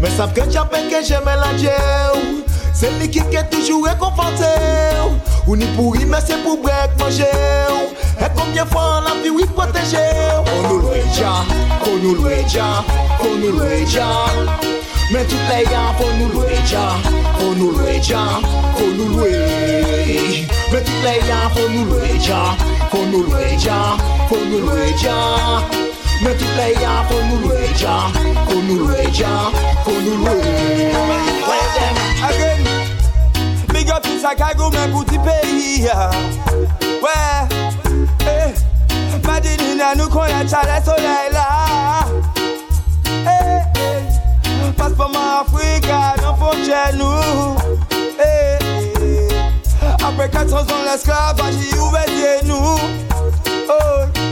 Me 0.00 0.10
sap 0.16 0.34
ke 0.34 0.46
chapen 0.52 0.90
ke 0.90 1.02
jeme 1.06 1.36
la 1.40 1.52
dje 1.58 1.76
ou. 2.14 2.42
Se 2.74 2.90
likit 3.00 3.30
ke 3.30 3.44
toujou 3.50 3.84
rekonfante 3.86 4.50
ou. 5.04 5.14
Ou 5.46 5.56
ni 5.56 5.66
pouri 5.76 6.04
me 6.04 6.20
se 6.20 6.38
pou 6.44 6.56
brek 6.62 6.96
manje 6.98 7.30
ou. 7.70 7.92
E 8.18 8.30
konbyen 8.36 8.66
fwa 8.72 9.02
la 9.06 9.18
pi 9.22 9.30
ou 9.30 9.52
proteje 9.54 10.04
ou. 10.38 10.44
Konou 10.64 10.78
lweja, 10.78 11.32
konou 11.84 12.14
lweja, 12.14 12.84
konou 13.20 13.52
lweja 13.52 14.06
Men 15.12 15.26
tout 15.26 15.36
le 15.50 15.58
yan 15.70 15.94
konou 15.98 16.28
lweja, 16.32 16.84
konou 17.38 17.70
lweja, 17.70 18.22
konou 18.78 19.08
lweja 19.18 20.40
Men 20.72 20.84
tout 20.84 21.00
le 21.04 21.14
yan 21.28 21.50
konou 21.54 21.84
lweja, 21.84 22.42
konou 22.90 23.22
lweja, 23.28 23.78
konou 24.28 24.60
lweja 24.64 25.83
gars, 26.22 27.04
faut 27.08 27.22
nous 27.30 27.48
déjà, 27.48 27.96
faut 28.48 28.60
nous 28.62 28.78
louer 28.86 29.06
déjà, 29.06 29.50
nous 29.86 30.16
louer. 30.16 30.92
Again, 32.22 32.64
big 33.72 33.90
up 33.90 34.02
to 34.02 34.18
Chicago, 34.18 34.70
men 34.70 34.90
bouti 34.90 35.18
pays. 35.18 35.88
Ouais, 37.02 37.48
eh, 38.20 39.26
Madinina 39.26 39.94
nous 39.96 40.08
connaît 40.08 40.48
chale 40.48 40.82
soleil 40.84 41.30
là. 41.32 42.06
Eh, 43.06 43.60
eh, 43.76 44.72
passe 44.76 44.92
pas 44.92 45.08
ma 45.12 45.40
Africa, 45.40 46.14
non 46.22 46.34
faut 46.36 46.56
chez 46.64 46.96
nous. 46.96 47.56
Eh, 48.20 48.58
eh, 49.02 49.28
après 50.02 50.30
400 50.30 50.56
ans 50.56 50.84
l'esclavage, 50.90 51.54
il 51.72 51.78
ouvert 51.78 52.04
nous. 52.44 52.78
Oh, 53.68 54.06
pas 54.14 54.23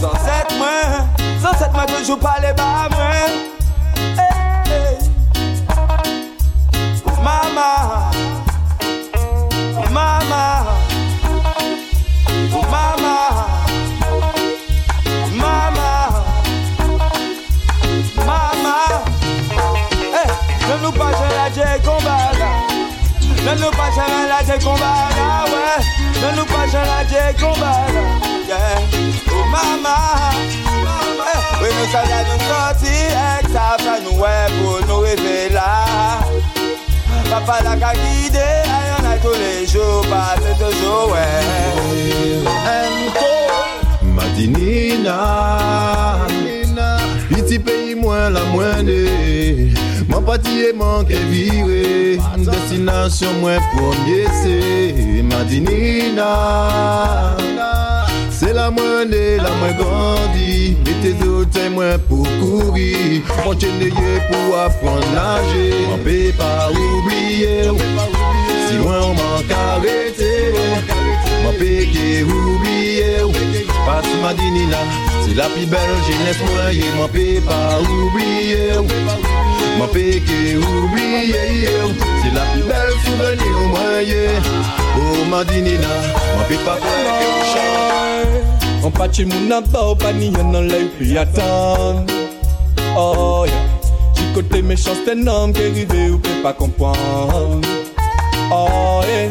sans 0.00 0.12
cette 0.14 0.58
main, 0.58 1.06
sans 1.42 1.52
cette 1.58 1.72
main 1.74 1.84
toujours 1.84 2.18
pas 2.18 2.36
les 2.40 2.54
bas. 2.54 2.88
Eh, 2.90 4.08
eh. 4.70 4.98
Mama, 7.22 8.10
ne 20.68 20.76
nous 20.82 20.92
pas 20.92 21.10
jamais 21.12 21.34
la 21.34 21.50
nous 23.56 23.70
pas 23.70 23.90
la 24.28 24.58
combat 24.58 25.00
ouais. 25.46 25.80
Ne 26.22 26.36
nous 26.36 26.46
pas 26.46 26.66
jamais 26.66 27.04
la 27.12 27.32
combat. 27.34 28.29
yeah. 28.50 28.82
Oh 29.30 29.44
mama, 29.46 29.96
we 31.62 31.68
nou 31.70 31.86
sa 31.92 32.02
la 32.10 32.20
nou 32.26 32.38
soti 32.48 32.94
ek 33.14 33.46
sa 33.54 33.66
pa 33.78 33.94
nou 34.02 34.18
we 34.18 34.34
pou 34.58 34.80
nou 34.88 35.06
reve 35.06 35.50
la. 35.54 35.70
Papa 37.30 37.60
la 37.66 37.76
ka 37.78 37.92
guide, 37.94 38.46
ayon 38.76 39.06
a 39.06 39.14
tou 39.22 39.34
le 39.38 39.52
jou, 39.70 40.02
pase 40.10 40.54
tou 40.58 40.72
jou 40.80 41.12
we. 41.12 41.28
Matinina, 44.16 45.18
iti 47.38 47.60
peyi 47.62 47.94
mwen 48.00 48.34
la 48.34 48.42
mwen 48.50 48.90
de. 48.90 49.04
Mwen 50.10 50.26
pati 50.26 50.56
e 50.66 50.72
man 50.74 51.06
ke 51.06 51.20
vire 51.30 52.18
Destinasyon 52.42 53.38
mwen 53.44 53.62
promye 53.70 54.26
se 54.40 55.22
Madinina. 55.30 56.32
Se 58.50 58.54
la 58.54 58.68
mwen 58.68 59.10
ne, 59.10 59.36
la 59.36 59.50
mwen 59.60 59.76
grandi 59.78 60.76
Mete 60.84 61.10
zote 61.20 61.68
mwen 61.70 62.00
pou 62.08 62.26
kouri 62.40 63.22
Mwen 63.44 63.60
cheneye 63.62 64.14
pou 64.26 64.56
apren 64.58 65.04
nage 65.14 65.68
Mwen 65.84 66.02
pe 66.02 66.16
pas 66.40 66.66
oubliye 66.74 67.68
Si 67.68 68.80
mwen 68.80 68.98
ou 69.04 69.14
mwen 69.14 69.46
karete 69.52 70.32
Mwen 71.44 71.54
pe 71.60 71.70
ke 71.92 72.08
oubliye 72.26 73.22
Pas 73.86 74.10
madinina 74.24 74.82
Se 75.22 75.38
la 75.38 75.46
pi 75.54 75.70
bel 75.70 75.94
jenes 76.10 76.42
mwen 76.48 76.74
ye 76.74 76.90
Mwen 76.98 77.14
pe 77.14 77.30
pa 77.46 77.62
oubliye 77.86 78.82
Mwen 78.82 79.94
peke 79.94 80.42
oubliye 80.58 81.78
la 82.34 82.50
pi 82.50 82.66
bel 82.66 82.94
souveni 83.06 83.54
ou 83.54 83.72
mwenye 83.76 84.24
O 84.42 85.06
oh, 85.06 85.24
Madinina 85.30 85.98
Mwen 86.34 86.48
pe 86.50 86.64
pa 86.66 86.80
kwenke 86.82 87.28
ou 87.30 87.52
chan 87.54 88.09
on 88.82 88.90
pas 88.90 89.12
chez 89.12 89.24
mon 89.24 89.50
abo, 89.50 89.94
pas 89.94 90.12
ni 90.12 90.30
y'en 90.30 90.54
a 90.54 90.60
l'œil, 90.60 90.88
puis 90.98 91.16
attend. 91.18 92.04
Oh, 92.96 93.44
yeah. 93.46 93.54
J'ai 94.16 94.32
côté 94.34 94.62
méchant, 94.62 94.92
c'est 95.04 95.12
un 95.12 95.26
homme 95.26 95.52
qui 95.52 95.62
est 95.62 95.70
arrivé 95.70 96.10
ou 96.10 96.18
qui 96.18 96.30
pas 96.42 96.52
comprendre. 96.52 97.60
Oh, 98.50 99.00
yeah. 99.06 99.30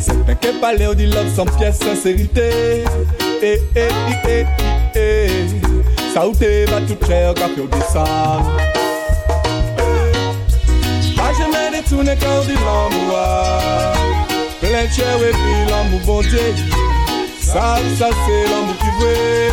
C'est 0.00 0.12
un 0.12 0.34
qu'est 0.34 0.60
pas 0.60 0.74
l'air 0.74 0.90
love 0.90 1.34
sans 1.34 1.44
pièce 1.44 1.78
sincérité. 1.78 2.84
Eh, 3.42 3.60
eh, 3.76 3.88
eh, 3.88 3.88
eh, 4.28 4.46
eh. 4.94 4.96
eh. 4.96 6.12
Ça 6.12 6.26
ou 6.26 6.32
te 6.32 6.70
va 6.70 6.80
tout 6.80 7.06
cher, 7.06 7.34
eh. 7.36 7.40
quand 7.40 7.62
on 7.62 7.66
dit 7.66 7.84
ça. 7.92 8.04
Tout 11.88 12.02
n'est 12.02 12.16
qu'un 12.16 12.40
du 12.42 12.54
l'amour 12.54 13.18
Plein 14.60 14.84
de 14.84 14.92
chers 14.92 15.22
et 15.22 15.30
puis 15.30 15.70
l'amour 15.70 16.00
bon 16.06 16.20
Dieu 16.22 16.38
ça, 17.52 17.76
ça 17.98 18.08
c'est 18.26 18.50
l'amour 18.50 18.76
qui 18.80 18.90
veut. 19.02 19.50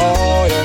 Oh 0.00 0.46
yeah. 0.46 0.64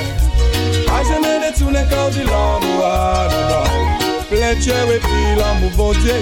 Ah, 0.89 1.01
je 1.03 1.15
me 1.19 1.39
détourne 1.41 1.79
quand 1.89 2.09
dit 2.11 2.23
l'amour. 2.23 2.83
Ah, 2.83 3.27
non, 3.31 3.43
non. 3.49 4.23
Plein 4.29 4.53
de 4.53 4.63
cœur 4.63 4.91
et 4.91 4.99
puis 4.99 5.35
l'amour, 5.37 5.71
bon 5.75 5.91
Dieu. 5.93 6.13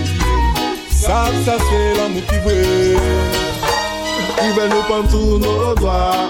Ça, 0.92 1.26
ça 1.46 1.56
c'est 1.58 1.98
l'amour 1.98 2.22
qui 2.30 2.40
veut. 2.48 2.98
Ils 4.44 4.54
veulent 4.54 4.70
nous 4.70 4.82
prendre 4.84 5.10
tous 5.10 5.38
nos 5.38 5.76
droits. 5.76 6.30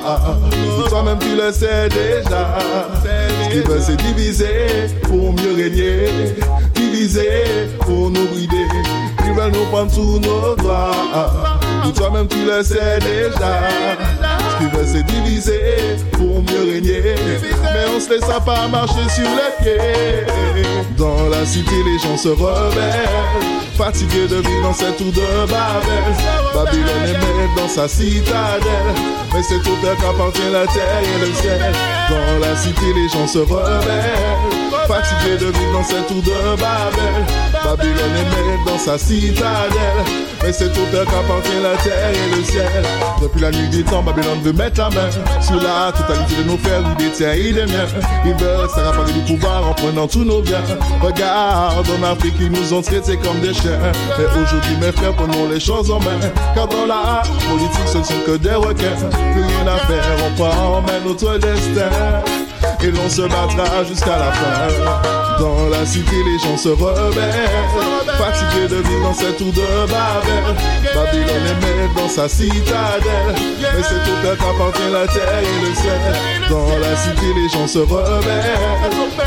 Toi-même, 0.90 1.20
tu 1.20 1.36
le 1.36 1.52
sais 1.52 1.88
déjà. 1.90 2.58
Ce 3.04 3.50
qu'ils 3.52 3.62
veulent, 3.62 3.82
c'est 3.82 3.96
diviser 3.96 4.90
pour 5.04 5.34
mieux 5.34 5.56
régner. 5.56 6.08
Diviser 6.74 7.70
pour 7.80 8.10
nous 8.10 8.28
brider. 8.28 8.66
Ils 9.26 9.34
veulent 9.34 9.52
nous 9.52 9.66
prendre 9.66 9.94
tous 9.94 10.20
nos 10.20 10.56
droits. 10.56 11.51
Toi-même, 11.90 12.28
tu 12.28 12.46
le 12.46 12.64
sais 12.64 13.00
déjà. 13.00 13.62
Ce 14.52 14.58
qu'ils 14.58 14.70
veulent, 14.70 14.88
c'est 14.88 15.04
diviser 15.04 15.62
pour 16.12 16.42
mieux 16.42 16.74
régner. 16.74 17.16
Mais 17.74 17.86
on 17.96 18.00
se 18.00 18.10
laisse 18.10 18.26
pas 18.46 18.68
marcher 18.68 19.08
sur 19.10 19.24
les 19.24 19.64
pieds. 19.64 20.26
Dans 20.98 21.30
la 21.30 21.46
cité, 21.46 21.76
les 21.86 22.00
gens 22.00 22.18
se 22.18 22.30
rebellent. 22.30 23.10
Fatigués 23.78 24.28
de 24.28 24.36
vivre 24.38 24.62
dans 24.64 24.74
cette 24.74 24.98
tour 24.98 25.12
de 25.12 25.48
Babel. 25.48 26.16
Babylone 26.54 27.04
est 27.06 27.14
maître 27.14 27.56
dans 27.58 27.68
sa 27.68 27.88
citadelle. 27.88 28.96
Mais 29.34 29.42
c'est 29.44 29.56
au 29.56 29.76
père 29.82 29.98
qu'appartient 29.98 30.52
la 30.52 30.68
terre 30.68 31.02
et 31.02 31.26
le 31.26 31.34
ciel. 31.34 31.74
Dans 32.10 32.48
la 32.48 32.56
cité, 32.56 32.94
les 32.96 33.10
gens 33.10 33.28
se 33.28 33.40
rebellent. 33.40 34.61
Fatigués 34.92 35.38
de 35.38 35.46
vivre 35.46 35.72
dans 35.72 35.84
cette 35.86 36.06
tour 36.08 36.22
de 36.22 36.32
Babel. 36.60 37.24
Babylone 37.64 38.16
est 38.18 38.70
dans 38.70 38.78
sa 38.78 38.98
citadelle. 38.98 40.04
Mais 40.44 40.52
c'est 40.52 40.66
au 40.66 40.86
père 40.92 41.06
qu'appartient 41.06 41.62
la 41.64 41.78
terre 41.82 42.10
et 42.12 42.36
le 42.36 42.44
ciel. 42.44 42.84
Depuis 43.22 43.40
la 43.40 43.52
nuit 43.52 43.70
des 43.70 43.84
temps, 43.84 44.04
Babylone 44.04 44.42
veut 44.44 44.52
mettre 44.52 44.82
la 44.82 44.90
main 44.90 45.10
sur 45.40 45.56
la 45.56 45.94
totalité 45.94 46.44
de 46.44 46.50
nos 46.50 46.58
frères, 46.58 46.82
ou 46.82 46.96
des 46.96 47.10
tiens 47.10 47.32
et 47.32 47.54
des 47.54 47.66
miens. 47.68 47.88
Ils 48.26 48.34
veulent 48.34 48.70
s'accaparer 48.70 49.14
du 49.14 49.22
pouvoir 49.22 49.70
en 49.70 49.74
prenant 49.74 50.08
tous 50.08 50.26
nos 50.26 50.42
biens. 50.42 50.64
Regarde, 51.00 51.88
en 51.88 52.12
Afrique, 52.12 52.36
ils 52.42 52.52
nous 52.52 52.74
ont 52.74 52.82
traités 52.82 53.16
comme 53.16 53.40
des 53.40 53.54
chiens. 53.54 53.80
Mais 54.18 54.26
aujourd'hui, 54.26 54.76
mes 54.82 54.92
frères, 54.92 55.14
prenons 55.14 55.48
les 55.48 55.62
choses 55.62 55.90
en 55.90 56.00
main. 56.00 56.20
Car 56.54 56.68
dans 56.68 56.86
la 56.86 57.24
politique, 57.50 57.88
ce 57.88 58.00
ne 58.00 58.04
sont 58.04 58.22
que 58.26 58.36
des 58.36 58.56
requins. 58.56 59.08
Plus 59.32 59.44
rien 59.44 59.74
à 59.74 59.78
faire, 59.88 60.04
on 60.28 60.36
prend 60.36 60.80
en 60.80 60.82
main 60.82 61.00
notre 61.06 61.38
destin. 61.38 61.88
Et 62.84 62.90
l'on 62.90 63.08
se 63.10 63.22
battra 63.22 63.84
jusqu'à 63.88 64.18
la 64.18 64.32
fin. 64.32 64.68
Dans 65.40 65.70
la 65.70 65.86
cité, 65.86 66.16
les 66.26 66.40
gens 66.40 66.58
se 66.58 66.70
rebellent. 66.70 67.50
Fatigués 68.18 68.68
de 68.68 68.78
vivre 68.78 69.04
dans 69.04 69.14
cette 69.14 69.38
tour 69.38 69.52
de 69.54 69.62
Babel. 69.86 70.56
Babylone 70.94 71.46
est 71.46 71.62
maître 71.62 71.94
dans 71.96 72.10
sa 72.10 72.28
citadelle. 72.28 73.36
Mais 73.60 73.84
c'est 73.84 74.02
au 74.12 74.16
père 74.24 74.38
qu'appartient 74.38 74.92
la 74.92 75.06
terre 75.08 75.44
et 75.44 75.60
le 75.64 75.76
ciel. 75.76 76.02
Dans 76.50 76.78
la 76.80 76.96
cité, 76.98 77.28
les 77.36 77.50
gens 77.50 77.68
se 77.68 77.80
rebellent. 77.80 78.58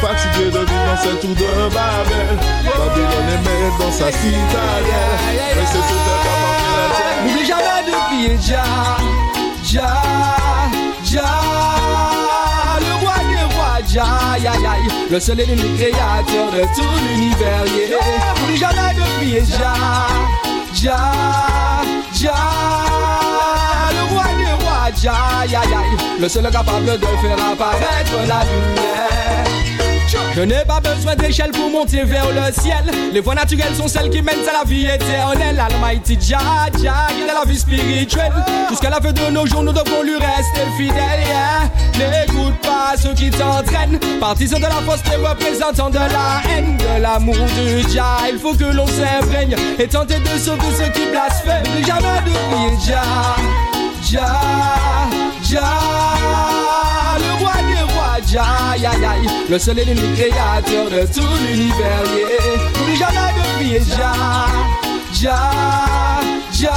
Fatigués 0.01 0.51
de 0.51 0.59
vivre 0.59 0.87
dans 0.87 1.01
cette 1.01 1.21
tour 1.21 1.31
de 1.31 1.75
Babel. 1.75 2.37
Babylone 2.65 3.31
est 3.35 3.43
maître 3.47 3.79
dans 3.79 3.93
sa 3.93 4.11
citadelle. 4.11 5.21
Mais 5.55 5.67
c'est 5.71 5.79
au 5.79 5.99
père 6.03 6.21
qu'appartient 6.25 6.75
la 6.75 6.89
terre. 6.97 7.23
N'oublie 7.25 7.47
jamais 7.47 7.83
de 7.87 7.93
prier 8.09 8.37
Ja, 13.95 14.37
ya, 14.43 14.53
ya, 14.61 14.75
le 15.09 15.21
seul 15.21 15.39
et 15.39 15.47
l'unique 15.47 15.77
créateur 15.77 16.51
de 16.51 16.63
tout 16.75 16.91
l'univers. 17.07 17.65
Yeah. 17.67 17.99
N'oublie 18.41 18.57
jamais 18.57 18.93
de 18.93 19.03
prier 19.19 19.45
Ja, 19.45 19.73
Ja, 20.75 20.99
Ja, 22.13 22.35
le 23.93 24.13
roi 24.13 24.25
des 24.37 24.65
rois, 24.65 24.91
Ja, 25.01 25.15
ya, 25.49 25.61
ya, 25.71 25.79
le 26.19 26.29
seul 26.29 26.51
capable 26.51 26.87
de 26.99 27.07
faire 27.07 27.39
apparaître 27.53 28.19
la 28.27 28.43
lumière. 28.43 29.14
Je 30.37 30.41
n'ai 30.41 30.65
pas 30.67 30.81
besoin 30.81 31.15
d'échelle 31.15 31.53
pour 31.53 31.71
monter 31.71 32.03
vers 32.03 32.27
le 32.29 32.53
ciel. 32.61 32.85
Les 33.13 33.21
voies 33.21 33.37
naturelles 33.37 33.75
sont 33.77 33.87
celles 33.87 34.11
qui 34.11 34.21
mènent 34.21 34.49
à 34.49 34.65
la 34.65 34.65
vie 34.69 34.85
éternelle. 34.85 35.61
Almighty 35.61 36.19
Jah, 36.21 36.67
Jah, 36.83 37.07
guide 37.15 37.31
la 37.33 37.49
vie 37.49 37.57
spirituelle. 37.59 38.33
Jusqu'à 38.69 38.91
la 38.91 38.97
fin 38.97 39.13
de 39.13 39.31
nos 39.31 39.47
jours, 39.47 39.63
nous 39.63 39.73
devons 39.73 40.03
lui 40.03 40.17
rester 40.17 40.67
fidèles. 40.77 41.25
N'écoute 41.97 42.55
pas 42.63 42.97
ceux 43.01 43.15
qui 43.15 43.31
t'entraînent. 43.31 44.01
Partisans 44.19 44.59
de 44.59 44.65
la 44.65 44.83
fausseté, 44.83 45.15
représentants 45.15 45.91
de 45.91 45.99
la 45.99 46.43
haine, 46.51 46.77
de 46.79 47.01
l'amour 47.01 47.37
de 47.37 47.89
Jah. 47.89 48.29
Il 48.33 48.39
faut 48.41 48.55
que 48.55 48.65
l'on 48.65 48.89
s'imprègne 48.89 49.55
et 49.79 49.87
tenter 49.87 50.19
de 50.19 50.37
sauver 50.37 50.67
ceux 50.77 50.91
qui 50.91 51.07
blasphèment. 51.11 51.87
Jamais 51.87 52.21
de 52.27 52.33
prier 52.51 52.77
Jah, 52.85 53.37
Jah, 54.03 54.41
Jah, 55.49 56.14
Jah, 58.35 58.75
ya, 58.77 58.91
ya, 59.01 59.13
le 59.49 59.59
seul 59.61 59.79
et 59.79 59.85
l'unique 59.85 60.17
créateur 60.17 60.91
de 60.91 61.07
tout 61.07 61.21
l'univers. 61.47 62.03
Yeah. 62.17 62.81
N'oublie 62.81 62.97
jamais 62.97 63.33
de 63.33 63.55
prier 63.55 63.81
Jah, 63.81 64.49
Jah, 65.13 66.73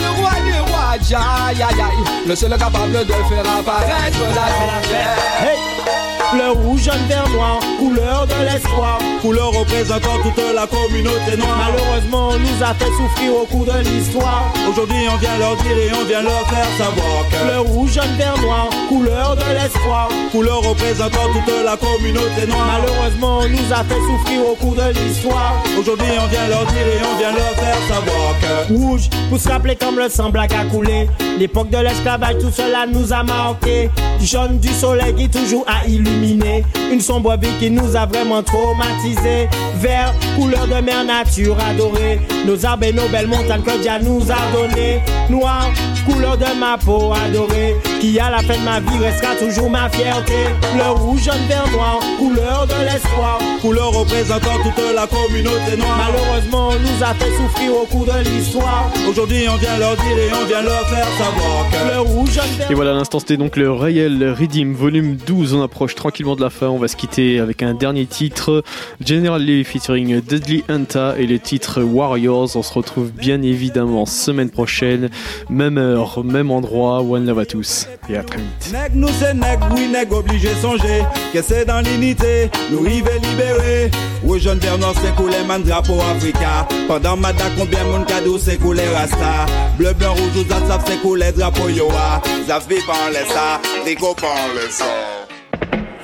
le 0.00 0.20
roi 0.20 0.32
des 0.44 0.58
rois, 0.58 0.98
Jah, 1.08 1.52
ya, 1.56 1.68
ya, 1.78 1.88
le 2.26 2.34
seul 2.34 2.50
capable 2.50 3.06
de 3.06 3.12
faire 3.12 3.58
apparaître 3.60 4.18
la 4.18 4.46
lumière. 4.50 5.18
Hey! 5.40 6.01
Fleur 6.32 6.54
rouge, 6.54 6.84
jaune, 6.84 7.06
vert, 7.08 7.28
noir, 7.28 7.60
couleur 7.78 8.26
de 8.26 8.44
l'espoir. 8.50 8.98
Couleur 9.20 9.52
représentant 9.52 10.16
toute 10.22 10.42
la 10.54 10.66
communauté 10.66 11.36
noire. 11.36 11.58
Malheureusement, 11.68 12.30
on 12.30 12.38
nous 12.38 12.62
a 12.62 12.72
fait 12.72 12.90
souffrir 12.96 13.36
au 13.36 13.44
cours 13.44 13.66
de 13.66 13.78
l'histoire. 13.80 14.50
Aujourd'hui, 14.66 14.96
on 15.12 15.18
vient 15.18 15.36
leur 15.38 15.56
dire 15.56 15.76
et 15.76 15.90
on 15.92 16.06
vient 16.06 16.22
leur 16.22 16.48
faire 16.48 16.66
savoir 16.78 17.28
que. 17.30 17.36
Fleur 17.36 17.64
rouge, 17.64 17.92
jaune, 17.92 18.16
vert, 18.16 18.40
noir, 18.40 18.70
couleur 18.88 19.36
de 19.36 19.44
l'espoir. 19.52 20.08
Couleur 20.32 20.62
représentant 20.62 21.28
toute 21.34 21.54
la 21.66 21.76
communauté 21.76 22.46
noire. 22.48 22.80
Malheureusement, 22.80 23.40
on 23.40 23.48
nous 23.48 23.72
a 23.72 23.84
fait 23.84 24.00
souffrir 24.00 24.48
au 24.48 24.54
cours 24.54 24.74
de 24.74 24.88
l'histoire. 24.88 25.62
Aujourd'hui, 25.78 26.06
on 26.18 26.26
vient 26.28 26.48
leur 26.48 26.64
dire 26.64 26.86
et 26.86 27.00
on 27.12 27.18
vient 27.18 27.32
leur 27.32 27.54
faire 27.56 27.82
savoir 27.88 28.34
que. 28.40 28.72
Rouge, 28.72 29.10
pour 29.28 29.38
se 29.38 29.50
rappeler 29.50 29.76
comme 29.76 29.98
le 29.98 30.08
sang 30.08 30.30
black 30.30 30.54
a 30.54 30.64
coulé. 30.64 31.08
L'époque 31.38 31.68
de 31.68 31.78
l'esclavage, 31.78 32.38
tout 32.40 32.50
cela 32.50 32.86
nous 32.86 33.12
a 33.12 33.22
marqué. 33.22 33.90
Jaune 34.18 34.58
du 34.58 34.68
soleil 34.68 35.14
qui 35.14 35.28
toujours 35.28 35.66
a 35.68 35.86
illuminé. 35.86 36.21
Une 36.22 37.00
sombre 37.00 37.36
vie 37.36 37.48
qui 37.58 37.68
nous 37.68 37.96
a 37.96 38.06
vraiment 38.06 38.42
traumatisé. 38.44 39.48
Vert, 39.80 40.14
couleur 40.36 40.68
de 40.68 40.80
mer 40.80 41.04
nature 41.04 41.56
adorée. 41.58 42.20
Nos 42.46 42.64
arbres 42.64 42.84
et 42.84 42.92
nos 42.92 43.08
belles 43.08 43.26
montagnes 43.26 43.62
que 43.62 43.82
Dieu 43.82 43.90
nous 44.02 44.22
a 44.30 44.36
données. 44.52 45.00
Noir, 45.28 45.68
couleur 46.06 46.38
de 46.38 46.46
ma 46.60 46.78
peau 46.78 47.12
adorée. 47.12 47.74
Qui 48.00 48.20
à 48.20 48.30
la 48.30 48.38
fin 48.38 48.56
de 48.56 48.64
ma 48.64 48.78
vie 48.78 48.98
restera 49.02 49.34
toujours 49.34 49.68
ma 49.68 49.88
fierté. 49.88 50.44
Le 50.76 50.90
rouge, 50.92 51.24
jaune, 51.24 51.34
vert, 51.48 51.68
noir, 51.72 51.98
couleur 52.18 52.68
de 52.68 52.84
l'espoir. 52.84 53.40
Couleur 53.60 53.90
représentant 53.92 54.58
toute 54.62 54.94
la 54.94 55.06
communauté 55.08 55.76
noire. 55.76 55.98
Malheureusement, 56.06 56.68
on 56.68 56.78
nous 56.78 57.02
a 57.02 57.14
fait 57.14 57.30
souffrir 57.36 57.72
au 57.74 57.86
cours 57.86 58.06
de 58.06 58.18
l'histoire. 58.28 58.92
Aujourd'hui, 59.08 59.46
on 59.48 59.56
vient 59.56 59.78
leur 59.78 59.96
dire 59.96 60.18
et 60.18 60.30
on 60.40 60.46
vient 60.46 60.62
leur 60.62 60.88
faire 60.88 61.08
savoir 61.18 61.68
que. 61.70 61.94
Le 61.94 62.00
rouge, 62.00 62.30
jaune, 62.30 62.44
vert, 62.58 62.70
Et 62.70 62.74
voilà, 62.74 62.92
à 62.92 62.94
l'instant, 62.94 63.18
c'était 63.18 63.36
donc 63.36 63.56
le 63.56 63.70
Royal 63.72 64.36
Redeem 64.38 64.72
volume 64.72 65.16
12. 65.16 65.54
On 65.54 65.62
approche 65.62 65.96
tranquillement 65.96 66.11
de 66.12 66.40
la 66.40 66.50
fin. 66.50 66.68
On 66.68 66.78
va 66.78 66.88
se 66.88 66.96
quitter 66.96 67.40
avec 67.40 67.62
un 67.62 67.74
dernier 67.74 68.06
titre. 68.06 68.62
General 69.04 69.42
Lee 69.42 69.64
featuring 69.64 70.20
Deadly 70.20 70.62
Hunta 70.68 71.14
et 71.18 71.26
le 71.26 71.38
titre 71.38 71.82
Warriors. 71.82 72.54
On 72.54 72.62
se 72.62 72.72
retrouve 72.72 73.10
bien 73.10 73.40
évidemment 73.42 74.04
semaine 74.06 74.50
prochaine, 74.50 75.08
même 75.48 75.78
heure, 75.78 76.22
même 76.22 76.50
endroit. 76.50 77.02
One 77.02 77.26
love 77.26 77.38
à 77.38 77.46
tous 77.46 77.88
et 78.08 78.16
à 78.16 78.22
très 78.22 78.38
vite. 78.38 78.72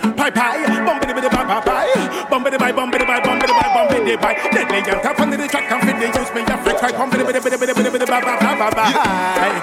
Ça 0.03 0.18
Pie 0.29 0.61
pie, 0.61 0.85
bumpity 0.85 1.15
bitty 1.17 1.29
bye 1.33 1.45
bye 1.49 1.61
bye, 1.65 1.89
bumpity 2.29 2.59
bye 2.59 2.71
bumpity 2.71 3.07
bye 3.09 3.17
bumpity 3.17 3.49
bye 3.49 3.73
bumpity 3.73 4.13
bye. 4.21 4.37
Deadly 4.53 4.85
young 4.85 5.01
top 5.01 5.19
under 5.21 5.39
the 5.39 5.49
track 5.49 5.65
the 5.73 6.05
use 6.05 6.31
me 6.37 6.45
a 6.45 6.57
freak 6.61 6.83
right 6.85 6.93
bumpity 6.93 7.25
bitty 7.25 7.41
bitty 7.41 7.57
bitty 7.57 7.73
bitty 7.73 7.91
bitty 7.97 8.05
bye 8.05 8.21
bye 8.21 8.37
bye 8.37 8.69
bye. 8.77 8.93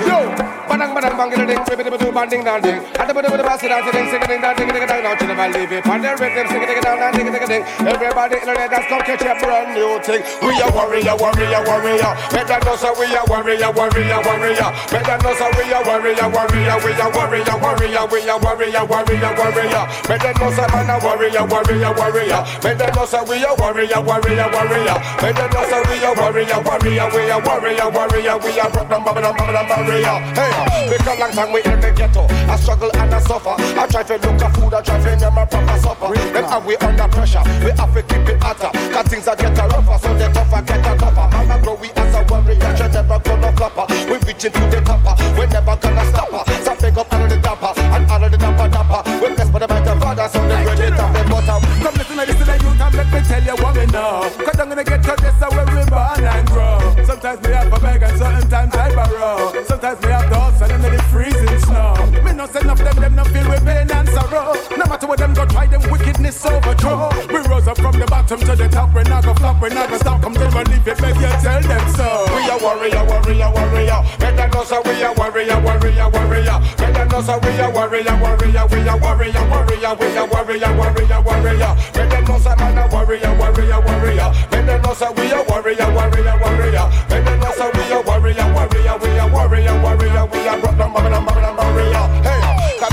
Yo, 0.10 0.26
badang 0.66 0.98
badang 0.98 1.14
bang 1.22 1.30
ding, 1.30 1.46
bitty 1.46 1.76
bitty 1.78 1.90
bitty 1.94 2.10
banding 2.10 2.44
down 2.44 2.62
ding. 2.66 2.82
At 2.98 3.06
the 3.06 3.14
bitty 3.14 3.30
bitty 3.30 3.46
bass 3.46 3.62
down 3.62 3.86
ding, 3.94 4.10
sing 4.10 4.26
ding 4.26 4.42
down 4.42 4.56
ding 4.58 4.70
ding 4.74 4.88
down 4.90 5.04
down 5.06 5.18
to 5.22 5.26
the 5.30 5.36
valley. 5.38 5.70
If 5.70 5.86
on 5.86 6.02
the 6.02 6.10
rhythm, 6.18 6.48
sing 6.50 6.66
ding 6.66 6.82
down 6.82 7.14
ding 7.14 7.30
ding 7.30 7.46
ding. 7.46 7.64
Everybody 7.86 8.38
in 8.42 8.50
the 8.50 8.66
dance 8.66 8.90
come 8.90 9.06
catch 9.06 9.22
a 9.22 9.38
brand 9.38 9.70
new 9.78 10.02
thing. 10.02 10.26
We 10.42 10.58
a 10.58 10.68
warrior, 10.74 11.14
warrior, 11.14 11.62
warrior. 11.62 12.12
Better 12.34 12.58
know 12.66 12.74
so 12.74 12.90
we 12.98 13.06
a 13.14 13.22
warrior, 13.30 13.70
warrior, 13.70 14.18
warrior. 14.26 14.70
Better 14.90 15.18
know 15.22 15.34
so 15.38 15.46
we 15.62 15.70
a 15.70 15.78
warrior, 15.86 16.26
warrior, 16.26 16.78
we 16.82 16.90
a 16.98 17.06
warrior, 17.14 17.54
warrior, 17.62 18.06
we 18.10 18.26
a 18.26 18.34
warrior, 18.34 18.82
warrior, 18.90 19.32
warrior. 19.38 19.84
Better 20.10 20.34
know 20.42 20.50
so 20.56 20.66
man 20.72 20.90
a 20.90 20.96
warrior, 21.04 21.46
warrior, 21.46 21.92
warrior. 21.94 22.42
Better 22.64 22.90
know 22.96 23.06
so 23.06 23.20
we 23.28 23.44
a 23.44 23.52
warrior, 23.60 24.00
warrior, 24.00 24.48
warrior. 24.48 24.98
Better 25.20 25.48
know 25.52 25.64
so 25.68 25.78
we 25.92 26.00
a 26.00 26.12
warrior, 26.16 26.60
warrior, 26.64 27.08
we 27.12 27.30
a 27.30 27.38
warrior, 27.44 27.88
warrior. 27.92 28.36
We 28.40 28.60
a 28.60 28.66
rock 28.72 28.88
them, 28.88 29.04
bubble 29.04 29.22
them, 29.22 29.36
bubble 29.36 29.54
them, 29.54 29.68
barrier. 29.68 30.16
Hey, 30.32 30.90
because 30.90 31.20
long 31.20 31.32
time 31.32 31.52
we 31.52 31.60
in 31.64 31.80
the 31.80 31.92
ghetto, 31.92 32.26
I 32.48 32.56
struggle 32.56 32.92
and 32.96 33.14
I 33.14 33.20
suffer. 33.20 33.56
I 33.60 33.88
try 33.88 34.04
to 34.04 34.16
look 34.16 34.42
at 34.42 34.56
food, 34.56 34.74
I 34.74 34.82
try 34.82 34.98
to 35.00 35.16
name 35.16 35.38
a 35.38 35.46
proper 35.46 35.78
supper. 35.80 36.14
Then 36.16 36.46
and 36.46 36.66
we 36.66 36.76
under 36.78 37.08
pressure, 37.10 37.44
we 37.60 37.72
have 37.76 37.94
to 37.94 38.02
keep 38.04 38.30
it 38.30 38.42
hotter. 38.42 38.72
Cause 38.94 39.08
things 39.08 39.28
are 39.28 39.36
getting 39.36 39.68
rougher, 39.68 39.98
so 40.00 40.14
the 40.16 40.28
tougher 40.32 40.62
get 40.64 40.84
tougher. 40.84 41.28
Mama 41.36 41.62
grow 41.62 41.76
we 41.76 41.90
as 42.26 42.32
a 42.32 42.34
warrior, 42.34 42.54
you 42.54 42.90
never 42.90 43.20
gonna 43.20 43.52
flopper. 43.54 43.86
We're 44.10 44.20
reaching 44.20 44.52
to 44.52 44.64
the 44.70 44.82
topper, 44.82 45.16
we're 45.38 45.48
never 45.48 45.76
gonna 45.78 46.06
stop 46.06 46.32
her. 46.32 46.64
So 46.64 46.76
pick 46.76 46.98
up 46.98 47.14
under 47.14 47.36
the 47.36 47.42
dapper, 47.42 47.80
and 47.80 48.10
under 48.10 48.30
the 48.30 48.38
dapper 48.38 48.68
dapper. 48.70 49.02
We 49.22 49.36
blessed 49.36 49.52
by 49.52 49.60
the 49.60 49.68
mighty 49.68 50.00
father, 50.00 50.28
so 50.30 50.42
they 50.48 50.66
ready 50.66 50.90
to 50.90 51.06
the 51.06 51.22
bottom. 51.30 51.62
Come 51.82 51.96
listen 51.96 52.18
to 52.18 52.26
this 52.26 52.38
to 52.38 52.56
youth 52.64 52.82
and 52.82 52.96
let 52.96 53.08
me 53.14 53.20
tell 53.28 53.44
you 53.44 53.56
what 53.64 53.78
we 53.78 53.86
know. 53.88 54.30
Cause 54.46 54.60
I'm 54.60 54.70
gonna 54.70 54.84
get 54.84 55.04
to 55.04 55.16
this 55.22 55.36
so 55.40 55.50
where 55.52 55.66
we 55.66 55.84
born 55.90 56.24
and 56.24 56.48
grow. 56.48 56.80
Sometimes 57.06 57.40
we 57.46 57.54
have 57.54 57.74
to 57.74 57.80
beg 57.80 58.04
and 58.04 58.18
sometimes 58.18 58.76
I 58.76 58.96
borrow. 58.96 59.64
Sometimes 59.64 60.00
we 60.02 60.12
have 60.12 60.30
to 60.30 60.40
hustle 60.40 60.72
in 60.72 60.82
the 60.82 61.02
freezing 61.12 61.60
snow. 61.60 61.96
Send 62.36 62.68
up 62.70 62.78
them, 62.78 62.96
them 62.96 63.16
no 63.16 63.24
feel 63.24 63.50
with 63.50 63.66
pain 63.66 63.90
and 63.90 64.10
sorrow. 64.10 64.54
No 64.78 64.86
matter 64.86 65.08
what 65.08 65.20
them 65.20 65.34
go 65.34 65.46
try, 65.46 65.68
them 65.68 65.82
wickedness 65.90 66.46
overthrow. 66.46 67.10
We 67.28 67.40
rose 67.48 67.68
up 67.68 67.78
from 67.80 67.98
the 67.98 68.06
bottom 68.06 68.40
to 68.40 68.56
the 68.56 68.68
top, 68.68 68.94
we're 68.94 69.04
not 69.04 69.24
gonna 69.24 69.40
flop, 69.40 69.62
we're 69.62 69.70
not 69.70 69.88
gonna 69.88 70.00
stop. 70.00 70.22
Come 70.22 70.34
to 70.36 70.48
believe 70.52 70.88
it, 70.88 71.00
you 71.00 71.32
tell 71.42 71.62
them 71.64 71.86
so. 71.96 72.28
We 72.36 72.44
a 72.48 72.56
warrior, 72.60 73.04
warrior, 73.08 73.50
warrior. 73.56 74.00
Better 74.20 74.48
know 74.52 74.64
so 74.64 74.82
we 74.84 75.02
a 75.02 75.12
warrior, 75.16 75.60
warrior, 75.64 76.08
warrior. 76.12 76.58
Better 76.78 77.06
know 77.08 77.22
so 77.22 77.40
we 77.40 77.56
a 77.56 77.68
warrior, 77.72 78.16
warrior, 78.20 78.66
we 78.68 78.80
a 78.84 78.94
warrior, 79.00 79.44
warrior, 79.50 79.96
we 79.96 80.08
a 80.16 80.24
warrior, 80.28 80.72
warrior, 80.76 81.22
warrior. 81.24 81.72
Better 81.96 82.22
know 82.22 82.38
so 82.40 82.56
man 82.56 82.78
a 82.78 82.84
warrior, 82.88 83.32
warrior, 83.36 83.80
warrior. 83.80 84.30
Better 84.52 84.78
know 84.80 84.94
so 84.94 85.12
we 85.16 85.32
a 85.32 85.40
warrior, 85.50 85.88
warrior, 85.92 86.36
warrior. 86.40 86.86
Better 87.10 87.36
know 87.36 87.52
so 87.56 87.72
we 87.74 87.84
a 87.90 88.00
warrior, 88.04 88.48
warrior, 88.54 88.96
we 89.02 89.10
a 89.18 89.26
warrior, 89.28 89.76
warrior. 89.82 90.26
We 90.30 90.40
a 90.46 90.54
rock 90.62 90.78
bubble 90.78 91.10
bubble 91.26 91.56
warrior. 91.58 92.06
Hey. 92.24 92.35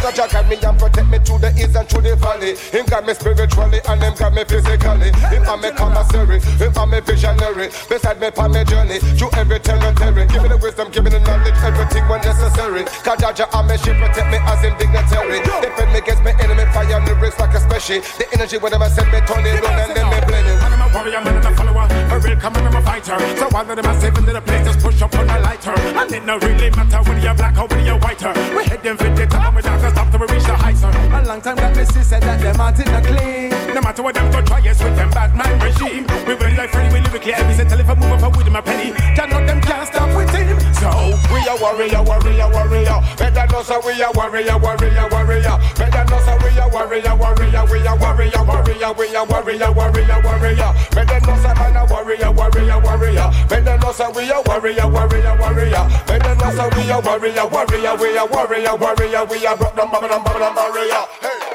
Cause 0.00 0.14
Jah 0.14 0.28
guide 0.28 0.48
me 0.48 0.56
and 0.56 0.78
protect 0.78 1.08
me 1.08 1.18
through 1.20 1.38
the 1.38 1.50
east 1.54 1.76
and 1.76 1.88
through 1.88 2.02
the 2.02 2.16
valley. 2.16 2.56
Him 2.56 2.86
got 2.86 3.04
me 3.04 3.14
spiritually 3.14 3.80
and 3.86 4.02
him 4.02 4.14
got 4.14 4.32
me 4.32 4.42
physically. 4.44 5.12
Him 5.28 5.42
got 5.44 5.60
me 5.60 5.70
commissary, 5.70 6.40
him 6.40 6.72
got 6.72 6.88
me 6.88 7.00
visionary. 7.00 7.68
Beside 7.88 8.18
me 8.18 8.28
on 8.36 8.50
my 8.52 8.64
journey 8.64 8.98
through 8.98 9.30
every 9.34 9.60
territory. 9.60 10.26
Give 10.26 10.42
me 10.42 10.48
the 10.48 10.58
wisdom, 10.58 10.90
give 10.90 11.04
me 11.04 11.10
the 11.10 11.20
knowledge, 11.20 11.54
everything 11.62 12.08
when 12.08 12.20
necessary. 12.22 12.84
Cause 13.04 13.20
Jah 13.20 13.48
and 13.52 13.68
me 13.68 13.76
she 13.78 13.92
protect 13.92 14.28
me 14.32 14.38
as 14.42 14.60
him 14.64 14.74
dignitary. 14.78 15.38
Defend 15.60 15.92
me 15.92 15.98
against 15.98 16.22
me 16.24 16.32
enemy, 16.40 16.64
fire 16.72 17.00
lyrics 17.04 17.38
like 17.38 17.54
a 17.54 17.60
special. 17.60 18.00
The 18.16 18.26
energy 18.32 18.58
when 18.58 18.74
I 18.74 18.88
send 18.88 19.12
me 19.12 19.20
turn 19.22 19.44
it 19.46 19.62
on 19.62 19.76
and 19.76 19.94
then 19.94 20.06
me 20.08 20.18
blend 20.26 20.48
it. 20.48 20.61
I'm 21.02 21.08
a 21.08 21.10
warrior, 21.10 21.24
man, 21.24 21.34
and 21.34 21.46
a 21.46 21.56
follower. 21.56 21.86
A 22.14 22.18
real 22.20 22.36
coming, 22.38 22.62
I'm 22.62 22.76
a 22.76 22.82
fighter. 22.82 23.18
So 23.34 23.48
one 23.48 23.68
of 23.68 23.74
them 23.74 23.86
I 23.86 23.98
step 23.98 24.18
into 24.18 24.32
the 24.32 24.40
place, 24.40 24.64
just 24.64 24.78
push 24.78 25.02
up 25.02 25.12
on 25.18 25.28
a 25.28 25.40
lighter. 25.40 25.74
And 25.74 26.12
it 26.12 26.24
no 26.24 26.38
really 26.38 26.70
matter 26.70 27.02
whether 27.02 27.18
you're 27.18 27.34
black 27.34 27.58
or 27.58 27.66
whether 27.66 27.82
you're 27.82 27.98
whiter. 27.98 28.28
Uh. 28.28 28.54
We 28.54 28.62
head 28.70 28.82
them 28.84 28.96
the 28.96 29.26
top 29.26 29.50
and 29.50 29.56
we 29.56 29.62
don't 29.62 29.80
stop 29.82 30.10
till 30.12 30.20
we 30.20 30.26
reach 30.30 30.46
the 30.46 30.54
heights. 30.54 30.84
Uh. 30.84 30.94
A 30.94 31.26
long 31.26 31.40
time 31.40 31.56
that 31.56 31.74
Missy 31.74 32.02
said 32.02 32.22
that 32.22 32.38
them 32.38 32.60
out 32.60 32.78
in 32.78 32.86
the 32.86 33.02
clean. 33.02 33.50
No 33.74 33.80
matter 33.80 34.02
what 34.02 34.14
them 34.14 34.30
go 34.30 34.42
try, 34.42 34.60
yes, 34.60 34.78
with 34.78 34.94
them 34.94 35.10
Batman 35.10 35.58
regime. 35.58 36.06
We 36.22 36.34
ready 36.38 36.54
like 36.54 36.70
Freddy, 36.70 36.94
we 36.94 37.00
lyrically. 37.02 37.34
So 37.34 37.64
tell 37.66 37.80
if 37.80 37.90
I 37.90 37.94
move 37.98 38.22
up 38.22 38.36
with 38.36 38.50
my 38.52 38.60
penny. 38.60 38.94
Can't 39.18 39.26
know 39.26 39.42
them 39.42 39.60
can't 39.60 39.88
stop 39.90 40.06
with 40.14 40.30
him. 40.30 40.54
So 40.78 41.18
we 41.34 41.42
a 41.50 41.58
warrior, 41.58 42.02
warrior, 42.06 42.46
warrior. 42.46 43.02
know 43.50 43.62
say 43.66 43.78
we 43.82 43.98
a 43.98 44.06
warrior, 44.14 44.54
warrior, 44.54 45.06
warrior. 45.10 45.56
Them 45.74 46.06
know 46.06 46.20
say 46.22 46.36
we 46.46 46.54
a 46.62 46.66
warrior, 46.70 47.14
warrior, 47.18 47.64
we 47.66 47.82
a 47.82 47.92
warrior, 47.98 48.42
warrior, 48.46 48.92
we 48.94 49.06
a 49.14 49.22
warrior, 49.26 49.72
warrior, 49.74 50.20
warrior. 50.22 50.70
Make 50.94 51.08
them 51.08 51.22
know 51.22 51.36
say 51.42 51.54
man 51.54 51.76
a 51.76 51.84
warrior, 51.86 52.30
warrior, 52.30 52.78
warrior. 52.80 53.30
Make 53.50 53.64
them 53.64 53.80
know 53.80 53.92
say 53.92 54.08
we 54.14 54.30
a 54.30 54.40
warrior, 54.42 54.88
warrior, 54.88 55.36
warrior. 55.38 55.84
Make 56.08 56.22
them 56.22 56.38
know 56.38 56.50
say 56.52 56.68
we 56.76 56.90
a 56.90 57.00
warrior, 57.00 57.46
warrior, 57.48 57.96
we 57.96 58.16
a 58.16 58.24
warrior, 58.26 58.76
warrior. 58.76 59.24
We 59.24 59.46
a 59.46 59.56
broke 59.56 59.76
them, 59.76 59.90
bubble 59.90 60.08
them, 60.08 60.22
bubble 60.22 60.40
them, 60.40 60.54
barrier. 60.54 61.04
Hey. 61.20 61.51